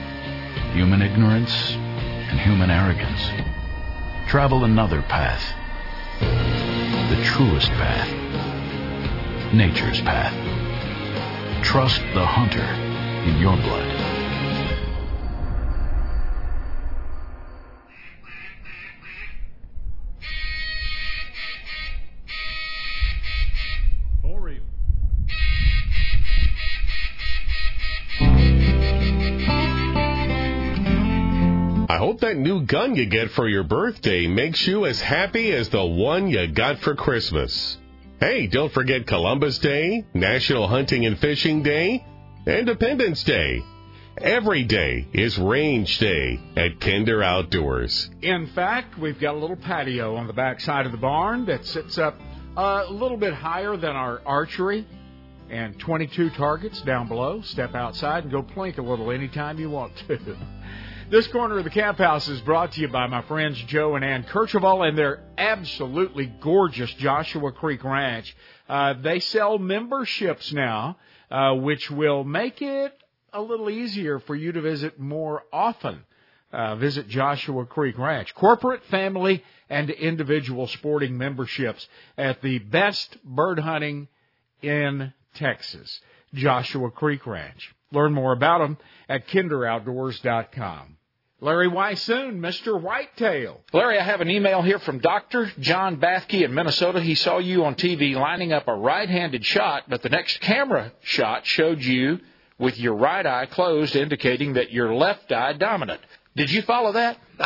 human 0.71 1.01
ignorance 1.01 1.53
and 1.73 2.39
human 2.39 2.71
arrogance. 2.71 3.29
Travel 4.29 4.63
another 4.63 5.01
path, 5.01 5.43
the 6.21 7.21
truest 7.25 7.67
path, 7.71 9.53
nature's 9.53 9.99
path. 9.99 10.33
Trust 11.65 11.99
the 12.13 12.25
hunter 12.25 12.88
in 13.25 13.37
your 13.39 13.55
blood. 13.57 14.09
I 31.91 31.97
hope 31.97 32.21
that 32.21 32.37
new 32.37 32.61
gun 32.61 32.95
you 32.95 33.07
get 33.07 33.31
for 33.31 33.49
your 33.49 33.63
birthday 33.63 34.27
makes 34.27 34.65
you 34.65 34.85
as 34.85 35.01
happy 35.01 35.51
as 35.51 35.69
the 35.69 35.85
one 35.85 36.29
you 36.29 36.47
got 36.47 36.79
for 36.79 36.95
Christmas. 36.95 37.77
Hey, 38.19 38.47
don't 38.47 38.71
forget 38.71 39.07
Columbus 39.07 39.59
Day, 39.59 40.05
National 40.13 40.67
Hunting 40.67 41.05
and 41.05 41.17
Fishing 41.19 41.63
Day, 41.63 42.05
Independence 42.49 43.23
Day. 43.23 43.63
Every 44.17 44.63
day 44.63 45.07
is 45.13 45.37
Range 45.37 45.97
Day 45.99 46.39
at 46.55 46.79
Kinder 46.81 47.21
Outdoors. 47.21 48.09
In 48.23 48.47
fact, 48.47 48.97
we've 48.97 49.19
got 49.19 49.35
a 49.35 49.37
little 49.37 49.55
patio 49.55 50.15
on 50.15 50.25
the 50.25 50.33
back 50.33 50.59
side 50.59 50.87
of 50.87 50.91
the 50.91 50.97
barn 50.97 51.45
that 51.45 51.65
sits 51.65 51.99
up 51.99 52.19
a 52.57 52.85
little 52.89 53.17
bit 53.17 53.33
higher 53.33 53.77
than 53.77 53.91
our 53.91 54.19
archery 54.25 54.87
and 55.49 55.79
22 55.79 56.31
targets 56.31 56.81
down 56.81 57.07
below. 57.07 57.41
Step 57.41 57.75
outside 57.75 58.23
and 58.23 58.31
go 58.31 58.41
plink 58.41 58.79
a 58.79 58.81
little 58.81 59.11
anytime 59.11 59.59
you 59.59 59.69
want 59.69 59.95
to. 60.07 60.37
This 61.09 61.25
corner 61.25 61.57
of 61.57 61.63
the 61.63 61.71
camp 61.71 61.97
house 61.97 62.27
is 62.27 62.39
brought 62.41 62.73
to 62.73 62.81
you 62.81 62.87
by 62.87 63.07
my 63.07 63.23
friends 63.23 63.59
Joe 63.63 63.95
and 63.95 64.05
Ann 64.05 64.25
Kercheval 64.25 64.87
and 64.87 64.95
their 64.95 65.23
absolutely 65.39 66.27
gorgeous 66.39 66.93
Joshua 66.93 67.51
Creek 67.51 67.83
Ranch. 67.83 68.35
Uh, 68.67 68.93
they 68.93 69.19
sell 69.19 69.57
memberships 69.57 70.53
now, 70.53 70.97
uh, 71.31 71.53
which 71.55 71.89
will 71.89 72.23
make 72.23 72.61
it 72.61 72.93
a 73.33 73.41
little 73.41 73.69
easier 73.69 74.19
for 74.19 74.35
you 74.35 74.51
to 74.51 74.61
visit 74.61 74.99
more 74.99 75.43
often. 75.51 76.03
Uh, 76.51 76.75
visit 76.75 77.07
Joshua 77.07 77.65
Creek 77.65 77.97
Ranch. 77.99 78.33
Corporate, 78.33 78.83
family, 78.85 79.43
and 79.69 79.91
individual 79.91 80.65
sporting 80.65 81.15
memberships 81.15 81.87
at 82.17 82.41
the 82.41 82.57
best 82.57 83.17
bird 83.23 83.59
hunting 83.59 84.07
in 84.63 85.13
Texas, 85.35 86.01
Joshua 86.33 86.89
Creek 86.89 87.27
Ranch. 87.27 87.73
Learn 87.91 88.13
more 88.13 88.33
about 88.33 88.59
them 88.59 88.77
at 89.07 89.27
kinderoutdoors.com. 89.27 90.97
Larry 91.41 91.69
Weishuhn, 91.69 92.39
Mr. 92.39 92.79
Whitetail. 92.79 93.61
Larry, 93.71 93.97
I 93.97 94.03
have 94.03 94.19
an 94.19 94.29
email 94.29 94.61
here 94.61 94.79
from 94.79 94.99
Dr. 94.99 95.49
John 95.59 95.95
Bathke 95.95 96.43
in 96.43 96.53
Minnesota. 96.53 96.99
He 96.99 97.15
saw 97.15 97.37
you 97.37 97.63
on 97.63 97.75
TV 97.75 98.13
lining 98.13 98.51
up 98.51 98.67
a 98.67 98.75
right-handed 98.75 99.45
shot, 99.45 99.83
but 99.87 100.01
the 100.01 100.09
next 100.09 100.41
camera 100.41 100.91
shot 101.01 101.45
showed 101.45 101.81
you 101.81 102.19
with 102.57 102.77
your 102.77 102.95
right 102.95 103.25
eye 103.25 103.45
closed, 103.45 103.95
indicating 103.95 104.53
that 104.53 104.73
your 104.73 104.93
left 104.93 105.31
eye 105.31 105.53
dominant. 105.53 106.01
Did 106.39 106.51
you 106.51 106.61
follow 106.61 106.93
that? 106.93 107.17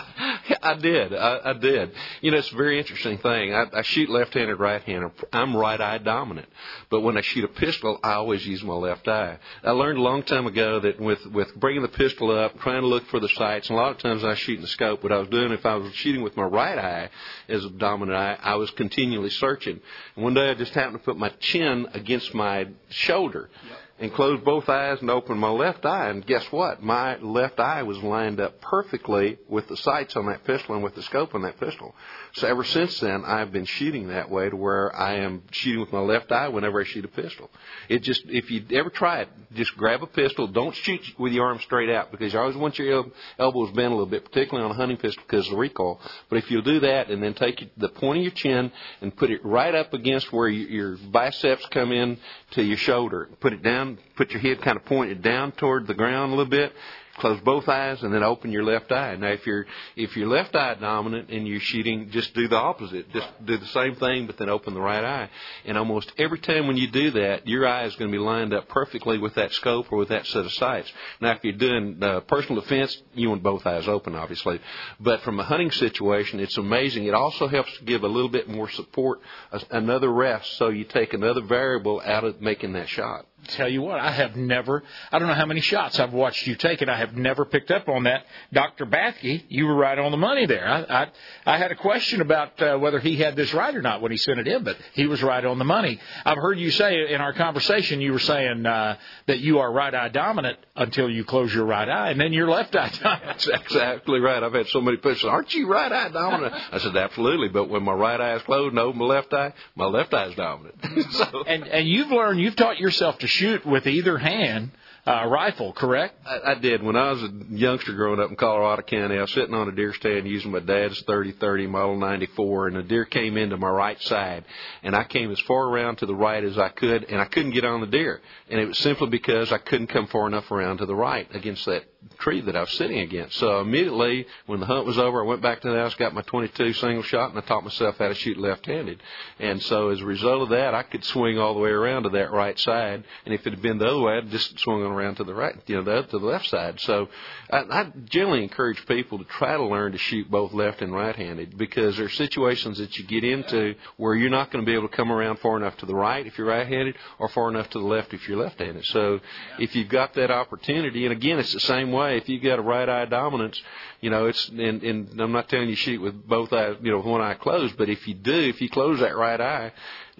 I 0.62 0.76
did. 0.80 1.16
I, 1.16 1.40
I 1.46 1.54
did. 1.54 1.94
You 2.22 2.30
know, 2.30 2.38
it's 2.38 2.52
a 2.52 2.56
very 2.56 2.78
interesting 2.78 3.18
thing. 3.18 3.52
I, 3.52 3.66
I 3.74 3.82
shoot 3.82 4.08
left-handed, 4.08 4.56
right-handed. 4.60 5.10
I'm 5.32 5.58
right-eye 5.58 5.98
dominant, 5.98 6.48
but 6.92 7.02
when 7.02 7.18
I 7.18 7.22
shoot 7.22 7.44
a 7.44 7.48
pistol, 7.48 8.00
I 8.04 8.14
always 8.14 8.46
use 8.46 8.64
my 8.64 8.76
left 8.76 9.08
eye. 9.08 9.40
I 9.64 9.72
learned 9.72 9.98
a 9.98 10.02
long 10.04 10.22
time 10.22 10.46
ago 10.46 10.80
that 10.80 11.00
with 11.00 11.26
with 11.26 11.56
bringing 11.56 11.82
the 11.82 11.88
pistol 11.88 12.30
up, 12.30 12.60
trying 12.60 12.82
to 12.82 12.88
look 12.88 13.08
for 13.08 13.20
the 13.20 13.30
sights, 13.30 13.68
and 13.72 13.80
a 13.80 13.82
lot 13.82 13.94
of 13.94 13.98
times 13.98 14.24
I 14.24 14.28
was 14.28 14.38
shooting 14.38 14.62
the 14.62 14.68
scope. 14.68 15.02
What 15.02 15.12
I 15.12 15.18
was 15.18 15.30
doing, 15.30 15.52
if 15.54 15.66
I 15.66 15.74
was 15.74 15.92
shooting 15.96 16.22
with 16.22 16.38
my 16.38 16.44
right 16.44 16.78
eye 16.78 17.10
as 17.50 17.66
a 17.66 17.72
dominant 17.72 18.16
eye, 18.16 18.38
I 18.44 18.58
was 18.58 18.70
continually 18.72 19.32
searching. 19.32 19.80
And 20.16 20.24
one 20.24 20.36
day 20.36 20.52
I 20.52 20.54
just 20.54 20.76
happened 20.76 21.00
to 21.00 21.04
put 21.04 21.18
my 21.18 21.30
chin 21.40 21.88
against 21.96 22.36
my 22.36 22.68
shoulder. 22.90 23.50
Yep 23.68 23.78
and 24.00 24.14
closed 24.14 24.44
both 24.44 24.70
eyes 24.70 25.00
and 25.02 25.10
opened 25.10 25.40
my 25.40 25.50
left 25.50 25.86
eye. 25.86 26.10
And 26.10 26.26
guess 26.26 26.46
what? 26.52 26.82
My 26.82 27.18
left 27.18 27.60
eye 27.60 27.84
was 27.84 27.98
lined 28.00 28.40
up 28.40 28.60
perfectly 28.60 29.38
with 29.48 29.68
the 29.68 29.78
sights 29.78 30.16
on 30.16 30.26
that 30.28 30.44
pistol 30.44 30.76
and 30.76 30.84
with 30.84 30.96
the 30.96 31.04
scope 31.04 31.36
on 31.36 31.44
that 31.44 31.60
pistol. 31.60 31.96
So 32.36 32.48
ever 32.48 32.64
since 32.64 33.00
then, 33.00 33.24
I've 33.26 33.52
been 33.52 33.66
shooting 33.66 34.08
that 34.08 34.28
way 34.28 34.50
to 34.50 34.56
where 34.56 34.96
I 34.96 35.18
am 35.18 35.44
shooting 35.52 35.82
with 35.82 35.94
my 35.94 36.00
left 36.00 36.32
eye 36.32 36.48
whenever 36.48 36.82
I 36.82 36.84
shoot 36.84 37.06
a 37.06 37.08
pistol. 37.08 37.52
It 37.90 38.02
just, 38.02 38.24
if 38.28 38.50
you 38.50 38.66
ever 38.72 38.90
try 38.90 39.22
it, 39.22 39.30
just 39.54 39.78
grab 39.78 40.02
a 40.02 40.08
pistol. 40.08 40.48
Don't 40.48 40.76
shoot 40.76 41.00
with 41.20 41.32
your 41.32 41.46
arm 41.46 41.60
straight 41.60 41.92
out 41.92 42.10
because 42.10 42.34
you 42.34 42.40
always 42.40 42.56
want 42.56 42.80
your 42.80 42.92
el- 42.92 43.12
elbows 43.38 43.70
bent 43.74 43.92
a 43.92 43.96
little 43.96 44.08
bit, 44.08 44.26
particularly 44.26 44.66
on 44.66 44.72
a 44.72 44.74
hunting 44.74 44.98
pistol 44.98 45.22
because 45.28 45.46
of 45.46 45.52
the 45.52 45.58
recoil. 45.58 46.02
But 46.30 46.38
if 46.38 46.50
you'll 46.50 46.64
do 46.64 46.80
that 46.80 47.12
and 47.12 47.22
then 47.22 47.36
take 47.36 47.72
the 47.78 47.90
point 47.90 48.18
of 48.18 48.24
your 48.24 48.32
chin 48.32 48.72
and 49.02 49.16
put 49.16 49.30
it 49.30 49.46
right 49.46 49.76
up 49.76 49.94
against 49.94 50.34
where 50.34 50.50
your 50.50 50.98
biceps 51.12 51.68
come 51.68 51.92
in 51.92 52.18
to 52.52 52.64
your 52.64 52.78
shoulder, 52.78 53.30
put 53.42 53.54
it 53.54 53.62
down, 53.62 54.00
put 54.16 54.32
your 54.32 54.42
head 54.42 54.60
kind 54.64 54.78
of 54.78 54.86
pointed 54.86 55.22
down 55.22 55.52
toward 55.52 55.86
the 55.86 55.94
ground 55.94 56.34
a 56.34 56.36
little 56.36 56.50
bit, 56.50 56.74
close 57.18 57.40
both 57.42 57.68
eyes 57.68 58.02
and 58.02 58.14
then 58.14 58.24
open 58.24 58.52
your 58.52 58.64
left 58.64 58.92
eye. 58.92 59.16
Now, 59.16 59.30
if 59.30 59.46
you're 59.46 59.66
if 59.96 60.16
you're 60.18 60.28
left 60.28 60.56
eye 60.56 60.76
dominant 60.76 61.30
and 61.30 61.48
you're 61.48 61.60
shooting, 61.60 62.10
just 62.10 62.34
do 62.34 62.48
the 62.48 62.56
opposite. 62.56 63.12
Just 63.12 63.28
do 63.46 63.58
the 63.58 63.68
same 63.68 63.96
thing, 63.96 64.26
but 64.26 64.38
then 64.38 64.50
open 64.50 64.74
the 64.74 64.82
right 64.82 65.04
eye. 65.04 65.30
And 65.66 65.78
almost 65.78 66.12
every 66.18 66.40
time 66.40 66.68
when 66.68 66.78
you 66.78 66.88
do 66.88 67.12
that, 67.12 67.48
your 67.48 67.68
eye 67.68 67.86
is 67.86 67.96
going 67.96 68.12
to 68.12 68.18
be 68.18 68.24
lined 68.24 68.54
up 68.54 68.68
perfectly 68.68 69.18
with 69.18 69.36
that 69.36 69.52
scope 69.54 69.92
or 69.92 69.98
with 69.98 70.10
that 70.10 70.26
set 70.28 70.46
of 70.46 70.52
sights. 70.54 70.92
Now, 71.22 71.32
if 71.32 71.44
you're 71.44 71.54
doing 71.54 72.02
uh, 72.02 72.22
personal 72.22 72.62
defense, 72.62 73.02
you 73.14 73.30
want 73.30 73.44
both 73.44 73.66
eyes 73.66 73.88
open, 73.88 74.16
obviously. 74.16 74.60
But 75.00 75.22
from 75.22 75.40
a 75.40 75.44
hunting 75.44 75.72
situation, 75.72 76.40
it's 76.40 76.58
amazing. 76.58 77.06
It 77.06 77.14
also 77.14 77.48
helps 77.48 77.78
to 77.78 77.84
give 77.84 78.04
a 78.04 78.08
little 78.08 78.30
bit 78.30 78.50
more 78.50 78.70
support, 78.70 79.22
another 79.70 80.12
rest, 80.12 80.58
so 80.58 80.70
you 80.70 80.84
take 80.84 81.14
another 81.14 81.42
variable 81.42 82.02
out 82.04 82.24
of 82.24 82.42
making 82.42 82.74
that 82.74 82.90
shot 82.90 83.26
tell 83.50 83.70
you 83.70 83.82
what, 83.82 84.00
I 84.00 84.12
have 84.12 84.36
never, 84.36 84.84
I 85.12 85.20
don't 85.20 85.28
know 85.28 85.34
how 85.34 85.46
many 85.46 85.62
shots 85.62 86.00
I've 86.00 86.14
watched 86.14 86.46
you 86.48 86.56
take, 86.56 86.82
and 86.82 86.90
I 86.90 86.98
have 86.98 87.16
never 87.16 87.46
picked 87.46 87.72
up 87.72 87.88
on 87.90 88.04
that. 88.04 88.26
Dr. 88.52 88.86
Bathke, 88.86 89.44
you 89.50 89.66
were 89.66 89.76
right 89.76 89.98
on 89.98 90.12
the 90.12 90.18
money 90.18 90.46
there. 90.46 90.68
I, 90.68 90.82
I, 90.84 91.08
I 91.46 91.58
had 91.58 91.72
a 91.72 91.76
question 91.76 92.22
about 92.22 92.62
uh, 92.62 92.78
whether 92.78 93.00
he 93.00 93.18
had 93.18 93.36
this 93.36 93.54
right 93.54 93.76
or 93.76 93.82
not 93.82 94.02
when 94.02 94.12
he 94.12 94.18
sent 94.18 94.40
it 94.40 94.48
in, 94.48 94.64
but 94.64 94.78
he 94.94 95.08
was 95.08 95.22
right 95.22 95.44
on 95.44 95.60
the 95.60 95.66
money. 95.66 96.00
I've 96.26 96.38
heard 96.38 96.60
you 96.60 96.72
say 96.72 97.14
in 97.14 97.22
our 97.22 97.34
conversation, 97.34 98.02
you 98.02 98.14
were 98.14 98.20
saying 98.20 98.66
uh, 98.66 98.98
that 99.28 99.40
you 99.40 99.60
are 99.60 99.72
right 99.72 99.94
eye 99.94 100.10
dominant 100.10 100.58
until 100.76 101.10
you 101.10 101.24
close 101.24 101.54
your 101.54 101.66
right 101.66 101.88
eye, 101.88 102.10
and 102.12 102.20
then 102.20 102.34
you're 102.34 102.50
left 102.50 102.76
eye 102.76 102.90
dominant. 103.02 103.24
That's 103.26 103.48
exactly 103.48 104.20
right. 104.20 104.42
I've 104.42 104.54
had 104.54 104.68
so 104.68 104.82
many 104.82 104.98
people 104.98 105.16
say, 105.16 105.28
aren't 105.28 105.54
you 105.54 105.68
right 105.68 105.92
eye 105.92 106.10
dominant? 106.10 106.54
I 106.72 106.80
said, 106.80 106.96
absolutely, 106.96 107.50
but 107.50 107.70
when 107.70 107.84
my 107.84 107.94
right 107.94 108.20
eye 108.20 108.36
is 108.36 108.42
closed 108.44 108.72
and 108.72 108.80
open 108.80 109.00
my 109.00 109.06
left 109.06 109.34
eye, 109.34 109.54
my 109.76 109.86
left 109.86 110.14
eye 110.14 110.28
is 110.28 110.36
dominant. 110.36 110.76
so. 111.12 111.44
And, 111.44 111.68
and 111.68 111.88
you've 111.88 112.10
learned, 112.10 112.40
you've 112.40 112.56
taught 112.56 112.80
yourself 112.80 113.18
to 113.20 113.28
shoot 113.34 113.66
with 113.66 113.88
either 113.88 114.18
hand 114.18 114.72
uh, 115.06 115.26
rifle, 115.28 115.74
correct? 115.74 116.16
I, 116.26 116.52
I 116.52 116.56
did. 116.56 116.82
When 116.82 116.96
I 116.96 117.12
was 117.12 117.24
a 117.24 117.30
youngster 117.50 117.94
growing 117.94 118.22
up 118.22 118.30
in 118.30 118.38
Colorado 118.38 118.84
County, 118.84 119.18
I 119.18 119.22
was 119.22 119.34
sitting 119.34 119.54
on 119.54 119.68
a 119.68 119.72
deer 119.72 119.94
stand 119.94 120.28
using 120.28 120.52
my 120.52 120.60
dad's 120.60 121.02
30-30 121.04 121.68
Model 121.70 121.98
94, 121.98 122.68
and 122.68 122.78
a 122.78 122.84
deer 122.84 123.04
came 123.04 123.36
into 123.36 123.58
my 123.58 123.70
right 123.70 124.02
side, 124.02 124.46
and 124.82 124.96
I 124.96 125.04
came 125.04 125.30
as 125.32 125.40
far 125.42 125.68
around 125.68 125.98
to 125.98 126.06
the 126.06 126.16
right 126.16 126.44
as 126.44 126.58
I 126.58 126.70
could, 126.70 127.04
and 127.06 127.20
I 127.20 127.26
couldn't 127.26 127.52
get 127.52 127.66
on 127.66 127.82
the 127.82 127.88
deer, 127.88 128.22
and 128.50 128.62
it 128.62 128.66
was 128.66 128.78
simply 128.78 129.10
because 129.10 129.52
I 129.52 129.58
couldn't 129.58 129.88
come 129.88 130.08
far 130.08 130.28
enough 130.28 130.50
around 130.50 130.78
to 130.78 130.86
the 130.86 130.96
right 130.96 131.28
against 131.36 131.66
that 131.66 131.84
tree 132.20 132.42
that 132.42 132.56
I 132.56 132.62
was 132.62 132.72
sitting 132.72 133.00
against. 133.00 133.38
So 133.38 133.62
immediately, 133.62 134.26
when 134.46 134.60
the 134.60 134.66
hunt 134.66 134.86
was 134.86 134.98
over, 134.98 135.24
I 135.24 135.28
went 135.28 135.42
back 135.42 135.62
to 135.62 135.70
the 135.70 135.78
house, 135.78 135.96
got 135.96 136.14
my 136.14 136.22
22 136.22 136.74
single 136.74 137.04
shot, 137.04 137.30
and 137.30 137.38
I 137.38 137.42
taught 137.42 137.64
myself 137.64 137.98
how 137.98 138.08
to 138.08 138.16
shoot 138.16 138.38
left-handed. 138.38 139.02
And 139.40 139.62
so 139.64 139.90
as 139.90 140.02
a 140.02 140.06
result 140.06 140.44
of 140.44 140.50
that, 140.50 140.74
I 140.74 140.84
could 140.84 141.04
swing 141.04 141.38
all 141.38 141.54
the 141.54 141.60
way 141.60 141.70
around 141.70 142.04
to 142.04 142.10
that 142.10 142.32
right 142.32 142.58
side, 142.60 143.04
and 143.26 143.34
if 143.34 143.46
it 143.48 143.52
had 143.52 143.62
been 143.62 143.78
the 143.78 143.88
other 143.88 144.00
way, 144.00 144.18
I'd 144.18 144.30
just 144.30 144.60
swung 144.60 144.82
around 144.84 145.16
to 145.16 145.24
the 145.24 145.34
right, 145.34 145.56
you 145.68 145.76
know, 145.76 145.84
the, 145.84 146.04
to 146.08 146.20
the 146.20 146.26
left 146.26 146.48
side. 146.48 146.80
So 146.82 147.08
I, 147.50 147.60
I 147.60 147.92
generally 148.06 148.44
encourage 148.44 148.86
people 148.86 149.18
to 149.20 149.26
try 149.26 149.56
to 149.56 149.64
learn 149.64 149.92
to 149.94 149.98
shoot 149.98 150.30
both 150.30 150.54
left 150.54 150.82
and 150.82 150.94
right-handed 150.94 151.58
because 151.58 151.98
there 151.98 152.06
are 152.06 152.10
situations 152.10 152.78
that 152.78 152.98
you 152.98 153.06
get 153.06 153.24
into 153.24 153.76
where 153.98 154.16
you're 154.16 154.30
not 154.30 154.52
going 154.52 154.64
to 154.64 154.70
be 154.70 154.76
able 154.76 154.88
to 154.88 154.96
come 154.96 155.12
around 155.12 155.40
far 155.40 155.58
enough 155.58 155.78
to 155.78 155.86
the 155.86 155.96
right 155.96 156.26
if 156.26 156.38
you're 156.38 156.48
right-handed 156.48 156.96
or 157.20 157.30
far 157.30 157.50
enough 157.50 157.70
to 157.70 157.80
the 157.80 157.86
left 157.86 158.14
if 158.14 158.28
you're 158.28 158.38
left-handed. 158.38 158.86
So 158.86 159.20
if 159.60 159.76
you've 159.76 159.90
got 159.90 160.14
that 160.16 160.32
opportunity, 160.32 161.06
and 161.06 161.12
again, 161.12 161.40
it's 161.40 161.54
the 161.54 161.60
same 161.60 161.92
way. 161.94 162.18
If 162.18 162.28
you 162.28 162.40
got 162.40 162.60
a 162.60 162.62
right 162.62 162.88
eye 162.90 163.06
dominance, 163.06 163.62
you 164.02 164.10
know, 164.10 164.26
it's 164.26 164.50
and, 164.50 164.84
and 164.84 165.22
I'm 165.22 165.32
not 165.32 165.48
telling 165.48 165.70
you 165.70 165.76
shoot 165.76 166.02
with 166.02 166.28
both 166.28 166.52
eyes, 166.52 166.76
you 166.82 166.92
know, 166.92 166.98
with 166.98 167.06
one 167.06 167.22
eye 167.22 167.36
closed, 167.36 167.78
but 167.78 167.90
if 167.90 168.08
you 168.08 168.14
do, 168.14 168.34
if 168.34 168.62
you 168.62 168.70
close 168.70 169.00
that 169.00 169.16
right 169.16 169.40
eye, 169.40 169.72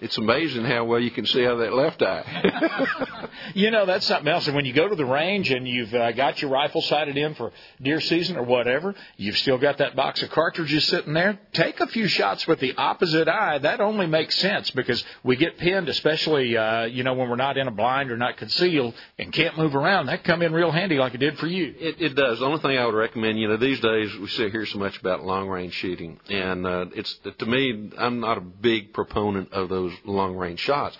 it's 0.04 0.18
amazing 0.18 0.66
how 0.66 0.84
well 0.84 1.00
you 1.00 1.10
can 1.10 1.24
see 1.24 1.46
out 1.46 1.54
of 1.54 1.58
that 1.60 1.72
left 1.72 2.02
eye. 2.02 3.28
you 3.54 3.70
know, 3.70 3.86
that's 3.86 4.06
something 4.06 4.28
else. 4.28 4.46
And 4.46 4.54
when 4.54 4.66
you 4.66 4.74
go 4.74 4.86
to 4.86 4.94
the 4.94 5.06
range 5.06 5.50
and 5.50 5.66
you've 5.66 5.94
uh, 5.94 6.12
got 6.12 6.42
your 6.42 6.50
rifle 6.50 6.82
sighted 6.82 7.16
in 7.16 7.34
for 7.34 7.52
deer 7.80 8.02
season 8.02 8.36
or 8.36 8.42
whatever, 8.42 8.94
you've 9.16 9.38
still 9.38 9.56
got 9.56 9.78
that 9.78 9.96
box 9.96 10.22
of 10.22 10.28
cartridges 10.28 10.84
sitting 10.84 11.14
there. 11.14 11.40
Take 11.54 11.80
a 11.80 11.86
few 11.86 12.06
shots 12.06 12.46
with 12.46 12.60
the 12.60 12.74
opposite 12.76 13.28
eye. 13.28 13.56
That 13.56 13.80
only 13.80 14.06
makes 14.06 14.38
sense 14.38 14.70
because 14.72 15.02
we 15.22 15.36
get 15.36 15.56
pinned, 15.56 15.88
especially 15.88 16.54
uh, 16.54 16.84
you 16.84 17.02
know 17.02 17.14
when 17.14 17.30
we're 17.30 17.36
not 17.36 17.56
in 17.56 17.66
a 17.66 17.72
blind 17.72 18.10
or 18.10 18.18
not 18.18 18.36
concealed 18.36 18.92
and 19.18 19.32
can't 19.32 19.56
move 19.56 19.74
around. 19.74 20.06
That 20.06 20.22
come 20.22 20.42
in 20.42 20.52
real 20.52 20.70
handy 20.70 20.98
like 20.98 21.14
it 21.14 21.18
did 21.18 21.38
for 21.38 21.46
you. 21.46 21.74
It, 21.78 22.02
it 22.02 22.14
does. 22.14 22.40
The 22.40 22.44
only 22.44 22.60
thing 22.60 22.76
I 22.76 22.84
would 22.84 22.94
recommend, 22.94 23.38
you 23.38 23.48
know, 23.48 23.56
these 23.56 23.80
days 23.80 24.14
we 24.18 24.28
sit 24.28 24.52
here 24.52 24.66
so 24.66 24.78
much 24.78 25.00
about 25.00 25.24
long 25.24 25.48
range 25.48 25.72
shooting, 25.72 26.20
and 26.28 26.66
uh, 26.66 26.84
it's 26.94 27.18
to 27.38 27.46
me, 27.46 27.90
I'm 27.96 28.20
not 28.20 28.36
a 28.36 28.42
big 28.42 28.92
proponent 28.92 29.52
of 29.54 29.70
those 29.70 29.93
those 30.02 30.06
long 30.06 30.36
range 30.36 30.60
shots. 30.60 30.96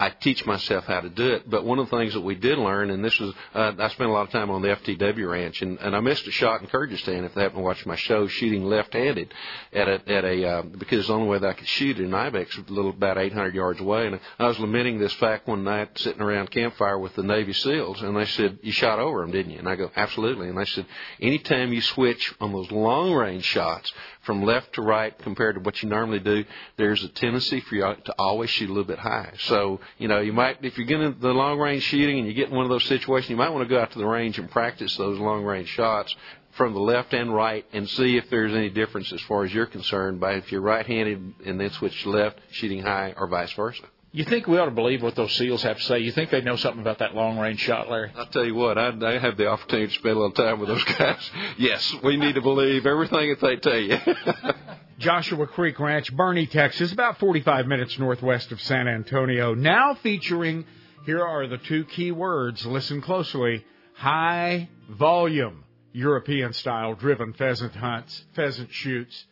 I 0.00 0.10
teach 0.10 0.46
myself 0.46 0.84
how 0.84 1.00
to 1.00 1.08
do 1.08 1.32
it. 1.32 1.50
But 1.50 1.64
one 1.64 1.80
of 1.80 1.90
the 1.90 1.96
things 1.96 2.14
that 2.14 2.20
we 2.20 2.36
did 2.36 2.56
learn, 2.56 2.90
and 2.90 3.04
this 3.04 3.18
was, 3.18 3.34
uh, 3.52 3.72
I 3.80 3.88
spent 3.88 4.08
a 4.08 4.12
lot 4.12 4.22
of 4.22 4.30
time 4.30 4.48
on 4.48 4.62
the 4.62 4.68
FTW 4.68 5.28
ranch, 5.28 5.60
and, 5.60 5.76
and 5.78 5.96
I 5.96 5.98
missed 5.98 6.24
a 6.28 6.30
shot 6.30 6.60
in 6.60 6.68
Kyrgyzstan. 6.68 7.24
If 7.24 7.34
they 7.34 7.42
happen 7.42 7.58
to 7.58 7.64
watch 7.64 7.84
my 7.84 7.96
show, 7.96 8.28
shooting 8.28 8.64
left-handed 8.64 9.34
at 9.72 9.88
a, 9.88 9.94
at 10.08 10.24
a 10.24 10.48
uh, 10.48 10.62
because 10.62 11.08
the 11.08 11.14
only 11.14 11.28
way 11.28 11.38
that 11.40 11.48
I 11.48 11.52
could 11.52 11.66
shoot 11.66 11.98
in 11.98 12.14
Ibex, 12.14 12.56
a 12.58 12.72
little 12.72 12.92
about 12.92 13.18
800 13.18 13.56
yards 13.56 13.80
away. 13.80 14.06
And 14.06 14.20
I 14.38 14.46
was 14.46 14.60
lamenting 14.60 15.00
this 15.00 15.14
fact 15.14 15.48
one 15.48 15.64
night, 15.64 15.98
sitting 15.98 16.22
around 16.22 16.52
campfire 16.52 16.98
with 16.98 17.16
the 17.16 17.24
Navy 17.24 17.52
SEALs, 17.52 18.00
and 18.00 18.16
they 18.16 18.26
said, 18.26 18.60
"You 18.62 18.70
shot 18.70 19.00
over 19.00 19.22
them, 19.22 19.32
didn't 19.32 19.50
you?" 19.50 19.58
And 19.58 19.68
I 19.68 19.74
go, 19.74 19.90
"Absolutely." 19.96 20.48
And 20.48 20.56
they 20.56 20.64
said, 20.64 20.86
"Anytime 21.20 21.72
you 21.72 21.80
switch 21.80 22.32
on 22.40 22.52
those 22.52 22.70
long-range 22.70 23.44
shots." 23.44 23.92
From 24.28 24.42
left 24.42 24.74
to 24.74 24.82
right 24.82 25.18
compared 25.20 25.54
to 25.54 25.60
what 25.62 25.82
you 25.82 25.88
normally 25.88 26.18
do, 26.18 26.44
there's 26.76 27.02
a 27.02 27.08
tendency 27.08 27.60
for 27.60 27.76
you 27.76 27.96
to 28.04 28.14
always 28.18 28.50
shoot 28.50 28.66
a 28.66 28.72
little 28.74 28.84
bit 28.84 28.98
high. 28.98 29.32
So, 29.38 29.80
you 29.96 30.06
know, 30.06 30.20
you 30.20 30.34
might, 30.34 30.62
if 30.62 30.76
you're 30.76 30.86
getting 30.86 31.18
the 31.18 31.32
long 31.32 31.58
range 31.58 31.82
shooting 31.84 32.18
and 32.18 32.28
you 32.28 32.34
get 32.34 32.50
in 32.50 32.54
one 32.54 32.66
of 32.66 32.68
those 32.68 32.84
situations, 32.84 33.30
you 33.30 33.36
might 33.36 33.48
want 33.48 33.66
to 33.66 33.74
go 33.74 33.80
out 33.80 33.90
to 33.92 33.98
the 33.98 34.06
range 34.06 34.38
and 34.38 34.50
practice 34.50 34.94
those 34.98 35.18
long 35.18 35.44
range 35.44 35.68
shots 35.68 36.14
from 36.50 36.74
the 36.74 36.78
left 36.78 37.14
and 37.14 37.34
right 37.34 37.64
and 37.72 37.88
see 37.88 38.18
if 38.18 38.28
there's 38.28 38.52
any 38.52 38.68
difference 38.68 39.10
as 39.14 39.20
far 39.22 39.44
as 39.44 39.54
you're 39.54 39.64
concerned 39.64 40.20
by 40.20 40.34
if 40.34 40.52
you're 40.52 40.60
right 40.60 40.84
handed 40.84 41.32
and 41.46 41.58
then 41.58 41.70
switch 41.70 42.04
left, 42.04 42.38
shooting 42.50 42.82
high, 42.82 43.14
or 43.16 43.28
vice 43.28 43.52
versa. 43.54 43.84
You 44.10 44.24
think 44.24 44.46
we 44.46 44.56
ought 44.58 44.66
to 44.66 44.70
believe 44.70 45.02
what 45.02 45.16
those 45.16 45.32
SEALs 45.36 45.62
have 45.64 45.76
to 45.76 45.82
say? 45.82 45.98
You 45.98 46.12
think 46.12 46.30
they 46.30 46.40
know 46.40 46.56
something 46.56 46.80
about 46.80 46.98
that 47.00 47.14
long 47.14 47.38
range 47.38 47.60
shot, 47.60 47.90
Larry? 47.90 48.10
I'll 48.16 48.26
tell 48.26 48.44
you 48.44 48.54
what, 48.54 48.78
I, 48.78 48.88
I 49.02 49.18
have 49.18 49.36
the 49.36 49.48
opportunity 49.48 49.88
to 49.88 49.92
spend 49.92 50.16
a 50.16 50.18
little 50.18 50.32
time 50.32 50.60
with 50.60 50.68
those 50.68 50.84
guys. 50.84 51.30
Yes, 51.58 51.94
we 52.02 52.16
need 52.16 52.36
to 52.36 52.40
believe 52.40 52.86
everything 52.86 53.30
that 53.30 53.40
they 53.40 53.56
tell 53.56 53.78
you. 53.78 53.98
Joshua 54.98 55.46
Creek 55.46 55.78
Ranch, 55.78 56.14
Boerne, 56.16 56.48
Texas, 56.50 56.90
about 56.92 57.18
45 57.18 57.66
minutes 57.66 57.98
northwest 57.98 58.50
of 58.50 58.60
San 58.62 58.88
Antonio. 58.88 59.54
Now 59.54 59.94
featuring, 59.94 60.64
here 61.04 61.22
are 61.22 61.46
the 61.46 61.58
two 61.58 61.84
key 61.84 62.10
words, 62.10 62.64
listen 62.64 63.02
closely, 63.02 63.64
high 63.94 64.68
volume 64.88 65.64
European 65.92 66.52
style 66.52 66.94
driven 66.94 67.32
pheasant 67.34 67.74
hunts, 67.74 68.24
pheasant 68.34 68.72
shoots. 68.72 69.26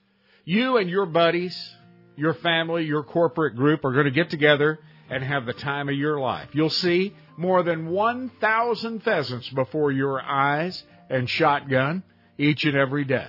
You 0.45 0.77
and 0.77 0.91
your 0.91 1.07
buddies, 1.07 1.76
your 2.17 2.35
family, 2.35 2.85
your 2.85 3.03
corporate 3.03 3.57
group 3.57 3.85
are 3.85 3.93
going 3.93 4.07
to 4.07 4.11
get 4.11 4.31
together 4.31 4.79
and 5.11 5.23
have 5.23 5.47
the 5.47 5.53
time 5.53 5.89
of 5.89 5.95
your 5.95 6.19
life. 6.19 6.49
You'll 6.53 6.71
see 6.71 7.15
more 7.37 7.63
than 7.63 7.89
1,000 7.89 9.03
pheasants 9.03 9.49
before 9.51 9.93
your 9.93 10.21
eyes 10.21 10.83
and 11.09 11.29
shotgun 11.29 12.03
each 12.39 12.65
and 12.65 12.77
every 12.77 13.05
day. 13.05 13.29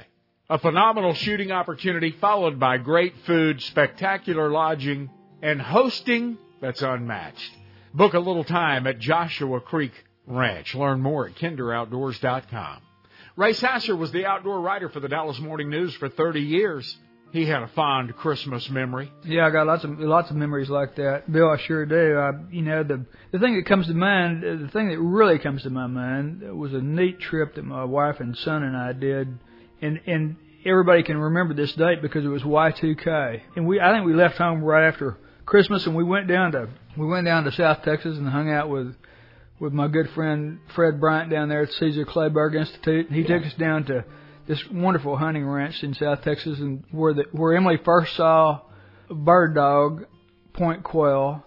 A 0.49 0.57
phenomenal 0.57 1.13
shooting 1.13 1.51
opportunity 1.51 2.11
followed 2.21 2.59
by 2.59 2.77
great 2.77 3.13
food, 3.25 3.61
spectacular 3.61 4.49
lodging, 4.49 5.09
and 5.41 5.61
hosting 5.61 6.37
that's 6.61 6.81
unmatched. 6.81 7.51
Book 7.93 8.13
a 8.13 8.19
little 8.19 8.43
time 8.43 8.87
at 8.87 8.99
Joshua 8.99 9.59
Creek 9.59 9.91
Ranch. 10.25 10.73
Learn 10.73 11.01
more 11.01 11.27
at 11.27 11.35
kinderoutdoors.com. 11.35 12.81
Ray 13.35 13.53
Sasser 13.53 13.95
was 13.95 14.11
the 14.11 14.25
outdoor 14.25 14.61
writer 14.61 14.89
for 14.89 14.99
the 14.99 15.07
Dallas 15.07 15.39
Morning 15.39 15.69
News 15.69 15.93
for 15.95 16.09
30 16.09 16.41
years. 16.41 16.97
He 17.31 17.45
had 17.45 17.61
a 17.61 17.67
fond 17.67 18.15
Christmas 18.15 18.69
memory. 18.69 19.11
Yeah, 19.25 19.45
I 19.45 19.49
got 19.49 19.67
lots 19.67 19.83
of 19.83 19.99
lots 19.99 20.29
of 20.29 20.37
memories 20.37 20.69
like 20.69 20.95
that, 20.95 21.31
Bill. 21.31 21.49
I 21.49 21.57
sure 21.57 21.85
do. 21.85 22.17
I, 22.17 22.31
you 22.51 22.61
know, 22.61 22.83
the 22.83 23.05
the 23.31 23.39
thing 23.39 23.55
that 23.55 23.65
comes 23.65 23.87
to 23.87 23.93
mind, 23.93 24.43
the 24.43 24.69
thing 24.71 24.89
that 24.89 24.99
really 24.99 25.37
comes 25.37 25.63
to 25.63 25.69
my 25.69 25.87
mind, 25.87 26.41
was 26.57 26.73
a 26.73 26.81
neat 26.81 27.19
trip 27.19 27.55
that 27.55 27.65
my 27.65 27.83
wife 27.83 28.19
and 28.19 28.35
son 28.37 28.63
and 28.63 28.77
I 28.77 28.93
did, 28.93 29.37
and 29.81 29.99
and 30.07 30.37
everybody 30.65 31.03
can 31.03 31.17
remember 31.17 31.53
this 31.53 31.73
date 31.73 32.01
because 32.01 32.23
it 32.23 32.29
was 32.29 32.43
Y2K, 32.43 33.41
and 33.55 33.67
we 33.67 33.79
I 33.79 33.93
think 33.93 34.05
we 34.05 34.13
left 34.13 34.37
home 34.37 34.63
right 34.63 34.87
after 34.87 35.17
Christmas, 35.45 35.85
and 35.85 35.95
we 35.95 36.05
went 36.05 36.27
down 36.27 36.53
to 36.53 36.69
we 36.97 37.05
went 37.05 37.25
down 37.25 37.43
to 37.43 37.51
South 37.51 37.83
Texas 37.83 38.17
and 38.17 38.27
hung 38.27 38.49
out 38.49 38.69
with 38.69 38.95
with 39.59 39.73
my 39.73 39.87
good 39.87 40.09
friend 40.11 40.59
Fred 40.75 40.99
Bryant 40.99 41.29
down 41.29 41.49
there 41.49 41.63
at 41.63 41.71
Caesar 41.73 42.05
Kleberg 42.05 42.55
Institute. 42.55 43.07
And 43.07 43.15
he 43.15 43.23
took 43.23 43.43
us 43.43 43.53
down 43.55 43.85
to 43.85 44.05
this 44.47 44.63
wonderful 44.71 45.17
hunting 45.17 45.45
ranch 45.47 45.83
in 45.83 45.93
South 45.93 46.23
Texas, 46.23 46.59
and 46.59 46.83
where 46.91 47.13
the 47.13 47.25
where 47.31 47.55
Emily 47.55 47.77
first 47.83 48.15
saw 48.15 48.61
a 49.09 49.13
bird 49.13 49.55
dog, 49.55 50.05
point 50.53 50.83
quail, 50.83 51.43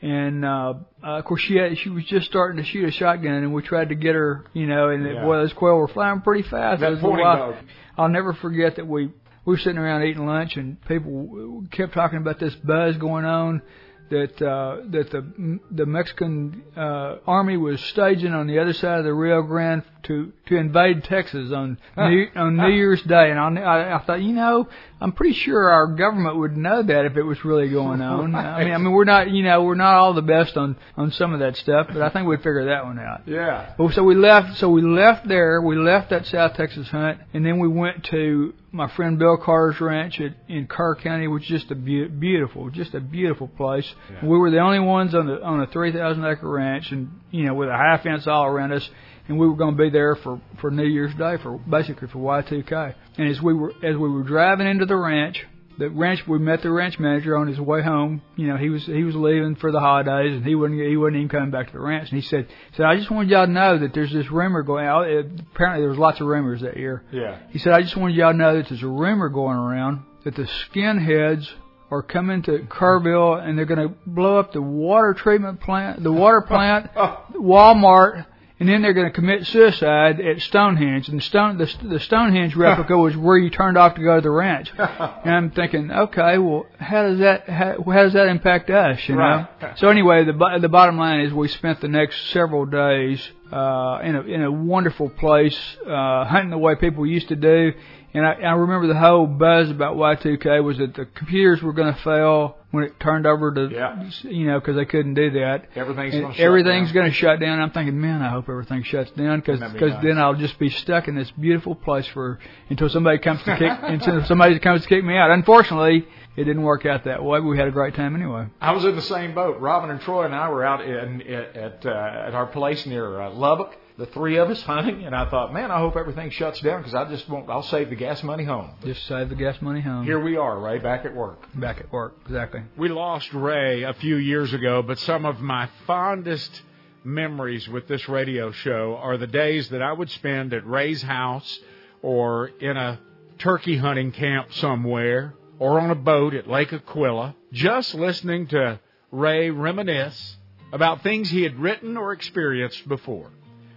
and 0.00 0.44
uh, 0.44 0.74
uh, 1.02 1.18
of 1.18 1.24
course 1.24 1.40
she 1.42 1.56
had, 1.56 1.78
she 1.78 1.88
was 1.88 2.04
just 2.04 2.26
starting 2.26 2.62
to 2.62 2.68
shoot 2.68 2.88
a 2.88 2.92
shotgun, 2.92 3.32
and 3.34 3.54
we 3.54 3.62
tried 3.62 3.88
to 3.90 3.94
get 3.94 4.14
her, 4.14 4.44
you 4.52 4.66
know, 4.66 4.90
and 4.90 5.04
Yeah. 5.06 5.22
boy, 5.22 5.36
those 5.36 5.52
quail 5.52 5.76
were 5.76 5.88
flying 5.88 6.20
pretty 6.20 6.42
fast. 6.42 6.80
That 6.80 6.98
pointing 7.00 7.24
dog. 7.24 7.54
I'll 7.96 8.08
never 8.08 8.32
forget 8.34 8.76
that 8.76 8.86
we 8.86 9.06
we 9.44 9.54
were 9.54 9.58
sitting 9.58 9.78
around 9.78 10.02
eating 10.04 10.26
lunch, 10.26 10.56
and 10.56 10.80
people 10.86 11.64
kept 11.70 11.94
talking 11.94 12.18
about 12.18 12.38
this 12.38 12.54
buzz 12.56 12.96
going 12.96 13.24
on 13.24 13.62
that 14.10 14.42
uh, 14.42 14.76
that 14.90 15.10
the 15.10 15.58
the 15.70 15.86
Mexican 15.86 16.62
uh, 16.76 17.16
army 17.26 17.56
was 17.56 17.80
staging 17.80 18.34
on 18.34 18.46
the 18.46 18.58
other 18.58 18.72
side 18.72 18.98
of 18.98 19.04
the 19.04 19.14
Rio 19.14 19.42
Grande 19.42 19.82
to 20.04 20.32
to 20.46 20.56
invade 20.56 21.04
Texas 21.04 21.52
on 21.52 21.78
New, 21.96 22.26
on 22.34 22.56
New 22.56 22.70
Year's 22.70 23.02
Day, 23.02 23.30
and 23.30 23.38
I, 23.38 23.62
I, 23.62 23.98
I 23.98 24.04
thought, 24.04 24.22
you 24.22 24.32
know, 24.32 24.68
I'm 25.00 25.12
pretty 25.12 25.34
sure 25.34 25.68
our 25.70 25.88
government 25.88 26.38
would 26.38 26.56
know 26.56 26.82
that 26.82 27.04
if 27.06 27.16
it 27.16 27.22
was 27.22 27.44
really 27.44 27.68
going 27.68 28.00
on. 28.02 28.34
I 28.34 28.64
mean, 28.64 28.72
I 28.72 28.78
mean, 28.78 28.92
we're 28.92 29.04
not, 29.04 29.30
you 29.30 29.42
know, 29.42 29.62
we're 29.62 29.74
not 29.74 29.94
all 29.94 30.14
the 30.14 30.22
best 30.22 30.56
on 30.56 30.76
on 30.96 31.10
some 31.12 31.32
of 31.32 31.40
that 31.40 31.56
stuff, 31.56 31.88
but 31.92 32.02
I 32.02 32.10
think 32.10 32.26
we'd 32.26 32.38
figure 32.38 32.66
that 32.66 32.84
one 32.84 32.98
out. 32.98 33.22
Yeah. 33.26 33.74
Well, 33.78 33.90
so 33.90 34.04
we 34.04 34.14
left. 34.14 34.58
So 34.58 34.68
we 34.68 34.82
left 34.82 35.26
there. 35.26 35.60
We 35.60 35.76
left 35.76 36.10
that 36.10 36.26
South 36.26 36.54
Texas 36.54 36.88
hunt, 36.88 37.18
and 37.34 37.44
then 37.44 37.58
we 37.58 37.68
went 37.68 38.04
to 38.10 38.54
my 38.72 38.88
friend 38.96 39.18
Bill 39.18 39.36
Carter's 39.36 39.80
ranch 39.80 40.18
at, 40.20 40.34
in 40.48 40.66
Kerr 40.66 40.94
County, 40.96 41.28
which 41.28 41.44
is 41.44 41.60
just 41.60 41.70
a 41.70 41.74
be- 41.74 42.08
beautiful, 42.08 42.70
just 42.70 42.94
a 42.94 43.00
beautiful 43.00 43.46
place. 43.46 43.86
Yeah. 44.10 44.24
We 44.26 44.38
were 44.38 44.50
the 44.50 44.60
only 44.60 44.80
ones 44.80 45.14
on 45.14 45.26
the 45.26 45.42
on 45.42 45.60
a 45.60 45.66
3,000 45.66 46.24
acre 46.24 46.48
ranch, 46.48 46.90
and 46.90 47.10
you 47.30 47.44
know, 47.44 47.54
with 47.54 47.68
a 47.68 47.76
high 47.76 48.00
fence 48.02 48.26
all 48.26 48.46
around 48.46 48.72
us, 48.72 48.88
and 49.28 49.38
we 49.38 49.46
were 49.46 49.56
going 49.56 49.76
to 49.76 49.82
be 49.82 49.90
there 49.90 50.16
for 50.16 50.40
for 50.60 50.70
New 50.70 50.86
Year's 50.86 51.14
Day 51.14 51.36
for 51.42 51.58
basically 51.58 52.08
for 52.08 52.18
Y2K. 52.18 52.94
And 53.18 53.28
as 53.28 53.40
we 53.40 53.54
were 53.54 53.72
as 53.82 53.96
we 53.96 54.08
were 54.08 54.22
driving 54.22 54.66
into 54.66 54.86
the 54.86 54.96
ranch, 54.96 55.44
the 55.78 55.90
ranch 55.90 56.26
we 56.26 56.38
met 56.38 56.62
the 56.62 56.70
ranch 56.70 56.98
manager 56.98 57.36
on 57.36 57.46
his 57.46 57.58
way 57.58 57.82
home. 57.82 58.22
You 58.36 58.48
know, 58.48 58.56
he 58.56 58.68
was 58.68 58.84
he 58.84 59.04
was 59.04 59.14
leaving 59.14 59.56
for 59.56 59.72
the 59.72 59.80
holidays, 59.80 60.34
and 60.34 60.44
he 60.44 60.54
wasn't 60.54 60.80
he 60.80 60.96
wasn't 60.96 61.16
even 61.16 61.28
coming 61.28 61.50
back 61.50 61.68
to 61.68 61.72
the 61.72 61.80
ranch. 61.80 62.10
And 62.10 62.20
he 62.20 62.26
said, 62.26 62.48
"said 62.76 62.86
I 62.86 62.96
just 62.96 63.10
wanted 63.10 63.30
y'all 63.30 63.46
to 63.46 63.52
know 63.52 63.78
that 63.78 63.94
there's 63.94 64.12
this 64.12 64.30
rumor 64.30 64.62
going 64.62 64.86
out. 64.86 65.08
Apparently, 65.08 65.82
there 65.82 65.90
was 65.90 65.98
lots 65.98 66.20
of 66.20 66.26
rumors 66.26 66.60
that 66.62 66.76
year. 66.76 67.04
Yeah. 67.12 67.38
He 67.50 67.58
said, 67.58 67.72
I 67.72 67.82
just 67.82 67.96
wanted 67.96 68.16
y'all 68.16 68.32
to 68.32 68.38
know 68.38 68.56
that 68.56 68.68
there's 68.68 68.82
a 68.82 68.88
rumor 68.88 69.28
going 69.28 69.56
around 69.56 70.04
that 70.24 70.36
the 70.36 70.48
skinheads 70.70 71.48
are 71.90 72.02
coming 72.02 72.42
to 72.42 72.58
Kerrville 72.60 73.46
and 73.46 73.58
they're 73.58 73.66
going 73.66 73.88
to 73.88 73.94
blow 74.06 74.38
up 74.38 74.52
the 74.52 74.62
water 74.62 75.14
treatment 75.14 75.60
plant, 75.60 76.02
the 76.02 76.12
water 76.12 76.40
plant, 76.40 76.90
Walmart, 77.34 78.24
and 78.62 78.68
then 78.68 78.80
they're 78.80 78.92
going 78.92 79.08
to 79.08 79.12
commit 79.12 79.44
suicide 79.48 80.20
at 80.20 80.40
Stonehenge. 80.40 81.08
And 81.08 81.20
Stone, 81.20 81.58
the, 81.58 81.68
the 81.82 81.98
Stonehenge 81.98 82.54
replica 82.54 82.96
was 83.06 83.16
where 83.16 83.36
you 83.36 83.50
turned 83.50 83.76
off 83.76 83.96
to 83.96 84.00
go 84.00 84.14
to 84.14 84.20
the 84.20 84.30
ranch. 84.30 84.72
And 84.78 85.34
I'm 85.34 85.50
thinking, 85.50 85.90
okay, 85.90 86.38
well, 86.38 86.66
how 86.78 87.02
does 87.02 87.18
that 87.18 87.48
how, 87.48 87.82
how 87.82 88.02
does 88.04 88.12
that 88.12 88.28
impact 88.28 88.70
us? 88.70 89.00
You 89.08 89.16
know. 89.16 89.20
Right. 89.20 89.48
So 89.78 89.88
anyway, 89.88 90.24
the 90.24 90.58
the 90.60 90.68
bottom 90.68 90.96
line 90.96 91.20
is 91.20 91.32
we 91.32 91.48
spent 91.48 91.80
the 91.80 91.88
next 91.88 92.30
several 92.30 92.66
days 92.66 93.20
uh, 93.50 93.98
in 94.04 94.14
a 94.14 94.20
in 94.22 94.42
a 94.42 94.52
wonderful 94.52 95.08
place, 95.08 95.58
uh, 95.86 96.24
hunting 96.24 96.50
the 96.50 96.58
way 96.58 96.76
people 96.76 97.04
used 97.04 97.28
to 97.28 97.36
do. 97.36 97.72
And 98.14 98.26
I, 98.26 98.32
I 98.32 98.52
remember 98.52 98.86
the 98.88 98.98
whole 98.98 99.26
buzz 99.26 99.70
about 99.70 99.96
Y2K 99.96 100.62
was 100.62 100.76
that 100.78 100.94
the 100.94 101.06
computers 101.06 101.62
were 101.62 101.72
going 101.72 101.94
to 101.94 101.98
fail 102.02 102.56
when 102.70 102.84
it 102.84 103.00
turned 103.00 103.26
over 103.26 103.52
to, 103.54 103.68
Yeah. 103.74 104.04
you 104.22 104.46
know, 104.46 104.60
because 104.60 104.76
they 104.76 104.84
couldn't 104.84 105.14
do 105.14 105.30
that. 105.30 105.66
Everything's 105.74 106.14
gonna 106.14 106.34
shut 106.34 106.40
everything's 106.44 106.92
going 106.92 107.06
to 107.10 107.12
shut 107.16 107.40
down. 107.40 107.58
I'm 107.60 107.70
thinking, 107.70 107.98
man, 108.00 108.20
I 108.20 108.28
hope 108.28 108.48
everything 108.50 108.82
shuts 108.82 109.10
down 109.12 109.40
because 109.40 109.60
Wouldn't 109.60 109.78
be 109.80 109.86
nice? 109.90 110.02
then 110.02 110.18
I'll 110.18 110.34
just 110.34 110.58
be 110.58 110.68
stuck 110.68 111.08
in 111.08 111.14
this 111.14 111.30
beautiful 111.32 111.74
place 111.74 112.06
for 112.08 112.38
until 112.68 112.88
somebody 112.90 113.18
comes 113.18 113.42
to 113.44 113.56
kick 113.58 113.72
until 113.82 114.24
somebody 114.26 114.58
comes 114.58 114.82
to 114.82 114.88
kick 114.88 115.04
me 115.04 115.16
out. 115.16 115.30
Unfortunately, 115.30 116.06
it 116.36 116.44
didn't 116.44 116.62
work 116.62 116.84
out 116.86 117.04
that 117.04 117.22
way. 117.22 117.38
But 117.40 117.46
we 117.46 117.56
had 117.58 117.68
a 117.68 117.72
great 117.72 117.94
time 117.94 118.14
anyway. 118.14 118.46
I 118.60 118.72
was 118.72 118.84
in 118.84 118.94
the 118.96 119.02
same 119.02 119.34
boat. 119.34 119.58
Robin 119.60 119.88
and 119.90 120.00
Troy 120.02 120.24
and 120.24 120.34
I 120.34 120.48
were 120.50 120.64
out 120.64 120.82
in, 120.82 121.22
at 121.22 121.56
at, 121.56 121.86
uh, 121.86 122.24
at 122.26 122.34
our 122.34 122.46
place 122.46 122.86
near 122.86 123.20
uh, 123.20 123.30
Lubbock. 123.30 123.74
The 123.98 124.06
three 124.06 124.38
of 124.38 124.50
us 124.50 124.62
hunting, 124.72 125.04
and 125.04 125.14
I 125.14 125.28
thought, 125.28 125.52
man, 125.52 125.70
I 125.70 125.78
hope 125.78 125.96
everything 125.96 126.30
shuts 126.30 126.60
down 126.60 126.80
because 126.80 126.94
I 126.94 127.08
just 127.10 127.28
won't. 127.28 127.48
I'll 127.48 127.62
save 127.62 127.90
the 127.90 127.96
gas 127.96 128.22
money 128.22 128.44
home. 128.44 128.70
Just 128.84 129.06
save 129.06 129.28
the 129.28 129.34
gas 129.34 129.60
money 129.60 129.80
home. 129.80 130.04
Here 130.04 130.20
we 130.20 130.36
are, 130.36 130.58
Ray, 130.58 130.78
back 130.78 131.04
at 131.04 131.14
work. 131.14 131.46
Back 131.54 131.80
at 131.80 131.92
work, 131.92 132.16
exactly. 132.24 132.62
We 132.76 132.88
lost 132.88 133.32
Ray 133.32 133.82
a 133.82 133.94
few 133.94 134.16
years 134.16 134.52
ago, 134.52 134.82
but 134.82 134.98
some 134.98 135.24
of 135.24 135.40
my 135.40 135.68
fondest 135.86 136.62
memories 137.04 137.68
with 137.68 137.88
this 137.88 138.08
radio 138.08 138.52
show 138.52 138.96
are 139.00 139.16
the 139.16 139.26
days 139.26 139.68
that 139.70 139.82
I 139.82 139.92
would 139.92 140.10
spend 140.10 140.52
at 140.52 140.66
Ray's 140.66 141.02
house 141.02 141.60
or 142.00 142.48
in 142.60 142.76
a 142.76 143.00
turkey 143.38 143.76
hunting 143.76 144.12
camp 144.12 144.52
somewhere 144.54 145.34
or 145.58 145.80
on 145.80 145.90
a 145.90 145.96
boat 145.96 146.34
at 146.34 146.48
Lake 146.48 146.70
Aquilla, 146.70 147.34
just 147.52 147.94
listening 147.94 148.46
to 148.48 148.80
Ray 149.10 149.50
reminisce 149.50 150.36
about 150.72 151.02
things 151.02 151.30
he 151.30 151.42
had 151.42 151.58
written 151.58 151.96
or 151.96 152.12
experienced 152.12 152.88
before. 152.88 153.30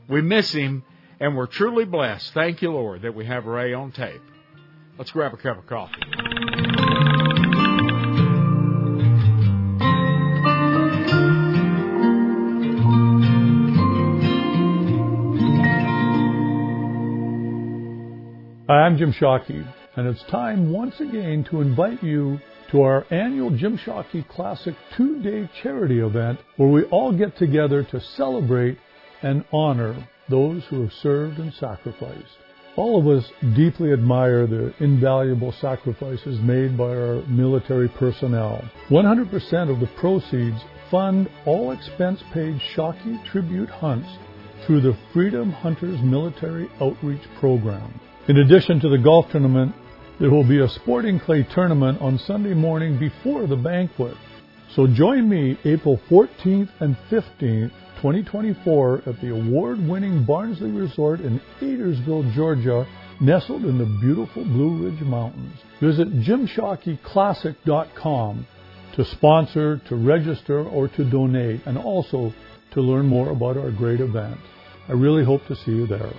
We 0.07 0.21
miss 0.21 0.51
him, 0.51 0.83
and 1.19 1.35
we're 1.35 1.47
truly 1.47 1.85
blessed. 1.85 2.31
Thank 2.33 2.61
you, 2.61 2.71
Lord, 2.71 3.01
that 3.01 3.15
we 3.15 3.25
have 3.25 3.45
Ray 3.45 3.73
on 3.73 3.91
tape. 3.91 4.21
Let's 4.99 5.11
grab 5.11 5.33
a 5.33 5.37
cup 5.37 5.57
of 5.57 5.65
coffee. 5.65 5.93
Hi, 18.67 18.81
I'm 18.81 18.97
Jim 18.97 19.11
Shockey, 19.11 19.65
and 19.95 20.07
it's 20.07 20.23
time 20.23 20.71
once 20.71 20.99
again 20.99 21.45
to 21.45 21.61
invite 21.61 22.03
you 22.03 22.39
to 22.71 22.81
our 22.83 23.05
annual 23.09 23.49
Jim 23.49 23.77
Shockey 23.77 24.27
Classic 24.27 24.75
two 24.95 25.21
day 25.23 25.49
charity 25.63 25.99
event 25.99 26.39
where 26.57 26.69
we 26.69 26.83
all 26.85 27.11
get 27.11 27.37
together 27.37 27.83
to 27.83 27.99
celebrate 27.99 28.77
and 29.21 29.43
honor 29.51 30.07
those 30.29 30.63
who 30.65 30.81
have 30.81 30.93
served 30.93 31.39
and 31.39 31.53
sacrificed. 31.53 32.37
All 32.75 32.99
of 32.99 33.07
us 33.07 33.31
deeply 33.55 33.93
admire 33.93 34.47
the 34.47 34.73
invaluable 34.79 35.53
sacrifices 35.61 36.39
made 36.41 36.77
by 36.77 36.89
our 36.89 37.21
military 37.27 37.87
personnel. 37.87 38.69
100% 38.89 39.71
of 39.71 39.79
the 39.79 39.89
proceeds 39.97 40.59
fund 40.91 41.29
all 41.45 41.71
expense 41.71 42.21
paid 42.33 42.59
Shockey 42.75 43.23
tribute 43.31 43.69
hunts 43.69 44.09
through 44.65 44.81
the 44.81 44.97
Freedom 45.13 45.51
Hunters 45.51 46.01
Military 46.01 46.69
Outreach 46.81 47.21
Program. 47.39 47.99
In 48.27 48.37
addition 48.37 48.79
to 48.81 48.89
the 48.89 48.97
golf 48.97 49.27
tournament, 49.31 49.73
there 50.19 50.31
will 50.31 50.47
be 50.47 50.59
a 50.59 50.69
sporting 50.69 51.19
clay 51.19 51.43
tournament 51.43 52.01
on 52.01 52.17
Sunday 52.19 52.53
morning 52.53 52.99
before 52.99 53.47
the 53.47 53.55
banquet. 53.55 54.15
So 54.75 54.87
join 54.87 55.29
me 55.29 55.57
April 55.63 55.99
14th 56.09 56.69
and 56.79 56.97
15th 57.09 57.71
2024 57.97 59.03
at 59.05 59.21
the 59.21 59.29
award-winning 59.29 60.25
Barnsley 60.25 60.71
Resort 60.71 61.21
in 61.21 61.39
Adairsville, 61.61 62.33
Georgia, 62.33 62.87
nestled 63.21 63.63
in 63.65 63.77
the 63.77 63.85
beautiful 64.01 64.43
Blue 64.43 64.85
Ridge 64.85 65.01
Mountains. 65.01 65.59
Visit 65.79 66.11
JimShockeyClassic.com 66.21 68.47
to 68.95 69.05
sponsor, 69.05 69.79
to 69.89 69.95
register, 69.95 70.63
or 70.63 70.87
to 70.89 71.03
donate, 71.09 71.61
and 71.65 71.75
also 71.77 72.33
to 72.71 72.81
learn 72.81 73.05
more 73.05 73.29
about 73.31 73.57
our 73.57 73.71
great 73.71 73.99
event. 73.99 74.39
I 74.87 74.93
really 74.93 75.25
hope 75.25 75.45
to 75.47 75.55
see 75.55 75.71
you 75.71 75.87
there. 75.87 76.13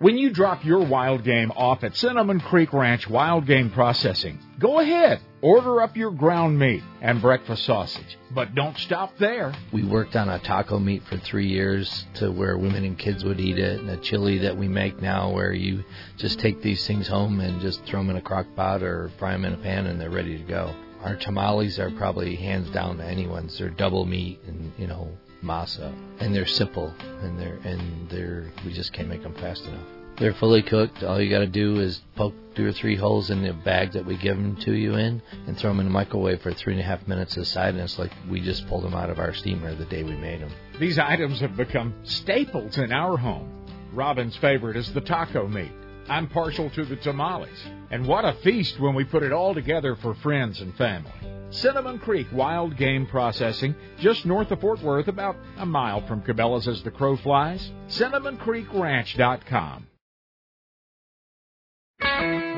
When 0.00 0.16
you 0.16 0.30
drop 0.30 0.64
your 0.64 0.86
wild 0.86 1.24
game 1.24 1.50
off 1.56 1.82
at 1.82 1.96
Cinnamon 1.96 2.38
Creek 2.38 2.72
Ranch 2.72 3.10
Wild 3.10 3.46
Game 3.46 3.68
Processing, 3.68 4.38
go 4.60 4.78
ahead, 4.78 5.20
order 5.42 5.82
up 5.82 5.96
your 5.96 6.12
ground 6.12 6.56
meat 6.56 6.84
and 7.00 7.20
breakfast 7.20 7.64
sausage. 7.64 8.16
But 8.30 8.54
don't 8.54 8.78
stop 8.78 9.18
there. 9.18 9.52
We 9.72 9.82
worked 9.82 10.14
on 10.14 10.28
a 10.28 10.38
taco 10.38 10.78
meat 10.78 11.02
for 11.10 11.16
three 11.16 11.48
years 11.48 12.06
to 12.14 12.30
where 12.30 12.56
women 12.56 12.84
and 12.84 12.96
kids 12.96 13.24
would 13.24 13.40
eat 13.40 13.58
it, 13.58 13.80
and 13.80 13.90
a 13.90 13.96
chili 13.96 14.38
that 14.38 14.56
we 14.56 14.68
make 14.68 15.02
now 15.02 15.32
where 15.32 15.52
you 15.52 15.82
just 16.16 16.38
take 16.38 16.62
these 16.62 16.86
things 16.86 17.08
home 17.08 17.40
and 17.40 17.60
just 17.60 17.84
throw 17.84 17.98
them 17.98 18.10
in 18.10 18.16
a 18.18 18.22
crock 18.22 18.46
pot 18.54 18.84
or 18.84 19.10
fry 19.18 19.32
them 19.32 19.44
in 19.44 19.54
a 19.54 19.58
pan 19.58 19.88
and 19.88 20.00
they're 20.00 20.10
ready 20.10 20.38
to 20.38 20.44
go. 20.44 20.72
Our 21.02 21.16
tamales 21.16 21.80
are 21.80 21.90
probably 21.90 22.36
hands 22.36 22.70
down 22.70 22.98
to 22.98 23.04
anyone's. 23.04 23.58
They're 23.58 23.68
double 23.68 24.04
meat 24.04 24.38
and, 24.46 24.70
you 24.78 24.86
know, 24.86 25.10
masa, 25.42 25.94
and 26.20 26.34
they're 26.34 26.46
simple, 26.46 26.94
and 27.22 27.38
they're 27.38 27.58
and 27.64 28.08
they're 28.10 28.52
we 28.64 28.72
just 28.72 28.92
can't 28.92 29.08
make 29.08 29.22
them 29.22 29.34
fast 29.34 29.64
enough. 29.64 29.86
They're 30.18 30.34
fully 30.34 30.62
cooked. 30.62 31.04
All 31.04 31.20
you 31.20 31.30
got 31.30 31.40
to 31.40 31.46
do 31.46 31.78
is 31.78 32.00
poke 32.16 32.34
two 32.56 32.66
or 32.66 32.72
three 32.72 32.96
holes 32.96 33.30
in 33.30 33.42
the 33.42 33.52
bag 33.52 33.92
that 33.92 34.04
we 34.04 34.16
give 34.16 34.36
them 34.36 34.56
to 34.62 34.72
you 34.72 34.96
in, 34.96 35.22
and 35.46 35.56
throw 35.56 35.70
them 35.70 35.80
in 35.80 35.86
the 35.86 35.92
microwave 35.92 36.42
for 36.42 36.52
three 36.52 36.72
and 36.72 36.82
a 36.82 36.84
half 36.84 37.06
minutes 37.06 37.36
aside, 37.36 37.74
and 37.74 37.82
it's 37.82 37.98
like 37.98 38.12
we 38.28 38.40
just 38.40 38.66
pulled 38.66 38.82
them 38.82 38.94
out 38.94 39.10
of 39.10 39.20
our 39.20 39.32
steamer 39.32 39.74
the 39.74 39.84
day 39.84 40.02
we 40.02 40.16
made 40.16 40.40
them. 40.40 40.50
These 40.80 40.98
items 40.98 41.40
have 41.40 41.56
become 41.56 41.94
staples 42.02 42.78
in 42.78 42.92
our 42.92 43.16
home. 43.16 43.48
Robin's 43.92 44.36
favorite 44.36 44.76
is 44.76 44.92
the 44.92 45.00
taco 45.00 45.46
meat. 45.46 45.72
I'm 46.08 46.28
partial 46.28 46.70
to 46.70 46.84
the 46.84 46.96
tamales. 46.96 47.58
And 47.90 48.06
what 48.06 48.24
a 48.24 48.32
feast 48.42 48.80
when 48.80 48.94
we 48.94 49.04
put 49.04 49.22
it 49.22 49.32
all 49.32 49.54
together 49.54 49.94
for 49.96 50.14
friends 50.16 50.60
and 50.60 50.74
family. 50.76 51.12
Cinnamon 51.50 51.98
Creek 51.98 52.26
Wild 52.32 52.76
Game 52.76 53.06
Processing, 53.06 53.74
just 53.98 54.26
north 54.26 54.50
of 54.50 54.60
Fort 54.60 54.82
Worth, 54.82 55.08
about 55.08 55.36
a 55.56 55.66
mile 55.66 56.06
from 56.06 56.22
Cabela's 56.22 56.68
as 56.68 56.82
the 56.82 56.90
crow 56.90 57.16
flies. 57.16 57.70
CinnamonCreekRanch.com. 57.88 59.86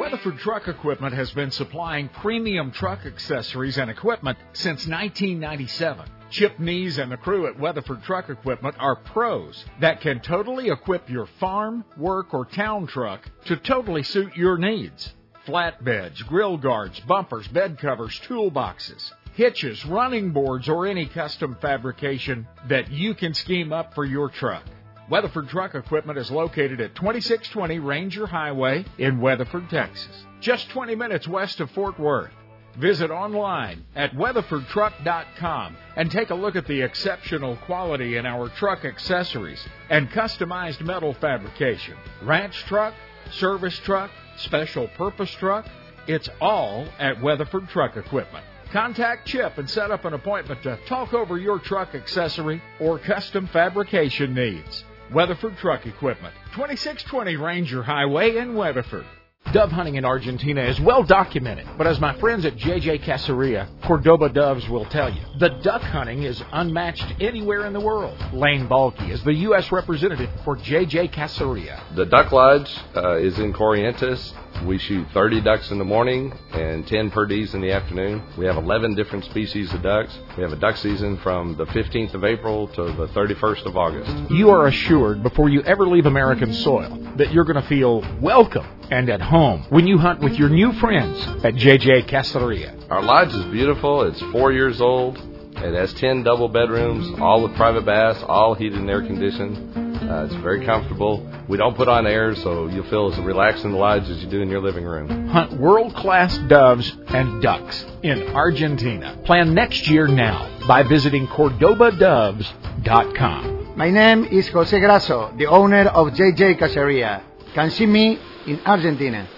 Weatherford 0.00 0.38
Truck 0.38 0.68
Equipment 0.68 1.14
has 1.14 1.30
been 1.32 1.50
supplying 1.50 2.08
premium 2.08 2.72
truck 2.72 3.06
accessories 3.06 3.78
and 3.78 3.90
equipment 3.90 4.38
since 4.52 4.86
1997. 4.86 6.08
Chip 6.30 6.58
Nees 6.58 6.98
and 6.98 7.10
the 7.12 7.16
crew 7.16 7.46
at 7.46 7.58
Weatherford 7.58 8.02
Truck 8.02 8.28
Equipment 8.28 8.76
are 8.78 8.96
pros 8.96 9.64
that 9.80 10.00
can 10.00 10.20
totally 10.20 10.68
equip 10.68 11.08
your 11.08 11.26
farm, 11.38 11.84
work, 11.96 12.34
or 12.34 12.44
town 12.44 12.86
truck 12.86 13.28
to 13.46 13.56
totally 13.56 14.02
suit 14.02 14.36
your 14.36 14.58
needs. 14.58 15.14
Flatbeds, 15.50 16.24
grill 16.28 16.56
guards, 16.56 17.00
bumpers, 17.00 17.48
bed 17.48 17.76
covers, 17.76 18.20
toolboxes, 18.20 19.10
hitches, 19.34 19.84
running 19.84 20.30
boards, 20.30 20.68
or 20.68 20.86
any 20.86 21.06
custom 21.06 21.56
fabrication 21.60 22.46
that 22.68 22.88
you 22.92 23.14
can 23.14 23.34
scheme 23.34 23.72
up 23.72 23.92
for 23.92 24.04
your 24.04 24.28
truck. 24.28 24.62
Weatherford 25.10 25.48
Truck 25.48 25.74
Equipment 25.74 26.20
is 26.20 26.30
located 26.30 26.80
at 26.80 26.94
2620 26.94 27.80
Ranger 27.80 28.26
Highway 28.28 28.84
in 28.96 29.20
Weatherford, 29.20 29.68
Texas, 29.68 30.24
just 30.38 30.70
20 30.70 30.94
minutes 30.94 31.26
west 31.26 31.58
of 31.58 31.68
Fort 31.72 31.98
Worth. 31.98 32.30
Visit 32.78 33.10
online 33.10 33.84
at 33.96 34.12
weatherfordtruck.com 34.12 35.76
and 35.96 36.12
take 36.12 36.30
a 36.30 36.34
look 36.36 36.54
at 36.54 36.68
the 36.68 36.82
exceptional 36.82 37.56
quality 37.56 38.18
in 38.18 38.24
our 38.24 38.48
truck 38.50 38.84
accessories 38.84 39.66
and 39.88 40.08
customized 40.10 40.80
metal 40.80 41.12
fabrication. 41.14 41.96
Ranch 42.22 42.54
truck, 42.66 42.94
service 43.32 43.76
truck, 43.80 44.12
special 44.40 44.88
purpose 44.88 45.30
truck, 45.32 45.66
it's 46.06 46.28
all 46.40 46.86
at 46.98 47.20
Weatherford 47.20 47.68
Truck 47.68 47.96
Equipment. 47.96 48.44
Contact 48.72 49.26
Chip 49.26 49.58
and 49.58 49.68
set 49.68 49.90
up 49.90 50.04
an 50.04 50.14
appointment 50.14 50.62
to 50.62 50.78
talk 50.86 51.12
over 51.12 51.38
your 51.38 51.58
truck 51.58 51.94
accessory 51.94 52.62
or 52.78 52.98
custom 52.98 53.46
fabrication 53.48 54.34
needs. 54.34 54.84
Weatherford 55.12 55.56
Truck 55.58 55.86
Equipment, 55.86 56.34
2620 56.54 57.36
Ranger 57.36 57.82
Highway 57.82 58.36
in 58.36 58.54
Weatherford. 58.54 59.04
Dove 59.46 59.72
hunting 59.72 59.96
in 59.96 60.04
Argentina 60.04 60.62
is 60.62 60.78
well 60.80 61.02
documented, 61.02 61.66
but 61.76 61.84
as 61.84 61.98
my 61.98 62.16
friends 62.20 62.44
at 62.44 62.54
JJ 62.54 63.02
Caceria, 63.02 63.66
Cordoba 63.82 64.28
Doves 64.28 64.68
will 64.68 64.84
tell 64.84 65.12
you, 65.12 65.20
the 65.40 65.48
duck 65.48 65.82
hunting 65.82 66.22
is 66.22 66.40
unmatched 66.52 67.14
anywhere 67.20 67.66
in 67.66 67.72
the 67.72 67.80
world. 67.80 68.16
Lane 68.32 68.68
Balky 68.68 69.10
is 69.10 69.24
the 69.24 69.34
U.S. 69.34 69.72
representative 69.72 70.30
for 70.44 70.56
JJ 70.56 71.12
Caceria. 71.12 71.82
The 71.96 72.06
Duck 72.06 72.30
Lodge 72.30 72.72
uh, 72.94 73.16
is 73.16 73.40
in 73.40 73.52
Corrientes. 73.52 74.32
We 74.64 74.78
shoot 74.78 75.06
30 75.14 75.40
ducks 75.40 75.70
in 75.70 75.78
the 75.78 75.84
morning 75.84 76.32
and 76.52 76.86
10 76.86 77.10
per 77.10 77.26
perdees 77.26 77.54
in 77.54 77.60
the 77.60 77.72
afternoon. 77.72 78.22
We 78.36 78.46
have 78.46 78.56
11 78.56 78.94
different 78.94 79.24
species 79.24 79.72
of 79.72 79.82
ducks. 79.82 80.16
We 80.36 80.42
have 80.42 80.52
a 80.52 80.56
duck 80.56 80.76
season 80.76 81.16
from 81.18 81.56
the 81.56 81.66
15th 81.66 82.14
of 82.14 82.24
April 82.24 82.68
to 82.68 82.84
the 82.84 83.08
31st 83.08 83.66
of 83.66 83.76
August. 83.76 84.30
You 84.30 84.50
are 84.50 84.66
assured 84.66 85.22
before 85.22 85.48
you 85.48 85.62
ever 85.62 85.86
leave 85.86 86.06
American 86.06 86.52
soil 86.52 86.98
that 87.16 87.32
you're 87.32 87.44
going 87.44 87.60
to 87.60 87.68
feel 87.68 88.00
welcome 88.20 88.66
and 88.90 89.08
at 89.08 89.20
home 89.20 89.64
when 89.70 89.86
you 89.86 89.98
hunt 89.98 90.20
with 90.20 90.34
your 90.34 90.48
new 90.48 90.72
friends 90.74 91.18
at 91.44 91.54
JJ 91.54 92.08
Caceria. 92.08 92.90
Our 92.90 93.02
lodge 93.02 93.32
is 93.34 93.44
beautiful. 93.46 94.02
It's 94.02 94.20
four 94.32 94.52
years 94.52 94.80
old. 94.80 95.18
It 95.56 95.74
has 95.74 95.92
10 95.94 96.22
double 96.22 96.48
bedrooms, 96.48 97.20
all 97.20 97.42
with 97.42 97.54
private 97.54 97.84
baths, 97.84 98.22
all 98.22 98.54
heated 98.54 98.78
and 98.78 98.88
air 98.88 99.02
conditioned. 99.02 99.89
Uh, 100.10 100.24
it's 100.24 100.34
very 100.42 100.66
comfortable. 100.66 101.24
We 101.48 101.56
don't 101.56 101.76
put 101.76 101.86
on 101.86 102.04
air, 102.04 102.34
so 102.34 102.66
you'll 102.66 102.90
feel 102.90 103.12
as 103.12 103.18
relaxed 103.20 103.64
in 103.64 103.70
the 103.70 103.78
lodge 103.78 104.10
as 104.10 104.20
you 104.20 104.28
do 104.28 104.42
in 104.42 104.48
your 104.48 104.60
living 104.60 104.84
room. 104.84 105.28
Hunt 105.28 105.52
world 105.52 105.94
class 105.94 106.36
doves 106.48 106.92
and 107.06 107.40
ducks 107.40 107.86
in 108.02 108.24
Argentina. 108.34 109.16
Plan 109.24 109.54
next 109.54 109.88
year 109.88 110.08
now 110.08 110.66
by 110.66 110.82
visiting 110.82 111.28
CordobaDoves.com. 111.28 113.74
My 113.76 113.90
name 113.90 114.24
is 114.24 114.48
Jose 114.48 114.80
Grasso, 114.80 115.32
the 115.36 115.46
owner 115.46 115.86
of 115.86 116.08
JJ 116.08 116.58
Caceria. 116.58 117.22
Can 117.54 117.70
see 117.70 117.86
me 117.86 118.18
in 118.48 118.58
Argentina. 118.66 119.28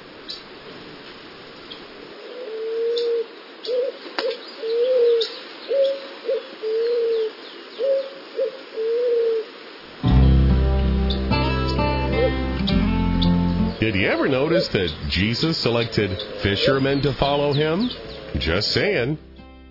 Did 13.93 14.01
you 14.01 14.09
ever 14.09 14.27
notice 14.27 14.69
that 14.69 14.91
Jesus 15.11 15.59
selected 15.59 16.19
fishermen 16.41 17.03
to 17.03 17.13
follow 17.13 17.53
him? 17.53 17.91
Just 18.39 18.71
saying. 18.71 19.19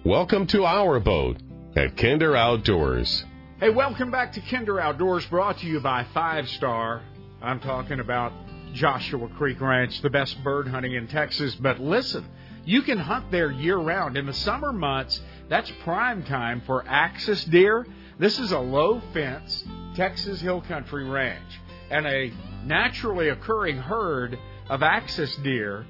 Welcome 0.06 0.46
to 0.48 0.64
our 0.64 1.00
boat 1.00 1.38
at 1.76 1.98
Kinder 1.98 2.36
Outdoors. 2.36 3.26
Hey, 3.60 3.72
welcome 3.72 4.12
back 4.12 4.34
to 4.34 4.42
Kinder 4.42 4.80
Outdoors, 4.80 5.26
brought 5.26 5.58
to 5.62 5.66
you 5.66 5.80
by 5.80 6.04
Five 6.14 6.48
Star. 6.50 7.02
I'm 7.42 7.60
talking 7.62 8.00
about 8.00 8.32
Joshua 8.74 9.28
Creek 9.28 9.60
Ranch, 9.60 10.00
the 10.04 10.12
best 10.12 10.44
bird 10.44 10.68
hunting 10.68 10.94
in 10.94 11.08
Texas. 11.08 11.56
But 11.56 11.80
listen, 11.80 12.24
you 12.64 12.84
can 12.84 13.00
hunt 13.00 13.32
there 13.32 13.50
year 13.50 13.78
round. 13.78 14.18
In 14.18 14.28
the 14.28 14.34
summer 14.34 14.72
months, 14.72 15.20
that's 15.50 15.72
prime 15.84 16.22
time 16.26 16.62
for 16.68 16.88
axis 16.88 17.44
deer. 17.46 17.88
This 18.20 18.38
is 18.38 18.52
a 18.52 18.60
low 18.60 19.02
fence 19.14 19.64
Texas 19.96 20.40
Hill 20.40 20.62
Country 20.62 21.10
Ranch 21.10 21.60
and 21.92 22.08
a 22.08 22.32
naturally 22.66 23.30
occurring 23.30 23.78
herd 23.78 24.40
of 24.70 24.82
axis 24.82 25.36
deer 25.38 25.86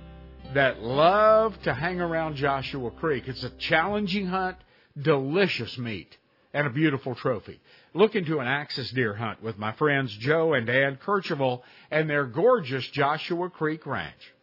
that 0.53 0.81
love 0.81 1.61
to 1.63 1.73
hang 1.73 2.01
around 2.01 2.35
Joshua 2.35 2.91
Creek. 2.91 3.27
It's 3.27 3.43
a 3.43 3.51
challenging 3.51 4.27
hunt, 4.27 4.57
delicious 4.99 5.77
meat. 5.77 6.17
and 6.53 6.67
a 6.67 6.69
beautiful 6.69 7.15
trophy. 7.15 7.61
Look 7.93 8.15
into 8.15 8.39
an 8.39 8.47
axis 8.47 8.91
deer 8.91 9.13
hunt 9.13 9.41
with 9.41 9.57
my 9.57 9.71
friends 9.73 10.15
Joe 10.17 10.53
and 10.53 10.67
Dan 10.67 10.97
Kercheval 10.97 11.61
and 11.89 12.09
their 12.09 12.25
gorgeous 12.25 12.85
Joshua 12.87 13.49
Creek 13.49 13.85
Ranch. 13.85 14.33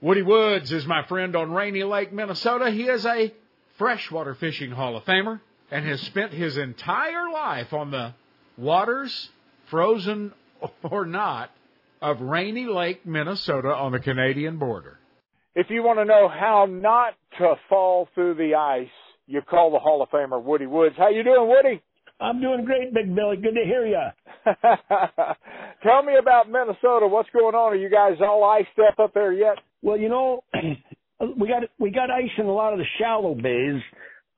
Woody 0.00 0.22
Woods 0.22 0.72
is 0.72 0.86
my 0.86 1.04
friend 1.04 1.36
on 1.36 1.52
Rainy 1.52 1.84
Lake, 1.84 2.12
Minnesota. 2.12 2.70
He 2.70 2.88
is 2.88 3.06
a 3.06 3.32
freshwater 3.78 4.34
fishing 4.34 4.72
Hall 4.72 4.96
of 4.96 5.04
Famer 5.04 5.40
and 5.70 5.86
has 5.86 6.00
spent 6.02 6.32
his 6.32 6.56
entire 6.56 7.30
life 7.30 7.72
on 7.72 7.90
the 7.90 8.14
waters, 8.56 9.30
frozen 9.66 10.32
or 10.90 11.06
not, 11.06 11.50
of 12.00 12.20
Rainy 12.20 12.66
Lake, 12.66 13.06
Minnesota 13.06 13.68
on 13.68 13.92
the 13.92 14.00
Canadian 14.00 14.58
border. 14.58 14.98
If 15.54 15.68
you 15.70 15.82
want 15.82 16.00
to 16.00 16.04
know 16.04 16.28
how 16.28 16.66
not 16.68 17.14
to 17.38 17.54
fall 17.68 18.08
through 18.14 18.34
the 18.34 18.54
ice, 18.56 18.88
you 19.26 19.40
call 19.40 19.70
the 19.70 19.78
Hall 19.78 20.02
of 20.02 20.10
Famer 20.10 20.42
Woody 20.42 20.66
Woods. 20.66 20.96
How 20.98 21.08
you 21.08 21.22
doing, 21.22 21.48
Woody? 21.48 21.82
I'm 22.20 22.40
doing 22.40 22.64
great, 22.64 22.92
Big 22.94 23.14
Billy. 23.14 23.36
Good 23.36 23.54
to 23.54 23.64
hear 23.64 23.86
you. 23.86 24.02
Tell 25.82 26.02
me 26.02 26.14
about 26.18 26.48
Minnesota. 26.48 27.06
What's 27.06 27.30
going 27.30 27.54
on? 27.54 27.72
Are 27.72 27.76
you 27.76 27.90
guys 27.90 28.18
all 28.20 28.44
iced 28.44 28.78
up 28.88 28.98
up 28.98 29.14
there 29.14 29.32
yet? 29.32 29.56
Well, 29.82 29.98
you 29.98 30.08
know, 30.08 30.44
we 31.20 31.48
got 31.48 31.62
we 31.78 31.90
got 31.90 32.10
ice 32.10 32.30
in 32.38 32.46
a 32.46 32.52
lot 32.52 32.72
of 32.72 32.78
the 32.78 32.84
shallow 32.98 33.34
bays, 33.34 33.82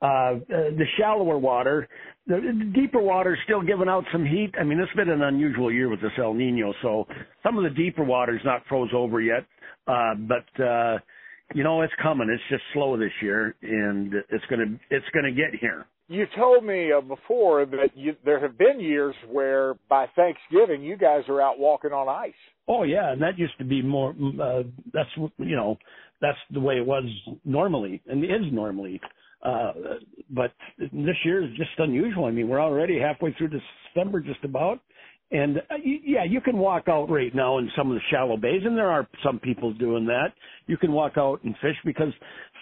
uh, 0.01 0.05
uh 0.05 0.39
the 0.49 0.85
shallower 0.97 1.37
water. 1.37 1.87
The, 2.27 2.71
deeper 2.75 3.01
water 3.01 3.33
is 3.33 3.39
still 3.45 3.61
giving 3.61 3.87
out 3.87 4.03
some 4.11 4.25
heat. 4.25 4.51
I 4.59 4.63
mean, 4.63 4.79
it's 4.79 4.93
been 4.93 5.09
an 5.09 5.21
unusual 5.21 5.71
year 5.71 5.89
with 5.89 6.01
this 6.01 6.11
El 6.17 6.33
Nino, 6.33 6.73
so 6.81 7.07
some 7.41 7.57
of 7.57 7.63
the 7.63 7.69
deeper 7.69 8.03
water's 8.03 8.41
not 8.43 8.63
froze 8.67 8.89
over 8.93 9.21
yet. 9.21 9.45
Uh, 9.87 10.15
but 10.15 10.63
uh, 10.63 10.97
you 11.53 11.63
know, 11.63 11.81
it's 11.81 11.93
coming. 12.01 12.29
It's 12.29 12.43
just 12.49 12.63
slow 12.73 12.97
this 12.97 13.11
year, 13.21 13.55
and 13.61 14.13
it's 14.29 14.43
gonna 14.49 14.77
it's 14.89 15.05
gonna 15.13 15.31
get 15.31 15.59
here. 15.59 15.85
You 16.09 16.25
told 16.37 16.63
me 16.63 16.91
uh, 16.91 17.01
before 17.01 17.65
that 17.65 17.89
you, 17.95 18.15
there 18.23 18.39
have 18.39 18.57
been 18.57 18.79
years 18.79 19.15
where 19.29 19.75
by 19.89 20.07
Thanksgiving 20.15 20.81
you 20.81 20.97
guys 20.97 21.23
are 21.27 21.41
out 21.41 21.59
walking 21.59 21.91
on 21.91 22.07
ice. 22.09 22.33
Oh 22.67 22.83
yeah, 22.83 23.11
and 23.11 23.21
that 23.21 23.37
used 23.37 23.57
to 23.59 23.65
be 23.65 23.81
more. 23.81 24.11
Uh, 24.11 24.63
that's 24.93 25.09
you 25.15 25.55
know, 25.55 25.77
that's 26.21 26.37
the 26.51 26.59
way 26.59 26.75
it 26.75 26.85
was 26.85 27.05
normally, 27.45 28.01
and 28.07 28.23
is 28.23 28.51
normally. 28.51 28.99
Uh, 29.43 29.71
but 30.29 30.51
this 30.79 31.15
year 31.23 31.43
is 31.43 31.49
just 31.57 31.69
unusual. 31.77 32.25
I 32.25 32.31
mean, 32.31 32.47
we're 32.47 32.61
already 32.61 32.99
halfway 32.99 33.33
through 33.33 33.49
December, 33.95 34.19
just 34.19 34.43
about, 34.43 34.79
and 35.31 35.57
uh, 35.57 35.75
yeah, 35.83 36.23
you 36.23 36.39
can 36.39 36.57
walk 36.57 36.87
out 36.87 37.09
right 37.09 37.33
now 37.35 37.57
in 37.57 37.69
some 37.77 37.91
of 37.91 37.95
the 37.95 38.01
shallow 38.09 38.37
bays, 38.37 38.61
and 38.63 38.77
there 38.77 38.89
are 38.89 39.07
some 39.23 39.39
people 39.39 39.73
doing 39.73 40.05
that. 40.05 40.33
You 40.67 40.77
can 40.77 40.91
walk 40.91 41.13
out 41.17 41.43
and 41.43 41.53
fish 41.61 41.75
because 41.83 42.13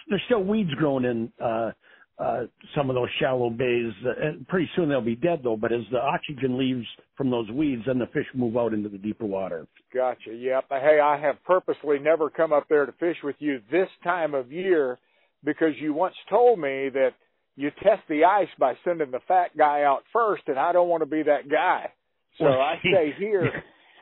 there's 0.08 0.22
still 0.26 0.42
weeds 0.42 0.72
growing 0.74 1.04
in 1.04 1.32
uh, 1.42 1.70
uh, 2.18 2.44
some 2.74 2.90
of 2.90 2.96
those 2.96 3.08
shallow 3.20 3.50
bays. 3.50 3.92
And 4.20 4.46
pretty 4.48 4.68
soon 4.74 4.88
they'll 4.88 5.00
be 5.00 5.16
dead 5.16 5.40
though. 5.44 5.56
But 5.56 5.72
as 5.72 5.82
the 5.92 6.00
oxygen 6.00 6.58
leaves 6.58 6.86
from 7.16 7.30
those 7.30 7.48
weeds, 7.50 7.82
then 7.86 7.98
the 7.98 8.06
fish 8.06 8.26
move 8.34 8.56
out 8.56 8.74
into 8.74 8.88
the 8.88 8.98
deeper 8.98 9.26
water. 9.26 9.66
Gotcha. 9.94 10.34
Yep. 10.34 10.64
Hey, 10.70 10.98
I 11.00 11.18
have 11.20 11.36
purposely 11.44 11.98
never 12.00 12.30
come 12.30 12.52
up 12.52 12.68
there 12.68 12.86
to 12.86 12.92
fish 12.92 13.16
with 13.22 13.36
you 13.38 13.60
this 13.70 13.88
time 14.02 14.34
of 14.34 14.50
year 14.50 14.98
because 15.46 15.72
you 15.80 15.94
once 15.94 16.14
told 16.28 16.58
me 16.58 16.90
that 16.90 17.12
you 17.56 17.70
test 17.82 18.02
the 18.10 18.24
ice 18.24 18.48
by 18.58 18.74
sending 18.84 19.10
the 19.10 19.20
fat 19.26 19.56
guy 19.56 19.84
out 19.84 20.02
first, 20.12 20.42
and 20.48 20.58
I 20.58 20.72
don't 20.72 20.88
want 20.88 21.00
to 21.02 21.06
be 21.06 21.22
that 21.22 21.48
guy. 21.48 21.90
So 22.38 22.44
I 22.44 22.74
stay 22.80 23.14
here. 23.18 23.50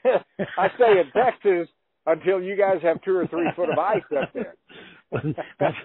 I 0.58 0.68
stay 0.74 1.00
in 1.00 1.12
Texas 1.14 1.68
until 2.06 2.42
you 2.42 2.56
guys 2.56 2.78
have 2.82 3.00
two 3.02 3.16
or 3.16 3.28
three 3.28 3.48
foot 3.54 3.70
of 3.70 3.78
ice 3.78 4.02
up 4.20 4.32
there. 4.34 4.54
that's 5.60 5.76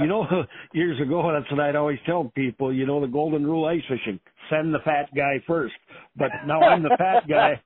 you 0.00 0.06
know 0.06 0.24
years 0.72 0.98
ago 1.00 1.30
that's 1.32 1.50
what 1.50 1.60
I'd 1.60 1.76
always 1.76 1.98
tell 2.06 2.32
people. 2.34 2.72
You 2.72 2.86
know 2.86 3.00
the 3.00 3.06
golden 3.06 3.46
rule 3.46 3.66
ice 3.66 3.82
fishing: 3.88 4.18
send 4.48 4.72
the 4.72 4.78
fat 4.84 5.08
guy 5.14 5.42
first. 5.46 5.74
But 6.16 6.30
now 6.46 6.60
I'm 6.60 6.82
the 6.82 6.96
fat 6.96 7.28
guy, 7.28 7.60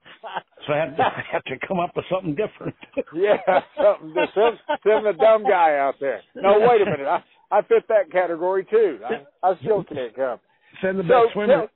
so 0.66 0.72
I 0.72 0.78
have 0.78 0.96
to 0.96 1.02
I 1.02 1.22
have 1.30 1.44
to 1.44 1.66
come 1.66 1.78
up 1.78 1.92
with 1.94 2.06
something 2.10 2.34
different. 2.34 2.74
yeah, 3.14 3.36
something 3.76 4.14
to 4.14 4.26
send, 4.34 4.58
send 4.82 5.06
the 5.06 5.12
dumb 5.12 5.44
guy 5.44 5.78
out 5.78 5.94
there. 6.00 6.22
No, 6.34 6.58
wait 6.58 6.82
a 6.82 6.86
minute. 6.86 7.06
I 7.06 7.22
I 7.52 7.60
fit 7.62 7.86
that 7.88 8.10
category 8.10 8.66
too. 8.68 8.98
I, 9.04 9.48
I 9.48 9.58
still 9.60 9.84
can't 9.88 10.16
come. 10.16 10.40
Send 10.80 10.98
the 10.98 11.02
best 11.02 11.12
so, 11.12 11.28
swimmer. 11.34 11.68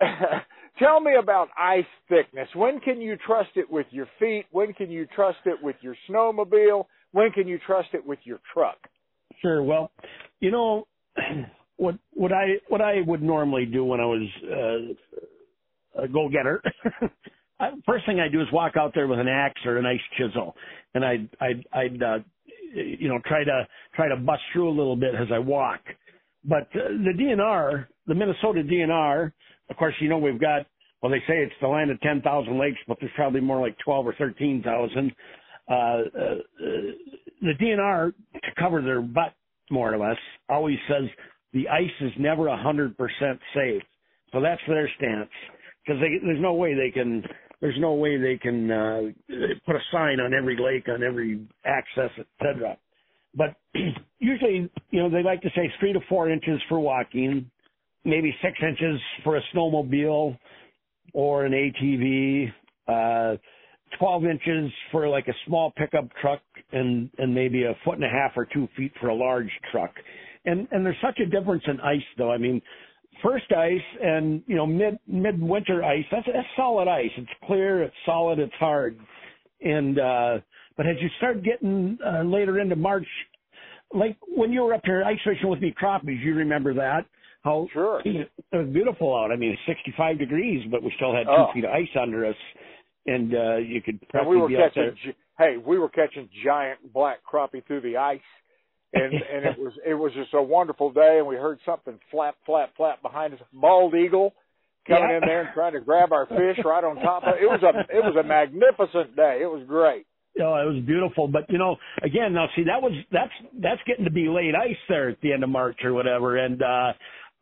Tell 0.78 1.00
me 1.00 1.16
about 1.20 1.48
ice 1.58 1.84
thickness. 2.08 2.48
When 2.54 2.80
can 2.80 3.00
you 3.02 3.16
trust 3.26 3.50
it 3.56 3.70
with 3.70 3.86
your 3.90 4.06
feet? 4.18 4.46
When 4.52 4.72
can 4.72 4.90
you 4.90 5.06
trust 5.14 5.40
it 5.44 5.58
with 5.60 5.76
your 5.82 5.96
snowmobile? 6.08 6.84
When 7.12 7.32
can 7.32 7.48
you 7.48 7.58
trust 7.66 7.88
it 7.92 8.06
with 8.06 8.20
your 8.24 8.38
truck? 8.54 8.78
Sure. 9.42 9.62
Well, 9.62 9.90
you 10.38 10.52
know 10.52 10.86
what 11.76 11.96
what 12.12 12.32
I 12.32 12.54
what 12.68 12.80
I 12.80 13.00
would 13.06 13.20
normally 13.22 13.66
do 13.66 13.84
when 13.84 14.00
I 14.00 14.06
was 14.06 14.96
uh, 15.96 16.02
a 16.04 16.08
go 16.08 16.28
getter. 16.28 16.62
first 17.86 18.06
thing 18.06 18.20
I 18.20 18.28
do 18.28 18.40
is 18.40 18.46
walk 18.52 18.74
out 18.78 18.92
there 18.94 19.08
with 19.08 19.18
an 19.18 19.28
axe 19.28 19.60
or 19.66 19.76
a 19.76 19.82
nice 19.82 20.00
chisel, 20.16 20.54
and 20.94 21.04
I'd 21.04 21.28
I'd, 21.40 21.66
I'd 21.72 22.02
uh, 22.02 22.18
you 22.72 23.08
know 23.08 23.18
try 23.26 23.44
to 23.44 23.66
try 23.94 24.08
to 24.08 24.16
bust 24.16 24.42
through 24.52 24.68
a 24.68 24.76
little 24.76 24.96
bit 24.96 25.14
as 25.14 25.28
I 25.32 25.38
walk. 25.38 25.80
But 26.44 26.68
uh, 26.74 26.88
the 27.04 27.12
DNR, 27.18 27.86
the 28.06 28.14
Minnesota 28.14 28.62
DNR, 28.62 29.32
of 29.68 29.76
course, 29.76 29.94
you 30.00 30.08
know, 30.08 30.18
we've 30.18 30.40
got, 30.40 30.66
well, 31.02 31.12
they 31.12 31.20
say 31.20 31.38
it's 31.38 31.52
the 31.60 31.68
land 31.68 31.90
of 31.90 32.00
10,000 32.00 32.58
lakes, 32.58 32.78
but 32.88 32.96
there's 33.00 33.12
probably 33.14 33.40
more 33.40 33.60
like 33.60 33.76
12 33.84 34.06
or 34.06 34.14
13,000. 34.14 35.12
Uh, 35.68 35.72
uh, 35.72 36.02
the 37.42 37.52
DNR, 37.60 38.12
to 38.34 38.50
cover 38.58 38.82
their 38.82 39.00
butt, 39.00 39.34
more 39.70 39.92
or 39.94 39.98
less, 39.98 40.18
always 40.48 40.78
says 40.88 41.08
the 41.52 41.68
ice 41.68 41.90
is 42.00 42.12
never 42.18 42.48
a 42.48 42.56
100% 42.56 42.94
safe. 43.54 43.82
So 44.32 44.40
that's 44.40 44.60
their 44.66 44.90
stance. 44.96 45.30
Because 45.86 46.00
there's 46.00 46.40
no 46.40 46.54
way 46.54 46.74
they 46.74 46.90
can, 46.90 47.22
there's 47.60 47.76
no 47.78 47.94
way 47.94 48.16
they 48.16 48.38
can 48.38 48.70
uh, 48.70 49.00
put 49.66 49.76
a 49.76 49.80
sign 49.92 50.20
on 50.20 50.32
every 50.34 50.56
lake, 50.58 50.88
on 50.88 51.02
every 51.02 51.46
access, 51.64 52.10
etc. 52.18 52.76
But 53.34 53.56
usually, 54.18 54.70
you 54.90 55.02
know, 55.02 55.10
they 55.10 55.22
like 55.22 55.42
to 55.42 55.50
say 55.54 55.70
three 55.78 55.92
to 55.92 56.00
four 56.08 56.30
inches 56.30 56.60
for 56.68 56.80
walking, 56.80 57.50
maybe 58.04 58.34
six 58.42 58.54
inches 58.62 59.00
for 59.24 59.36
a 59.36 59.40
snowmobile 59.54 60.38
or 61.12 61.44
an 61.44 61.52
ATV, 61.52 62.52
uh, 62.88 63.36
12 63.98 64.24
inches 64.24 64.72
for 64.90 65.08
like 65.08 65.28
a 65.28 65.34
small 65.46 65.72
pickup 65.76 66.08
truck 66.20 66.40
and, 66.72 67.10
and 67.18 67.34
maybe 67.34 67.64
a 67.64 67.74
foot 67.84 67.96
and 67.96 68.04
a 68.04 68.08
half 68.08 68.32
or 68.36 68.46
two 68.46 68.68
feet 68.76 68.92
for 69.00 69.08
a 69.08 69.14
large 69.14 69.50
truck. 69.70 69.92
And, 70.44 70.66
and 70.70 70.86
there's 70.86 70.96
such 71.02 71.18
a 71.18 71.26
difference 71.26 71.64
in 71.66 71.80
ice 71.80 72.00
though. 72.16 72.32
I 72.32 72.38
mean, 72.38 72.62
first 73.22 73.50
ice 73.52 73.80
and, 74.02 74.42
you 74.46 74.56
know, 74.56 74.66
mid, 74.66 74.98
midwinter 75.06 75.82
ice, 75.82 76.04
that's, 76.10 76.26
that's 76.26 76.46
solid 76.56 76.88
ice. 76.88 77.10
It's 77.16 77.30
clear, 77.46 77.82
it's 77.82 77.94
solid, 78.06 78.38
it's 78.38 78.54
hard. 78.54 78.98
And, 79.60 79.98
uh, 79.98 80.38
but 80.76 80.86
as 80.86 80.96
you 81.00 81.08
start 81.18 81.42
getting, 81.42 81.98
uh, 82.04 82.22
later 82.22 82.60
into 82.60 82.76
March, 82.76 83.06
like 83.92 84.16
when 84.28 84.52
you 84.52 84.62
were 84.62 84.74
up 84.74 84.82
here 84.84 85.04
ice 85.04 85.18
fishing 85.24 85.48
with 85.48 85.60
me 85.60 85.74
crappies, 85.80 86.22
you 86.24 86.34
remember 86.34 86.74
that 86.74 87.06
how 87.42 87.66
sure. 87.72 88.02
it 88.04 88.30
was 88.52 88.68
beautiful 88.72 89.16
out. 89.16 89.32
I 89.32 89.36
mean, 89.36 89.56
65 89.66 90.18
degrees, 90.18 90.66
but 90.70 90.82
we 90.82 90.92
still 90.96 91.14
had 91.14 91.24
two 91.24 91.30
oh. 91.32 91.52
feet 91.54 91.64
of 91.64 91.70
ice 91.70 91.88
under 92.00 92.26
us, 92.26 92.36
and 93.06 93.34
uh, 93.34 93.56
you 93.56 93.80
could 93.82 93.98
and 94.12 94.28
we 94.28 94.36
were 94.36 94.48
catching. 94.48 94.94
Hey, 95.38 95.56
we 95.56 95.78
were 95.78 95.88
catching 95.88 96.28
giant 96.44 96.92
black 96.92 97.20
crappie 97.24 97.64
through 97.66 97.80
the 97.80 97.96
ice, 97.96 98.20
and 98.92 99.12
and 99.34 99.44
it 99.44 99.58
was 99.58 99.72
it 99.86 99.94
was 99.94 100.12
just 100.14 100.34
a 100.34 100.42
wonderful 100.42 100.92
day. 100.92 101.16
And 101.18 101.26
we 101.26 101.36
heard 101.36 101.58
something 101.64 101.98
flap 102.10 102.36
flap 102.46 102.70
flap 102.76 103.02
behind 103.02 103.34
us, 103.34 103.40
bald 103.52 103.94
eagle 103.94 104.34
coming 104.86 105.10
yeah. 105.10 105.16
in 105.16 105.22
there 105.24 105.40
and 105.42 105.50
trying 105.54 105.72
to 105.74 105.80
grab 105.80 106.12
our 106.12 106.26
fish 106.26 106.58
right 106.64 106.84
on 106.84 106.96
top 106.96 107.22
of 107.24 107.34
it. 107.34 107.42
It 107.42 107.46
was 107.46 107.62
a 107.62 107.80
it 107.96 108.04
was 108.04 108.16
a 108.18 108.26
magnificent 108.26 109.16
day. 109.16 109.40
It 109.42 109.50
was 109.50 109.64
great. 109.66 110.06
Oh, 110.40 110.54
it 110.54 110.66
was 110.72 110.82
beautiful. 110.86 111.28
But 111.28 111.42
you 111.48 111.58
know, 111.58 111.76
again, 112.02 112.32
now 112.34 112.46
see 112.56 112.64
that 112.64 112.82
was 112.82 112.92
that's 113.12 113.32
that's 113.60 113.80
getting 113.86 114.04
to 114.04 114.10
be 114.10 114.28
late 114.28 114.54
ice 114.54 114.76
there 114.88 115.10
at 115.10 115.20
the 115.22 115.32
end 115.32 115.44
of 115.44 115.50
March 115.50 115.78
or 115.84 115.92
whatever, 115.92 116.36
and 116.36 116.62
uh 116.62 116.92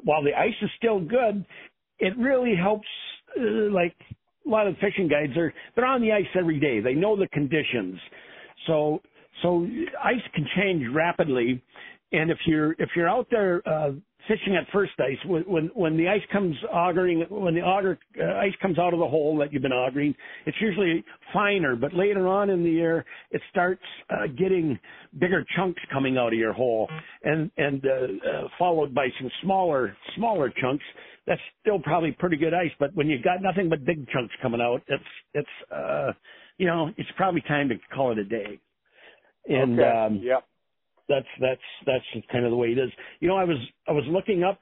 while 0.05 0.23
the 0.23 0.33
ice 0.33 0.55
is 0.63 0.71
still 0.77 1.01
good, 1.01 1.45
it 1.99 2.17
really 2.19 2.55
helps. 2.55 2.87
Uh, 3.39 3.71
like 3.71 3.95
a 4.47 4.49
lot 4.49 4.67
of 4.67 4.75
fishing 4.77 5.07
guides 5.09 5.37
are, 5.37 5.53
they're 5.77 5.85
on 5.85 6.01
the 6.01 6.13
ice 6.13 6.25
every 6.39 6.59
day. 6.59 6.81
They 6.81 6.95
know 6.95 7.15
the 7.15 7.29
conditions, 7.29 7.99
so 8.67 9.03
so 9.43 9.67
ice 10.03 10.23
can 10.35 10.47
change 10.57 10.85
rapidly. 10.93 11.63
And 12.13 12.31
if 12.31 12.39
you're 12.47 12.73
if 12.73 12.91
you're 12.97 13.09
out 13.09 13.27
there 13.31 13.63
uh, 13.69 13.93
fishing 14.29 14.57
at 14.57 14.67
first 14.73 14.93
ice 14.99 15.17
when 15.25 15.71
when, 15.75 15.97
the 15.97 16.07
ice 16.09 16.23
comes 16.31 16.55
augering 16.73 17.25
when 17.31 17.55
the 17.55 17.61
auger 17.61 17.99
uh, 18.21 18.35
ice 18.39 18.53
comes 18.61 18.79
out 18.79 18.93
of 18.93 19.01
the 19.01 19.07
hole 19.07 19.37
that 19.39 19.53
you've 19.53 19.63
been 19.63 19.73
augering 19.73 20.15
it's 20.47 20.57
usually 20.61 21.03
finer 21.33 21.75
but 21.75 21.95
later 21.95 22.29
on 22.29 22.51
in 22.51 22.63
the 22.63 22.71
year 22.71 23.05
it 23.31 23.41
starts 23.51 23.83
uh, 24.11 24.27
getting 24.39 24.79
bigger 25.19 25.45
chunks 25.57 25.81
coming 25.93 26.19
out 26.19 26.33
of 26.33 26.39
your 26.39 26.53
hole 26.53 26.89
and 27.25 27.51
and 27.57 27.85
uh, 27.87 28.29
uh, 28.29 28.49
followed 28.59 28.95
by 28.95 29.09
some 29.19 29.31
smaller 29.43 29.97
smaller 30.17 30.53
chunks 30.61 30.85
that's 31.27 31.41
still 31.61 31.79
probably 31.79 32.13
pretty 32.13 32.37
good 32.37 32.55
ice 32.55 32.73
but 32.79 32.95
when 32.95 33.09
you've 33.09 33.25
got 33.25 33.41
nothing 33.41 33.69
but 33.69 33.85
big 33.85 34.07
chunks 34.11 34.35
coming 34.43 34.61
out 34.61 34.83
it's 34.89 35.03
it's 35.35 35.73
uh 35.73 36.13
you 36.59 36.67
know 36.67 36.91
it's 36.97 37.11
probably 37.17 37.41
time 37.43 37.69
to 37.69 37.77
call 37.95 38.13
it 38.13 38.19
a 38.19 38.25
day 38.25 38.59
and 39.49 39.81
okay. 39.81 39.89
um 39.89 40.21
yep 40.23 40.45
that's 41.09 41.27
that's 41.41 41.61
that's 41.87 42.05
kind 42.31 42.45
of 42.45 42.51
the 42.51 42.57
way 42.57 42.69
it 42.69 42.79
is. 42.79 42.91
You 43.21 43.29
know, 43.29 43.37
I 43.37 43.45
was 43.45 43.57
I 43.89 43.93
was 43.93 44.05
looking 44.09 44.45
up 44.45 44.61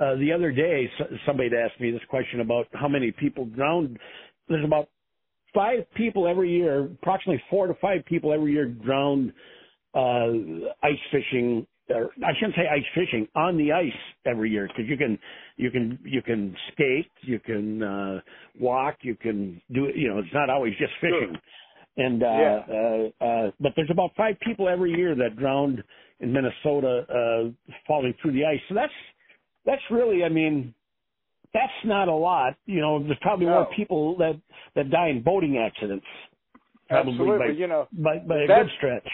uh, 0.00 0.14
the 0.16 0.32
other 0.32 0.52
day 0.52 0.88
somebody 1.26 1.50
had 1.50 1.58
asked 1.58 1.80
me 1.80 1.90
this 1.90 2.00
question 2.08 2.40
about 2.40 2.66
how 2.72 2.88
many 2.88 3.12
people 3.12 3.46
drowned. 3.46 3.98
There's 4.48 4.64
about 4.64 4.88
five 5.54 5.80
people 5.94 6.26
every 6.26 6.50
year, 6.50 6.84
approximately 6.84 7.42
four 7.50 7.66
to 7.66 7.74
five 7.74 8.04
people 8.06 8.32
every 8.32 8.52
year 8.52 8.66
drowned 8.66 9.32
uh, 9.94 10.68
ice 10.82 10.94
fishing. 11.10 11.66
Or 11.90 12.10
I 12.24 12.30
shouldn't 12.38 12.54
say 12.54 12.62
ice 12.70 12.84
fishing 12.94 13.26
on 13.34 13.58
the 13.58 13.72
ice 13.72 13.92
every 14.24 14.50
year 14.50 14.68
because 14.68 14.88
you 14.88 14.96
can 14.96 15.18
you 15.56 15.70
can 15.70 15.98
you 16.04 16.22
can 16.22 16.56
skate, 16.72 17.10
you 17.22 17.40
can 17.40 17.82
uh, 17.82 18.20
walk, 18.58 18.98
you 19.02 19.16
can 19.16 19.60
do 19.72 19.86
it. 19.86 19.96
You 19.96 20.08
know, 20.08 20.18
it's 20.18 20.32
not 20.32 20.48
always 20.48 20.74
just 20.78 20.92
fishing. 21.00 21.36
And 21.96 22.22
uh, 22.22 22.26
Yeah. 22.26 23.10
uh, 23.20 23.24
uh, 23.24 23.50
but 23.60 23.72
there's 23.76 23.90
about 23.90 24.10
five 24.16 24.36
people 24.40 24.68
every 24.68 24.92
year 24.92 25.14
that 25.14 25.36
drowned 25.36 25.82
in 26.20 26.32
Minnesota 26.32 27.04
uh, 27.08 27.74
falling 27.86 28.14
through 28.22 28.32
the 28.32 28.44
ice. 28.44 28.60
So 28.68 28.74
that's 28.74 28.92
that's 29.66 29.82
really, 29.90 30.24
I 30.24 30.28
mean, 30.28 30.74
that's 31.52 31.84
not 31.84 32.08
a 32.08 32.14
lot. 32.14 32.54
You 32.66 32.80
know, 32.80 33.02
there's 33.02 33.18
probably 33.20 33.46
more 33.46 33.68
people 33.76 34.16
that 34.18 34.40
that 34.74 34.90
die 34.90 35.08
in 35.08 35.22
boating 35.22 35.58
accidents. 35.58 36.06
Probably 36.88 37.12
Absolutely. 37.12 37.46
by, 37.46 37.52
you 37.58 37.66
know, 37.66 37.88
by, 37.92 38.18
by 38.18 38.42
a 38.42 38.46
good 38.46 38.70
stretch. 38.76 39.08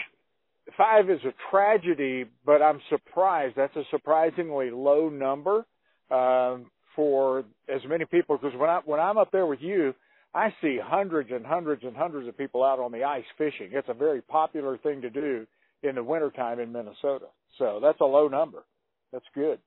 five 0.77 1.09
is 1.09 1.19
a 1.25 1.33
tragedy, 1.51 2.25
but 2.45 2.61
I'm 2.61 2.81
surprised. 2.89 3.55
That's 3.55 3.75
a 3.75 3.83
surprisingly 3.91 4.69
low 4.69 5.09
number 5.09 5.65
um, 6.11 6.71
for 6.95 7.45
as 7.73 7.81
many 7.87 8.05
people. 8.05 8.37
Because 8.37 8.57
when 8.57 8.69
I 8.69 8.79
when 8.85 8.99
I'm 8.99 9.17
up 9.17 9.31
there 9.31 9.45
with 9.45 9.61
you, 9.61 9.93
I 10.33 10.53
see 10.61 10.79
hundreds 10.81 11.31
and 11.31 11.45
hundreds 11.45 11.83
and 11.83 11.95
hundreds 11.95 12.27
of 12.27 12.37
people 12.37 12.63
out 12.63 12.79
on 12.79 12.91
the 12.91 13.03
ice 13.03 13.23
fishing. 13.37 13.69
It's 13.71 13.89
a 13.89 13.93
very 13.93 14.21
popular 14.21 14.77
thing 14.77 15.01
to 15.01 15.09
do 15.09 15.47
in 15.81 15.95
the 15.95 16.03
wintertime 16.03 16.59
in 16.59 16.71
Minnesota. 16.71 17.25
So 17.57 17.79
that's 17.81 17.99
a 18.01 18.05
low 18.05 18.27
number. 18.27 18.63
That's 19.11 19.25
good. 19.33 19.59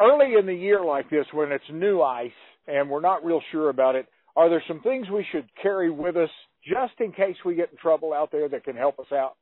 Early 0.00 0.34
in 0.38 0.46
the 0.46 0.54
year 0.54 0.82
like 0.82 1.10
this, 1.10 1.26
when 1.32 1.52
it's 1.52 1.64
new 1.70 2.00
ice 2.00 2.30
and 2.66 2.88
we're 2.88 3.00
not 3.00 3.24
real 3.24 3.40
sure 3.50 3.68
about 3.68 3.96
it, 3.96 4.06
are 4.36 4.48
there 4.48 4.62
some 4.68 4.80
things 4.80 5.10
we 5.10 5.26
should 5.32 5.48
carry 5.60 5.90
with 5.90 6.16
us 6.16 6.30
just 6.64 6.94
in 7.00 7.12
case 7.12 7.36
we 7.44 7.54
get 7.54 7.70
in 7.70 7.76
trouble 7.76 8.14
out 8.14 8.30
there 8.30 8.48
that 8.48 8.64
can 8.64 8.76
help 8.76 8.98
us 9.00 9.12
out? 9.12 9.36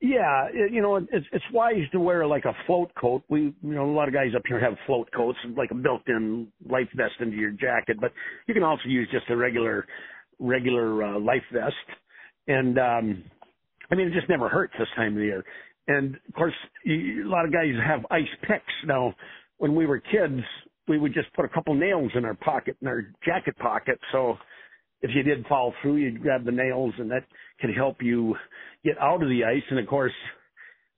Yeah, 0.00 0.48
you 0.70 0.80
know, 0.80 0.96
it's 0.96 1.26
it's 1.30 1.44
wise 1.52 1.84
to 1.92 2.00
wear 2.00 2.26
like 2.26 2.46
a 2.46 2.54
float 2.66 2.90
coat. 2.98 3.22
We, 3.28 3.40
you 3.42 3.54
know, 3.62 3.84
a 3.84 3.92
lot 3.92 4.08
of 4.08 4.14
guys 4.14 4.30
up 4.34 4.42
here 4.48 4.58
have 4.58 4.72
float 4.86 5.10
coats, 5.14 5.38
like 5.56 5.70
a 5.72 5.74
built-in 5.74 6.48
life 6.66 6.88
vest 6.96 7.14
into 7.20 7.36
your 7.36 7.50
jacket. 7.50 7.98
But 8.00 8.12
you 8.46 8.54
can 8.54 8.62
also 8.62 8.84
use 8.86 9.08
just 9.12 9.28
a 9.28 9.36
regular, 9.36 9.86
regular 10.38 11.04
uh, 11.04 11.20
life 11.20 11.42
vest. 11.52 11.74
And 12.48 12.78
um, 12.78 13.24
I 13.90 13.94
mean, 13.94 14.08
it 14.08 14.14
just 14.14 14.28
never 14.30 14.48
hurts 14.48 14.72
this 14.78 14.88
time 14.96 15.12
of 15.12 15.18
the 15.18 15.24
year. 15.24 15.44
And 15.86 16.14
of 16.14 16.34
course, 16.34 16.54
you, 16.84 17.28
a 17.28 17.30
lot 17.30 17.44
of 17.44 17.52
guys 17.52 17.74
have 17.86 18.06
ice 18.10 18.22
picks. 18.42 18.72
Now, 18.86 19.14
when 19.58 19.74
we 19.74 19.84
were 19.84 19.98
kids, 20.00 20.40
we 20.88 20.98
would 20.98 21.12
just 21.12 21.30
put 21.34 21.44
a 21.44 21.48
couple 21.48 21.74
nails 21.74 22.10
in 22.14 22.24
our 22.24 22.34
pocket, 22.34 22.76
in 22.80 22.88
our 22.88 23.12
jacket 23.22 23.56
pocket. 23.58 23.98
So 24.12 24.36
if 25.02 25.10
you 25.14 25.22
did 25.22 25.46
fall 25.46 25.72
through, 25.82 25.96
you'd 25.96 26.22
grab 26.22 26.44
the 26.44 26.52
nails, 26.52 26.94
and 26.98 27.10
that 27.10 27.24
can 27.60 27.72
help 27.72 27.98
you 28.02 28.34
get 28.84 28.98
out 29.00 29.22
of 29.22 29.28
the 29.28 29.44
ice. 29.44 29.62
And 29.70 29.78
of 29.78 29.86
course, 29.86 30.12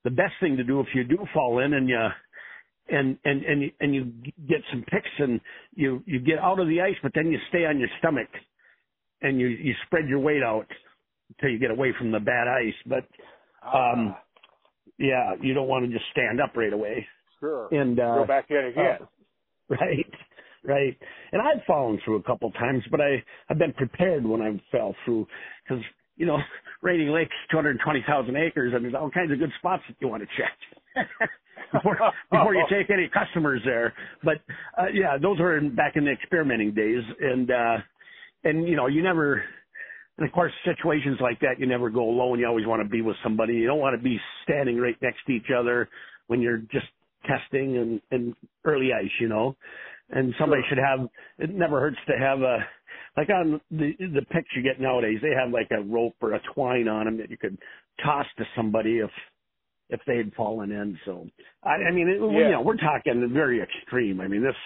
the 0.05 0.11
best 0.11 0.35
thing 0.41 0.57
to 0.57 0.65
do 0.65 0.81
if 0.81 0.89
you 0.95 1.05
do 1.05 1.19
fall 1.35 1.61
in 1.61 1.75
and 1.75 1.89
you 1.89 1.99
and 2.89 3.19
and 3.25 3.45
and 3.45 3.63
you, 3.63 3.71
and 3.81 3.95
you 3.95 4.05
get 4.49 4.61
some 4.71 4.83
picks 4.83 5.11
and 5.19 5.41
you 5.75 6.03
you 6.07 6.21
get 6.21 6.39
out 6.39 6.59
of 6.59 6.69
the 6.69 6.81
ice, 6.81 6.97
but 7.03 7.13
then 7.15 7.31
you 7.31 7.39
stay 7.49 7.65
on 7.67 7.79
your 7.79 7.89
stomach 7.99 8.29
and 9.23 9.41
you 9.41 9.49
you 9.49 9.75
spread 9.87 10.09
your 10.09 10.21
weight 10.21 10.43
out 10.43 10.67
until 11.31 11.51
you 11.51 11.59
get 11.59 11.71
away 11.71 11.93
from 11.99 12.13
the 12.13 12.21
bad 12.21 12.49
ice. 12.49 12.75
But 12.87 13.07
um, 13.67 14.17
yeah, 14.99 15.35
you 15.41 15.55
don't 15.55 15.69
want 15.69 15.87
to 15.87 15.93
just 15.93 16.05
stand 16.13 16.41
up 16.41 16.57
right 16.57 16.73
away. 16.73 17.07
Sure. 17.41 17.69
And 17.73 17.99
uh, 17.99 18.03
Go 18.03 18.27
back 18.27 18.47
in 18.51 18.57
again. 18.57 18.99
uh, 19.01 19.07
right, 19.71 20.13
right. 20.65 20.97
And 21.33 21.43
I've 21.43 21.65
fallen 21.67 22.01
through 22.05 22.17
a 22.17 22.23
couple 22.23 22.51
times, 22.53 22.83
but 22.91 23.01
I 23.01 23.23
I've 23.49 23.59
been 23.59 23.73
prepared 23.73 24.25
when 24.27 24.43
I 24.43 24.61
fell 24.71 24.95
through 25.05 25.27
because 25.65 25.83
you 26.17 26.27
know 26.27 26.39
Rainy 26.83 27.09
Lake's 27.09 27.35
220,000 27.51 28.37
acres, 28.37 28.73
and 28.75 28.85
there's 28.85 28.95
all 28.95 29.11
kinds 29.11 29.33
of 29.33 29.39
good 29.39 29.53
spots 29.59 29.83
that 29.89 29.97
you 30.01 30.09
want 30.09 30.23
to 30.23 30.29
check. 30.37 31.07
before, 31.73 31.97
before 32.31 32.55
you 32.55 32.65
take 32.69 32.91
any 32.91 33.09
customers 33.09 33.63
there, 33.65 33.95
but 34.23 34.37
uh, 34.79 34.87
yeah, 34.93 35.17
those 35.21 35.39
were 35.39 35.57
in, 35.59 35.75
back 35.75 35.93
in 35.97 36.05
the 36.05 36.11
experimenting 36.11 36.75
days, 36.75 37.03
and 37.21 37.51
uh, 37.51 37.77
and 38.45 38.69
you 38.69 38.77
know 38.77 38.89
you 38.89 39.03
never, 39.03 39.43
and 40.19 40.27
of 40.27 40.33
course 40.35 40.53
situations 40.65 41.19
like 41.21 41.41
that 41.41 41.59
you 41.59 41.67
never 41.67 41.89
go 41.89 42.03
alone. 42.11 42.39
You 42.39 42.47
always 42.47 42.67
want 42.67 42.83
to 42.83 42.89
be 42.89 43.01
with 43.01 43.17
somebody. 43.23 43.55
You 43.55 43.67
don't 43.67 43.79
want 43.79 43.97
to 43.97 44.03
be 44.03 44.19
standing 44.45 44.79
right 44.79 44.97
next 45.01 45.19
to 45.27 45.33
each 45.33 45.51
other 45.57 45.89
when 46.27 46.41
you're 46.41 46.59
just 46.59 46.87
testing 47.27 47.77
and, 47.77 48.01
and 48.11 48.35
early 48.65 48.91
ice, 48.93 49.11
you 49.21 49.29
know. 49.29 49.57
And 50.13 50.35
somebody 50.39 50.63
should 50.69 50.79
have. 50.79 51.09
It 51.39 51.51
never 51.55 51.81
hurts 51.81 51.97
to 52.07 52.19
have 52.19 52.41
a 52.41 52.59
like 53.17 53.29
on 53.31 53.61
the 53.71 53.93
the 53.99 54.23
picks 54.31 54.49
you 54.55 54.63
get 54.63 54.81
nowadays. 54.81 55.19
They 55.23 55.31
have 55.35 55.51
like 55.51 55.69
a 55.71 55.83
rope 55.83 56.17
or 56.21 56.35
a 56.35 56.41
twine 56.55 56.89
on 56.89 57.07
them 57.07 57.17
that 57.19 57.31
you 57.31 57.37
could 57.39 57.57
toss 58.05 58.27
to 58.39 58.45
somebody 58.57 58.99
if 58.99 59.11
if 59.89 60.01
they 60.07 60.17
had 60.19 60.33
fallen 60.35 60.71
in. 60.71 60.99
So 61.05 61.27
I, 61.65 61.89
I 61.89 61.91
mean, 61.93 62.09
it, 62.09 62.19
Yeah. 62.21 62.47
you 62.47 62.51
know, 62.53 62.61
we're 62.63 62.77
talking 62.77 63.29
very 63.33 63.61
extreme. 63.63 64.21
I 64.21 64.29
mean, 64.29 64.43
this 64.43 64.57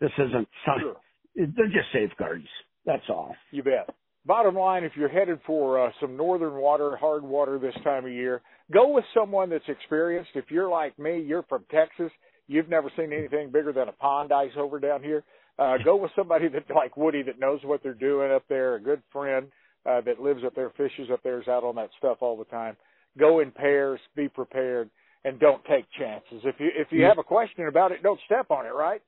this 0.00 0.12
isn't 0.18 0.48
some. 0.64 0.94
it- 1.34 1.50
They're 1.56 1.66
just 1.66 1.92
safeguards. 1.92 2.46
That's 2.84 3.08
all. 3.08 3.34
You 3.50 3.62
bet. 3.64 3.90
Bottom 4.24 4.56
line, 4.56 4.82
if 4.84 4.92
you're 4.96 5.08
headed 5.08 5.38
for 5.46 5.84
uh, 5.86 5.90
some 6.00 6.16
northern 6.16 6.54
water, 6.54 6.96
hard 6.96 7.22
water 7.22 7.58
this 7.60 7.74
time 7.84 8.04
of 8.06 8.10
year, 8.12 8.42
go 8.72 8.88
with 8.88 9.04
someone 9.14 9.50
that's 9.50 9.68
experienced. 9.68 10.30
If 10.34 10.50
you're 10.50 10.68
like 10.68 10.98
me, 10.98 11.20
you're 11.20 11.44
from 11.44 11.64
Texas, 11.70 12.10
you've 12.48 12.68
never 12.68 12.90
seen 12.96 13.12
anything 13.12 13.50
bigger 13.50 13.72
than 13.72 13.88
a 13.88 13.92
pond 13.92 14.32
ice 14.32 14.52
over 14.56 14.78
down 14.78 15.02
here. 15.02 15.24
Uh, 15.58 15.76
go 15.84 15.96
with 15.96 16.10
somebody 16.16 16.48
that 16.52 16.64
like 16.74 16.96
Woody 16.96 17.22
that 17.22 17.38
knows 17.38 17.60
what 17.64 17.82
they're 17.82 17.94
doing 17.94 18.32
up 18.32 18.44
there, 18.48 18.74
a 18.76 18.80
good 18.80 19.02
friend 19.12 19.46
uh, 19.88 20.00
that 20.02 20.20
lives 20.20 20.42
up 20.44 20.54
there, 20.54 20.70
fishes 20.76 21.08
up 21.12 21.22
there, 21.22 21.40
is 21.40 21.48
out 21.48 21.64
on 21.64 21.74
that 21.76 21.90
stuff 21.98 22.18
all 22.20 22.36
the 22.36 22.44
time. 22.44 22.76
Go 23.18 23.40
in 23.40 23.50
pairs, 23.50 24.00
be 24.14 24.28
prepared, 24.28 24.90
and 25.24 25.40
don't 25.40 25.64
take 25.64 25.86
chances. 25.98 26.42
If 26.44 26.56
you 26.58 26.70
if 26.74 26.88
you 26.90 27.04
have 27.04 27.18
a 27.18 27.24
question 27.24 27.66
about 27.66 27.92
it, 27.92 28.02
don't 28.02 28.20
step 28.26 28.50
on 28.50 28.66
it. 28.66 28.74
Right? 28.74 29.00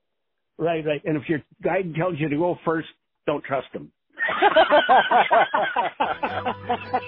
Right, 0.57 0.85
right. 0.85 1.03
And 1.05 1.17
if 1.17 1.29
your 1.29 1.43
guide 1.63 1.95
tells 1.97 2.19
you 2.19 2.29
to 2.29 2.37
go 2.37 2.59
first, 2.65 2.89
don't 3.27 3.45
trust 3.45 3.69
him. 3.73 3.93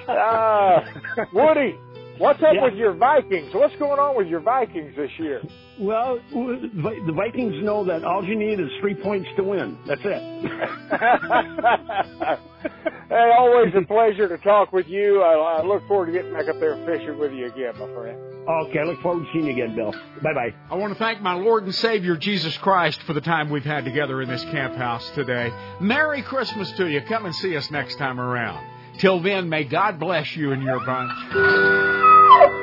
uh, 0.08 0.80
Woody, 1.32 1.74
what's 2.20 2.42
up 2.42 2.54
Yeah. 2.54 2.64
with 2.64 2.74
your 2.74 2.92
Vikings? 2.92 3.52
What's 3.54 3.74
going 3.76 3.98
on 3.98 4.16
with 4.16 4.28
your 4.28 4.40
Vikings 4.40 4.94
this 4.96 5.10
year? 5.18 5.40
Well, 5.78 6.18
the 6.32 7.12
Vikings 7.16 7.62
know 7.64 7.84
that 7.86 8.04
all 8.04 8.22
you 8.24 8.36
need 8.36 8.60
is 8.60 8.68
three 8.80 8.94
points 8.94 9.28
to 9.36 9.42
win. 9.42 9.78
That's 9.86 10.00
it. 10.04 10.22
hey, 13.08 13.30
always 13.38 13.72
a 13.74 13.82
pleasure 13.86 14.28
to 14.28 14.36
talk 14.38 14.72
with 14.72 14.86
you. 14.88 15.22
I, 15.22 15.60
I 15.60 15.62
look 15.62 15.86
forward 15.88 16.06
to 16.06 16.12
getting 16.12 16.32
back 16.32 16.48
up 16.48 16.60
there 16.60 16.76
fishing 16.86 17.18
with 17.18 17.32
you 17.32 17.46
again, 17.46 17.72
my 17.78 17.86
friend. 17.94 18.18
Okay, 18.68 18.78
I 18.80 18.84
look 18.84 19.00
forward 19.02 19.24
to 19.24 19.28
seeing 19.32 19.46
you 19.46 19.52
again, 19.52 19.74
Bill. 19.74 19.92
Bye 20.22 20.34
bye. 20.34 20.54
I 20.70 20.74
want 20.76 20.92
to 20.92 20.98
thank 20.98 21.20
my 21.22 21.34
Lord 21.34 21.64
and 21.64 21.74
Savior 21.74 22.16
Jesus 22.16 22.56
Christ 22.58 23.02
for 23.02 23.12
the 23.12 23.20
time 23.20 23.50
we've 23.50 23.64
had 23.64 23.84
together 23.84 24.20
in 24.22 24.28
this 24.28 24.42
camp 24.44 24.76
house 24.76 25.08
today. 25.14 25.52
Merry 25.80 26.22
Christmas 26.22 26.70
to 26.72 26.86
you. 26.86 27.00
Come 27.02 27.26
and 27.26 27.34
see 27.36 27.56
us 27.56 27.70
next 27.70 27.96
time 27.96 28.20
around. 28.20 28.64
Till 29.00 29.22
then, 29.22 29.48
may 29.48 29.64
God 29.64 29.98
bless 29.98 30.36
you 30.36 30.52
and 30.52 30.62
your 30.62 30.84
bunch. 30.84 32.59